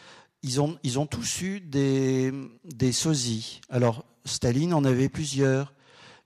Ils 0.43 0.61
ont, 0.61 0.79
ils 0.85 0.99
ont 0.99 1.07
tous 1.07 1.43
eu 1.43 1.61
des, 1.61 2.33
des 2.65 2.93
sosies. 2.93 3.61
Alors, 3.69 4.05
Staline 4.25 4.73
en 4.73 4.85
avait 4.85 5.09
plusieurs. 5.09 5.73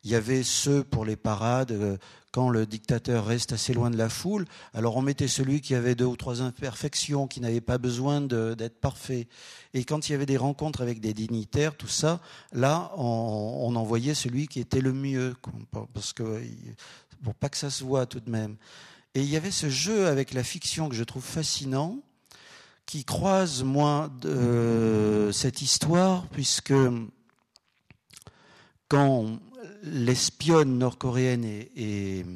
Il 0.04 0.10
y 0.10 0.14
avait 0.16 0.42
ceux 0.42 0.82
pour 0.82 1.04
les 1.04 1.16
parades, 1.16 1.70
euh, 1.70 1.96
quand 2.32 2.48
le 2.48 2.66
dictateur 2.66 3.26
reste 3.26 3.52
assez 3.52 3.72
loin 3.72 3.90
de 3.90 3.96
la 3.96 4.08
foule, 4.08 4.46
alors 4.72 4.96
on 4.96 5.02
mettait 5.02 5.28
celui 5.28 5.60
qui 5.60 5.74
avait 5.74 5.94
deux 5.94 6.06
ou 6.06 6.16
trois 6.16 6.40
imperfections, 6.40 7.28
qui 7.28 7.40
n'avait 7.40 7.60
pas 7.60 7.78
besoin 7.78 8.22
d'être 8.22 8.80
parfait. 8.80 9.28
Et 9.74 9.84
quand 9.84 10.08
il 10.08 10.12
y 10.12 10.14
avait 10.14 10.26
des 10.26 10.38
rencontres 10.38 10.80
avec 10.80 11.00
des 11.00 11.12
dignitaires, 11.12 11.76
tout 11.76 11.88
ça, 11.88 12.20
là, 12.52 12.90
on, 12.96 13.76
envoyait 13.76 14.14
celui 14.14 14.48
qui 14.48 14.60
était 14.60 14.80
le 14.80 14.94
mieux, 14.94 15.36
parce 15.92 16.14
que 16.14 16.42
pour 17.22 17.34
pas 17.34 17.50
que 17.50 17.58
ça 17.58 17.70
se 17.70 17.84
voit 17.84 18.06
tout 18.06 18.20
de 18.20 18.30
même. 18.30 18.56
Et 19.14 19.22
il 19.22 19.28
y 19.28 19.36
avait 19.36 19.50
ce 19.50 19.68
jeu 19.68 20.06
avec 20.06 20.32
la 20.32 20.42
fiction 20.42 20.88
que 20.88 20.94
je 20.94 21.04
trouve 21.04 21.24
fascinant, 21.24 22.02
qui 22.86 23.04
croise 23.04 23.62
moi 23.62 24.10
de, 24.20 25.30
cette 25.32 25.62
histoire, 25.62 26.28
puisque 26.28 26.74
quand 28.88 29.38
l'espionne 29.82 30.78
nord-coréenne 30.78 31.44
est, 31.44 32.26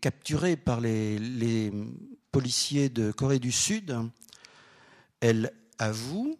capturée 0.00 0.56
par 0.56 0.80
les, 0.80 1.70
policiers 2.32 2.88
de 2.88 3.12
Corée 3.12 3.38
du 3.38 3.52
Sud. 3.52 3.96
Elle 5.20 5.52
avoue 5.78 6.36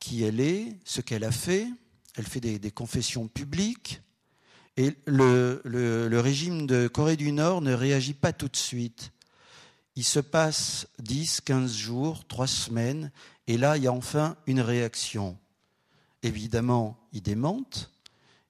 qui 0.00 0.24
elle 0.24 0.40
est, 0.40 0.76
ce 0.84 1.00
qu'elle 1.00 1.22
a 1.22 1.30
fait. 1.30 1.68
Elle 2.16 2.26
fait 2.26 2.40
des, 2.40 2.70
confessions 2.72 3.28
publiques. 3.28 4.00
Et 4.78 4.96
le, 5.04 6.18
régime 6.20 6.66
de 6.66 6.88
Corée 6.88 7.16
du 7.16 7.32
Nord 7.32 7.60
ne 7.60 7.74
réagit 7.74 8.14
pas 8.14 8.32
tout 8.32 8.48
de 8.48 8.56
suite. 8.56 9.12
Il 9.96 10.04
se 10.04 10.20
passe 10.20 10.86
10, 11.00 11.42
15 11.42 11.74
jours, 11.74 12.24
3 12.26 12.46
semaines, 12.46 13.10
et 13.46 13.58
là, 13.58 13.76
il 13.76 13.82
y 13.82 13.86
a 13.88 13.92
enfin 13.92 14.36
une 14.46 14.60
réaction 14.60 15.36
évidemment, 16.22 16.98
ils 17.12 17.22
démentent. 17.22 17.90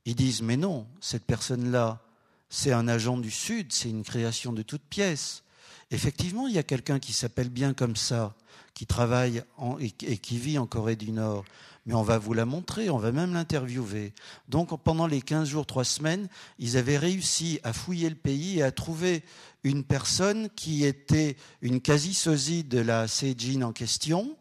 Ils 0.05 0.15
disent 0.15 0.43
Mais 0.43 0.57
non, 0.57 0.87
cette 1.01 1.25
personne-là, 1.25 2.01
c'est 2.49 2.73
un 2.73 2.89
agent 2.89 3.19
du 3.19 3.31
Sud, 3.31 3.73
c'est 3.73 3.91
une 3.91 4.05
création 4.05 4.53
de 4.53 4.63
toute 4.63 4.83
pièce. 4.83 5.43
Effectivement, 5.91 6.47
il 6.47 6.55
y 6.55 6.59
a 6.59 6.63
quelqu'un 6.63 6.99
qui 6.99 7.13
s'appelle 7.13 7.49
bien 7.49 7.73
comme 7.73 7.97
ça, 7.97 8.35
qui 8.75 8.87
travaille 8.87 9.43
et, 9.81 10.19
qui 10.19 10.39
vit 10.39 10.59
en 10.59 10.67
Corée 10.67 10.97
du 10.97 11.13
Nord. 11.13 11.45
Mais 11.87 11.95
on 11.95 12.03
va 12.03 12.19
vous 12.19 12.35
la 12.35 12.45
montrer, 12.45 12.91
on 12.91 12.99
va 12.99 13.13
même 13.13 13.33
l'interviewer. 13.33 14.13
Donc 14.51 14.79
pendant 14.83 15.07
les 15.07 15.23
15 15.23 15.49
jours, 15.49 15.65
3 15.65 15.85
semaines, 15.85 16.29
ils 16.59 16.77
avaient 16.77 16.99
réussi 16.99 17.61
à 17.63 17.73
fouiller 17.73 18.11
le 18.11 18.15
pays 18.15 18.59
et 18.59 18.63
à 18.63 18.71
trouver 18.71 19.25
une 19.65 19.85
personne 19.85 20.51
qui 20.55 20.85
était 20.85 21.37
une 21.63 21.81
quasi-sosie 21.81 22.65
de 22.65 22.79
la 22.79 23.09
Seijin 23.09 23.63
en 23.63 23.73
question, 23.73 24.37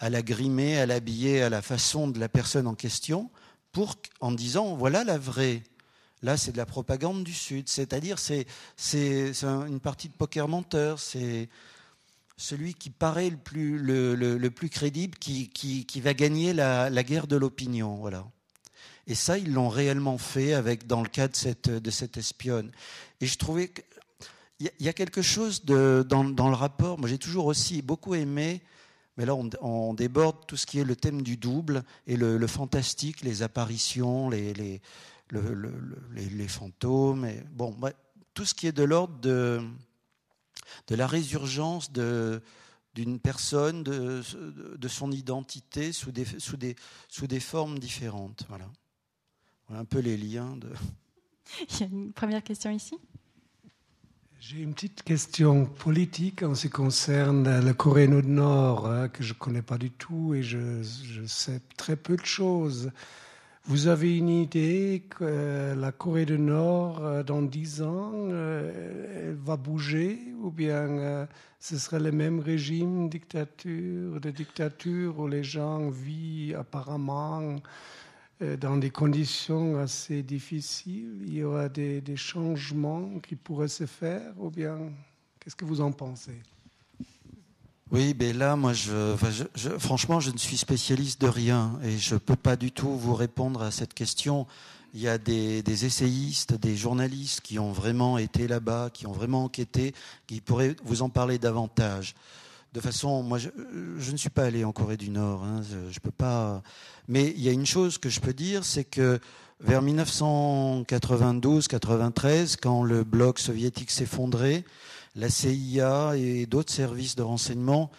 à 0.00 0.10
la 0.10 0.22
grimer, 0.22 0.80
à 0.80 0.86
l'habiller 0.86 1.42
à 1.42 1.48
la 1.48 1.62
façon 1.62 2.08
de 2.08 2.18
la 2.18 2.28
personne 2.28 2.66
en 2.66 2.74
question, 2.74 3.30
pour, 3.70 3.94
en 4.20 4.32
disant 4.32 4.74
voilà 4.74 5.04
la 5.04 5.18
vraie. 5.18 5.62
Là, 6.22 6.36
c'est 6.36 6.52
de 6.52 6.56
la 6.56 6.66
propagande 6.66 7.24
du 7.24 7.34
Sud, 7.34 7.68
c'est-à-dire 7.68 8.18
c'est, 8.18 8.46
une 8.94 9.80
partie 9.80 10.08
de 10.08 10.14
poker 10.14 10.46
menteur, 10.46 11.00
c'est 11.00 11.48
celui 12.36 12.74
qui 12.74 12.90
paraît 12.90 13.30
le 13.30 13.36
plus, 13.36 13.78
le, 13.78 14.50
plus 14.50 14.68
crédible, 14.68 15.18
qui, 15.18 15.48
qui, 15.50 16.00
va 16.00 16.14
gagner 16.14 16.52
la, 16.52 17.02
guerre 17.02 17.26
de 17.26 17.36
l'opinion. 17.36 17.96
Voilà. 17.96 18.24
Et 19.08 19.16
ça, 19.16 19.36
ils 19.36 19.52
l'ont 19.52 19.68
réellement 19.68 20.16
fait 20.16 20.52
avec, 20.52 20.86
dans 20.86 21.02
le 21.02 21.08
cas 21.08 21.26
de 21.26 21.34
cette, 21.34 21.68
de 21.68 21.90
cette 21.90 22.16
espionne. 22.16 22.70
Et 23.20 23.26
je 23.26 23.36
trouvais 23.36 23.68
qu'il 23.68 24.70
y 24.78 24.88
a 24.88 24.92
quelque 24.92 25.22
chose 25.22 25.64
de, 25.64 26.06
dans, 26.08 26.22
dans 26.24 26.48
le 26.48 26.54
rapport. 26.54 26.98
Moi, 26.98 27.08
j'ai 27.08 27.18
toujours 27.18 27.46
aussi 27.46 27.82
beaucoup 27.82 28.14
aimé 28.14 28.62
mais 29.18 29.26
là, 29.26 29.34
on, 29.34 29.92
déborde 29.92 30.46
tout 30.46 30.56
ce 30.56 30.64
qui 30.64 30.78
est 30.78 30.84
le 30.84 30.96
thème 30.96 31.20
du 31.20 31.36
double 31.36 31.84
et 32.06 32.16
le, 32.16 32.46
fantastique, 32.46 33.20
les 33.20 33.42
apparitions, 33.42 34.30
les, 34.30 34.54
les, 34.54 34.80
les 35.32 36.48
fantômes, 36.48 37.24
et, 37.24 37.42
bon, 37.52 37.74
tout 38.34 38.44
ce 38.44 38.54
qui 38.54 38.66
est 38.66 38.72
de 38.72 38.82
l'ordre 38.82 39.18
de, 39.20 39.60
de 40.88 40.94
la 40.94 41.06
résurgence 41.06 41.92
de, 41.92 42.42
d'une 42.94 43.18
personne, 43.18 43.82
de, 43.82 44.22
de, 44.76 44.88
son 44.88 45.10
identité 45.10 45.92
sous 45.92 46.12
des, 46.12 46.24
sous, 46.38 46.56
des, 46.56 46.76
sous 47.08 47.26
des 47.26 47.40
formes 47.40 47.78
différentes. 47.78 48.44
Voilà. 48.48 48.68
voilà 49.68 49.82
un 49.82 49.84
peu 49.84 50.00
les 50.00 50.16
liens. 50.16 50.56
De... 50.56 50.70
Il 51.70 51.80
y 51.80 51.82
a 51.82 51.86
une 51.86 52.12
première 52.12 52.42
question 52.42 52.70
ici. 52.70 52.98
J'ai 54.40 54.58
une 54.58 54.74
petite 54.74 55.04
question 55.04 55.66
politique 55.66 56.42
en 56.42 56.56
ce 56.56 56.62
qui 56.62 56.70
concerne 56.70 57.60
la 57.60 57.74
Corée 57.74 58.08
du 58.08 58.26
Nord, 58.26 58.88
hein, 58.88 59.08
que 59.08 59.22
je 59.22 59.34
ne 59.34 59.38
connais 59.38 59.62
pas 59.62 59.78
du 59.78 59.92
tout 59.92 60.34
et 60.34 60.42
je, 60.42 60.82
sais 61.26 61.60
très 61.76 61.94
peu 61.94 62.16
de 62.16 62.24
choses. 62.24 62.90
Vous 63.66 63.86
avez 63.86 64.18
une 64.18 64.28
idée 64.28 65.04
que 65.08 65.72
la 65.78 65.92
Corée 65.92 66.26
du 66.26 66.36
Nord, 66.36 67.04
euh, 67.04 67.22
dans 67.22 67.42
dix 67.42 67.80
ans, 67.80 68.10
euh, 68.12 69.36
va 69.38 69.56
bouger 69.56 70.18
ou 70.42 70.50
bien 70.50 70.88
euh, 70.88 71.26
ce 71.60 71.78
serait 71.78 72.00
le 72.00 72.10
même 72.10 72.40
régime 72.40 73.08
dictature, 73.08 74.20
de 74.20 74.30
dictature 74.32 75.16
où 75.20 75.28
les 75.28 75.44
gens 75.44 75.90
vivent 75.90 76.56
apparemment 76.56 77.56
dans 78.60 78.76
des 78.76 78.90
conditions 78.90 79.78
assez 79.78 80.24
difficiles, 80.24 81.22
il 81.24 81.34
y 81.34 81.44
aura 81.44 81.68
des, 81.68 82.02
changements 82.16 83.20
qui 83.20 83.36
pourraient 83.36 83.68
se 83.68 83.86
faire 83.86 84.32
ou 84.38 84.50
bien 84.50 84.76
qu'est-ce 85.38 85.54
que 85.54 85.64
vous 85.64 85.80
en 85.80 85.92
pensez? 85.92 86.42
Oui, 87.92 88.16
mais 88.18 88.32
là, 88.32 88.56
moi, 88.56 88.72
franchement, 89.78 90.18
je 90.18 90.30
ne 90.30 90.38
suis 90.38 90.56
spécialiste 90.56 91.20
de 91.20 91.28
rien 91.28 91.78
et 91.84 91.98
je 91.98 92.14
ne 92.14 92.18
peux 92.18 92.36
pas 92.36 92.56
du 92.56 92.72
tout 92.72 92.96
vous 92.96 93.14
répondre 93.14 93.62
à 93.62 93.70
cette 93.70 93.94
question. 93.94 94.46
Il 94.94 95.00
y 95.00 95.08
a 95.08 95.18
des, 95.18 95.62
des, 95.62 95.84
essayistes, 95.84 96.54
des 96.54 96.76
journalistes 96.76 97.40
qui 97.40 97.58
ont 97.58 97.72
vraiment 97.72 98.18
été 98.18 98.48
là-bas, 98.48 98.90
qui 98.92 99.06
ont 99.06 99.12
vraiment 99.12 99.44
enquêté, 99.44 99.94
qui 100.26 100.40
pourraient 100.40 100.76
vous 100.84 101.02
en 101.02 101.08
parler 101.08 101.38
davantage 101.38 102.14
de 102.72 102.80
façon, 102.80 103.22
moi, 103.22 103.38
je, 103.38 103.50
ne 104.10 104.16
suis 104.16 104.30
pas 104.30 104.44
allé 104.44 104.64
en 104.64 104.72
Corée 104.72 104.96
du 104.96 105.10
Nord, 105.10 105.44
hein, 105.44 105.60
je, 105.90 106.00
peux 106.00 106.10
pas. 106.10 106.62
Mais 107.06 107.34
il 107.36 107.42
y 107.42 107.50
a 107.50 107.52
une 107.52 107.66
chose 107.66 107.98
que 107.98 108.08
je 108.08 108.18
peux 108.20 108.32
dire, 108.32 108.64
c'est 108.64 108.84
que 108.84 109.20
vers 109.60 109.82
1992-93, 109.82 112.56
quand 112.60 112.82
le 112.82 113.04
bloc 113.04 113.38
soviétique 113.38 113.90
s'effondrait, 113.90 114.64
la 115.14 115.28
CIA 115.28 116.16
et 116.16 116.46
d'autres 116.46 116.72
services 116.72 117.16
de 117.16 117.22
renseignement 117.22 117.90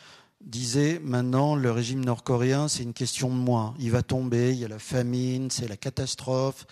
disaient 0.41 0.99
maintenant 1.03 1.55
le 1.55 1.71
régime 1.71 2.03
nord-coréen, 2.03 2.67
c'est 2.67 2.83
une 2.83 2.93
question 2.93 3.29
de 3.29 3.35
moi. 3.35 3.73
Il 3.79 3.91
va 3.91 4.03
tomber, 4.03 4.51
il 4.51 4.59
y 4.59 4.65
a 4.65 4.67
la 4.67 4.79
famine, 4.79 5.49
c'est 5.49 5.67
la 5.67 5.77
catastrophe, 5.77 6.65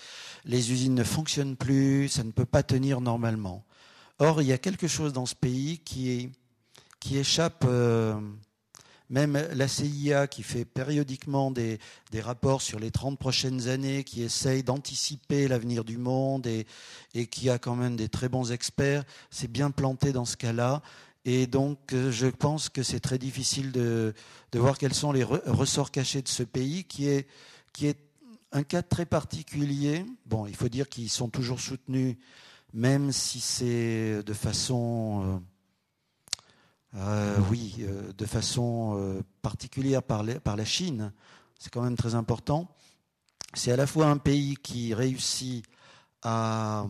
les 0.46 0.72
usines 0.72 0.96
ne 0.96 1.04
fonctionnent 1.04 1.56
plus, 1.56 2.10
ça 2.10 2.24
ne 2.24 2.32
peut 2.32 2.46
pas 2.46 2.64
tenir 2.64 3.02
normalement. 3.02 3.64
Or, 4.20 4.42
il 4.42 4.48
y 4.48 4.54
a 4.54 4.58
quelque 4.58 4.88
chose 4.88 5.14
dans 5.14 5.26
ce 5.26 5.36
pays 5.36 5.80
qui 5.80 6.32
échappe, 7.12 7.64
euh, 7.68 8.20
même 9.12 9.46
la 9.54 9.68
CIA 9.68 10.26
qui 10.28 10.42
fait 10.42 10.64
périodiquement 10.64 11.52
des, 11.52 11.80
rapports 12.22 12.62
sur 12.62 12.80
les 12.80 12.92
30 12.92 13.20
prochaines 13.20 13.68
années, 13.68 14.04
qui 14.06 14.24
essaye 14.24 14.64
d'anticiper 14.64 15.50
l'avenir 15.50 15.84
du 15.84 15.98
monde 15.98 16.48
et, 16.48 16.66
qui 17.28 17.50
a 17.50 17.60
quand 17.60 17.76
même 17.76 17.98
des 17.98 18.08
très 18.08 18.30
bons 18.30 18.52
experts, 18.52 19.04
c'est 19.30 19.52
bien 19.52 19.70
planté 19.70 20.14
dans 20.14 20.26
ce 20.26 20.38
cas-là. 20.38 20.82
Et 21.26 21.46
donc, 21.46 21.94
euh, 21.94 22.10
je 22.10 22.28
pense 22.28 22.70
que 22.70 22.82
c'est 22.82 23.02
très 23.02 23.20
difficile 23.20 23.72
de, 23.72 24.14
voir 24.56 24.78
quels 24.78 24.94
sont 24.94 25.12
les 25.12 25.24
ressorts 25.24 25.92
cachés 25.92 26.22
de 26.22 26.30
ce 26.30 26.42
pays, 26.42 26.86
qui 26.86 27.08
est, 27.08 27.28
qui 27.74 27.88
est 27.88 28.00
un 28.54 28.64
cas 28.64 28.82
très 28.82 29.06
particulier. 29.06 30.06
Bon, 30.26 30.48
il 30.48 30.56
faut 30.56 30.70
dire 30.70 30.88
qu'ils 30.88 31.10
sont 31.10 31.30
toujours 31.30 31.60
soutenus, 31.60 32.16
même 32.74 33.12
si 33.12 33.42
c'est 33.42 34.24
de 34.24 34.34
façon 34.34 35.42
euh, 36.96 37.38
oui, 37.50 37.78
euh, 37.80 38.12
de 38.18 38.26
façon 38.26 38.98
euh, 38.98 39.22
particulière 39.42 40.04
par, 40.04 40.24
la 40.24 40.66
Chine, 40.66 41.14
c'est 41.58 41.72
quand 41.72 41.82
même 41.82 41.96
très 41.96 42.16
important. 42.16 42.70
C'est 43.54 43.72
à 43.72 43.78
la 43.78 43.88
fois 43.88 44.08
un 44.08 44.18
pays 44.18 44.58
qui 44.58 44.94
réussit 44.94 45.66
à, 46.22 46.86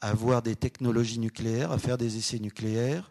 avoir 0.00 0.42
des 0.42 0.54
technologies 0.54 1.18
nucléaires, 1.18 1.72
à 1.72 1.78
faire 1.78 1.98
des 1.98 2.16
essais 2.16 2.38
nucléaires, 2.38 3.10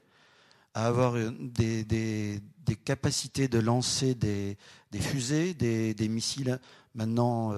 à 0.74 0.86
avoir 0.86 1.16
des, 1.40 2.42
capacités 2.86 3.48
de 3.48 3.60
lancer 3.60 4.14
des, 4.14 4.58
fusées, 4.94 5.54
des, 5.54 6.08
missiles 6.08 6.60
maintenant 6.94 7.54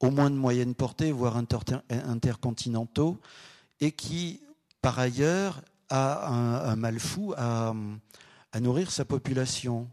au 0.00 0.10
moins 0.10 0.30
de 0.30 0.36
moyenne 0.36 0.74
portée, 0.74 1.12
voire 1.12 1.36
intercontinentaux, 1.36 3.18
et 3.80 3.92
qui, 3.92 4.40
par 4.80 4.98
ailleurs, 4.98 5.60
a 5.88 6.28
un, 6.28 6.76
mal 6.76 6.98
fou 6.98 7.34
à, 7.36 7.74
nourrir 8.60 8.90
sa 8.90 9.04
population. 9.04 9.88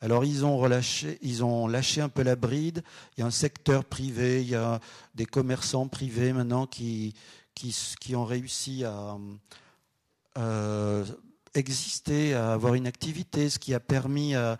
Alors 0.00 0.24
ils 0.24 0.44
ont 0.44 0.56
relâché, 0.56 1.18
ils 1.22 1.44
ont 1.44 1.66
lâché 1.68 2.00
un 2.00 2.08
peu 2.08 2.22
la 2.22 2.36
bride. 2.36 2.82
Il 3.16 3.20
y 3.20 3.22
a 3.22 3.26
un 3.26 3.30
secteur 3.30 3.84
privé, 3.84 4.42
il 4.42 4.48
y 4.48 4.54
a 4.54 4.80
des 5.14 5.26
commerçants 5.26 5.88
privés 5.88 6.32
maintenant 6.32 6.66
qui, 6.66 7.14
qui, 7.54 8.16
ont 8.16 8.24
réussi 8.24 8.84
à 8.84 9.16
euh, 10.38 11.04
exister, 11.54 12.34
à 12.34 12.52
avoir 12.52 12.74
une 12.74 12.86
activité, 12.86 13.48
ce 13.48 13.58
qui 13.58 13.74
a 13.74 13.80
permis 13.80 14.34
à, 14.34 14.58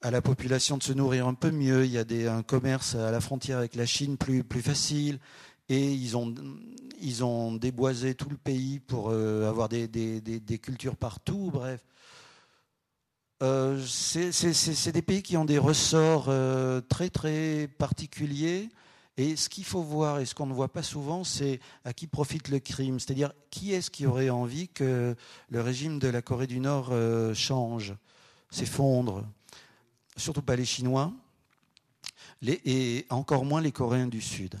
à, 0.00 0.10
la 0.10 0.22
population 0.22 0.78
de 0.78 0.82
se 0.82 0.92
nourrir 0.92 1.26
un 1.26 1.34
peu 1.34 1.50
mieux. 1.50 1.84
Il 1.84 1.90
y 1.90 1.98
a 1.98 2.04
des, 2.04 2.28
un 2.28 2.42
commerce 2.42 2.94
à 2.94 3.10
la 3.10 3.20
frontière 3.20 3.58
avec 3.58 3.74
la 3.74 3.86
Chine 3.86 4.16
plus, 4.16 4.44
plus 4.44 4.62
facile. 4.62 5.18
Et 5.68 5.92
ils 5.92 6.16
ont, 6.16 7.52
déboisé 7.54 8.14
tout 8.14 8.28
le 8.28 8.36
pays 8.36 8.80
pour 8.80 9.10
euh, 9.10 9.48
avoir 9.48 9.68
des, 9.68 10.60
cultures 10.62 10.96
partout. 10.96 11.50
Bref. 11.52 11.84
Euh, 13.42 13.80
c'est 13.84 14.92
des 14.92 15.02
pays 15.02 15.22
qui 15.22 15.36
ont 15.36 15.44
des 15.44 15.58
ressorts 15.58 16.26
euh, 16.28 16.80
très 16.80 17.10
très 17.10 17.66
particuliers 17.66 18.68
et 19.16 19.34
ce 19.34 19.48
qu'il 19.48 19.64
faut 19.64 19.82
voir 19.82 20.20
et 20.20 20.26
ce 20.26 20.34
qu'on 20.34 20.46
ne 20.46 20.54
voit 20.54 20.72
pas 20.72 20.84
souvent, 20.84 21.24
c'est 21.24 21.58
à 21.84 21.92
qui 21.92 22.06
profite 22.06 22.48
le 22.48 22.60
crime. 22.60 23.00
C'est-à-dire, 23.00 23.32
qui 23.50 23.72
est-ce 23.72 23.90
qui 23.90 24.06
aurait 24.06 24.30
envie 24.30 24.68
que 24.68 25.16
le 25.48 25.60
régime 25.60 25.98
de 25.98 26.08
la 26.08 26.22
Corée 26.22 26.46
du 26.46 26.60
Nord 26.60 26.92
change, 27.34 27.94
s'effondre? 28.50 29.26
Surtout 30.16 30.42
pas 30.42 30.56
les 30.56 30.64
Chinois, 30.64 31.12
et 32.46 33.06
encore 33.10 33.44
moins 33.44 33.60
les 33.60 33.72
Coréens 33.72 34.08
du 34.08 34.20
Sud. 34.20 34.58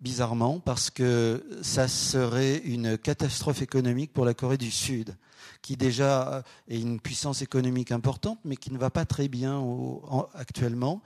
Bizarrement, 0.00 0.60
parce 0.60 0.90
que 0.90 1.42
ça 1.62 1.88
serait 1.88 2.58
une 2.58 2.98
catastrophe 2.98 3.62
économique 3.62 4.12
pour 4.12 4.26
la 4.26 4.34
Corée 4.34 4.58
du 4.58 4.70
Sud, 4.70 5.16
qui 5.62 5.76
déjà 5.76 6.42
est 6.68 6.78
une 6.78 7.00
puissance 7.00 7.40
économique 7.40 7.92
importante, 7.92 8.38
mais 8.44 8.56
qui 8.56 8.70
ne 8.72 8.78
va 8.78 8.90
pas 8.90 9.06
très 9.06 9.28
bien 9.28 9.62
actuellement. 10.34 11.02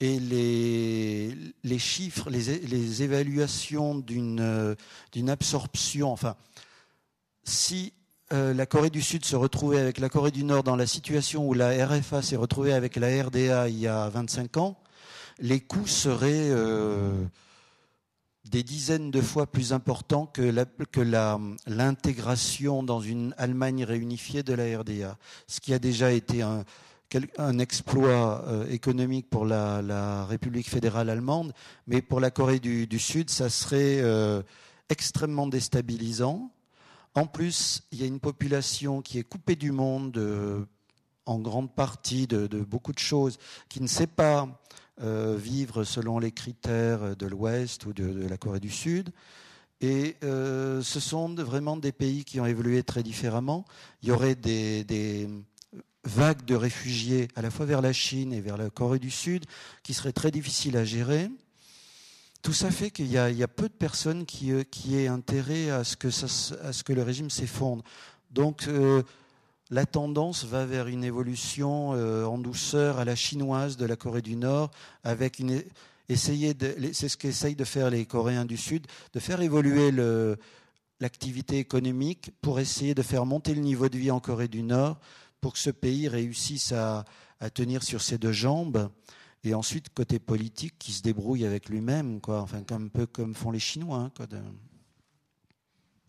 Et 0.00 0.18
les, 0.18 1.78
chiffres, 1.78 2.30
les, 2.30 2.60
les 2.60 3.02
évaluations 3.02 3.98
d'une 3.98 4.40
absorption, 5.28 6.10
enfin, 6.10 6.36
si 7.44 7.92
euh, 8.32 8.54
la 8.54 8.64
Corée 8.64 8.90
du 8.90 9.02
Sud 9.02 9.24
se 9.24 9.34
retrouvait 9.34 9.80
avec 9.80 9.98
la 9.98 10.08
Corée 10.08 10.30
du 10.30 10.44
Nord 10.44 10.62
dans 10.62 10.76
la 10.76 10.86
situation 10.86 11.48
où 11.48 11.52
la 11.52 11.84
RFA 11.84 12.22
s'est 12.22 12.36
retrouvée 12.36 12.72
avec 12.72 12.94
la 12.94 13.24
RDA 13.24 13.68
il 13.68 13.78
y 13.78 13.88
a 13.88 14.08
25 14.08 14.56
ans, 14.56 14.78
les 15.40 15.58
coûts 15.58 15.88
seraient 15.88 16.48
euh, 16.50 17.12
des 18.50 18.62
dizaines 18.62 19.10
de 19.10 19.20
fois 19.20 19.46
plus 19.46 19.72
importants 19.72 20.26
que 20.26 20.52
l'intégration 21.66 22.82
dans 22.82 23.00
une 23.00 23.34
Allemagne 23.38 23.84
réunifiée 23.84 24.42
de 24.42 24.54
la 24.54 24.78
RDA, 24.78 25.16
ce 25.46 25.60
qui 25.60 25.72
a 25.72 25.78
déjà 25.78 26.12
été 26.12 26.42
un, 26.42 26.64
un 27.38 27.58
exploit 27.58 28.44
euh, 28.46 28.68
économique 28.68 29.28
pour 29.30 29.44
la, 29.44 30.24
République 30.26 30.68
fédérale 30.68 31.10
allemande, 31.10 31.52
mais 31.86 32.02
pour 32.02 32.20
la 32.20 32.30
Corée 32.30 32.60
du, 32.60 32.98
Sud, 32.98 33.30
ça 33.30 33.48
serait 33.48 34.00
euh, 34.00 34.42
extrêmement 34.88 35.46
déstabilisant. 35.46 36.50
En 37.14 37.26
plus, 37.26 37.82
il 37.90 38.00
y 38.00 38.04
a 38.04 38.06
une 38.06 38.20
population 38.20 39.02
qui 39.02 39.18
est 39.18 39.24
coupée 39.24 39.56
du 39.56 39.72
monde 39.72 40.16
euh, 40.16 40.64
en 41.26 41.38
grande 41.38 41.74
partie 41.74 42.26
de, 42.26 42.46
beaucoup 42.62 42.92
de 42.92 42.98
choses, 42.98 43.38
qui 43.68 43.80
ne 43.80 43.88
sait 43.88 44.06
pas 44.06 44.48
vivre 45.00 45.84
selon 45.84 46.18
les 46.18 46.32
critères 46.32 47.16
de 47.16 47.26
l'Ouest 47.26 47.86
ou 47.86 47.92
de, 47.92 48.28
la 48.28 48.36
Corée 48.36 48.60
du 48.60 48.70
Sud. 48.70 49.10
Et 49.80 50.16
ce 50.20 51.00
sont 51.00 51.34
vraiment 51.34 51.76
des 51.76 51.92
pays 51.92 52.24
qui 52.24 52.38
ont 52.40 52.46
évolué 52.46 52.82
très 52.82 53.02
différemment. 53.02 53.64
Il 54.02 54.10
y 54.10 54.12
aurait 54.12 54.34
des 54.34 54.84
vague 56.04 56.44
de 56.44 56.54
réfugiés 56.54 57.28
à 57.36 57.42
la 57.42 57.50
fois 57.50 57.66
vers 57.66 57.82
la 57.82 57.92
Chine 57.92 58.32
et 58.32 58.40
vers 58.40 58.56
la 58.56 58.70
Corée 58.70 58.98
du 58.98 59.10
Sud 59.10 59.44
qui 59.82 59.94
serait 59.94 60.12
très 60.12 60.30
difficile 60.30 60.76
à 60.76 60.84
gérer. 60.84 61.30
Tout 62.42 62.52
ça 62.54 62.70
fait 62.70 62.90
qu'il 62.90 63.08
y, 63.08 63.18
a 63.18 63.48
peu 63.48 63.68
de 63.68 63.74
personnes 63.74 64.24
qui, 64.24 64.50
euh, 64.50 64.62
qui 64.62 64.96
aient 64.96 65.08
intérêt 65.08 65.68
à 65.68 65.84
ce 65.84 65.96
que, 65.96 66.92
le 66.92 67.02
régime 67.02 67.28
s'effondre. 67.28 67.84
Donc 68.30 68.66
euh, 68.66 69.02
la 69.70 69.86
tendance 69.86 70.44
va 70.44 70.66
vers 70.66 70.88
une 70.88 71.04
évolution 71.04 71.94
euh, 71.94 72.24
en 72.24 72.38
douceur 72.38 72.98
à 72.98 73.04
la 73.04 73.14
chinoise 73.14 73.76
de 73.76 73.86
la 73.86 73.96
Corée 73.96 74.22
du 74.22 74.36
Nord, 74.36 74.70
avec 75.04 75.38
une 75.38 75.62
essayer 76.08 76.56
c'est 76.92 77.08
ce 77.08 77.16
qu'essayent 77.16 77.54
de 77.54 77.64
faire 77.64 77.88
les 77.88 78.04
Coréens 78.04 78.44
du 78.44 78.56
Sud, 78.56 78.86
de 79.12 79.20
faire 79.20 79.40
évoluer 79.40 79.92
l'activité 80.98 81.58
économique 81.58 82.32
pour 82.40 82.58
essayer 82.58 82.94
de 82.94 83.02
faire 83.02 83.24
monter 83.26 83.54
le 83.54 83.60
niveau 83.60 83.88
de 83.88 83.96
vie 83.96 84.10
en 84.10 84.20
Corée 84.20 84.48
du 84.48 84.62
Nord 84.62 84.98
pour 85.40 85.52
que 85.54 85.58
ce 85.58 85.70
pays 85.70 86.08
réussisse 86.08 86.72
à, 86.72 87.04
tenir 87.54 87.82
sur 87.82 88.02
ses 88.02 88.18
deux 88.18 88.32
jambes. 88.32 88.90
Et 89.42 89.54
ensuite, 89.54 89.94
côté 89.94 90.18
politique, 90.18 90.78
qui 90.78 90.92
se 90.92 91.00
débrouille 91.00 91.46
avec 91.46 91.70
lui-même, 91.70 92.20
quoi. 92.20 92.42
Enfin, 92.42 92.62
un 92.68 92.88
peu 92.88 93.06
comme 93.06 93.34
font 93.34 93.50
les 93.50 93.58
Chinois. 93.58 94.10
Hein, 94.20 94.26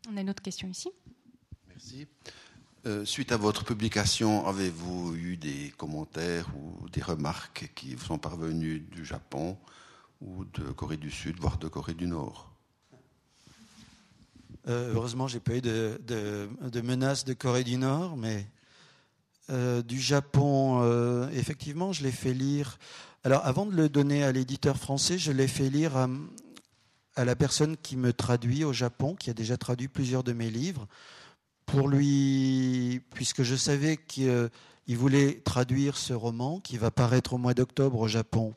On 0.10 0.18
a 0.18 0.22
une 0.22 0.30
autre 0.30 0.44
question 0.44 0.68
ici. 0.68 0.90
Merci. 1.70 2.08
Euh, 2.86 3.06
suite 3.06 3.32
à 3.32 3.38
votre 3.38 3.64
publication, 3.64 4.48
avez-vous 4.48 5.16
eu 5.16 5.38
des 5.38 5.72
commentaires 5.78 6.48
ou 6.56 6.90
des 6.90 7.02
remarques 7.02 7.72
qui 7.76 7.94
vous 7.94 8.06
sont 8.06 8.18
parvenus 8.18 8.82
du 8.90 9.06
Japon 9.06 9.58
ou 10.20 10.46
de 10.46 10.64
Corée 10.72 10.98
du 10.98 11.12
Sud, 11.12 11.40
voire 11.40 11.58
de 11.58 11.68
Corée 11.68 11.94
du 11.94 12.08
Nord? 12.08 12.52
Euh, 14.68 14.94
Heureusement, 14.96 15.28
j'ai 15.28 15.40
pas 15.40 15.56
eu 15.56 15.62
de, 15.62 16.00
de 16.08 16.82
menaces 16.82 17.24
de 17.24 17.34
Corée 17.34 17.64
du 17.64 17.78
Nord, 17.78 18.18
mais 18.18 18.48
euh, 19.50 19.82
du 19.82 20.00
Japon, 20.00 20.80
euh, 20.84 21.28
effectivement, 21.32 21.92
je 21.92 22.04
l'ai 22.04 22.12
fait 22.12 22.34
lire. 22.34 22.78
Alors, 23.26 23.46
avant 23.46 23.66
de 23.66 23.76
le 23.76 23.90
donner 23.90 24.24
à 24.24 24.32
l'éditeur 24.32 24.78
français, 24.78 25.18
je 25.18 25.32
l'ai 25.32 25.48
fait 25.48 25.70
lire 25.70 25.98
à, 27.16 27.26
la 27.26 27.36
personne 27.36 27.76
qui 27.76 27.98
me 27.98 28.14
traduit 28.14 28.64
au 28.64 28.72
Japon, 28.72 29.14
qui 29.14 29.30
a 29.30 29.34
déjà 29.34 29.58
traduit 29.58 29.90
plusieurs 29.90 30.24
de 30.24 30.32
mes 30.32 30.50
livres, 30.50 30.88
pour 31.72 31.88
lui, 31.88 33.02
puisque 33.14 33.44
je 33.44 33.56
savais 33.56 33.96
qu'il 33.96 34.50
voulait 34.90 35.42
traduire 35.46 35.96
ce 35.96 36.14
roman 36.14 36.60
qui 36.60 36.78
va 36.78 36.92
paraître 36.92 37.34
au 37.34 37.38
mois 37.38 37.54
d'octobre 37.54 38.00
au 38.00 38.08
Japon. 38.10 38.54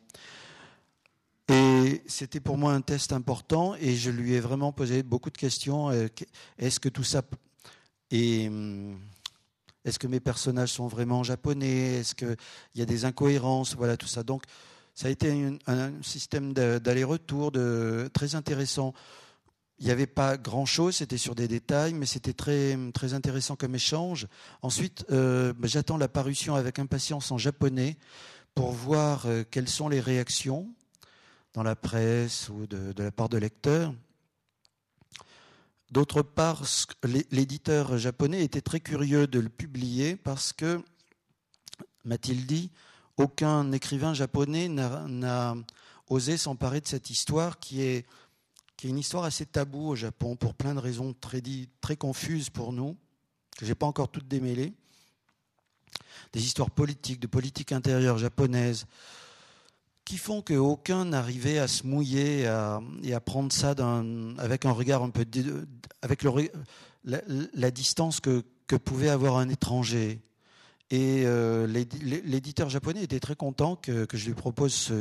Et 1.49 2.03
c'était 2.07 2.41
pour 2.41 2.59
moi 2.59 2.73
un 2.73 2.81
test 2.81 3.13
important 3.13 3.77
et 3.77 3.95
je 3.95 4.11
lui 4.11 4.33
ai 4.33 4.41
vraiment 4.41 4.73
posé 4.73 5.05
beaucoup 5.05 5.31
de 5.31 5.39
questions. 5.39 5.91
Euh, 5.91 6.09
est-ce 6.59 6.81
que 6.81 6.89
tout 6.89 7.05
ça... 7.05 7.23
Et 8.11 8.49
hum, 8.49 8.99
est-ce 9.85 9.99
que 9.99 10.09
mes 10.09 10.21
personnages 10.21 10.73
sont 10.73 10.89
vraiment 10.89 11.23
japonais? 11.23 12.01
Est-ce 12.01 12.17
qu'il 12.17 12.37
y 12.75 12.83
a 12.83 12.87
des 12.87 13.05
incohérences? 13.05 13.77
Voilà, 13.77 13.97
tout 13.97 14.09
ça. 14.09 14.25
Donc, 14.25 14.43
ça 14.95 15.07
a 15.07 15.11
été 15.11 15.57
un, 15.67 16.03
système 16.03 16.53
d'aller-retour 16.53 17.53
très 18.13 18.35
intéressant. 18.35 18.93
Il 19.81 19.87
n'y 19.87 19.91
avait 19.91 20.07
pas 20.07 20.37
grand-chose, 20.37 20.97
c'était 20.97 21.19
sur 21.19 21.35
des 21.35 21.49
détails, 21.49 21.95
mais 21.95 22.07
c'était 22.07 22.33
très, 22.33 22.79
très 22.93 23.13
intéressant 23.13 23.57
comme 23.57 23.75
échange. 23.75 24.29
Ensuite, 24.63 25.05
euh, 25.11 25.53
bah, 25.53 25.67
j'attends 25.67 25.97
la 25.97 26.09
parution 26.09 26.55
avec 26.55 26.79
impatience 26.79 27.33
en 27.33 27.39
japonais 27.39 27.97
pour 28.55 28.71
voir 28.71 29.27
euh, 29.27 29.43
quelles 29.51 29.69
sont 29.69 29.89
les 29.89 30.01
réactions 30.01 30.69
dans 31.55 31.65
la 31.65 31.75
presse 31.75 32.49
ou 32.51 32.67
de, 32.67 32.93
de 32.93 33.03
la 33.03 33.11
part 33.11 33.29
de 33.29 33.39
lecteurs. 33.39 33.93
D'autre 35.91 36.23
part, 36.23 36.63
l'éditeur 37.31 37.99
japonais 37.99 38.43
était 38.43 38.61
très 38.61 38.81
curieux 38.81 39.27
de 39.27 39.39
le 39.39 39.49
publier 39.49 40.17
parce 40.17 40.53
que, 40.53 40.83
m'a-t-il 42.05 42.47
dit, 42.47 42.71
aucun 43.17 43.71
écrivain 43.71 44.15
japonais 44.15 44.69
n'a 44.69 45.55
osé 46.09 46.37
s'emparer 46.37 46.81
de 46.81 46.89
cette 46.89 47.11
histoire 47.11 47.59
qui 47.59 47.83
est, 47.83 48.07
qui 48.77 48.87
est 48.87 48.91
une 48.91 48.99
histoire 48.99 49.25
assez 49.25 49.47
taboue 49.47 49.89
au 49.89 49.97
Japon 49.97 50.37
pour 50.37 50.55
plein 50.55 50.75
de 50.75 50.81
raisons 50.81 51.15
très, 51.21 51.43
très 51.81 51.97
confuses 51.97 52.51
pour 52.51 52.73
nous, 52.73 52.97
que 53.57 53.65
je 53.65 53.71
n'ai 53.71 53.75
pas 53.75 53.87
encore 53.87 54.09
toutes 54.09 54.29
démêlées. 54.29 54.73
Des 56.33 56.45
histoires 56.45 56.71
politiques, 56.71 57.21
de 57.21 57.27
politique 57.27 57.73
intérieure 57.73 58.19
japonaise, 58.19 58.87
qui 60.05 60.19
font 60.19 60.43
qu'aucun 60.43 61.07
n'arrivait 61.07 61.59
à 61.59 61.69
se 61.69 61.87
mouiller 61.87 62.41
et 63.03 63.15
à 63.15 63.21
prendre 63.21 63.53
ça 63.53 63.75
avec 64.39 64.67
un 64.67 64.73
regard 64.73 65.03
un 65.03 65.11
peu, 65.11 65.25
avec 66.03 66.25
la, 67.05 67.71
distance 67.71 68.21
que, 68.21 68.43
pouvait 68.85 69.09
avoir 69.09 69.37
un 69.37 69.49
étranger. 69.49 70.21
Et 70.91 71.23
euh, 71.25 71.67
l'éditeur 71.67 72.69
japonais 72.69 73.03
était 73.03 73.21
très 73.21 73.37
content 73.37 73.77
que, 73.77 74.07
je 74.13 74.27
lui 74.27 74.35
propose 74.35 74.93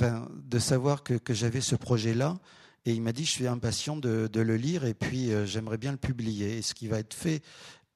de 0.00 0.58
savoir 0.58 1.02
que 1.04 1.34
j'avais 1.34 1.60
ce 1.60 1.76
projet-là. 1.76 2.38
Et 2.84 2.92
il 2.92 3.02
m'a 3.02 3.12
dit, 3.12 3.24
je 3.24 3.30
suis 3.30 3.46
impatient 3.46 3.96
de, 3.96 4.28
le 4.34 4.56
lire 4.56 4.84
et 4.84 4.94
puis 4.94 5.32
euh, 5.32 5.46
j'aimerais 5.46 5.78
bien 5.78 5.92
le 5.92 5.98
publier. 5.98 6.58
Et 6.58 6.62
ce 6.62 6.74
qui 6.74 6.88
va 6.88 6.98
être 6.98 7.14
fait, 7.14 7.42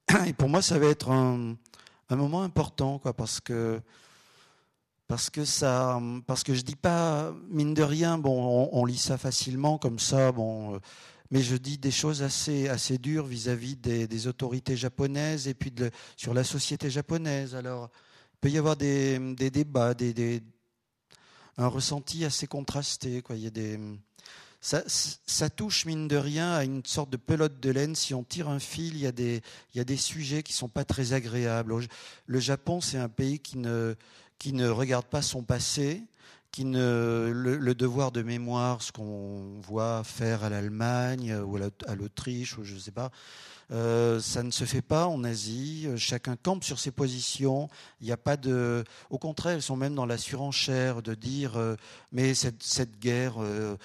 et 0.26 0.32
pour 0.32 0.48
moi, 0.48 0.62
ça 0.62 0.78
va 0.78 0.86
être 0.86 1.10
un, 1.10 1.56
moment 2.10 2.42
important, 2.42 2.98
quoi, 2.98 3.12
parce 3.12 3.40
que 3.40 3.80
parce 5.08 5.30
que 5.30 5.44
ça, 5.44 6.00
parce 6.26 6.42
que 6.42 6.52
je 6.52 6.62
dis 6.62 6.74
pas 6.74 7.32
mine 7.48 7.74
de 7.74 7.82
rien, 7.82 8.18
bon, 8.18 8.68
on, 8.72 8.84
lit 8.84 8.98
ça 8.98 9.18
facilement 9.18 9.78
comme 9.78 10.00
ça, 10.00 10.32
bon, 10.32 10.74
euh, 10.74 10.78
mais 11.30 11.42
je 11.42 11.56
dis 11.56 11.78
des 11.78 11.92
choses 11.92 12.22
assez 12.22 12.68
assez 12.68 12.98
dures 12.98 13.26
vis-à-vis 13.26 13.76
des, 13.76 14.26
autorités 14.26 14.76
japonaises 14.76 15.46
et 15.46 15.54
puis 15.54 15.70
de, 15.70 15.90
sur 16.16 16.34
la 16.34 16.42
société 16.44 16.90
japonaise. 16.90 17.54
Alors, 17.54 17.90
il 18.34 18.38
peut 18.40 18.50
y 18.50 18.58
avoir 18.58 18.76
des, 18.76 19.18
des 19.34 19.50
débats, 19.50 19.94
des, 19.94 20.42
un 21.56 21.68
ressenti 21.68 22.24
assez 22.24 22.46
contrasté, 22.46 23.22
quoi. 23.22 23.36
Il 23.36 23.42
y 23.44 23.46
a 23.46 23.50
des 23.50 23.78
ça, 24.66 25.50
touche, 25.50 25.86
mine 25.86 26.08
de 26.08 26.16
rien, 26.16 26.52
à 26.52 26.64
une 26.64 26.84
sorte 26.84 27.10
de 27.10 27.16
pelote 27.16 27.60
de 27.60 27.70
laine. 27.70 27.94
Si 27.94 28.14
on 28.14 28.24
tire 28.24 28.48
un 28.48 28.58
fil, 28.58 28.94
il 28.94 29.00
y 29.00 29.06
a 29.06 29.12
des, 29.12 29.40
il 29.72 29.78
y 29.78 29.80
a 29.80 29.84
des 29.84 29.96
sujets 29.96 30.42
qui 30.42 30.52
ne 30.52 30.56
sont 30.56 30.68
pas 30.68 30.84
très 30.84 31.12
agréables. 31.12 31.86
Le 32.26 32.40
Japon, 32.40 32.80
c'est 32.80 32.98
un 32.98 33.08
pays 33.08 33.38
qui 33.38 33.58
ne, 33.58 33.94
qui 34.38 34.52
ne 34.52 34.68
regarde 34.68 35.06
pas 35.06 35.22
son 35.22 35.42
passé, 35.42 36.02
qui 36.50 36.64
ne, 36.64 37.30
le, 37.32 37.74
devoir 37.76 38.10
de 38.10 38.22
mémoire, 38.22 38.82
ce 38.82 38.90
qu'on 38.90 39.60
voit 39.60 40.02
faire 40.02 40.42
à 40.42 40.48
l'Allemagne 40.48 41.36
ou 41.44 41.56
à 41.56 41.94
l'Autriche, 41.94 42.58
ou 42.58 42.64
je 42.64 42.76
sais 42.76 42.90
pas, 42.90 43.12
euh, 43.70 44.20
ça 44.20 44.42
ne 44.42 44.50
se 44.50 44.64
fait 44.64 44.82
pas 44.82 45.06
en 45.06 45.22
Asie. 45.22 45.86
Chacun 45.96 46.36
campe 46.36 46.64
sur 46.64 46.78
ses 46.78 46.90
positions. 46.90 47.68
Il 48.00 48.06
n'y 48.06 48.12
a 48.12 48.16
pas 48.16 48.36
de. 48.36 48.84
Au 49.10 49.18
contraire, 49.18 49.56
ils 49.56 49.62
sont 49.62 49.76
même 49.76 49.94
dans 49.94 50.06
la 50.06 50.18
surenchère 50.18 51.02
de 51.02 51.14
dire 51.14 51.56
euh, 51.56 51.76
mais 52.10 52.34
cette, 52.34 52.62
cette 52.62 52.98
guerre, 52.98 53.34
euh, 53.38 53.76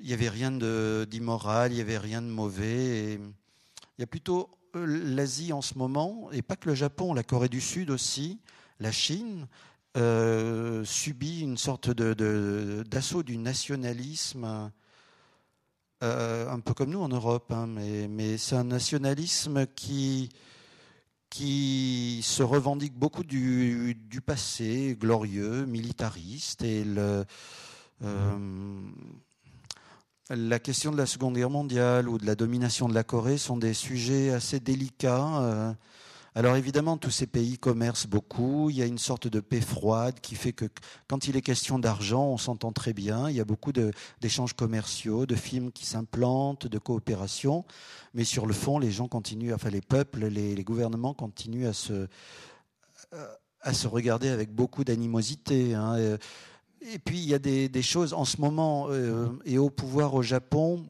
il 0.00 0.06
n'y 0.06 0.12
avait 0.12 0.28
rien 0.28 0.50
d'immoral, 0.50 1.72
il 1.72 1.76
n'y 1.76 1.80
avait 1.80 1.98
rien 1.98 2.22
de 2.22 2.28
mauvais. 2.28 3.14
il 3.14 4.00
y 4.00 4.02
a 4.02 4.06
plutôt 4.06 4.50
l'Asie 4.74 5.52
en 5.52 5.62
ce 5.62 5.76
moment, 5.76 6.30
et 6.32 6.42
pas 6.42 6.56
que 6.56 6.68
le 6.68 6.74
Japon, 6.74 7.14
la 7.14 7.22
Corée 7.22 7.48
du 7.48 7.60
Sud 7.60 7.90
aussi, 7.90 8.40
la 8.78 8.92
Chine 8.92 9.46
euh, 9.96 10.84
subit 10.84 11.40
une 11.40 11.58
sorte 11.58 11.90
d'assaut 11.90 13.22
du 13.22 13.36
nationalisme, 13.36 14.70
euh, 16.02 16.48
un 16.48 16.60
peu 16.60 16.74
comme 16.74 16.90
nous 16.90 17.00
en 17.00 17.08
Europe, 17.08 17.52
hein, 17.52 17.66
mais, 17.66 18.38
c'est 18.38 18.56
un 18.56 18.64
nationalisme 18.64 19.66
qui, 19.74 20.30
qui 21.28 22.20
se 22.22 22.42
revendique 22.42 22.94
beaucoup 22.94 23.24
du, 23.24 24.22
passé 24.24 24.96
glorieux, 24.98 25.66
militariste, 25.66 26.62
et 26.62 26.84
le, 26.84 27.24
euh, 28.02 28.38
la 30.30 30.58
question 30.60 30.92
de 30.92 30.96
la 30.96 31.06
Seconde 31.06 31.34
Guerre 31.34 31.50
mondiale 31.50 32.08
ou 32.08 32.16
de 32.16 32.24
la 32.24 32.36
domination 32.36 32.88
de 32.88 32.94
la 32.94 33.02
Corée 33.02 33.36
sont 33.36 33.56
des 33.56 33.74
sujets 33.74 34.30
assez 34.30 34.60
délicats. 34.60 35.74
Alors 36.36 36.54
évidemment, 36.54 36.96
tous 36.96 37.10
ces 37.10 37.26
pays 37.26 37.58
commercent 37.58 38.06
beaucoup. 38.06 38.70
Il 38.70 38.76
y 38.76 38.82
a 38.82 38.86
une 38.86 38.98
sorte 38.98 39.26
de 39.26 39.40
paix 39.40 39.60
froide 39.60 40.20
qui 40.20 40.36
fait 40.36 40.52
que 40.52 40.66
quand 41.08 41.26
il 41.26 41.36
est 41.36 41.42
question 41.42 41.80
d'argent, 41.80 42.24
on 42.24 42.38
s'entend 42.38 42.70
très 42.70 42.92
bien. 42.92 43.28
Il 43.28 43.34
y 43.34 43.40
a 43.40 43.44
beaucoup 43.44 43.72
d'échanges 43.72 44.52
commerciaux, 44.52 45.26
de 45.26 45.34
films 45.34 45.72
qui 45.72 45.84
s'implantent, 45.84 46.68
de 46.68 46.78
coopération. 46.78 47.64
Mais 48.14 48.22
sur 48.22 48.46
le 48.46 48.52
fond, 48.52 48.78
les 48.78 48.92
gens 48.92 49.08
continuent, 49.08 49.52
enfin 49.52 49.70
les 49.70 49.80
peuples, 49.80 50.26
les, 50.26 50.62
gouvernements 50.62 51.14
continuent 51.14 51.66
à 51.66 51.72
se, 51.72 52.06
euh, 53.12 53.34
à 53.62 53.74
se 53.74 53.88
regarder 53.88 54.28
avec 54.28 54.54
beaucoup 54.54 54.84
d'animosité. 54.84 55.74
Hein. 55.74 56.16
Et 56.80 56.98
puis 56.98 57.18
il 57.18 57.28
y 57.28 57.34
a 57.34 57.38
des, 57.38 57.82
choses 57.82 58.14
en 58.14 58.24
ce 58.24 58.40
moment 58.40 58.86
euh, 58.88 59.28
et 59.44 59.58
au 59.58 59.70
pouvoir 59.70 60.14
au 60.14 60.22
Japon, 60.22 60.86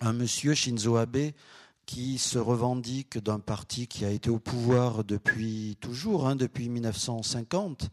un 0.00 0.12
monsieur 0.12 0.54
Shinzo 0.54 0.96
Abe 0.96 1.30
qui 1.86 2.18
se 2.18 2.38
revendique 2.38 3.18
d'un 3.18 3.38
parti 3.38 3.86
qui 3.86 4.04
a 4.04 4.10
été 4.10 4.30
au 4.30 4.38
pouvoir 4.38 5.04
depuis 5.04 5.76
toujours, 5.80 6.26
hein, 6.26 6.36
depuis 6.36 6.68
1950, 6.68 7.90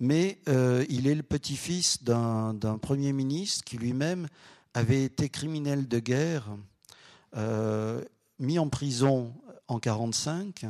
mais 0.00 0.38
euh, 0.48 0.84
il 0.88 1.06
est 1.06 1.14
le 1.14 1.22
petit-fils 1.22 2.02
d'un 2.02 2.78
Premier 2.80 3.12
ministre 3.12 3.64
qui 3.64 3.76
lui-même 3.76 4.28
avait 4.74 5.04
été 5.04 5.28
criminel 5.28 5.86
de 5.86 5.98
guerre, 5.98 6.56
euh, 7.36 8.02
mis 8.38 8.58
en 8.58 8.68
prison 8.68 9.34
en 9.68 9.76
1945 9.76 10.66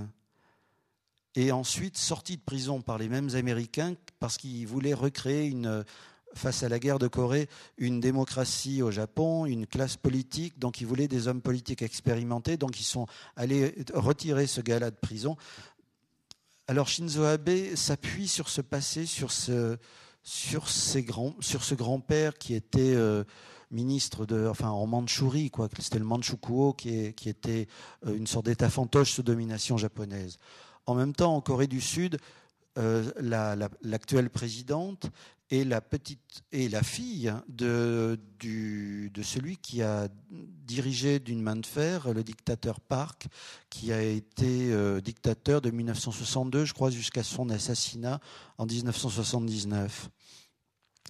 et 1.35 1.53
ensuite 1.53 1.97
sorti 1.97 2.37
de 2.37 2.43
prison 2.43 2.81
par 2.81 2.99
les 2.99 3.09
mêmes 3.09 3.31
Américains 3.35 3.95
parce 4.21 4.37
qu'il 4.37 4.67
voulait 4.67 4.95
recréer 4.95 5.47
une, 5.47 5.85
face 6.35 6.63
à 6.63 6.69
la 6.69 6.79
guerre 6.79 6.99
de 6.99 7.09
Corée, 7.09 7.49
une 7.79 8.01
démocratie 8.01 8.83
au 8.83 8.91
Japon, 8.91 9.47
une 9.47 9.67
classe 9.67 9.97
politique. 9.97 10.59
Donc, 10.59 10.81
ils 10.81 10.87
voulaient 10.87 11.09
des 11.09 11.29
hommes 11.29 11.41
politiques 11.41 11.83
expérimentés. 11.83 12.57
Donc, 12.57 12.81
ils 12.81 12.85
sont 12.85 13.07
allés 13.37 13.75
retirer 13.95 14.47
ce 14.47 14.61
gars-là 14.61 14.91
de 14.91 14.97
prison. 14.97 15.37
Alors, 16.67 16.89
Shinzo 16.89 17.25
Abe 17.25 17.75
s'appuie 17.75 18.29
sur 18.29 18.49
ce 18.49 18.61
passé, 18.61 19.07
sur 19.07 19.33
ce, 19.33 19.77
sur 20.23 20.67
grands, 21.03 21.35
sur 21.41 21.65
ce 21.65 21.75
grand-père 21.75 22.39
qui 22.39 22.55
était 22.55 22.95
euh, 22.95 23.25
ministre 23.71 24.25
de, 24.25 24.47
enfin, 24.47 24.71
en 24.71 24.87
Mandchourie, 24.87 25.51
quoi. 25.51 25.69
C'était 25.79 25.99
le 25.99 26.05
Manchukuo 26.05 26.73
qui, 26.73 27.13
qui 27.15 27.29
était 27.29 27.67
euh, 28.07 28.17
une 28.17 28.27
sorte 28.27 28.47
d'État 28.47 28.71
fantoche 28.71 29.13
sous 29.13 29.23
domination 29.23 29.77
japonaise. 29.77 30.39
En 30.87 30.95
même 30.95 31.15
temps, 31.15 31.35
en 31.35 31.41
Corée 31.41 31.67
du 31.67 31.81
Sud, 31.81 32.19
euh, 32.79 33.11
l'actuelle 33.83 34.31
présidente 34.31 35.07
et 35.51 35.65
la 35.65 35.81
petite 35.81 36.43
et 36.51 36.69
la 36.69 36.83
fille 36.83 37.33
de 37.49 38.19
celui 39.23 39.57
qui 39.59 39.83
a 39.83 40.09
dirigé 40.31 41.19
d'une 41.19 41.43
main 41.43 41.57
de 41.57 41.67
fer 41.67 42.13
le 42.13 42.25
dictateur 42.25 42.81
Park, 42.81 43.27
qui 43.71 43.93
a 43.93 44.03
été 44.03 44.73
euh, 44.73 45.01
dictateur 45.01 45.61
de 45.61 45.71
1962, 45.71 46.65
je 46.65 46.75
crois, 46.75 46.91
jusqu'à 46.91 47.23
son 47.23 47.51
assassinat 47.51 48.21
en 48.59 48.67
1979. 48.67 50.09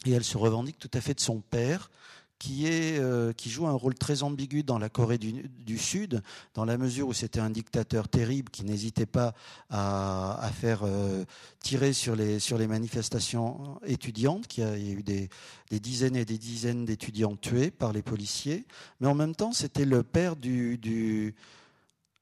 Et 0.07 0.13
elle 0.13 0.25
se 0.25 0.37
revendique 0.37 0.79
tout 0.79 0.91
à 0.93 1.01
fait 1.01 1.15
de 1.15 1.21
son 1.21 1.41
père, 1.41 1.91
qui, 2.39 2.67
est, 2.67 2.99
euh, 2.99 3.33
qui 3.33 3.51
joue 3.51 3.67
un 3.67 3.73
rôle 3.73 3.95
très 3.95 4.23
ambigu 4.23 4.63
dans 4.63 4.79
la 4.79 4.89
Corée 4.89 5.19
du, 5.19 5.79
Sud, 5.79 6.23
dans 6.55 6.65
la 6.65 6.77
mesure 6.77 7.09
où 7.09 7.13
c'était 7.13 7.41
un 7.41 7.51
dictateur 7.51 8.09
terrible 8.09 8.51
qui 8.51 8.65
n'hésitait 8.65 9.07
pas 9.07 9.35
à, 9.71 10.39
à 10.41 10.51
faire 10.51 10.83
euh, 10.85 11.25
tirer 11.61 11.93
sur 11.93 12.17
les, 12.17 12.39
sur 12.39 12.59
les 12.59 12.67
manifestations 12.67 13.81
étudiantes, 13.87 14.47
qui 14.47 14.63
a, 14.63 14.77
il 14.77 14.87
y 14.87 14.91
a 14.91 14.95
eu 14.95 15.03
des, 15.03 15.29
des 15.71 15.81
dizaines 15.81 16.17
et 16.17 16.25
des 16.25 16.39
dizaines 16.39 16.85
d'étudiants 16.85 17.37
tués 17.37 17.71
par 17.71 17.93
les 17.93 18.03
policiers, 18.03 18.67
mais 19.01 19.09
en 19.09 19.15
même 19.15 19.35
temps 19.35 19.53
c'était 19.53 19.85
le 19.85 20.03
père 20.03 20.37
de 20.37 21.33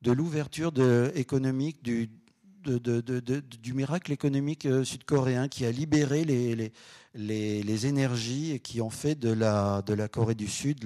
l'ouverture 0.04 0.72
économique 1.14 1.82
du, 1.82 2.08
du 2.64 3.74
miracle 3.74 4.12
économique 4.12 4.66
euh, 4.66 4.84
sud-coréen 4.84 5.48
qui 5.48 5.66
a 5.66 5.72
libéré 5.72 6.24
les, 6.24 6.72
les, 7.14 7.86
énergies 7.86 8.52
et 8.52 8.60
qui 8.60 8.80
ont 8.80 8.90
fait 8.90 9.14
de 9.14 9.30
la, 9.30 9.82
de 9.82 9.94
la 9.94 10.08
Corée 10.08 10.34
du 10.34 10.48
Sud 10.48 10.84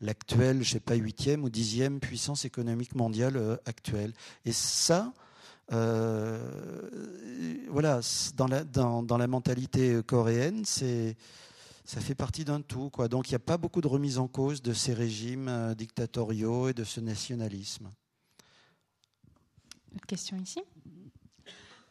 l'actuelle, 0.00 0.62
je 0.62 0.70
sais 0.72 0.80
pas, 0.80 0.94
huitième 0.94 1.44
ou 1.44 1.50
dixième 1.50 2.00
puissance 2.00 2.44
économique 2.44 2.94
mondiale 2.94 3.36
euh, 3.36 3.56
actuelle. 3.66 4.12
Et 4.44 4.52
ça, 4.52 5.12
euh, 5.72 6.38
voilà, 7.70 8.00
dans 8.36 8.46
la, 8.46 8.64
dans, 8.64 9.02
dans 9.02 9.16
la 9.16 9.26
mentalité 9.26 10.00
coréenne, 10.06 10.64
c'est 10.64 11.16
ça 11.84 12.00
fait 12.00 12.14
partie 12.14 12.44
d'un 12.44 12.62
tout. 12.62 12.90
Quoi. 12.90 13.08
Donc 13.08 13.28
il 13.28 13.32
n'y 13.32 13.36
a 13.36 13.40
pas 13.40 13.58
beaucoup 13.58 13.80
de 13.80 13.86
remise 13.86 14.18
en 14.18 14.26
cause 14.26 14.62
de 14.62 14.72
ces 14.72 14.94
régimes 14.94 15.48
euh, 15.48 15.74
dictatoriaux 15.74 16.68
et 16.68 16.74
de 16.74 16.84
ce 16.84 17.00
nationalisme. 17.00 17.90
Une 19.92 20.00
question 20.00 20.36
ici? 20.38 20.60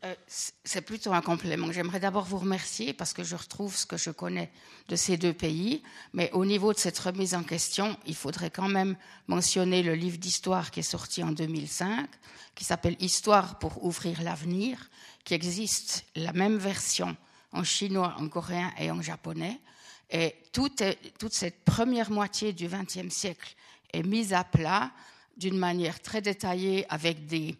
Euh, 0.06 0.16
c'est 0.28 0.82
plutôt 0.82 1.14
un 1.14 1.22
complément. 1.22 1.72
J'aimerais 1.72 2.02
d'abord 2.02 2.26
vous 2.26 2.40
remercier 2.40 2.94
parce 2.94 3.14
que 3.14 3.24
je 3.24 3.36
retrouve 3.36 3.76
ce 3.76 3.86
que 3.86 3.96
je 3.96 4.10
connais 4.10 4.52
de 4.90 4.98
ces 4.98 5.16
deux 5.16 5.32
pays. 5.32 5.82
Mais 6.12 6.30
au 6.34 6.46
niveau 6.46 6.74
de 6.74 6.78
cette 6.78 7.00
remise 7.00 7.34
en 7.34 7.44
question, 7.44 7.98
il 8.06 8.16
faudrait 8.16 8.50
quand 8.50 8.68
même 8.68 8.98
mentionner 9.28 9.82
le 9.82 9.96
livre 9.96 10.18
d'histoire 10.18 10.72
qui 10.72 10.82
est 10.82 10.84
sorti 10.84 11.24
en 11.24 11.32
2005, 11.32 12.10
qui 12.54 12.66
s'appelle 12.66 12.98
Histoire 13.00 13.60
pour 13.60 13.86
ouvrir 13.86 14.22
l'avenir, 14.24 14.90
qui 15.24 15.36
existe 15.36 16.06
la 16.16 16.34
même 16.34 16.58
version 16.58 17.16
en 17.54 17.64
chinois, 17.64 18.16
en 18.20 18.28
coréen 18.28 18.74
et 18.78 18.92
en 18.92 19.02
japonais. 19.02 19.62
Et 20.10 20.36
toute, 20.52 20.84
toute 21.18 21.34
cette 21.34 21.64
première 21.64 22.12
moitié 22.12 22.52
du 22.52 22.68
XXe 22.68 23.14
siècle 23.14 23.56
est 23.94 24.04
mise 24.04 24.34
à 24.34 24.44
plat 24.44 24.92
d'une 25.38 25.58
manière 25.58 26.00
très 26.00 26.22
détaillée 26.22 26.86
avec 26.90 27.26
des 27.26 27.56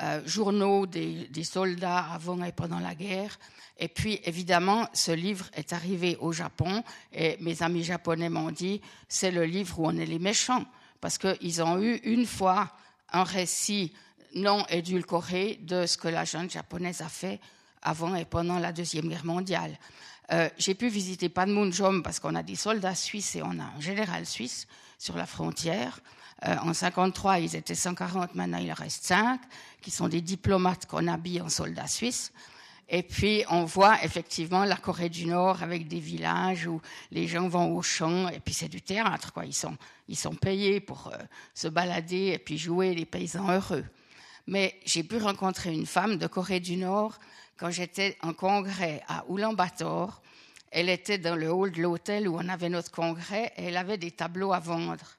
euh, 0.00 0.20
journaux 0.26 0.86
des, 0.86 1.28
soldats 1.44 2.06
avant 2.12 2.42
et 2.44 2.52
pendant 2.52 2.78
la 2.78 2.94
guerre. 2.94 3.38
Et 3.78 3.88
puis, 3.88 4.20
évidemment, 4.24 4.88
ce 4.92 5.12
livre 5.12 5.46
est 5.54 5.72
arrivé 5.72 6.16
au 6.20 6.32
Japon 6.32 6.82
et 7.12 7.36
mes 7.40 7.62
amis 7.62 7.84
japonais 7.84 8.28
m'ont 8.28 8.50
dit, 8.50 8.80
c'est 9.08 9.30
le 9.30 9.44
livre 9.44 9.78
où 9.78 9.86
on 9.86 9.96
est 9.96 10.06
les 10.06 10.18
méchants, 10.18 10.64
parce 11.00 11.18
qu'ils 11.18 11.62
ont 11.62 11.80
eu 11.80 11.96
une 12.04 12.26
fois 12.26 12.72
un 13.12 13.24
récit 13.24 13.92
non 14.34 14.64
édulcoré 14.68 15.58
de 15.62 15.86
ce 15.86 15.96
que 15.96 16.08
la 16.08 16.24
jeune 16.24 16.50
japonaise 16.50 17.00
a 17.00 17.08
fait 17.08 17.40
avant 17.82 18.14
et 18.14 18.24
pendant 18.24 18.58
la 18.58 18.72
Deuxième 18.72 19.08
Guerre 19.08 19.24
mondiale. 19.24 19.78
Euh, 20.32 20.48
j'ai 20.58 20.74
pu 20.74 20.88
visiter 20.88 21.28
Panmunjom 21.28 22.02
parce 22.02 22.20
qu'on 22.20 22.34
a 22.34 22.42
des 22.42 22.56
soldats 22.56 22.94
suisses 22.94 23.36
et 23.36 23.42
on 23.42 23.58
a 23.58 23.64
un 23.76 23.80
général 23.80 24.26
suisse 24.26 24.66
sur 24.98 25.16
la 25.16 25.26
frontière. 25.26 26.00
Euh, 26.46 26.56
en 26.62 26.72
53, 26.72 27.40
ils 27.40 27.56
étaient 27.56 27.74
140, 27.74 28.34
maintenant 28.34 28.58
il 28.58 28.72
reste 28.72 29.04
5, 29.04 29.40
qui 29.80 29.90
sont 29.90 30.08
des 30.08 30.20
diplomates 30.20 30.86
qu'on 30.86 31.06
habille 31.06 31.40
en 31.40 31.48
soldats 31.48 31.86
suisses. 31.86 32.32
Et 32.90 33.02
puis, 33.02 33.44
on 33.50 33.64
voit 33.64 34.02
effectivement 34.02 34.64
la 34.64 34.76
Corée 34.76 35.10
du 35.10 35.26
Nord 35.26 35.62
avec 35.62 35.88
des 35.88 36.00
villages 36.00 36.66
où 36.66 36.80
les 37.10 37.26
gens 37.26 37.46
vont 37.46 37.76
au 37.76 37.82
champ, 37.82 38.28
et 38.28 38.40
puis 38.40 38.54
c'est 38.54 38.68
du 38.68 38.80
théâtre, 38.80 39.32
quoi. 39.32 39.44
Ils 39.44 39.54
sont, 39.54 39.76
ils 40.08 40.16
sont 40.16 40.34
payés 40.34 40.80
pour 40.80 41.08
euh, 41.08 41.18
se 41.54 41.68
balader 41.68 42.28
et 42.28 42.38
puis 42.38 42.56
jouer 42.56 42.94
les 42.94 43.04
paysans 43.04 43.50
heureux. 43.50 43.84
Mais 44.46 44.80
j'ai 44.86 45.02
pu 45.02 45.18
rencontrer 45.18 45.74
une 45.74 45.84
femme 45.84 46.16
de 46.16 46.26
Corée 46.26 46.60
du 46.60 46.76
Nord 46.76 47.18
quand 47.58 47.70
j'étais 47.70 48.16
en 48.22 48.32
congrès 48.32 49.02
à 49.06 49.24
Ulaanbaatar. 49.28 50.22
Elle 50.70 50.88
était 50.88 51.18
dans 51.18 51.36
le 51.36 51.50
hall 51.50 51.72
de 51.72 51.82
l'hôtel 51.82 52.28
où 52.28 52.36
on 52.36 52.48
avait 52.48 52.68
notre 52.68 52.90
congrès 52.90 53.52
et 53.56 53.64
elle 53.64 53.76
avait 53.76 53.98
des 53.98 54.10
tableaux 54.10 54.52
à 54.52 54.60
vendre. 54.60 55.16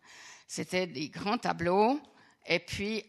C'était 0.48 0.88
des 0.88 1.10
grands 1.10 1.38
tableaux. 1.38 2.00
Et 2.46 2.60
puis, 2.60 3.04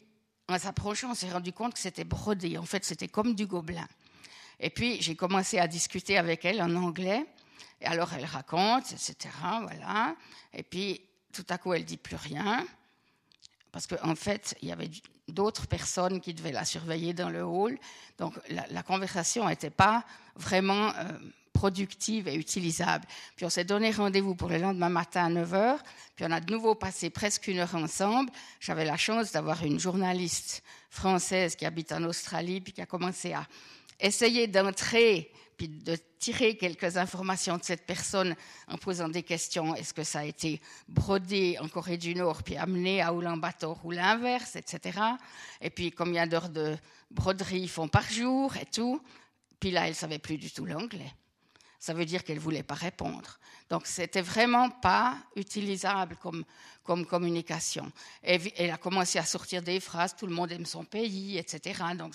en 0.48 0.58
s'approchant, 0.58 1.12
on 1.12 1.14
s'est 1.14 1.30
rendu 1.30 1.52
compte 1.52 1.74
que 1.74 1.78
c'était 1.78 2.04
brodé. 2.04 2.58
En 2.58 2.64
fait, 2.64 2.84
c'était 2.84 3.08
comme 3.08 3.34
du 3.34 3.46
gobelin. 3.46 3.88
Et 4.58 4.70
puis, 4.70 5.00
j'ai 5.00 5.16
commencé 5.16 5.58
à 5.58 5.66
discuter 5.66 6.18
avec 6.18 6.44
elle 6.44 6.60
en 6.60 6.74
anglais. 6.76 7.24
Et 7.80 7.86
alors, 7.86 8.12
elle 8.14 8.24
raconte, 8.24 8.92
etc. 8.92 9.16
Voilà. 9.62 10.16
Et 10.52 10.62
puis, 10.62 11.00
tout 11.32 11.46
à 11.48 11.58
coup, 11.58 11.72
elle 11.72 11.84
dit 11.84 11.96
plus 11.96 12.16
rien. 12.16 12.66
Parce 13.72 13.86
qu'en 13.86 14.10
en 14.10 14.16
fait, 14.16 14.56
il 14.62 14.68
y 14.68 14.72
avait 14.72 14.90
d'autres 15.28 15.66
personnes 15.66 16.20
qui 16.20 16.34
devaient 16.34 16.52
la 16.52 16.64
surveiller 16.64 17.14
dans 17.14 17.30
le 17.30 17.42
hall. 17.42 17.78
Donc, 18.18 18.34
la, 18.48 18.82
conversation 18.82 19.48
n'était 19.48 19.70
pas 19.70 20.04
vraiment 20.34 20.92
euh, 20.96 21.18
productive 21.60 22.26
et 22.26 22.36
utilisable. 22.36 23.04
Puis, 23.36 23.44
on 23.44 23.50
s'est 23.50 23.64
donné 23.64 23.90
rendez-vous 23.90 24.34
pour 24.34 24.48
le 24.48 24.56
lendemain 24.56 24.88
matin 24.88 25.26
à 25.26 25.28
9 25.28 25.52
h. 25.52 25.78
Puis, 26.16 26.24
on 26.26 26.32
a 26.32 26.40
de 26.40 26.50
nouveau 26.50 26.74
passé 26.74 27.10
presque 27.10 27.48
une 27.48 27.58
heure 27.58 27.74
ensemble. 27.74 28.30
J'avais 28.60 28.86
la 28.86 28.96
chance 28.96 29.32
d'avoir 29.32 29.62
une 29.62 29.78
journaliste 29.78 30.62
française 30.88 31.56
qui 31.56 31.66
habite 31.66 31.92
en 31.92 32.02
Australie, 32.04 32.62
puis 32.62 32.72
qui 32.72 32.80
a 32.80 32.86
commencé 32.86 33.34
à 33.34 33.46
essayer 34.00 34.46
d'entrer 34.46 35.30
puis 35.58 35.68
de 35.68 35.98
tirer 36.18 36.56
quelques 36.56 36.96
informations 36.96 37.58
de 37.58 37.64
cette 37.64 37.84
personne 37.84 38.34
en 38.66 38.78
posant 38.78 39.10
des 39.10 39.22
questions. 39.22 39.74
Est-ce 39.74 39.92
que 39.92 40.04
ça 40.04 40.20
a 40.20 40.24
été 40.24 40.62
brodé 40.88 41.58
en 41.60 41.68
Corée 41.68 41.98
du 41.98 42.14
Nord 42.14 42.42
puis 42.42 42.56
amené 42.56 43.02
à 43.02 43.12
Ulaanbaatar 43.12 43.84
ou 43.84 43.90
l'inverse, 43.90 44.56
etc. 44.56 44.98
Et 45.60 45.68
puis 45.68 45.90
combien 45.90 46.26
d'heures 46.26 46.48
de 46.48 46.78
broderie 47.10 47.68
font 47.68 47.88
par 47.88 48.10
jour 48.10 48.56
et 48.56 48.64
tout. 48.64 49.02
Puis 49.60 49.70
là, 49.70 49.86
elle 49.86 49.94
savait 49.94 50.18
plus 50.18 50.38
du 50.38 50.50
tout 50.50 50.64
l'anglais. 50.64 51.12
Ça 51.80 51.94
veut 51.94 52.04
dire 52.04 52.24
qu'elle 52.24 52.38
voulait 52.38 52.62
pas 52.62 52.74
répondre. 52.74 53.38
Donc 53.70 53.86
c'était 53.86 54.20
vraiment 54.20 54.68
pas 54.68 55.16
utilisable 55.34 56.16
comme, 56.16 56.44
communication. 57.06 57.90
Et 58.22 58.38
elle 58.56 58.70
a 58.70 58.76
commencé 58.76 59.18
à 59.18 59.24
sortir 59.24 59.62
des 59.62 59.80
phrases, 59.80 60.14
tout 60.14 60.26
le 60.26 60.34
monde 60.34 60.52
aime 60.52 60.66
son 60.66 60.84
pays, 60.84 61.38
etc. 61.38 61.80
Donc 61.96 62.14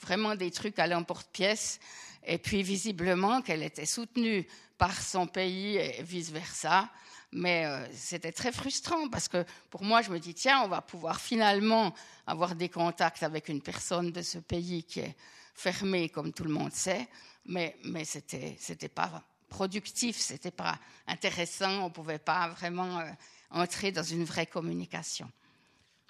vraiment 0.00 0.34
des 0.34 0.50
trucs 0.50 0.78
à 0.78 0.86
l'emporte-pièce. 0.86 1.80
Et 2.26 2.38
puis 2.38 2.62
visiblement 2.62 3.40
qu'elle 3.40 3.62
était 3.62 3.86
soutenue 3.86 4.46
par 4.76 5.00
son 5.00 5.26
pays 5.26 5.76
et 5.76 6.02
vice-versa. 6.02 6.90
Mais 7.32 7.64
euh, 7.66 7.86
c'était 7.92 8.32
très 8.32 8.52
frustrant 8.52 9.08
parce 9.08 9.28
que 9.28 9.44
pour 9.70 9.82
moi, 9.82 10.02
je 10.02 10.10
me 10.10 10.18
dis, 10.18 10.34
tiens, 10.34 10.60
on 10.64 10.68
va 10.68 10.82
pouvoir 10.82 11.20
finalement 11.20 11.94
avoir 12.26 12.54
des 12.54 12.68
contacts 12.68 13.22
avec 13.22 13.48
une 13.48 13.62
personne 13.62 14.12
de 14.12 14.22
ce 14.22 14.38
pays 14.38 14.84
qui 14.84 15.00
est 15.00 15.16
fermé, 15.54 16.08
comme 16.08 16.32
tout 16.32 16.44
le 16.44 16.50
monde 16.50 16.72
sait. 16.72 17.08
Mais, 17.48 17.76
mais 17.84 18.04
c'était, 18.04 18.56
c'était 18.58 18.88
pas 18.88 19.22
productif, 19.48 20.16
c'était 20.18 20.50
pas 20.50 20.78
intéressant, 21.06 21.84
on 21.84 21.90
pouvait 21.90 22.18
pas 22.18 22.48
vraiment 22.48 22.98
euh, 22.98 23.04
entrer 23.50 23.92
dans 23.92 24.02
une 24.02 24.24
vraie 24.24 24.46
communication. 24.46 25.30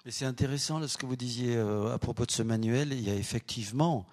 Mais 0.05 0.11
c'est 0.11 0.25
intéressant 0.25 0.85
ce 0.87 0.97
que 0.97 1.05
vous 1.05 1.15
disiez 1.15 1.55
euh, 1.55 1.93
à 1.93 1.97
propos 1.99 2.25
de 2.25 2.31
ce 2.31 2.43
manuel. 2.43 2.93
Il 2.93 3.01
y 3.01 3.09
a 3.09 3.15
effectivement 3.15 4.05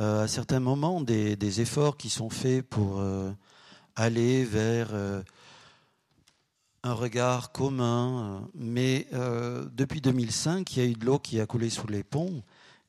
euh, 0.00 0.24
à 0.24 0.28
certains 0.28 0.60
moments 0.60 1.00
des, 1.00 1.60
efforts 1.60 1.96
qui 1.96 2.10
sont 2.10 2.30
faits 2.30 2.62
pour 2.62 3.02
aller 3.96 4.44
vers 4.44 4.94
un 6.82 6.94
regard 6.94 7.52
commun. 7.52 8.48
Mais 8.54 9.06
depuis 9.12 10.00
2005, 10.00 10.76
il 10.76 10.82
y 10.82 10.86
a 10.86 10.88
eu 10.88 10.94
de 10.94 11.04
l'eau 11.04 11.18
qui 11.18 11.40
a 11.40 11.46
coulé 11.46 11.68
sous 11.70 11.88
les 11.88 12.02
ponts. 12.02 12.42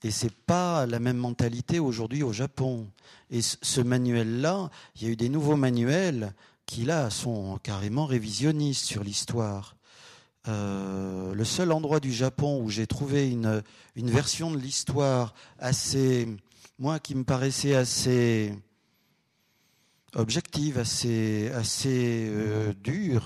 Et 0.03 0.11
c'est 0.11 0.33
pas 0.33 0.85
la 0.85 0.99
même 0.99 1.17
mentalité 1.17 1.79
aujourd'hui 1.79 2.23
au 2.23 2.33
Japon. 2.33 2.87
Et 3.31 3.41
ce 3.41 3.81
manuel-là, 3.81 4.69
il 4.95 5.03
y 5.03 5.05
a 5.07 5.09
eu 5.09 5.15
des 5.15 5.29
nouveaux 5.29 5.55
manuels 5.55 6.33
qui 6.65 6.83
là 6.83 7.09
sont 7.09 7.57
carrément 7.63 8.05
révisionnistes 8.05 8.85
sur 8.85 9.03
l'histoire. 9.03 9.75
le 10.45 11.43
seul 11.43 11.71
endroit 11.71 11.99
du 11.99 12.11
Japon 12.11 12.61
où 12.61 12.69
j'ai 12.69 12.87
trouvé 12.87 13.29
une, 13.29 13.63
une 13.95 14.09
version 14.09 14.51
de 14.51 14.57
l'histoire 14.57 15.33
assez 15.59 16.27
moi 16.79 16.99
qui 16.99 17.15
me 17.15 17.23
paraissait 17.23 17.75
assez 17.75 18.53
objective, 20.15 20.77
assez, 20.77 21.49
assez 21.53 22.27
euh, 22.29 22.73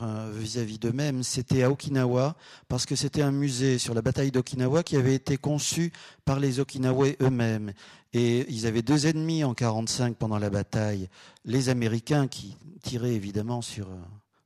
hein, 0.01 0.30
vis-à-vis 0.31 0.80
d'eux-mêmes, 0.80 1.23
c'était 1.23 1.64
à 1.64 1.72
Okinawa, 1.72 2.35
parce 2.68 2.85
que 2.85 2.95
c'était 2.95 3.22
un 3.22 3.31
musée 3.31 3.77
sur 3.77 3.93
la 3.93 4.01
bataille 4.01 4.31
d'Okinawa 4.31 4.84
qui 4.84 4.95
avait 4.95 5.15
été 5.15 5.38
conçu 5.38 5.91
par 6.26 6.39
les 6.39 6.59
Okinawais 6.59 7.18
eux-mêmes. 7.22 7.73
Et 8.14 8.45
ils 8.49 8.65
avaient 8.65 8.81
deux 8.81 9.07
ennemis 9.07 9.43
en 9.43 9.51
1945 9.51 10.15
pendant 10.18 10.39
la 10.39 10.49
bataille, 10.49 11.09
les 11.45 11.69
Américains 11.69 12.27
qui 12.27 12.57
tiraient 12.81 13.14
évidemment 13.14 13.61
sur 13.61 13.88
euh, 13.89 13.95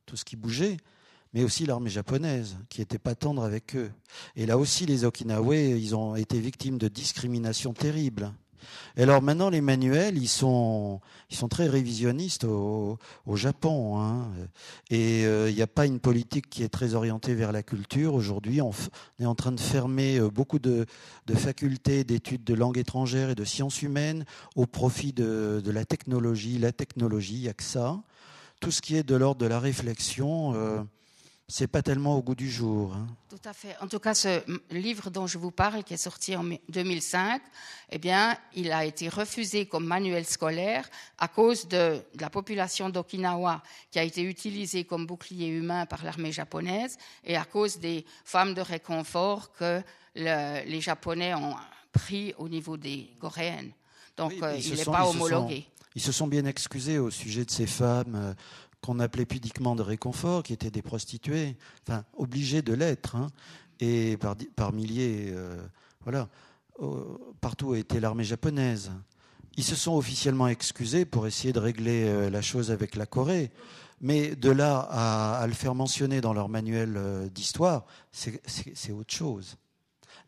tout 0.06 0.16
ce 0.16 0.24
qui 0.24 0.36
bougeait, 0.36 0.76
mais 1.32 1.44
aussi 1.44 1.64
l'armée 1.64 1.90
japonaise, 1.90 2.56
qui 2.68 2.80
n'était 2.80 2.98
pas 2.98 3.14
tendre 3.14 3.42
avec 3.42 3.76
eux. 3.76 3.90
Et 4.36 4.46
là 4.46 4.58
aussi, 4.58 4.84
les 4.84 5.04
Okinawais, 5.04 5.80
ils 5.80 5.94
ont 5.94 6.16
été 6.16 6.40
victimes 6.40 6.78
de 6.78 6.88
discrimination 6.88 7.72
terrible. 7.72 8.32
Alors 8.96 9.22
maintenant, 9.22 9.50
les 9.50 9.60
manuels, 9.60 10.18
ils 10.18 10.28
sont, 10.28 11.00
ils 11.30 11.36
sont 11.36 11.48
très 11.48 11.66
révisionnistes 11.66 12.44
au, 12.44 12.98
Japon. 13.34 13.98
Hein. 13.98 14.28
Et 14.90 15.24
euh, 15.24 15.48
il 15.48 15.56
n'y 15.56 15.62
a 15.62 15.66
pas 15.66 15.86
une 15.86 16.00
politique 16.00 16.50
qui 16.50 16.62
est 16.62 16.68
très 16.68 16.94
orientée 16.94 17.34
vers 17.34 17.52
la 17.52 17.62
culture. 17.62 18.14
Aujourd'hui, 18.14 18.60
on, 18.60 18.72
est 19.18 19.24
en 19.24 19.34
train 19.34 19.52
de 19.52 19.60
fermer 19.60 20.18
euh, 20.18 20.28
beaucoup 20.28 20.58
de, 20.58 20.86
facultés 21.34 22.04
d'études 22.04 22.44
de 22.44 22.54
langue 22.54 22.78
étrangère 22.78 23.30
et 23.30 23.34
de 23.34 23.44
sciences 23.44 23.82
humaines 23.82 24.24
au 24.54 24.66
profit 24.66 25.12
de, 25.12 25.62
la 25.64 25.84
technologie. 25.84 26.58
La 26.58 26.72
technologie, 26.72 27.34
il 27.34 27.42
n'y 27.42 27.48
a 27.48 27.54
que 27.54 27.62
ça. 27.62 28.02
Tout 28.60 28.70
ce 28.70 28.82
qui 28.82 28.96
est 28.96 29.02
de 29.02 29.16
l'ordre 29.16 29.40
de 29.40 29.46
la 29.46 29.58
réflexion. 29.58 30.54
Euh, 30.54 30.82
c'est 31.48 31.66
pas 31.66 31.82
tellement 31.82 32.16
au 32.16 32.22
goût 32.22 32.34
du 32.34 32.50
jour. 32.50 32.94
Hein. 32.94 33.06
Tout 33.28 33.48
à 33.48 33.52
fait. 33.52 33.76
En 33.80 33.86
tout 33.86 33.98
cas, 33.98 34.14
ce 34.14 34.42
livre 34.70 35.10
dont 35.10 35.26
je 35.26 35.38
vous 35.38 35.50
parle, 35.50 35.84
qui 35.84 35.94
est 35.94 35.98
sorti 35.98 36.34
en 36.34 36.44
2005, 36.68 37.42
eh 37.90 37.98
bien, 37.98 38.36
il 38.54 38.72
a 38.72 38.84
été 38.84 39.08
refusé 39.08 39.66
comme 39.66 39.84
manuel 39.84 40.24
scolaire 40.24 40.88
à 41.18 41.28
cause 41.28 41.68
de, 41.68 42.00
la 42.18 42.30
population 42.30 42.88
d'Okinawa 42.88 43.62
qui 43.90 43.98
a 43.98 44.02
été 44.02 44.22
utilisée 44.22 44.84
comme 44.84 45.06
bouclier 45.06 45.48
humain 45.48 45.84
par 45.86 46.04
l'armée 46.04 46.32
japonaise 46.32 46.96
et 47.24 47.36
à 47.36 47.44
cause 47.44 47.78
des 47.78 48.06
femmes 48.24 48.54
de 48.54 48.62
réconfort 48.62 49.52
que 49.52 49.82
les 50.14 50.80
Japonais 50.80 51.34
ont 51.34 51.56
pris 51.92 52.34
au 52.38 52.48
niveau 52.48 52.76
des 52.76 53.10
Coréennes. 53.20 53.72
Donc, 54.16 54.32
euh, 54.42 54.56
il 54.58 54.74
n'est 54.74 54.84
pas 54.84 55.06
homologué. 55.06 55.66
ils 55.94 56.02
se 56.02 56.12
sont 56.12 56.26
bien 56.26 56.44
excusés 56.44 56.98
au 56.98 57.10
sujet 57.10 57.44
de 57.44 57.50
ces 57.50 57.66
femmes 57.66 58.14
euh, 58.14 58.34
qu'on 58.82 58.98
appelait 59.00 59.26
pudiquement 59.26 59.76
de 59.76 59.82
réconfort, 59.82 60.42
qui 60.42 60.52
étaient 60.52 60.70
des 60.70 60.82
prostituées, 60.82 61.56
enfin 61.86 62.04
obligées 62.16 62.62
de 62.62 62.74
l'être, 62.74 63.16
hein, 63.16 63.28
et 63.80 64.16
par, 64.16 64.36
par 64.56 64.72
milliers, 64.72 65.30
euh, 65.32 65.56
voilà, 66.04 66.28
partout 67.40 67.72
a 67.72 67.78
été 67.78 68.00
l'armée 68.00 68.24
japonaise. 68.24 68.90
Ils 69.56 69.64
se 69.64 69.76
sont 69.76 69.94
officiellement 69.96 70.48
excusés 70.48 71.04
pour 71.04 71.26
essayer 71.26 71.52
de 71.52 71.58
régler 71.58 72.04
euh, 72.04 72.30
la 72.30 72.42
chose 72.42 72.70
avec 72.70 72.96
la 72.96 73.06
Corée, 73.06 73.50
mais 74.00 74.34
de 74.34 74.50
là 74.50 74.78
à, 74.90 75.46
le 75.46 75.52
faire 75.52 75.74
mentionner 75.74 76.20
dans 76.20 76.32
leur 76.32 76.48
manuel 76.48 76.94
euh, 76.96 77.28
d'histoire, 77.28 77.84
c'est 78.10 78.92
autre 78.92 79.12
chose. 79.12 79.56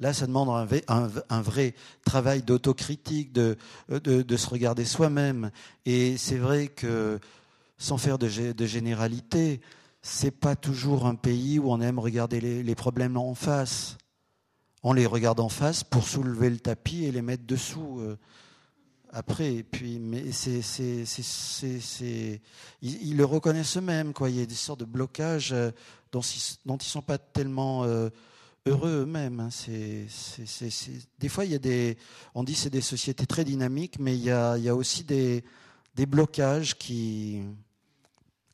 Là, 0.01 0.13
ça 0.13 0.27
demande 0.27 0.69
un, 0.89 1.41
vrai 1.41 1.75
travail 2.05 2.43
d'autocritique, 2.43 3.33
de, 3.33 3.57
de, 3.89 4.37
se 4.37 4.49
regarder 4.49 4.85
soi-même. 4.85 5.53
Et 5.87 6.17
c'est 6.17 6.37
vrai 6.37 6.67
que 6.67 7.21
sans 7.85 7.99
faire 7.99 8.19
de, 8.19 8.53
de 8.53 8.67
généralité, 8.67 9.61
c'est 10.01 10.31
pas 10.31 10.57
toujours 10.57 11.07
un 11.07 11.15
pays 11.15 11.59
où 11.59 11.71
on 11.71 11.81
aime 11.81 11.99
regarder 11.99 12.41
les, 12.41 12.75
problèmes 12.75 13.17
en 13.17 13.35
face. 13.35 13.99
On 14.83 14.93
les 14.93 15.07
regarde 15.07 15.41
en 15.41 15.49
face 15.49 15.85
pour 15.85 16.07
soulever 16.07 16.49
le 16.51 16.59
tapis 16.59 17.05
et 17.05 17.13
les 17.13 17.23
mettre 17.23 17.45
dessous. 17.47 18.01
Euh, 18.01 18.17
après, 19.11 19.63
puis, 19.63 19.99
mais 19.99 20.33
c'est, 20.33 20.63
c'est, 20.63 22.41
ils, 22.83 23.17
le 23.17 23.25
reconnaissent 23.25 23.77
eux-mêmes, 23.77 24.13
quoi. 24.13 24.29
Il 24.29 24.37
y 24.37 24.43
a 24.43 24.47
des 24.47 24.55
sortes 24.55 24.81
de 24.81 24.85
blocages 24.87 25.53
euh, 25.53 25.71
dont, 26.11 26.23
dont 26.67 26.77
ils 26.77 26.89
sont 26.89 27.03
pas 27.03 27.19
tellement 27.19 27.85
euh, 27.85 28.09
heureux 28.67 29.03
eux-mêmes. 29.03 29.41
Hein. 29.41 29.51
C'est, 29.51 30.07
des 31.19 31.29
fois, 31.29 31.45
il 31.45 31.53
y 31.53 31.55
a 31.55 31.59
des, 31.59 31.97
on 32.35 32.45
dit 32.45 32.55
c'est 32.55 32.71
des 32.71 32.81
sociétés 32.81 33.27
très 33.27 33.45
dynamiques, 33.45 33.99
mais 33.99 34.17
il 34.17 34.25
y 34.25 34.31
a, 34.31 34.57
il 34.57 34.65
y 34.65 34.69
a 34.69 34.75
aussi 34.75 35.05
des, 35.05 35.45
des 35.95 36.07
blocages 36.07 36.77
qui, 36.77 37.43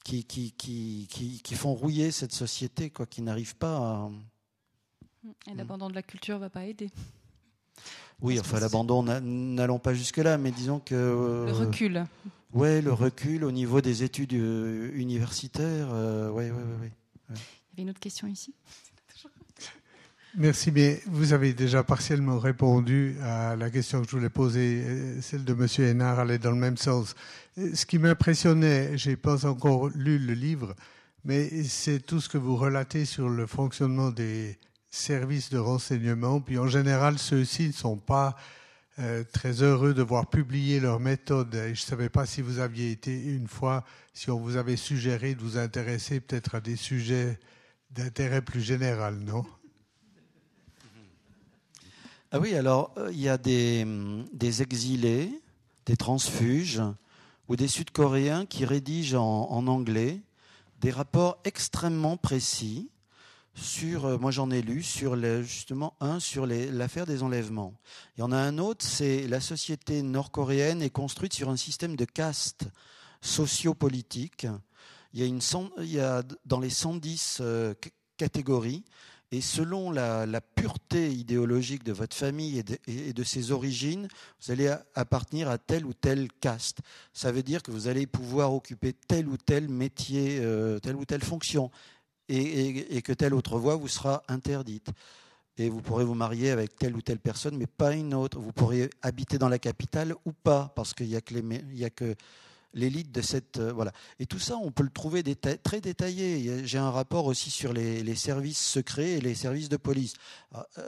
qui, 0.05 0.24
qui, 0.24 0.52
qui, 0.52 1.40
qui, 1.43 1.55
font 1.55 1.74
rouiller 1.74 2.10
cette 2.10 2.32
société, 2.32 2.90
quoi, 2.90 3.06
qui 3.06 3.22
n'arrivent 3.22 3.56
pas 3.56 3.77
à. 3.77 4.10
Et 5.51 5.55
l'abandon 5.55 5.89
de 5.89 5.94
la 5.94 6.02
culture 6.02 6.36
ne 6.36 6.40
va 6.40 6.51
pas 6.51 6.64
aider. 6.64 6.90
Oui, 8.22 8.39
enfin 8.40 8.60
l'abandon, 8.60 9.02
n'allons 9.02 9.78
pas 9.78 9.94
jusque-là, 9.94 10.39
mais 10.39 10.51
disons 10.51 10.81
que... 10.81 10.94
le 11.47 11.52
recul. 11.52 12.05
Oui, 12.52 12.82
le 12.82 12.93
recul 12.93 13.44
au 13.44 13.52
niveau 13.52 13.81
des 13.81 14.02
études 14.02 14.32
universitaires. 14.32 15.89
Oui, 16.32 16.51
oui, 16.51 16.62
oui. 16.81 16.89
Il 17.31 17.35
y 17.35 17.39
avait 17.74 17.82
une 17.82 17.90
autre 17.90 18.01
question 18.01 18.27
ici? 18.27 18.55
Merci, 20.36 20.70
mais 20.70 21.02
vous 21.07 21.32
avez 21.32 21.52
déjà 21.52 21.82
partiellement 21.82 22.39
répondu 22.39 23.16
à 23.20 23.57
la 23.57 23.69
question 23.69 24.01
que 24.01 24.09
je 24.09 24.16
voulais 24.16 24.31
poser. 24.31 25.20
Celle 25.20 25.44
de 25.44 25.52
M. 25.52 25.66
Hénard 25.85 26.20
allait 26.20 26.39
dans 26.39 26.52
le 26.52 26.57
même 26.57 26.77
sens. 26.77 27.16
Ce 27.57 27.85
qui 27.85 27.98
m'impressionnait, 27.98 28.97
je 28.97 29.11
n'ai 29.11 29.16
pas 29.16 29.44
encore 29.44 29.89
lu 29.89 30.20
le 30.20 30.35
livre, 30.35 30.77
mais 31.24 31.65
c'est 31.65 31.98
tout 31.98 32.20
ce 32.20 32.28
que 32.28 32.39
vous 32.39 32.55
relatez 32.57 33.07
sur 33.07 33.28
le 33.28 33.44
fonctionnement 33.48 34.11
des 34.11 34.57
services 34.89 35.51
de 35.51 35.59
renseignement. 35.59 36.40
Puis 36.40 36.59
en 36.59 36.69
général, 36.69 37.19
ceux-ci 37.19 37.66
ne 37.66 37.73
sont 37.73 37.97
pas 37.97 38.36
euh, 39.01 39.24
très 39.32 39.62
heureux 39.62 39.94
de 39.94 40.02
voir 40.02 40.31
publier 40.31 40.78
leurs 40.78 41.01
méthodes. 41.01 41.52
je 41.52 41.70
ne 41.70 41.74
savais 41.74 42.09
pas 42.09 42.24
si 42.24 42.40
vous 42.40 42.61
aviez 42.61 42.93
été 42.93 43.20
une 43.20 43.48
fois, 43.48 43.85
si 44.15 44.31
on 44.31 44.39
vous 44.39 44.57
avait 44.57 44.77
suggéré 44.77 45.35
de 45.35 45.40
vous 45.40 45.59
intéresser 45.59 46.20
peut-être 46.20 46.55
à 46.55 46.61
des 46.61 46.77
sujets 46.77 47.36
d'intérêt 47.90 48.43
plus 48.43 48.61
général, 48.61 49.19
non? 49.19 49.44
Ah 52.32 52.39
oui, 52.39 52.55
alors 52.55 52.93
euh, 52.97 53.11
il 53.12 53.20
y 53.20 53.28
a 53.28 53.39
des, 53.39 53.82
hum, 53.82 54.24
des, 54.32 54.62
exilés, 54.62 55.32
des 55.85 55.97
transfuges 55.97 56.81
ou 57.48 57.57
des 57.57 57.66
Sud-Coréens 57.66 58.47
qui 58.47 58.65
rédigent 58.65 59.20
en, 59.20 59.66
anglais 59.66 60.20
des 60.81 60.93
rapports 60.93 61.40
extrêmement 61.44 62.16
précis 62.16 62.89
sur, 63.55 64.05
euh, 64.05 64.16
moi 64.16 64.31
j'en 64.31 64.52
ai 64.52 64.62
lu, 64.62 64.85
sur 64.85 65.16
justement 65.43 65.97
un 65.98 66.20
sur 66.20 66.47
l'affaire 66.47 67.05
des 67.05 67.24
enlèvements. 67.24 67.74
Il 68.16 68.20
y 68.20 68.23
en 68.23 68.31
a 68.31 68.39
un 68.39 68.59
autre, 68.59 68.86
c'est 68.86 69.27
la 69.27 69.40
société 69.40 70.01
nord-coréenne 70.02 70.82
est 70.82 70.90
construite 70.90 71.35
sur 71.35 71.48
un 71.48 71.57
système 71.57 71.97
de 71.97 72.05
castes 72.05 72.69
sociopolitiques. 73.23 74.47
Il 75.15 75.20
y 75.20 75.24
a, 75.24 75.66
il 75.81 75.90
y 75.90 75.98
a 75.98 76.23
dans 76.47 76.61
les 76.61 76.70
110 76.70 77.39
euh, 77.40 77.74
catégories, 78.16 78.85
et 79.32 79.40
selon 79.40 79.90
la, 79.93 80.40
pureté 80.40 81.12
idéologique 81.12 81.85
de 81.85 81.93
votre 81.93 82.16
famille 82.16 82.62
et 82.86 83.12
de, 83.12 83.23
ses 83.23 83.52
origines, 83.52 84.09
vous 84.40 84.51
allez 84.51 84.74
appartenir 84.94 85.48
à 85.48 85.59
telle 85.59 85.86
ou 85.86 85.94
telle 85.94 86.28
caste. 86.40 86.81
Ça 87.12 87.31
veut 87.31 87.44
dire 87.44 87.62
que 87.62 87.70
vous 87.70 87.86
allez 87.86 88.07
pouvoir 88.07 88.52
occuper 88.52 88.93
tel 88.93 89.28
ou 89.28 89.36
tel 89.36 89.69
métier, 89.69 90.39
euh, 90.40 90.81
telle 90.81 90.97
ou 90.97 91.05
telle 91.05 91.23
fonction, 91.23 91.70
et, 92.28 93.02
que 93.02 93.12
telle 93.12 93.35
autre 93.35 93.59
voie 93.59 93.77
vous 93.77 93.89
sera 93.89 94.23
interdite. 94.28 94.89
Et 95.59 95.69
vous 95.69 95.81
pourrez 95.81 96.05
vous 96.05 96.15
marier 96.15 96.51
avec 96.51 96.77
telle 96.77 96.97
ou 96.97 97.02
telle 97.02 97.19
personne, 97.19 97.57
mais 97.57 97.66
pas 97.66 97.93
une 97.93 98.15
autre. 98.15 98.39
Vous 98.39 98.52
pourrez 98.52 98.90
habiter 99.02 99.39
dans 99.39 99.48
la 99.48 99.59
capitale 99.59 100.15
ou 100.24 100.32
pas, 100.32 100.73
parce 100.74 100.94
qu'il 100.94 101.09
n'y 101.09 101.16
a 101.16 101.20
que, 101.20 101.35
les, 101.35 101.85
a 101.85 101.90
que 101.90 102.16
l'élite 102.74 103.12
de 103.12 103.20
cette 103.20 103.59
euh, 103.59 103.72
voilà. 103.72 103.92
Et 104.18 104.26
tout 104.26 104.38
ça, 104.38 104.56
on 104.56 104.70
peut 104.70 104.82
le 104.82 104.90
trouver 104.90 105.22
très 105.62 105.80
détaillé. 105.80 106.66
J'ai 106.66 106.78
un 106.78 106.90
rapport 106.90 107.26
aussi 107.26 107.51
sur 107.51 107.72
les, 107.72 108.14
services 108.14 108.60
secrets 108.60 109.12
et 109.12 109.20
les 109.20 109.34
services 109.34 109.68
de 109.68 109.76
police. 109.76 110.14
Alors, 110.52 110.66
ah, 110.76 110.80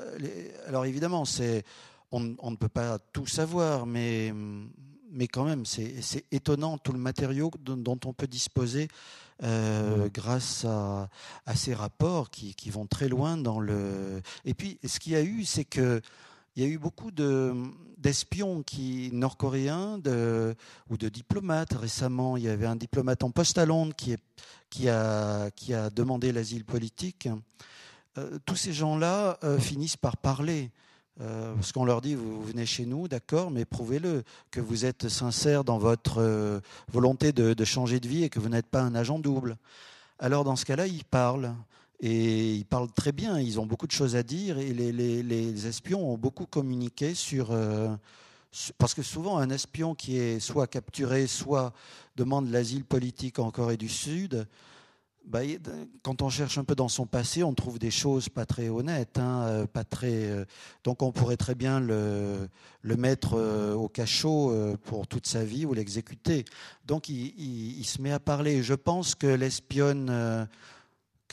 euh, 0.73 0.83
évidemment, 0.85 1.25
c'est 1.25 1.65
on, 2.11 2.21
ne 2.21 2.57
peut 2.57 2.69
pas 2.69 2.99
tout 2.99 3.27
savoir, 3.27 3.87
mais 3.87 4.33
mais 5.13 5.29
quand 5.29 5.45
même, 5.45 5.67
c'est 5.67 6.25
étonnant 6.31 6.79
tout 6.79 6.93
le 6.93 6.99
matériau 6.99 7.51
dont, 7.61 7.99
on 8.07 8.13
peut 8.15 8.27
disposer 8.27 8.89
euh, 9.43 10.09
grâce 10.09 10.65
à, 10.65 11.09
ces 11.55 11.75
rapports 11.75 12.31
qui, 12.31 12.55
qui, 12.55 12.71
vont 12.71 12.87
très 12.87 13.09
loin 13.09 13.37
dans 13.37 13.61
le. 13.61 14.23
Et 14.47 14.55
puis, 14.55 14.79
ce 14.85 14.99
qu'il 14.99 15.13
y 15.13 15.17
a 15.17 15.23
eu, 15.23 15.45
c'est 15.45 15.65
que 15.67 16.01
il 16.57 16.63
y 16.63 16.67
a 16.67 16.69
eu 16.69 16.79
beaucoup 16.79 17.11
d'espions 17.11 18.63
qui 18.63 19.11
nord-coréens 19.13 20.01
ou 20.91 20.97
de 20.97 21.09
diplomates. 21.09 21.73
Récemment, 21.73 22.37
il 22.37 22.45
y 22.45 22.49
avait 22.49 22.67
un 22.67 22.77
diplomate 22.77 23.23
en 23.23 23.31
poste 23.31 23.59
à 23.59 23.65
Londres 23.65 23.95
qui, 23.97 24.89
a, 24.89 25.51
qui 25.53 25.75
a 25.75 25.91
demandé 25.91 26.33
l'asile 26.33 26.65
politique. 26.65 27.29
Euh, 28.19 28.39
tous 28.45 28.57
ces 28.57 28.75
gens-là 28.75 29.39
euh, 29.43 29.59
finissent 29.59 29.97
par 29.97 30.17
parler. 30.19 30.71
Euh, 31.21 31.55
parce 31.55 31.73
qu'on 31.73 31.85
leur 31.85 32.01
dit, 32.01 32.15
vous, 32.15 32.43
venez 32.43 32.67
chez 32.67 32.85
nous, 32.85 33.09
d'accord, 33.09 33.51
mais 33.51 33.65
prouvez-le, 33.65 34.23
que 34.51 34.61
vous 34.61 34.85
êtes 34.85 35.09
sincère 35.09 35.65
dans 35.65 35.79
votre 35.79 36.61
volonté 36.91 37.33
de, 37.33 37.55
de, 37.55 37.65
changer 37.65 38.01
de 38.01 38.09
vie 38.09 38.25
et 38.25 38.31
que 38.31 38.41
vous 38.41 38.49
n'êtes 38.49 38.67
pas 38.67 38.81
un 38.81 38.95
agent 38.95 39.19
double. 39.19 39.57
Alors 40.19 40.45
dans 40.45 40.57
ce 40.57 40.65
cas-là, 40.65 40.87
ils 40.87 41.05
parlent. 41.05 41.55
Et 42.05 42.55
ils 42.55 42.65
parlent 42.65 42.91
très 42.91 43.13
bien, 43.13 43.39
ils 43.39 43.61
ont 43.61 43.67
beaucoup 43.67 43.87
de 43.87 43.93
choses 43.93 44.17
à 44.17 44.25
dire 44.25 44.59
et 44.59 44.73
les, 44.75 45.67
espions 45.69 46.13
ont 46.13 46.19
beaucoup 46.19 46.47
communiqué 46.47 47.13
euh, 47.13 47.97
sur... 48.51 48.75
parce 48.77 48.93
que 48.93 49.03
souvent, 49.03 49.39
un 49.39 49.51
espion 49.51 49.95
qui 49.95 50.19
est 50.19 50.41
soit 50.41 50.67
capturé, 50.67 51.29
soit 51.29 51.73
demande 52.17 52.51
l'asile 52.51 52.85
politique 52.85 53.39
en 53.39 53.53
Corée 53.53 53.77
du 53.77 53.89
Sud, 53.89 54.49
bah, 55.25 55.43
quand 56.03 56.23
on 56.23 56.29
cherche 56.29 56.59
un 56.59 56.65
peu 56.65 56.75
dans 56.75 56.89
son 56.89 57.07
passé, 57.07 57.45
on 57.45 57.55
trouve 57.55 57.79
des 57.79 57.93
choses 57.93 58.29
pas 58.29 58.47
très 58.47 58.69
honnêtes, 58.69 59.21
hein, 59.21 59.45
euh, 59.45 59.67
pas 59.69 59.85
très. 59.85 60.25
Euh, 60.25 60.45
donc 60.83 61.05
on 61.05 61.13
pourrait 61.13 61.37
très 61.37 61.55
bien 61.55 61.79
le, 61.79 62.49
le 62.81 62.97
mettre 62.97 63.39
au 63.77 63.89
cachot 63.89 64.53
pour 64.83 65.07
toute 65.07 65.29
sa 65.29 65.45
vie 65.45 65.67
ou 65.67 65.73
l'exécuter. 65.73 66.45
Donc 66.85 67.09
il, 67.09 67.33
il, 67.39 67.85
se 67.85 68.03
met 68.03 68.11
à 68.11 68.19
parler. 68.19 68.65
Je 68.65 68.75
pense 68.75 69.15
que 69.15 69.29
l'espionne 69.29 70.49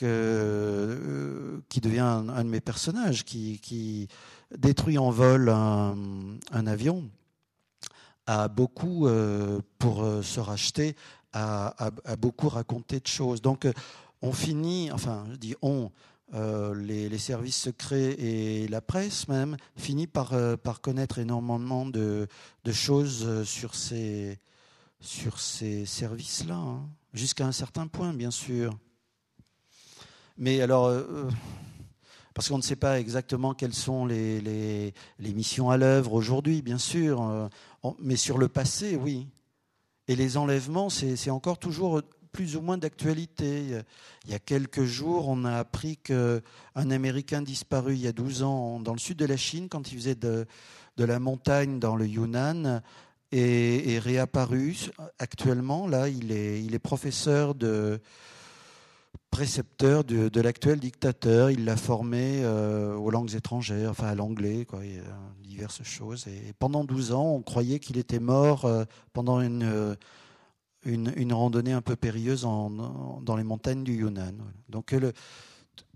euh, 0.02 1.60
qui 1.68 1.80
devient 1.80 2.00
un, 2.00 2.44
de 2.44 2.48
mes 2.48 2.60
personnages, 2.60 3.24
qui, 3.24 4.08
détruit 4.56 4.98
en 4.98 5.10
vol 5.10 5.48
un, 5.48 6.66
avion, 6.66 7.08
a 8.26 8.48
beaucoup, 8.48 9.06
euh, 9.06 9.60
pour 9.78 10.02
euh, 10.02 10.22
se 10.22 10.40
racheter, 10.40 10.96
a, 11.32 11.90
beaucoup 12.18 12.48
raconté 12.48 13.00
de 13.00 13.06
choses. 13.06 13.40
Donc 13.40 13.68
on 14.22 14.32
finit, 14.32 14.90
enfin 14.90 15.24
je 15.30 15.36
dis 15.36 15.54
on, 15.62 15.90
les, 16.74 17.18
services 17.18 17.56
secrets 17.56 18.12
et 18.18 18.68
la 18.68 18.80
presse 18.80 19.28
même, 19.28 19.56
finit 19.76 20.06
par, 20.06 20.32
par 20.58 20.80
connaître 20.80 21.18
énormément 21.18 21.86
de, 21.86 22.26
choses 22.72 23.44
sur 23.44 23.74
ces, 23.74 24.38
sur 25.00 25.40
ces 25.40 25.86
services-là, 25.86 26.56
hein. 26.56 26.88
jusqu'à 27.14 27.46
un 27.46 27.52
certain 27.52 27.86
point 27.86 28.12
bien 28.12 28.30
sûr. 28.30 28.76
Mais 30.40 30.62
alors, 30.62 30.86
euh, 30.86 31.02
euh, 31.10 31.30
parce 32.32 32.48
qu'on 32.48 32.56
ne 32.56 32.62
sait 32.62 32.74
pas 32.74 32.98
exactement 32.98 33.52
quelles 33.52 33.74
sont 33.74 34.06
les, 34.06 34.40
les, 34.40 35.34
missions 35.34 35.68
à 35.68 35.76
l'œuvre 35.76 36.14
aujourd'hui, 36.14 36.62
bien 36.62 36.78
sûr, 36.78 37.22
euh, 37.22 37.46
mais 38.00 38.16
sur 38.16 38.38
le 38.38 38.48
passé, 38.48 38.96
oui. 38.96 39.28
Et 40.08 40.16
les 40.16 40.38
enlèvements, 40.38 40.88
c'est 40.88 41.30
encore 41.30 41.58
toujours 41.58 42.00
plus 42.32 42.56
ou 42.56 42.62
moins 42.62 42.78
d'actualité. 42.78 43.82
Il 44.24 44.30
y 44.30 44.34
a 44.34 44.38
quelques 44.38 44.84
jours, 44.84 45.28
on 45.28 45.44
a 45.44 45.56
appris 45.56 45.98
qu'un 45.98 46.40
Américain 46.74 47.42
disparu 47.42 47.94
il 47.94 48.00
y 48.00 48.08
a 48.08 48.12
12 48.12 48.42
ans 48.42 48.80
dans 48.80 48.94
le 48.94 48.98
sud 48.98 49.18
de 49.18 49.26
la 49.26 49.36
Chine, 49.36 49.68
quand 49.68 49.92
il 49.92 49.98
faisait 49.98 50.14
de, 50.14 50.46
de 50.96 51.04
la 51.04 51.20
montagne 51.20 51.78
dans 51.78 51.96
le 51.96 52.06
Yunnan, 52.06 52.80
est, 53.30 53.90
est, 53.90 53.98
réapparu 53.98 54.90
actuellement. 55.18 55.86
Là, 55.86 56.08
il 56.08 56.32
est, 56.32 56.64
il 56.64 56.74
est 56.74 56.80
professeur 56.80 57.54
de, 57.54 58.00
précepteur 59.30 60.04
de, 60.04 60.40
l'actuel 60.40 60.80
dictateur. 60.80 61.50
Il 61.50 61.64
l'a 61.64 61.76
formé 61.76 62.42
euh, 62.42 62.94
aux 62.94 63.10
langues 63.10 63.34
étrangères, 63.34 63.90
enfin 63.90 64.08
à 64.08 64.14
l'anglais, 64.14 64.64
quoi, 64.64 64.80
diverses 65.42 65.82
choses. 65.82 66.26
Et 66.28 66.52
pendant 66.58 66.84
12 66.84 67.12
ans, 67.12 67.34
on 67.34 67.42
croyait 67.42 67.78
qu'il 67.78 67.96
était 67.96 68.18
mort 68.18 68.64
euh, 68.64 68.84
pendant 69.12 69.40
une, 69.40 69.96
une, 70.84 71.32
randonnée 71.32 71.72
un 71.72 71.82
peu 71.82 71.96
périlleuse 71.96 72.42
dans 72.42 73.36
les 73.36 73.44
montagnes 73.44 73.84
du 73.84 73.94
Yunnan. 73.94 74.34
Donc 74.68 74.92
le, 74.92 75.12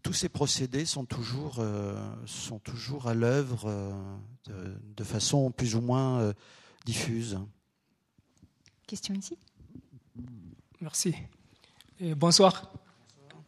tous 0.02 0.12
ces 0.12 0.28
procédés 0.28 0.86
sont 0.86 1.04
toujours, 1.04 1.56
euh, 1.58 1.98
sont 2.26 2.60
toujours 2.60 3.08
à 3.08 3.14
l'œuvre 3.14 3.92
de, 4.46 4.74
de, 4.96 5.04
façon 5.04 5.50
plus 5.50 5.74
ou 5.74 5.80
moins 5.80 6.32
diffuse. 6.84 7.38
Question 8.86 9.14
ici? 9.14 9.38
Merci. 10.80 11.14
Et 12.00 12.14
bonsoir. 12.14 12.70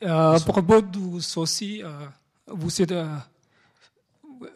Euh, 0.03 0.35
à 0.35 0.41
propos 0.41 0.83
de 0.83 1.21
ceci, 1.21 1.83
euh, 1.83 2.07
vous, 2.49 2.71
euh, 2.83 3.17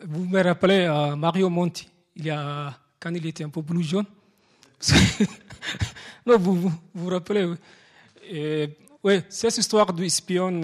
vous 0.06 0.24
me 0.26 0.42
rappelez 0.42 0.86
Mario 1.16 1.48
Monti, 1.48 1.88
il 2.16 2.26
y 2.26 2.30
a, 2.30 2.78
quand 2.98 3.10
il 3.14 3.24
était 3.26 3.44
un 3.44 3.48
peu 3.48 3.62
plus 3.62 3.82
jeune. 3.82 4.04
non, 6.26 6.38
vous, 6.38 6.54
vous 6.56 6.72
vous 6.94 7.08
rappelez, 7.08 7.44
oui. 7.44 7.56
oui, 9.02 9.22
cette 9.30 9.56
histoire 9.56 9.92
du 9.92 10.04
espion 10.04 10.60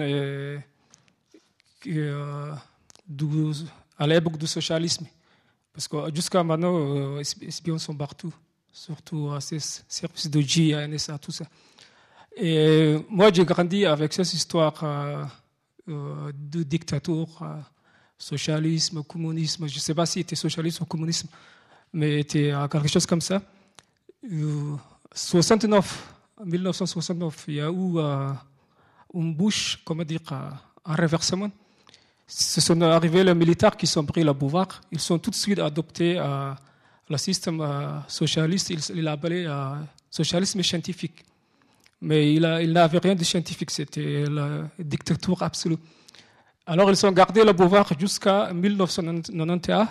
à 3.97 4.07
l'époque 4.07 4.37
du 4.37 4.47
socialisme. 4.47 5.07
Parce 5.73 5.87
que 5.87 6.13
jusqu'à 6.13 6.43
maintenant, 6.43 7.17
les 7.17 7.47
espions 7.47 7.79
sont 7.79 7.95
partout, 7.95 8.33
surtout 8.71 9.31
à 9.31 9.41
ces 9.41 9.59
services 9.59 10.29
de 10.29 10.41
GIA, 10.41 10.87
NSA, 10.87 11.17
tout 11.17 11.31
ça. 11.31 11.45
Et 12.39 12.97
moi, 13.09 13.31
j'ai 13.33 13.45
grandi 13.45 13.85
avec 13.85 14.13
cette 14.13 14.31
histoire 14.31 14.75
euh, 14.83 15.23
euh, 15.89 16.31
de 16.35 16.61
dictature, 16.61 17.27
socialisme, 18.15 19.03
communisme, 19.03 19.67
je 19.67 19.75
ne 19.75 19.79
sais 19.79 19.95
pas 19.95 20.05
si 20.05 20.19
c'était 20.19 20.35
socialisme 20.35 20.83
ou 20.83 20.85
communisme, 20.85 21.29
mais 21.93 22.17
c'était 22.17 22.53
quelque 22.71 22.87
chose 22.87 23.07
comme 23.07 23.21
ça. 23.21 23.41
69, 25.13 26.13
1969, 26.45 27.45
il 27.47 27.53
y 27.55 27.61
a 27.61 27.71
eu 27.71 27.97
une 29.15 29.33
bouche, 29.33 29.79
comment 29.83 30.03
dire, 30.03 30.21
un 30.31 30.95
renversement. 30.95 31.49
Ce 32.27 32.61
sont 32.61 32.79
arrivés 32.81 33.23
les 33.23 33.33
militaires 33.33 33.75
qui 33.75 33.87
sont 33.87 34.05
pris 34.05 34.23
le 34.23 34.33
pouvoir. 34.35 34.81
Ils 34.91 34.99
sont 34.99 35.17
tout 35.17 35.31
de 35.31 35.35
suite 35.35 35.59
adoptés 35.59 36.21
le 37.09 37.17
système 37.17 38.03
socialiste. 38.07 38.69
Il 38.93 39.03
l'appelait 39.03 39.47
socialisme 40.11 40.61
scientifique. 40.61 41.23
Mais 42.01 42.33
il, 42.33 42.41
n'avait 42.41 42.99
rien 42.99 43.15
de 43.15 43.23
scientifique. 43.23 43.71
C'était 43.71 44.25
la 44.29 44.69
dictature 44.77 45.41
absolue. 45.41 45.77
Alors 46.65 46.91
ils 46.91 47.05
ont 47.05 47.11
gardé 47.11 47.43
le 47.43 47.53
pouvoir 47.53 47.87
jusqu'à 47.97 48.53
1991. 48.53 49.87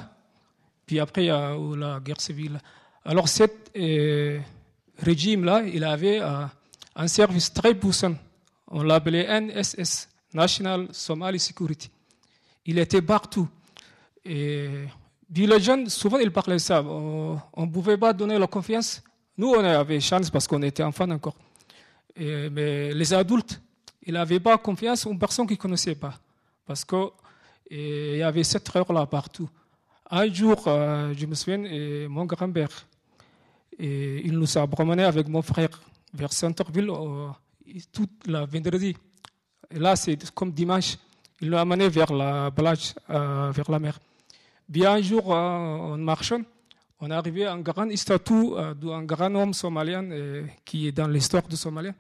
Puis 0.87 1.01
après, 1.01 1.25
il 1.25 1.27
y 1.27 1.31
a 1.31 1.57
la 1.77 1.99
guerre 2.01 2.21
civile. 2.21 2.61
Alors, 3.05 3.29
ce 3.29 3.45
euh, 3.77 4.41
régime-là, 4.99 5.63
il 5.63 5.85
avait 5.85 6.21
euh, 6.21 6.45
un 6.95 7.09
service 7.09 7.53
très 7.53 7.75
puissant. 7.75 8.15
On 8.69 8.83
l'appelait 8.83 9.41
NSS, 9.41 10.09
National 10.35 10.89
Somali 10.93 11.39
Security. 11.39 11.91
Il 12.65 12.79
était 12.79 13.03
partout. 13.03 13.49
Et 14.25 14.69
puis 15.33 15.47
les 15.47 15.61
jeunes, 15.61 15.89
souvent, 15.89 16.19
ils 16.19 16.33
parlaient 16.33 16.59
ça. 16.59 16.83
On 16.83 17.41
ne 17.57 17.71
pouvait 17.71 17.97
pas 17.97 18.13
donner 18.13 18.39
la 18.39 18.49
confiance. 18.49 19.03
Nous, 19.39 19.49
on 19.51 19.63
avait 19.63 20.01
chance 20.01 20.31
parce 20.31 20.49
qu'on 20.49 20.63
était 20.63 20.83
enfants 20.83 21.11
encore. 21.11 21.37
Mais 22.17 22.93
les 22.93 23.15
adultes, 23.15 23.61
ils 24.03 24.15
n'avaient 24.15 24.41
pas 24.41 24.57
confiance 24.59 25.07
en 25.07 25.17
personne 25.17 25.47
qu'ils 25.47 25.57
ne 25.57 25.61
connaissaient 25.61 25.95
pas. 25.95 26.15
Parce 26.65 26.85
qu'il 26.85 28.17
y 28.17 28.23
avait 28.23 28.45
cette 28.45 28.65
terreur 28.65 28.93
là 28.93 29.07
partout. 29.07 29.49
Un 30.11 30.33
jour, 30.33 30.63
euh, 30.67 31.13
je 31.17 31.27
me 31.27 31.35
souviens, 31.35 32.09
mon 32.09 32.25
grand-père, 32.25 32.87
il 33.79 34.33
nous 34.33 34.57
a 34.57 34.67
promené 34.67 35.03
avec 35.05 35.29
mon 35.29 35.43
frère 35.43 35.81
vers 36.15 36.33
Centerville 36.33 36.91
toute 37.93 38.27
la 38.27 38.45
vendredi. 38.45 38.97
Là, 39.73 39.97
c'est 39.97 40.31
comme 40.31 40.53
dimanche. 40.53 40.97
Il 41.41 41.51
nous 41.51 41.57
a 41.57 41.61
amené 41.61 41.89
vers 41.89 42.13
la 42.13 42.51
plage, 42.51 42.95
euh, 43.11 43.51
vers 43.53 43.71
la 43.71 43.79
mer. 43.79 43.99
Bien 44.69 44.93
un 44.93 45.03
jour, 45.03 45.35
euh, 45.35 45.37
en 45.37 45.99
marchant, 45.99 46.41
on 47.01 47.11
est 47.11 47.15
arrivé 47.15 47.47
à 47.47 47.53
une 47.53 47.63
grande 47.63 47.95
statue 47.97 48.51
d'un 48.81 49.03
grand 49.03 49.35
homme 49.35 49.55
somalien 49.55 50.09
qui 50.65 50.89
est 50.89 50.93
dans 50.93 51.09
l'histoire 51.09 51.47
du 51.47 51.57
Somalie. 51.57 51.91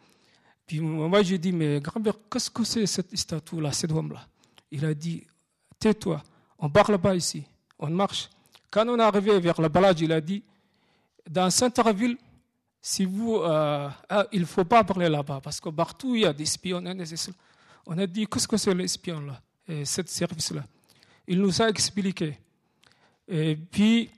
Puis 0.66 0.80
moi, 0.80 1.22
j'ai 1.22 1.38
dit, 1.38 1.52
mais 1.52 1.80
grand-père, 1.80 2.14
qu'est-ce 2.30 2.50
que 2.50 2.64
c'est 2.64 2.86
cette 2.86 3.16
statue-là, 3.16 3.72
cet 3.72 3.92
homme-là? 3.92 4.26
Il 4.70 4.84
a 4.84 4.94
dit, 4.94 5.24
tais-toi, 5.78 6.22
on 6.58 6.68
parle 6.70 6.98
pas 6.98 7.14
ici 7.14 7.44
on 7.78 7.90
marche. 7.90 8.28
Quand 8.70 8.88
on 8.88 8.98
est 8.98 9.02
arrivé 9.02 9.38
vers 9.38 9.60
la 9.60 9.68
balade, 9.68 10.00
il 10.00 10.12
a 10.12 10.20
dit, 10.20 10.42
dans 11.28 11.50
Centreville, 11.50 12.16
si 12.80 13.04
vous, 13.04 13.36
euh, 13.36 13.88
il 14.32 14.40
ne 14.40 14.46
faut 14.46 14.64
pas 14.64 14.84
parler 14.84 15.08
là-bas, 15.08 15.40
parce 15.42 15.60
que 15.60 15.68
partout 15.68 16.14
il 16.14 16.22
y 16.22 16.26
a 16.26 16.32
des 16.32 16.44
espions. 16.44 16.82
On 17.86 17.98
a 17.98 18.06
dit, 18.06 18.26
qu'est-ce 18.26 18.48
que 18.48 18.56
c'est 18.56 18.74
l'espion 18.74 19.20
là, 19.20 19.40
et 19.68 19.84
ce 19.84 20.02
service-là? 20.04 20.64
Il 21.26 21.40
nous 21.40 21.60
a 21.60 21.68
expliqué. 21.68 22.38
Et 23.28 23.56
puis, 23.56 24.10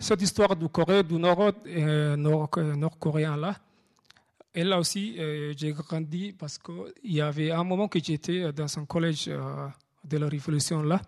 cette 0.00 0.22
histoire 0.22 0.56
du 0.56 0.68
Corée 0.68 1.04
du 1.04 1.14
Nord, 1.14 1.52
euh, 1.66 2.16
nord-coréen 2.16 3.36
là, 3.36 3.54
et 4.52 4.64
là 4.64 4.80
aussi, 4.80 5.14
euh, 5.18 5.54
j'ai 5.56 5.72
grandi 5.72 6.32
parce 6.32 6.58
qu'il 6.58 6.92
y 7.04 7.20
avait 7.20 7.52
un 7.52 7.62
moment 7.62 7.86
que 7.86 8.00
j'étais 8.02 8.52
dans 8.52 8.78
un 8.78 8.84
collège 8.84 9.30
de 10.04 10.18
la 10.18 10.28
Révolution 10.28 10.82
là. 10.82 11.00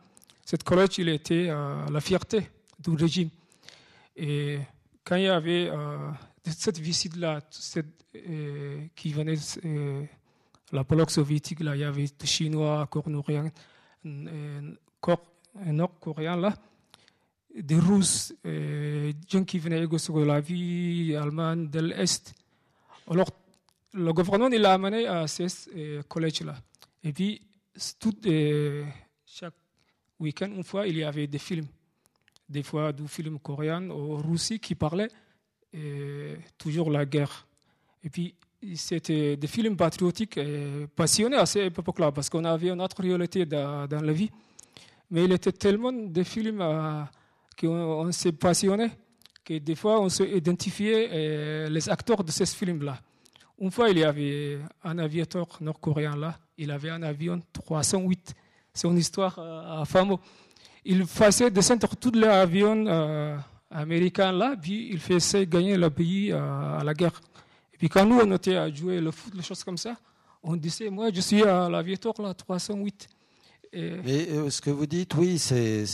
Cette 0.44 0.64
collège, 0.64 0.98
il 0.98 1.08
était 1.08 1.46
euh, 1.48 1.88
la 1.90 2.00
fierté 2.00 2.50
du 2.78 2.90
régime. 2.90 3.30
Et 4.16 4.58
quand 5.04 5.16
il 5.16 5.24
y 5.24 5.28
avait 5.28 5.70
euh, 5.70 6.10
cette 6.44 6.78
visite-là, 6.78 7.40
euh, 8.16 8.86
qui 8.94 9.12
venait 9.12 9.36
de 9.64 10.06
la 10.72 10.82
bloc 10.82 11.10
soviétique, 11.10 11.60
là, 11.60 11.76
il 11.76 11.80
y 11.80 11.84
avait 11.84 12.06
des 12.06 12.26
Chinois, 12.26 12.88
Nord-Coréens, 15.66 16.36
là, 16.36 16.54
des 17.54 17.76
Russes, 17.76 18.34
des 18.44 19.14
gens 19.28 19.44
qui 19.44 19.58
venaient 19.58 19.86
de 19.86 20.24
la 20.24 20.40
vie 20.40 21.14
allemande 21.14 21.70
de 21.70 21.80
l'Est. 21.80 22.34
Alors, 23.10 23.30
le 23.92 24.12
gouvernement 24.12 24.48
il 24.48 24.64
a 24.64 24.72
amené 24.72 25.06
à 25.06 25.26
ces 25.26 25.46
collèges-là. 26.08 26.56
Et 27.04 27.12
puis, 27.12 27.42
tout, 27.98 28.14
chaque 29.26 29.54
week-end, 30.18 30.50
une 30.54 30.64
fois, 30.64 30.86
il 30.86 30.96
y 30.96 31.04
avait 31.04 31.26
des 31.26 31.38
films, 31.38 31.66
des 32.48 32.62
fois 32.62 32.92
des 32.92 33.06
films 33.06 33.38
coréens 33.38 33.88
ou 33.90 34.16
russes 34.16 34.54
qui 34.60 34.74
parlaient 34.74 35.10
toujours 36.58 36.90
la 36.90 37.04
guerre. 37.04 37.46
Et 38.04 38.10
puis, 38.10 38.34
c'était 38.74 39.36
des 39.36 39.46
films 39.46 39.76
patriotiques 39.76 40.36
et 40.36 40.86
passionnés 40.94 41.36
à 41.36 41.46
cette 41.46 41.78
époque-là, 41.78 42.12
parce 42.12 42.28
qu'on 42.28 42.44
avait 42.44 42.70
une 42.70 42.80
autre 42.80 43.02
réalité 43.02 43.44
dans, 43.46 43.88
la 43.90 44.12
vie. 44.12 44.30
Mais 45.10 45.24
il 45.24 45.32
était 45.32 45.52
tellement 45.52 45.92
des 45.92 46.24
films 46.24 46.60
euh, 46.60 47.02
qu'on 47.54 48.10
s'est 48.12 48.32
passionné 48.32 48.90
que 49.44 49.58
des 49.58 49.74
fois 49.74 50.00
on 50.00 50.08
s'est 50.08 50.30
identifié 50.30 51.08
euh, 51.12 51.68
les 51.68 51.88
acteurs 51.88 52.22
de 52.22 52.30
ces 52.30 52.46
films-là. 52.46 53.00
Une 53.58 53.70
fois, 53.70 53.90
il 53.90 53.98
y 53.98 54.04
avait 54.04 54.58
un 54.82 54.98
aviateur 54.98 55.46
nord-coréen 55.60 56.16
là, 56.16 56.38
il 56.56 56.70
avait 56.70 56.90
un 56.90 57.02
avion 57.02 57.40
308 57.52 58.34
c'est 58.74 58.88
une 58.88 58.98
histoire 58.98 59.38
euh, 59.38 59.84
fameuse. 59.84 60.18
Il 60.84 61.04
faisait 61.06 61.50
descendre 61.50 61.88
tous 61.96 62.12
les 62.12 62.26
avions 62.26 62.86
euh, 62.86 63.36
américains 63.70 64.32
là, 64.32 64.56
puis 64.60 64.88
il 64.90 64.98
faisait 64.98 65.46
gagner 65.46 65.76
le 65.76 65.90
pays 65.90 66.32
à 66.32 66.82
la 66.82 66.94
guerre. 66.94 67.20
Et 67.74 67.76
puis 67.76 67.88
quand 67.88 68.04
nous, 68.06 68.18
on 68.18 68.34
était 68.34 68.56
à 68.56 68.72
jouer 68.72 69.00
le 69.00 69.10
foot, 69.10 69.34
les 69.34 69.42
choses 69.42 69.62
comme 69.62 69.76
ça, 69.76 69.94
on 70.42 70.56
disait, 70.56 70.90
moi, 70.90 71.10
je 71.12 71.20
suis 71.20 71.42
à 71.42 71.68
l'aviateur 71.68 72.14
là, 72.20 72.34
308. 72.34 73.08
Mais 73.74 74.26
ce 74.50 74.60
que 74.60 74.70
vous 74.70 74.86
dites, 74.86 75.14
oui, 75.14 75.38
c'est 75.38 75.84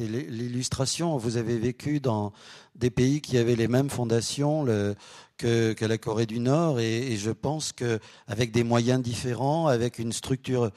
l'illustration. 0.00 1.16
Vous 1.16 1.36
avez 1.36 1.58
vécu 1.58 2.00
dans 2.00 2.32
des 2.74 2.90
pays 2.90 3.20
qui 3.20 3.38
avaient 3.38 3.56
les 3.56 3.68
mêmes 3.68 3.90
fondations 3.90 4.62
le, 4.62 4.94
que, 5.36 5.72
que, 5.72 5.84
la 5.84 5.98
Corée 5.98 6.26
du 6.26 6.40
Nord, 6.40 6.80
et, 6.80 7.12
et 7.12 7.16
je 7.16 7.30
pense 7.30 7.72
qu'avec 7.72 8.50
des 8.52 8.64
moyens 8.64 9.02
différents, 9.02 9.66
avec 9.66 9.98
une 9.98 10.12
structure 10.12 10.70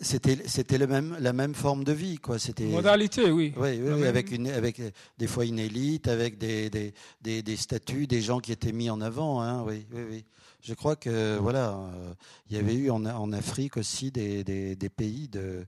c'était 0.00 0.86
même 0.86 1.16
la 1.20 1.32
même 1.32 1.54
forme 1.54 1.84
de 1.84 1.92
vie 1.92 2.16
quoi. 2.16 2.38
C'était 2.38 2.64
modalité 2.64 3.30
oui. 3.30 3.52
Oui, 3.56 3.78
oui, 3.82 4.06
avec 4.06 4.32
une 4.32 4.48
avec 4.48 4.80
des 5.18 5.26
fois 5.26 5.44
une 5.44 5.58
élite 5.58 6.08
avec 6.08 6.38
des 6.38 6.70
des, 6.70 6.94
des, 7.20 7.42
des 7.42 7.56
statuts 7.56 8.06
des 8.06 8.22
gens 8.22 8.40
qui 8.40 8.52
étaient 8.52 8.72
mis 8.72 8.88
en 8.88 9.00
avant 9.02 9.42
hein, 9.42 9.62
oui 9.66 9.86
oui 9.92 10.02
oui 10.10 10.24
je 10.66 10.74
crois 10.74 10.96
que 10.96 11.38
voilà 11.38 11.70
euh, 11.70 12.12
il 12.50 12.56
y 12.56 12.58
avait 12.58 12.74
eu 12.74 12.90
en, 12.90 13.06
en 13.06 13.32
Afrique 13.32 13.76
aussi 13.76 14.10
des, 14.10 14.42
des, 14.42 14.74
des 14.74 14.88
pays 14.88 15.28
de 15.28 15.64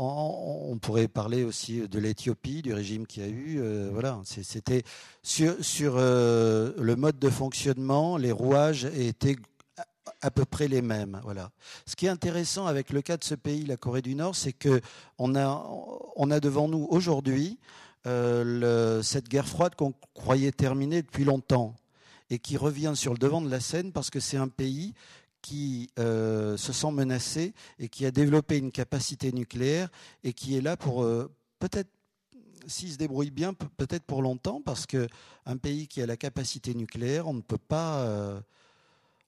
on, 0.00 0.78
pourrait 0.80 1.08
parler 1.08 1.42
aussi 1.42 1.88
de 1.88 1.98
l'Éthiopie, 1.98 2.62
du 2.62 2.72
régime 2.72 3.04
qu'il 3.04 3.24
y 3.24 3.26
a 3.26 3.28
eu. 3.28 3.58
Euh, 3.58 3.90
voilà, 3.92 4.20
c'était 4.24 4.84
sur, 5.24 5.56
sur 5.64 5.94
euh, 5.96 6.72
le 6.78 6.94
mode 6.94 7.18
de 7.18 7.28
fonctionnement, 7.28 8.16
les 8.16 8.30
rouages 8.30 8.84
étaient 8.84 9.34
à 10.20 10.30
peu 10.30 10.44
près 10.44 10.68
les 10.68 10.82
mêmes. 10.82 11.20
Voilà. 11.24 11.50
Ce 11.84 11.96
qui 11.96 12.06
est 12.06 12.10
intéressant 12.10 12.66
avec 12.66 12.90
le 12.90 13.02
cas 13.02 13.16
de 13.16 13.24
ce 13.24 13.34
pays, 13.34 13.64
la 13.64 13.76
Corée 13.76 14.02
du 14.02 14.14
Nord, 14.14 14.36
c'est 14.36 14.52
que 14.52 14.80
on 15.18 15.34
a, 15.34 15.68
on 16.14 16.30
a 16.30 16.38
devant 16.38 16.68
nous 16.68 16.86
aujourd'hui 16.90 17.58
cette 18.04 19.28
guerre 19.28 19.48
froide 19.48 19.74
qu'on 19.74 19.94
croyait 20.14 20.52
terminée 20.52 21.02
depuis 21.02 21.24
longtemps 21.24 21.74
et 22.30 22.38
qui 22.38 22.56
revient 22.56 22.92
sur 22.94 23.12
le 23.12 23.18
devant 23.18 23.40
de 23.40 23.50
la 23.50 23.60
scène 23.60 23.92
parce 23.92 24.10
que 24.10 24.20
c'est 24.20 24.36
un 24.36 24.48
pays 24.48 24.94
qui 25.40 25.90
euh, 25.98 26.56
se 26.56 26.72
sent 26.72 26.90
menacé 26.90 27.54
et 27.78 27.88
qui 27.88 28.04
a 28.06 28.10
développé 28.10 28.58
une 28.58 28.72
capacité 28.72 29.32
nucléaire 29.32 29.88
et 30.24 30.32
qui 30.32 30.56
est 30.56 30.60
là 30.60 30.76
pour 30.76 31.02
euh, 31.02 31.30
peut-être 31.58 31.90
s'il 32.66 32.92
se 32.92 32.98
débrouille 32.98 33.30
bien, 33.30 33.54
peut-être 33.54 34.04
pour 34.04 34.20
longtemps, 34.20 34.60
parce 34.60 34.84
qu'un 34.84 35.56
pays 35.62 35.88
qui 35.88 36.02
a 36.02 36.06
la 36.06 36.18
capacité 36.18 36.74
nucléaire, 36.74 37.26
on 37.26 37.32
ne 37.32 37.40
peut 37.40 37.56
pas 37.56 38.42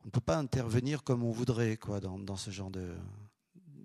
on 0.03 0.07
ne 0.07 0.11
peut 0.11 0.21
pas 0.21 0.37
intervenir 0.37 1.03
comme 1.03 1.23
on 1.23 1.31
voudrait 1.31 1.77
quoi, 1.77 2.01
dans, 2.01 2.37
ce 2.37 2.51
genre 2.51 2.71
de, 2.71 2.95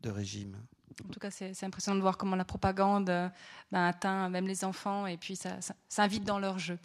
régime. 0.06 0.56
En 1.04 1.10
tout 1.10 1.20
cas, 1.20 1.32
c'est 1.32 1.64
impressionnant 1.64 1.98
de 1.98 2.02
voir 2.02 2.16
comment 2.16 2.36
la 2.36 2.46
propagande 2.46 3.10
euh, 3.10 3.28
ben, 3.72 3.86
atteint 3.86 4.30
même 4.30 4.48
les 4.48 4.64
enfants 4.64 5.08
et 5.08 5.18
puis 5.18 5.36
ça, 5.36 5.60
ça, 5.62 6.04
invite 6.04 6.24
dans 6.24 6.38
leur 6.38 6.60
jeu. 6.60 6.78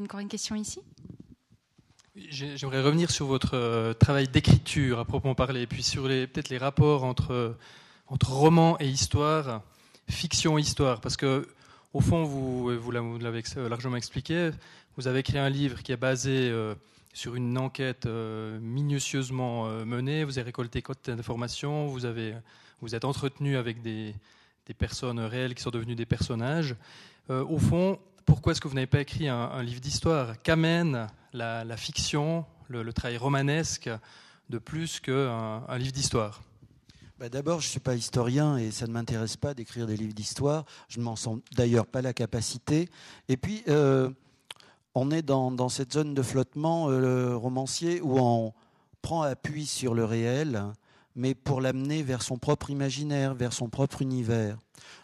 Encore 0.00 0.20
une 0.20 0.28
question 0.28 0.54
ici? 0.54 0.80
J'aimerais 2.30 2.82
revenir 2.82 3.10
sur 3.10 3.26
votre 3.26 3.54
euh, 3.54 3.94
travail 3.94 4.28
d'écriture 4.28 4.98
à 4.98 5.04
proprement 5.04 5.34
parler, 5.34 5.66
puis 5.66 5.82
sur 5.82 6.04
peut-être 6.04 6.48
les 6.48 6.58
rapports 6.58 7.04
entre, 7.04 7.56
entre 8.08 8.32
roman 8.32 8.76
et 8.80 8.88
histoire, 8.88 9.62
fiction 10.08 10.58
et 10.58 10.62
histoire, 10.62 11.00
parce 11.00 11.16
que 11.16 11.46
au 11.94 12.00
fond, 12.00 12.24
vous, 12.24 12.90
l'avez 12.90 13.42
largement 13.68 13.96
expliqué, 13.96 14.50
vous 14.96 15.08
avez 15.08 15.20
écrit 15.20 15.38
un 15.38 15.48
livre 15.48 15.82
qui 15.82 15.92
est 15.92 15.96
basé 15.96 16.50
euh, 16.50 16.74
sur 17.14 17.34
une 17.34 17.56
enquête 17.56 18.06
euh, 18.06 18.58
minutieusement 18.60 19.66
euh, 19.66 19.84
menée, 19.84 20.24
vous 20.24 20.38
avez 20.38 20.46
récolté 20.46 20.82
quantité 20.82 21.14
d'informations, 21.14 21.86
vous, 21.86 22.00
vous 22.80 22.94
êtes 22.94 23.04
entretenu 23.04 23.56
avec 23.56 23.80
des, 23.80 24.14
des 24.66 24.74
personnes 24.74 25.20
réelles 25.20 25.54
qui 25.54 25.62
sont 25.62 25.70
devenues 25.70 25.94
des 25.94 26.06
personnages. 26.06 26.76
au 27.30 27.58
fond, 27.58 27.98
pourquoi 28.28 28.52
est-ce 28.52 28.60
que 28.60 28.68
vous 28.68 28.74
n'avez 28.74 28.86
pas 28.86 29.00
écrit 29.00 29.26
un, 29.26 29.62
livre 29.62 29.80
d'histoire 29.80 30.42
Qu'amène 30.42 31.06
la, 31.32 31.76
fiction, 31.78 32.44
le, 32.68 32.92
travail 32.92 33.16
romanesque, 33.16 33.88
de 34.50 34.58
plus 34.58 35.00
qu'un 35.00 35.64
un 35.66 35.78
livre 35.78 35.92
d'histoire? 35.92 36.42
Bah, 37.18 37.30
D'abord, 37.30 37.62
je 37.62 37.68
ne 37.68 37.70
suis 37.70 37.80
pas 37.80 37.94
historien 37.94 38.58
et 38.58 38.70
ça 38.70 38.86
ne 38.86 38.92
m'intéresse 38.92 39.38
pas 39.38 39.54
d'écrire 39.54 39.86
des 39.86 39.96
livres 39.96 40.12
d'histoire. 40.12 40.66
Je 40.88 40.98
ne 40.98 41.04
m'en 41.04 41.16
sens 41.16 41.38
d'ailleurs 41.56 41.86
pas 41.86 42.02
la 42.02 42.12
capacité. 42.12 42.90
Et 43.30 43.38
puis, 43.38 43.62
euh, 43.68 44.10
on 44.94 45.10
est 45.10 45.22
dans, 45.22 45.70
cette 45.70 45.94
zone 45.94 46.12
de 46.12 46.20
flottement 46.20 46.90
euh, 46.90 47.34
romancier 47.34 48.02
où 48.02 48.18
on 48.18 48.52
prend 49.00 49.22
appui 49.22 49.64
sur 49.64 49.94
le 49.94 50.04
réel, 50.04 50.64
mais 51.16 51.34
pour 51.34 51.62
l'amener 51.62 52.02
vers 52.02 52.20
son 52.20 52.36
propre 52.36 52.68
imaginaire, 52.68 53.34
vers 53.34 53.54
son 53.54 53.70
propre 53.70 54.02
univers. 54.02 54.58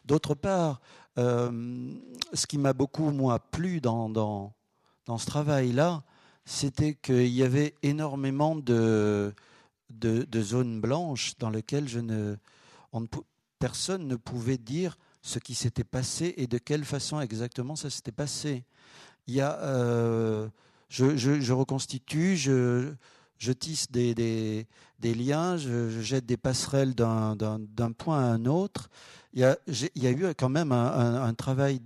D'autre 0.04 0.34
part, 0.34 0.82
euh, 1.18 1.94
ce 2.32 2.46
qui 2.46 2.58
m'a 2.58 2.72
beaucoup, 2.72 3.10
moi, 3.10 3.38
plu 3.38 3.80
dans, 3.80 4.08
dans, 4.08 4.52
ce 5.18 5.26
travail-là, 5.26 6.02
c'était 6.44 6.94
qu'il 6.94 7.28
y 7.28 7.42
avait 7.42 7.74
énormément 7.82 8.56
de, 8.56 9.34
de, 9.90 10.42
zones 10.42 10.80
blanches 10.80 11.36
dans 11.38 11.50
lesquelles 11.50 11.88
je 11.88 12.00
ne, 12.00 12.36
personne 13.58 14.08
ne 14.08 14.16
pouvait 14.16 14.58
dire 14.58 14.98
ce 15.22 15.38
qui 15.38 15.54
s'était 15.54 15.84
passé 15.84 16.34
et 16.36 16.46
de 16.46 16.58
quelle 16.58 16.84
façon 16.84 17.20
exactement 17.20 17.76
ça 17.76 17.90
s'était 17.90 18.12
passé. 18.12 18.64
Il 19.26 19.34
y 19.34 19.40
a, 19.40 19.58
euh, 19.60 20.48
je, 20.88 21.16
je, 21.16 21.52
reconstitue, 21.52 22.36
je, 22.36 22.92
je 23.38 23.52
tisse 23.52 23.90
des, 23.90 24.14
des, 24.14 24.66
des 25.04 25.12
liens, 25.12 25.58
je, 25.58 25.90
je, 25.90 26.00
jette 26.00 26.24
des 26.24 26.38
passerelles 26.38 26.94
d'un 26.94 27.92
point 27.98 28.20
à 28.20 28.22
un 28.22 28.46
autre, 28.46 28.88
il 29.34 29.40
y 29.40 29.44
a, 29.44 29.58
il 29.66 30.02
y 30.02 30.06
a 30.06 30.10
eu 30.10 30.34
quand 30.34 30.48
même 30.48 30.72
un, 30.72 31.34
travail, 31.34 31.82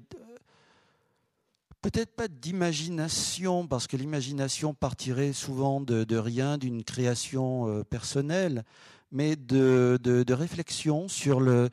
peut-être 1.82 2.14
pas 2.14 2.28
d'imagination, 2.28 3.66
parce 3.66 3.88
que 3.88 3.96
l'imagination 3.96 4.72
partirait 4.72 5.32
souvent 5.32 5.80
de, 5.80 6.16
rien, 6.16 6.58
d'une 6.58 6.84
création 6.84 7.66
euh, 7.66 7.82
personnelle, 7.82 8.64
mais 9.10 9.34
de, 9.34 9.98
de, 10.00 10.32
réflexion 10.32 11.08
sur 11.08 11.40
le 11.40 11.70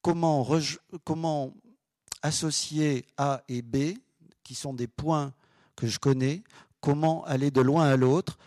comment, 0.00 0.48
comment 1.04 1.52
associer 2.22 3.04
A 3.18 3.42
et 3.50 3.60
B, 3.60 3.98
qui 4.42 4.54
sont 4.54 4.72
des 4.72 4.86
points 4.86 5.34
que 5.74 5.86
je 5.86 5.98
connais, 5.98 6.44
comment 6.80 7.26
aller 7.26 7.50
de 7.50 7.60
loin 7.60 7.84
à 7.84 7.96
l'autre 7.96 8.38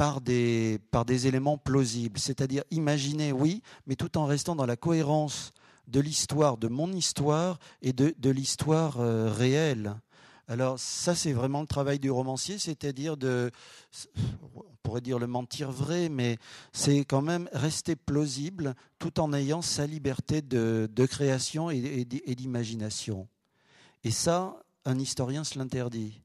par 0.00 0.22
des, 0.22 0.78
par 0.90 1.04
des 1.04 1.26
éléments 1.26 1.58
plausibles, 1.58 2.18
c'est-à-dire 2.18 2.64
imaginer, 2.70 3.32
oui, 3.32 3.62
mais 3.84 3.96
tout 3.96 4.16
en 4.16 4.24
restant 4.24 4.56
dans 4.56 4.64
la 4.64 4.76
cohérence 4.76 5.52
de 5.88 6.00
l'histoire, 6.00 6.56
de 6.56 6.68
mon 6.68 6.90
histoire 6.90 7.58
et 7.82 7.92
de, 7.92 8.14
de 8.16 8.30
l'histoire 8.30 8.98
euh, 8.98 9.30
réelle. 9.30 9.94
Alors 10.48 10.78
ça, 10.78 11.14
c'est 11.14 11.34
vraiment 11.34 11.60
le 11.60 11.66
travail 11.66 11.98
du 11.98 12.10
romancier, 12.10 12.56
c'est-à-dire 12.56 13.18
de, 13.18 13.50
on 14.56 14.64
pourrait 14.82 15.02
dire 15.02 15.18
le 15.18 15.26
mentir 15.26 15.70
vrai, 15.70 16.08
mais 16.08 16.38
c'est 16.72 17.04
quand 17.04 17.20
même 17.20 17.50
rester 17.52 17.94
plausible 17.94 18.74
tout 18.98 19.20
en 19.20 19.34
ayant 19.34 19.60
sa 19.60 19.86
liberté 19.86 20.40
de, 20.40 20.88
de 20.90 21.04
création 21.04 21.70
et, 21.70 22.06
et 22.24 22.34
d'imagination. 22.34 23.28
Et 24.02 24.10
ça, 24.10 24.62
un 24.86 24.98
historien 24.98 25.44
se 25.44 25.58
l'interdit. 25.58 26.22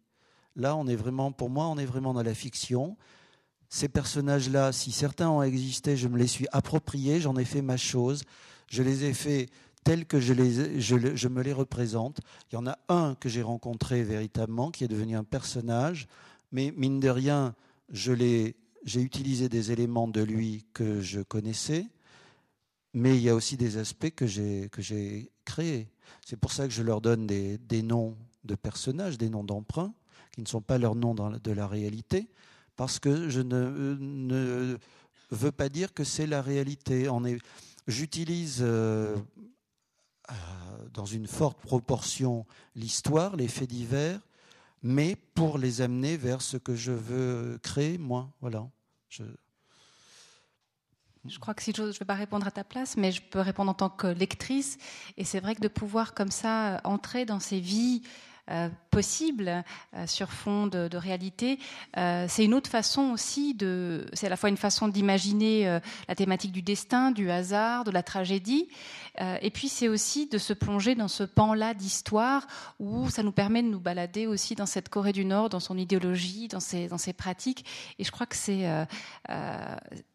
Là, 0.56 0.78
on 0.78 0.88
est 0.88 0.96
vraiment, 0.96 1.34
pour 1.34 1.50
moi, 1.50 1.68
on 1.68 1.78
est 1.78 1.86
vraiment 1.86 2.14
dans 2.14 2.24
la 2.24 2.34
fiction 2.34 2.96
ces 3.76 3.90
personnages-là, 3.90 4.72
si 4.72 4.94
certains 4.94 5.30
ont 5.30 5.44
existé, 5.44 5.98
je 5.98 6.08
me 6.08 6.18
les 6.18 6.28
suis 6.28 6.48
appropriés, 6.54 7.20
j'en 7.20 7.36
ai 7.36 7.44
fait 7.44 7.62
ma 7.62 7.76
chose, 7.76 8.24
je 8.72 8.82
les 8.82 9.04
ai 9.04 9.14
fait 9.14 9.50
tels 9.84 10.06
que 10.06 10.22
je, 10.22 10.32
les, 10.32 10.80
je, 10.80 11.28
me 11.28 11.44
les 11.44 11.52
représente. 11.52 12.22
Il 12.50 12.56
y 12.56 12.58
en 12.58 12.68
a 12.68 12.80
un 12.88 13.16
que 13.16 13.28
j'ai 13.28 13.42
rencontré 13.42 14.04
véritablement, 14.04 14.72
qui 14.72 14.86
est 14.86 14.88
devenu 14.88 15.18
un 15.18 15.26
personnage, 15.26 16.08
mais 16.54 16.74
mine 16.78 17.02
de 17.02 17.10
rien, 17.10 17.54
j'ai 17.92 18.56
utilisé 18.96 19.50
des 19.50 19.74
éléments 19.74 20.08
de 20.08 20.22
lui 20.22 20.66
que 20.72 21.02
je 21.02 21.20
connaissais, 21.20 21.86
mais 22.94 23.18
il 23.18 23.24
y 23.24 23.30
a 23.30 23.36
aussi 23.36 23.58
des 23.58 23.76
aspects 23.76 24.16
que 24.16 24.26
j'ai 24.26 25.32
créés. 25.44 25.90
C'est 26.26 26.40
pour 26.40 26.54
ça 26.54 26.66
que 26.66 26.74
je 26.74 26.82
leur 26.82 27.02
donne 27.02 27.28
des, 27.28 27.58
des 27.58 27.82
noms 27.82 28.16
de 28.46 28.56
personnages, 28.56 29.18
des 29.18 29.30
noms 29.30 29.44
d'emprunts, 29.44 29.94
qui 30.32 30.40
ne 30.40 30.48
sont 30.48 30.62
pas 30.62 30.78
leurs 30.78 30.96
noms 30.96 31.14
dans, 31.14 31.32
de 31.32 31.52
la 31.52 31.68
réalité, 31.68 32.30
parce 32.76 33.00
que 33.00 33.30
je 33.30 33.42
ne, 33.42 33.98
ne 34.00 34.78
veux 35.32 35.52
pas 35.52 35.70
dire 35.70 35.94
que 35.94 36.04
c'est 36.04 36.28
la 36.28 36.42
réalité. 36.42 37.10
J'utilise 37.88 38.60
euh, 38.62 39.16
euh, 40.30 40.34
dans 40.94 41.06
une 41.06 41.28
forte 41.28 41.60
proportion 41.60 42.46
l'histoire, 42.76 43.36
les 43.36 43.48
faits 43.48 43.70
divers, 43.70 44.20
mais 44.82 45.16
pour 45.34 45.58
les 45.58 45.82
amener 45.82 46.18
vers 46.18 46.42
ce 46.42 46.58
que 46.58 46.76
je 46.76 46.92
veux 46.92 47.60
créer, 47.62 47.98
moi. 47.98 48.30
Voilà. 48.42 48.68
Je... 49.10 49.24
Je 51.28 51.40
crois 51.40 51.56
que 51.56 51.64
si 51.64 51.74
je 51.76 51.82
ne 51.82 51.92
vais 51.92 52.06
pas 52.06 52.14
répondre 52.14 52.46
à 52.46 52.52
ta 52.52 52.64
place, 52.64 52.98
mais 52.98 53.12
je 53.12 53.22
peux 53.22 53.40
répondre 53.40 53.72
en 53.72 53.74
tant 53.74 53.90
que 53.90 54.06
lectrice. 54.06 54.78
Et 55.18 55.24
c'est 55.24 55.40
vrai 55.40 55.56
que 55.56 55.62
de 55.62 55.68
pouvoir 55.68 56.14
comme 56.14 56.30
ça 56.30 56.82
entrer 56.84 57.26
dans 57.26 57.40
ces 57.40 57.60
vies 57.60 58.04
possible 58.92 59.64
euh, 59.94 60.08
sur 60.08 60.32
fond 60.32 60.68
de, 60.68 60.96
réalité. 60.96 61.60
Euh, 61.98 62.26
c'est 62.30 62.46
une 62.46 62.54
autre 62.54 62.70
façon 62.70 63.12
aussi 63.12 63.54
de, 63.54 64.06
c'est 64.14 64.28
à 64.28 64.30
la 64.30 64.38
fois 64.38 64.50
une 64.50 64.58
façon 64.58 64.88
d'imaginer 64.88 65.80
la 66.08 66.16
thématique 66.16 66.52
du 66.52 66.62
destin, 66.62 67.12
du 67.12 67.30
hasard, 67.30 67.84
de 67.84 67.92
la 67.92 68.04
tragédie, 68.04 68.70
et 69.42 69.50
puis 69.50 69.70
c'est 69.70 69.88
aussi 69.88 70.28
de 70.28 70.38
se 70.38 70.54
plonger 70.54 70.96
dans 70.96 71.08
ce 71.08 71.24
pan-là 71.24 71.74
d'histoire 71.74 72.48
où 72.80 73.10
ça 73.10 73.24
nous 73.24 73.32
permet 73.32 73.64
de 73.64 73.68
nous 73.68 73.80
balader 73.80 74.28
aussi 74.28 74.56
dans 74.56 74.66
cette 74.66 74.90
Corée 74.90 75.14
du 75.14 75.26
Nord, 75.26 75.50
dans 75.50 75.60
son 75.60 75.78
idéologie, 75.78 76.48
dans 76.48 76.60
ses, 76.60 76.88
dans 76.88 76.98
ses 76.98 77.14
pratiques. 77.14 77.66
Et 78.00 78.04
je 78.04 78.12
crois 78.12 78.26
que 78.26 78.36
c'est 78.36 78.66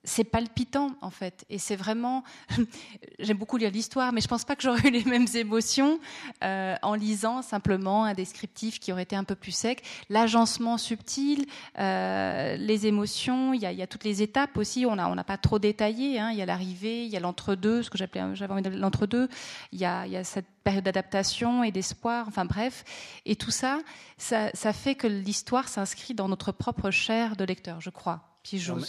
c'est 0.04 0.24
palpitant 0.24 0.92
en 1.02 1.10
fait. 1.10 1.44
Et 1.50 1.58
c'est 1.58 1.76
vraiment, 1.76 2.24
j'aime 3.18 3.36
beaucoup 3.36 3.56
lire 3.56 3.70
l'histoire, 3.70 4.12
mais 4.12 4.20
je 4.20 4.28
pense 4.28 4.44
pas 4.44 4.56
que 4.56 4.62
j'aurais 4.62 4.88
eu 4.88 4.90
les 4.90 5.04
mêmes 5.04 5.26
émotions 5.34 5.98
en 6.42 6.94
lisant 6.94 7.42
simplement 7.42 8.04
un 8.04 8.14
descriptif 8.14 8.80
qui 8.80 8.92
aurait 8.92 9.02
été 9.02 9.16
un 9.16 9.24
peu 9.24 9.34
plus 9.34 9.52
sec. 9.52 9.82
L'agencement 10.08 10.78
subtil, 10.78 11.46
euh, 11.78 12.56
les 12.56 12.86
émotions, 12.86 13.52
il 13.52 13.60
y, 13.60 13.82
a, 13.82 13.86
toutes 13.86 14.04
les 14.04 14.22
étapes 14.22 14.56
aussi. 14.56 14.86
On 14.86 14.96
n'a 14.96 15.10
on 15.10 15.16
pas 15.22 15.36
trop 15.36 15.58
détaillé. 15.58 16.18
Hein. 16.18 16.30
Il 16.32 16.38
y 16.38 16.42
a 16.42 16.46
l'arrivée, 16.46 17.04
il 17.04 17.10
y 17.10 17.16
a 17.16 17.20
l'entre-deux, 17.20 17.82
ce 17.82 17.90
que 17.90 17.98
j'avais 17.98 18.20
envie 18.20 18.62
l'entre-deux. 18.90 19.28
Il, 19.72 19.78
y 19.78 19.84
a, 19.84 20.06
il 20.06 20.12
y 20.12 20.16
a 20.16 20.24
cette 20.24 20.46
période 20.64 20.84
d'adaptation 20.84 21.62
et 21.62 21.70
d'espoir. 21.70 22.26
Enfin 22.28 22.44
bref, 22.44 22.84
et 23.24 23.36
tout 23.36 23.50
ça, 23.52 23.80
ça, 24.18 24.50
ça 24.54 24.72
fait 24.72 24.96
que 24.96 25.06
l'histoire 25.06 25.68
s'inscrit 25.68 26.14
dans 26.14 26.28
notre 26.28 26.52
propre 26.52 26.90
chair 26.90 27.36
de 27.36 27.44
lecteur, 27.44 27.80
je 27.80 27.90
crois. 27.90 28.26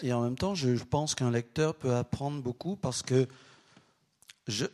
Et 0.01 0.13
en 0.13 0.21
même 0.21 0.37
temps, 0.37 0.55
je 0.55 0.81
pense 0.83 1.13
qu'un 1.13 1.29
lecteur 1.29 1.75
peut 1.75 1.93
apprendre 1.93 2.41
beaucoup 2.41 2.77
parce 2.77 3.03
que 3.03 3.27
je, 4.47 4.65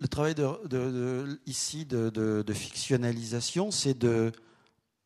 le 0.00 0.08
travail 0.08 0.34
de, 0.34 1.40
ici 1.46 1.86
de, 1.86 2.44
fictionnalisation, 2.52 3.70
c'est 3.70 3.96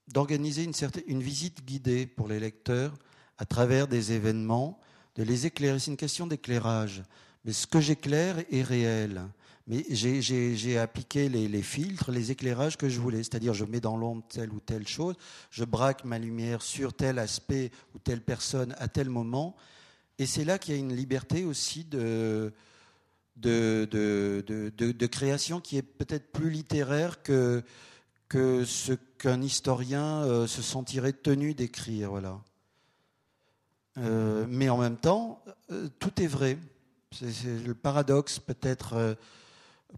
d'organiser 0.08 0.64
une, 0.64 0.72
une 1.06 1.22
visite 1.22 1.64
guidée 1.64 2.06
pour 2.06 2.26
les 2.26 2.40
lecteurs 2.40 2.94
à 3.36 3.44
travers 3.44 3.86
des 3.86 4.12
événements, 4.12 4.80
de 5.16 5.22
les 5.22 5.46
éclairer. 5.46 5.78
C'est 5.78 5.90
une 5.90 5.96
question 5.98 6.26
d'éclairage. 6.26 7.02
Mais 7.44 7.52
ce 7.52 7.66
que 7.66 7.80
j'éclaire 7.80 8.36
est 8.50 8.62
réel. 8.62 9.22
Mais 9.68 9.84
j'ai 9.90 10.78
appliqué 10.78 11.28
les, 11.28 11.62
filtres, 11.62 12.10
les 12.10 12.32
éclairages 12.32 12.76
que 12.76 12.88
je 12.88 13.00
voulais. 13.00 13.18
C'est-à-dire, 13.18 13.54
je 13.54 13.64
mets 13.64 13.80
dans 13.80 13.96
l'ombre 13.96 14.24
telle 14.28 14.50
ou 14.50 14.60
telle 14.60 14.88
chose, 14.88 15.14
je 15.50 15.64
braque 15.64 16.04
ma 16.04 16.18
lumière 16.18 16.62
sur 16.62 16.92
tel 16.92 17.18
aspect 17.18 17.70
ou 17.94 17.98
telle 17.98 18.20
personne 18.20 18.74
à 18.78 18.88
tel 18.88 19.08
moment. 19.08 19.54
Et 20.18 20.26
c'est 20.26 20.44
là 20.44 20.58
qu'il 20.58 20.74
y 20.74 20.76
a 20.76 20.80
une 20.80 20.94
liberté 20.94 21.44
aussi 21.44 21.84
de, 21.84 22.52
création 25.10 25.60
qui 25.60 25.76
est 25.76 25.82
peut-être 25.82 26.32
plus 26.32 26.50
littéraire 26.50 27.22
que, 27.22 27.62
que 28.28 28.64
ce 28.64 28.92
qu'un 29.18 29.42
historien 29.42 30.24
euh, 30.24 30.46
se 30.48 30.62
sentirait 30.62 31.12
tenu 31.12 31.54
d'écrire. 31.54 32.10
Voilà. 32.10 32.40
Euh, 33.98 34.46
mais 34.48 34.68
en 34.68 34.78
même 34.78 34.96
temps, 34.96 35.42
euh, 35.70 35.88
tout 35.98 36.20
est 36.20 36.26
vrai. 36.26 36.58
C'est 37.12 37.64
le 37.64 37.74
paradoxe 37.74 38.38
peut-être 38.38 39.16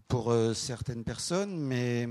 pour 0.07 0.33
certaines 0.53 1.03
personnes, 1.03 1.57
mais 1.57 2.07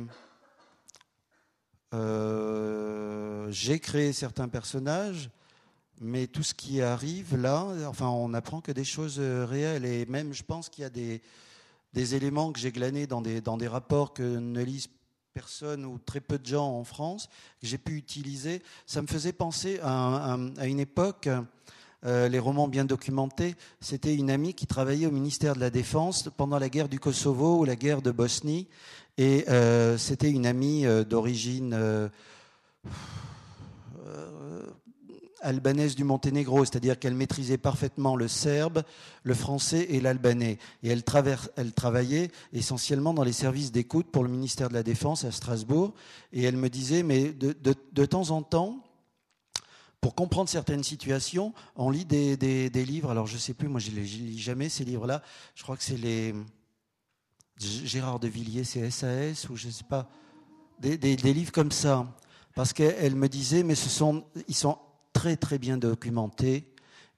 j'ai 3.50 3.78
créé 3.80 4.12
certains 4.12 4.48
personnages 4.48 5.30
mais 6.00 6.26
tout 6.26 6.42
ce 6.42 6.54
qui 6.54 6.82
arrive 6.82 7.36
là, 7.36 7.66
enfin, 7.86 8.08
on 8.08 8.30
n'apprend 8.30 8.60
que 8.60 8.72
des 8.72 8.84
choses 8.84 9.16
euh, 9.18 9.44
réelles. 9.44 9.84
Et 9.84 10.06
même, 10.06 10.32
je 10.32 10.42
pense 10.42 10.68
qu'il 10.68 10.82
y 10.82 10.84
a 10.84 10.90
des, 10.90 11.22
des 11.92 12.14
éléments 12.14 12.52
que 12.52 12.58
j'ai 12.58 12.72
glanés 12.72 13.06
dans 13.06 13.22
des, 13.22 13.40
dans 13.40 13.56
des 13.56 13.68
rapports 13.68 14.12
que 14.12 14.22
ne 14.22 14.62
lisent 14.62 14.88
personne 15.32 15.84
ou 15.84 15.98
très 15.98 16.20
peu 16.20 16.38
de 16.38 16.46
gens 16.46 16.66
en 16.66 16.84
France, 16.84 17.28
que 17.60 17.66
j'ai 17.66 17.78
pu 17.78 17.96
utiliser. 17.96 18.62
Ça 18.86 19.02
me 19.02 19.06
faisait 19.06 19.32
penser 19.32 19.80
à, 19.82 20.36
une 20.62 20.78
époque 20.78 21.28
euh, 22.04 22.28
les 22.28 22.38
romans 22.38 22.68
bien 22.68 22.84
documentés, 22.84 23.54
c'était 23.80 24.14
une 24.14 24.30
amie 24.30 24.54
qui 24.54 24.66
travaillait 24.66 25.06
au 25.06 25.10
ministère 25.10 25.54
de 25.54 25.60
la 25.60 25.70
Défense 25.70 26.28
pendant 26.36 26.58
la 26.58 26.68
guerre 26.68 26.88
du 26.88 26.98
Kosovo 26.98 27.58
ou 27.58 27.64
la 27.64 27.76
guerre 27.76 28.02
de 28.02 28.10
Bosnie. 28.10 28.68
Et 29.16 29.44
euh, 29.48 29.96
c'était 29.96 30.30
une 30.30 30.46
amie 30.46 30.86
euh, 30.86 31.04
d'origine 31.04 32.10
albanaise 35.44 35.94
du 35.94 36.04
Monténégro, 36.04 36.64
c'est-à-dire 36.64 36.98
qu'elle 36.98 37.14
maîtrisait 37.14 37.58
parfaitement 37.58 38.16
le 38.16 38.28
serbe, 38.28 38.82
le 39.22 39.34
français 39.34 39.86
et 39.90 40.00
l'albanais. 40.00 40.58
Et 40.82 40.88
elle, 40.88 41.04
travaillait 41.04 42.30
essentiellement 42.52 43.14
dans 43.14 43.22
les 43.22 43.32
services 43.32 43.70
d'écoute 43.70 44.06
pour 44.10 44.24
le 44.24 44.30
ministère 44.30 44.68
de 44.68 44.74
la 44.74 44.82
Défense 44.82 45.24
à 45.24 45.30
Strasbourg. 45.30 45.92
Et 46.32 46.42
elle 46.42 46.56
me 46.56 46.70
disait, 46.70 47.02
mais 47.02 47.32
de, 47.32 48.04
temps 48.06 48.30
en 48.30 48.42
temps, 48.42 48.82
pour 50.04 50.14
comprendre 50.14 50.50
certaines 50.50 50.84
situations, 50.84 51.54
on 51.76 51.88
lit 51.88 52.04
des, 52.04 52.68
livres. 52.68 53.10
Alors 53.10 53.26
je 53.26 53.36
ne 53.36 53.38
sais 53.38 53.54
plus, 53.54 53.68
moi 53.68 53.80
je 53.80 53.90
ne 53.90 54.00
lis 54.00 54.38
jamais 54.38 54.68
ces 54.68 54.84
livres-là. 54.84 55.22
Je 55.54 55.62
crois 55.62 55.78
que 55.78 55.82
c'est 55.82 55.96
les 55.96 56.34
Gérard 57.56 58.20
de 58.20 58.28
Villiers, 58.28 58.64
c'est 58.64 58.90
SAS 58.90 59.48
ou 59.48 59.56
je 59.56 59.68
ne 59.68 59.72
sais 59.72 59.84
pas, 59.88 60.10
des, 60.78 61.16
livres 61.16 61.52
comme 61.52 61.72
ça. 61.72 62.06
Parce 62.54 62.74
qu'elle 62.74 63.16
me 63.16 63.30
disait, 63.30 63.62
mais 63.62 63.74
ce 63.74 63.88
sont, 63.88 64.26
ils 64.46 64.54
sont 64.54 64.76
très 65.14 65.38
très 65.38 65.58
bien 65.58 65.78
documenté 65.78 66.70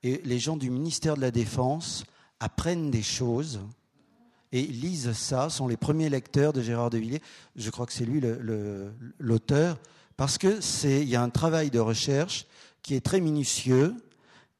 et 0.04 0.20
les 0.24 0.38
gens 0.38 0.56
du 0.56 0.70
ministère 0.70 1.16
de 1.16 1.22
la 1.22 1.32
Défense 1.32 2.04
apprennent 2.38 2.92
des 2.92 3.02
choses 3.02 3.62
et 4.52 4.62
lisent 4.62 5.10
ça, 5.10 5.50
sont 5.50 5.66
les 5.66 5.76
premiers 5.76 6.08
lecteurs 6.08 6.52
de 6.52 6.62
Gérard 6.62 6.90
de 6.90 6.98
Villiers. 6.98 7.22
Je 7.56 7.68
crois 7.70 7.84
que 7.86 7.92
c'est 7.92 8.06
lui 8.06 8.22
l'auteur, 9.18 9.76
parce 10.16 10.38
que 10.38 10.60
c'est 10.60 11.02
il 11.02 11.08
y 11.08 11.16
a 11.16 11.22
un 11.24 11.30
travail 11.30 11.70
de 11.70 11.80
recherche 11.80 12.46
qui 12.86 12.94
est 12.94 13.00
très 13.00 13.20
minutieux 13.20 13.96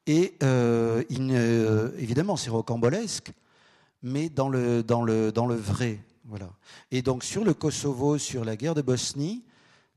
et 0.05 0.33
euh, 0.43 1.01
évidemment 1.97 2.35
c'est 2.35 2.49
rocambolesque, 2.49 3.31
mais 4.03 4.27
dans 4.27 4.49
le 4.49 4.83
dans 4.83 5.01
le 5.01 5.31
dans 5.31 5.47
le 5.47 5.55
vrai, 5.55 6.03
voilà. 6.25 6.49
Et 6.91 7.01
donc 7.01 7.23
sur 7.23 7.45
le 7.45 7.53
Kosovo, 7.53 8.17
sur 8.17 8.43
la 8.43 8.57
guerre 8.57 8.75
de 8.75 8.81
Bosnie, 8.81 9.45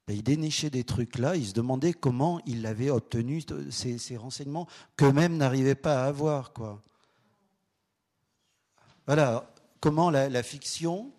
ben, 0.07 0.15
il 0.15 0.23
dénichait 0.23 0.71
des 0.71 0.85
trucs 0.85 1.19
là, 1.19 1.35
il 1.35 1.45
se 1.45 1.55
demandait 1.55 1.93
comment 1.93 2.41
il 2.47 2.65
avait 2.67 2.91
obtenu 2.91 3.43
ces, 3.69 4.17
renseignements 4.17 4.69
qu'eux-mêmes 4.97 5.37
n'arrivaient 5.37 5.75
pas 5.75 6.05
à 6.05 6.07
avoir. 6.07 6.53
Quoi. 6.53 6.81
Voilà, 9.07 9.53
comment 9.81 10.09
la, 10.09 10.43
fiction 10.45 11.11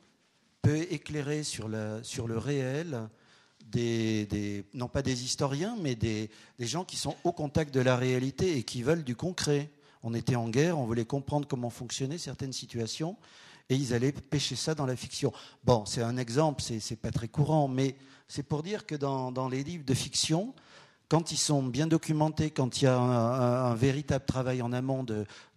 peut 0.61 0.87
éclairer 0.89 1.43
sur, 1.43 1.69
sur 2.03 2.25
le 2.29 2.37
réel 2.37 3.09
non 4.73 4.87
pas 4.87 5.01
des 5.01 5.23
historiens, 5.23 5.75
mais 5.81 5.95
des, 5.95 6.29
gens 6.59 6.83
qui 6.83 6.97
sont 6.97 7.15
au 7.23 7.31
contact 7.31 7.73
de 7.73 7.79
la 7.79 7.95
réalité 7.95 8.57
et 8.57 8.63
qui 8.63 8.83
veulent 8.83 9.03
du 9.03 9.15
concret. 9.15 9.69
On 10.03 10.13
était 10.13 10.35
en 10.35 10.49
guerre, 10.49 10.79
on 10.79 10.85
voulait 10.85 11.05
comprendre 11.05 11.47
comment 11.47 11.69
fonctionnaient 11.69 12.17
certaines 12.17 12.53
situations, 12.53 13.17
et 13.69 13.75
ils 13.75 13.93
allaient 13.93 14.11
pêcher 14.11 14.55
ça 14.55 14.73
dans 14.73 14.85
la 14.85 14.95
fiction. 14.95 15.31
Bon, 15.63 15.85
c'est 15.85 16.01
un 16.01 16.17
exemple, 16.17 16.61
c'est 16.61 16.95
pas 16.95 17.11
très 17.11 17.27
courant, 17.27 17.67
mais 17.67 17.95
c'est 18.27 18.43
pour 18.43 18.63
dire 18.63 18.85
que 18.85 18.95
dans, 18.95 19.49
les 19.49 19.63
livres 19.63 19.85
de 19.85 19.93
fiction, 19.93 20.53
quand 21.07 21.31
ils 21.31 21.37
sont 21.37 21.61
bien 21.63 21.87
documentés, 21.87 22.49
quand 22.49 22.81
il 22.81 22.85
y 22.85 22.87
a 22.87 22.97
un, 22.97 23.75
véritable 23.75 24.25
travail 24.25 24.61
en 24.61 24.73
amont 24.73 25.05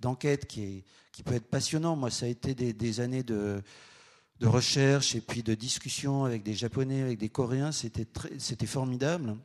d'enquête 0.01 0.47
qui 0.47 0.85
peut 1.24 1.35
être 1.35 1.49
passionnant, 1.49 1.97
moi 1.97 2.11
ça 2.11 2.27
a 2.27 2.28
été 2.28 2.55
des, 2.55 3.01
années 3.01 3.23
de, 3.23 3.62
recherche 4.43 5.15
et 5.15 5.20
puis 5.20 5.43
de 5.43 5.55
discussion 5.55 6.24
avec 6.24 6.43
des 6.43 6.55
Japonais, 6.55 7.02
avec 7.02 7.19
des 7.19 7.28
Coréens, 7.28 7.73
c'était 7.73 8.66
formidable. 8.66 9.36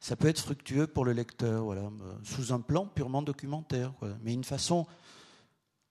Ça 0.00 0.16
peut 0.16 0.28
être 0.28 0.40
fructueux 0.40 0.86
pour 0.86 1.04
le 1.04 1.12
lecteur, 1.12 1.64
voilà, 1.64 1.90
sous 2.22 2.52
un 2.52 2.60
plan 2.60 2.86
purement 2.86 3.22
documentaire, 3.22 3.92
mais 4.22 4.32
une 4.32 4.44
façon 4.44 4.86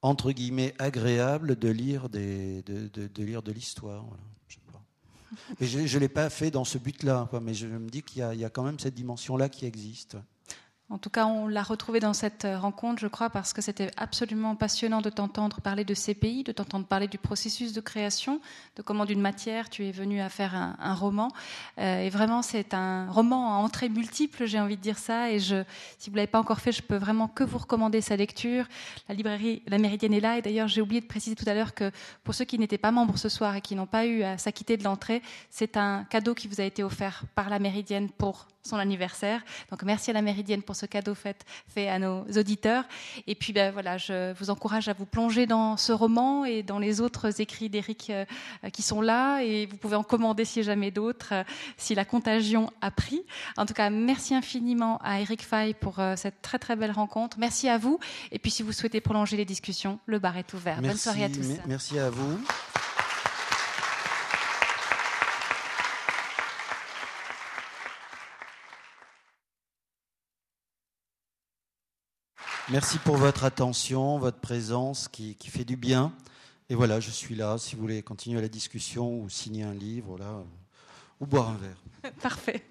entre 0.01 0.31
guillemets 0.31 0.73
agréable 0.79 1.57
de 1.57 1.69
lire, 1.69 2.09
des, 2.09 2.63
de, 2.63 3.23
lire 3.23 3.43
de 3.43 3.51
l'histoire. 3.51 4.05
Voilà 4.05 4.23
je 5.59 5.95
ne 5.95 5.99
l'ai 5.99 6.09
pas 6.09 6.29
fait 6.29 6.51
dans 6.51 6.63
ce 6.63 6.77
but-là, 6.77 7.29
mais 7.41 7.53
je 7.53 7.67
me 7.67 7.89
dis 7.89 8.01
qu'il 8.01 8.23
y, 8.23 8.37
y, 8.37 8.45
a 8.45 8.49
quand 8.49 8.63
même 8.63 8.79
cette 8.79 8.95
dimension-là 8.95 9.49
qui 9.49 9.65
existe. 9.65 10.17
En 10.91 10.97
tout 10.97 11.11
cas, 11.11 11.27
on 11.27 11.47
l'a 11.47 11.61
retrouvé 11.61 11.99
dans 11.99 12.13
cette 12.13 12.45
euh, 12.45 12.57
rencontre, 12.57 12.99
je 12.99 13.05
crois, 13.05 13.29
parce 13.29 13.53
que 13.53 13.61
c'était 13.61 13.91
absolument 13.95 14.55
passionnant 14.55 15.01
de 15.01 15.11
t'entendre 15.11 15.61
parler 15.61 15.85
de 15.85 15.93
ces 15.93 16.15
pays, 16.15 16.43
de 16.43 16.51
t'entendre 16.51 16.87
parler 16.87 17.07
du 17.07 17.19
processus 17.19 17.73
de 17.73 17.81
création, 17.81 18.41
de 18.75 18.81
comment 18.81 19.05
d'une 19.05 19.21
matière 19.21 19.69
tu 19.69 19.85
es 19.85 19.91
venu 19.91 20.19
à 20.19 20.29
faire 20.29 20.55
un, 20.55 20.93
roman. 20.95 21.31
Euh, 21.77 21.99
et 21.99 22.09
vraiment, 22.09 22.41
c'est 22.41 22.73
un 22.73 23.07
roman 23.11 23.53
à 23.53 23.57
entrée 23.57 23.87
multiple, 23.87 24.47
j'ai 24.47 24.59
envie 24.59 24.77
de 24.77 24.81
dire 24.81 24.97
ça. 24.97 25.31
Et 25.31 25.39
si 25.39 26.09
vous 26.09 26.15
l'avez 26.15 26.25
pas 26.25 26.39
encore 26.39 26.59
fait, 26.59 26.71
je 26.71 26.81
peux 26.81 26.97
vraiment 26.97 27.27
que 27.27 27.43
vous 27.43 27.59
recommander 27.59 28.01
sa 28.01 28.15
lecture. 28.15 28.65
La 29.07 29.13
librairie 29.13 29.61
La 29.67 29.77
Méridienne 29.77 30.13
est 30.13 30.19
là. 30.19 30.39
Et 30.39 30.41
d'ailleurs, 30.41 30.67
j'ai 30.67 30.81
oublié 30.81 31.01
de 31.01 31.05
préciser 31.05 31.35
tout 31.35 31.47
à 31.47 31.53
l'heure 31.53 31.75
que 31.75 31.91
pour 32.23 32.33
ceux 32.33 32.45
qui 32.45 32.57
n'étaient 32.57 32.79
pas 32.79 32.91
membres 32.91 33.17
ce 33.19 33.29
soir 33.29 33.55
et 33.55 33.61
qui 33.61 33.75
n'ont 33.75 33.85
pas 33.85 34.07
eu 34.07 34.23
à 34.23 34.39
s'acquitter 34.39 34.75
de 34.75 34.83
l'entrée, 34.83 35.21
c'est 35.51 35.77
un 35.77 36.03
cadeau 36.05 36.33
qui 36.33 36.47
vous 36.47 36.59
a 36.61 36.63
été 36.63 36.83
offert 36.83 37.25
par 37.35 37.51
La 37.51 37.59
Méridienne 37.59 38.09
pour 38.09 38.47
son 38.63 38.77
anniversaire. 38.77 39.43
Donc 39.69 39.83
merci 39.83 40.11
à 40.11 40.13
la 40.13 40.21
Méridienne 40.21 40.63
pour 40.63 40.75
ce 40.79 40.85
cadeau 40.85 41.15
fait, 41.15 41.45
fait 41.67 41.89
à 41.89 41.99
nos 41.99 42.23
auditeurs. 42.35 42.83
Et 43.27 43.35
puis 43.35 43.53
ben, 43.53 43.71
voilà, 43.71 43.97
je 43.97 44.33
vous 44.33 44.49
encourage 44.49 44.87
à 44.87 44.93
vous 44.93 45.05
plonger 45.05 45.45
dans 45.45 45.77
ce 45.77 45.91
roman 45.91 46.45
et 46.45 46.63
dans 46.63 46.79
les 46.79 47.01
autres 47.01 47.41
écrits 47.41 47.69
d'Éric 47.69 48.09
euh, 48.09 48.25
qui 48.71 48.81
sont 48.81 49.01
là. 49.01 49.41
Et 49.41 49.65
vous 49.65 49.77
pouvez 49.77 49.95
en 49.95 50.03
commander 50.03 50.45
si 50.45 50.63
jamais 50.63 50.91
d'autres, 50.91 51.33
euh, 51.33 51.43
si 51.77 51.95
la 51.95 52.05
contagion 52.05 52.71
a 52.81 52.91
pris. 52.91 53.21
En 53.57 53.65
tout 53.65 53.73
cas, 53.73 53.89
merci 53.89 54.33
infiniment 54.33 54.99
à 55.03 55.19
Éric 55.19 55.43
Fay 55.43 55.73
pour 55.73 55.99
euh, 55.99 56.15
cette 56.15 56.41
très 56.41 56.59
très 56.59 56.75
belle 56.75 56.91
rencontre. 56.91 57.37
Merci 57.39 57.67
à 57.69 57.77
vous. 57.77 57.99
Et 58.31 58.39
puis 58.39 58.51
si 58.51 58.63
vous 58.63 58.71
souhaitez 58.71 59.01
prolonger 59.01 59.37
les 59.37 59.45
discussions, 59.45 59.99
le 60.05 60.19
bar 60.19 60.37
est 60.37 60.53
ouvert. 60.53 60.81
Bonne 60.81 60.97
soirée 60.97 61.25
à 61.25 61.29
tous. 61.29 61.47
Merci 61.67 61.99
à 61.99 62.09
vous. 62.09 62.39
Merci 72.71 72.99
pour 72.99 73.17
votre 73.17 73.45
attention, 73.45 74.19
votre 74.19 74.37
présence 74.37 75.07
qui, 75.07 75.35
fait 75.39 75.65
du 75.65 75.75
bien. 75.75 76.13
Et 76.69 76.75
voilà, 76.75 76.99
je 76.99 77.09
suis 77.09 77.33
là 77.33 77.57
si 77.57 77.75
vous 77.75 77.81
voulez 77.81 78.03
continuer 78.03 78.39
la 78.41 78.47
discussion 78.47 79.21
ou 79.21 79.27
signer 79.27 79.63
un 79.63 79.73
livre 79.73 80.19
là, 80.19 80.43
ou 81.19 81.25
boire 81.25 81.49
un 81.49 81.57
verre. 81.57 82.13
Parfait. 82.21 82.63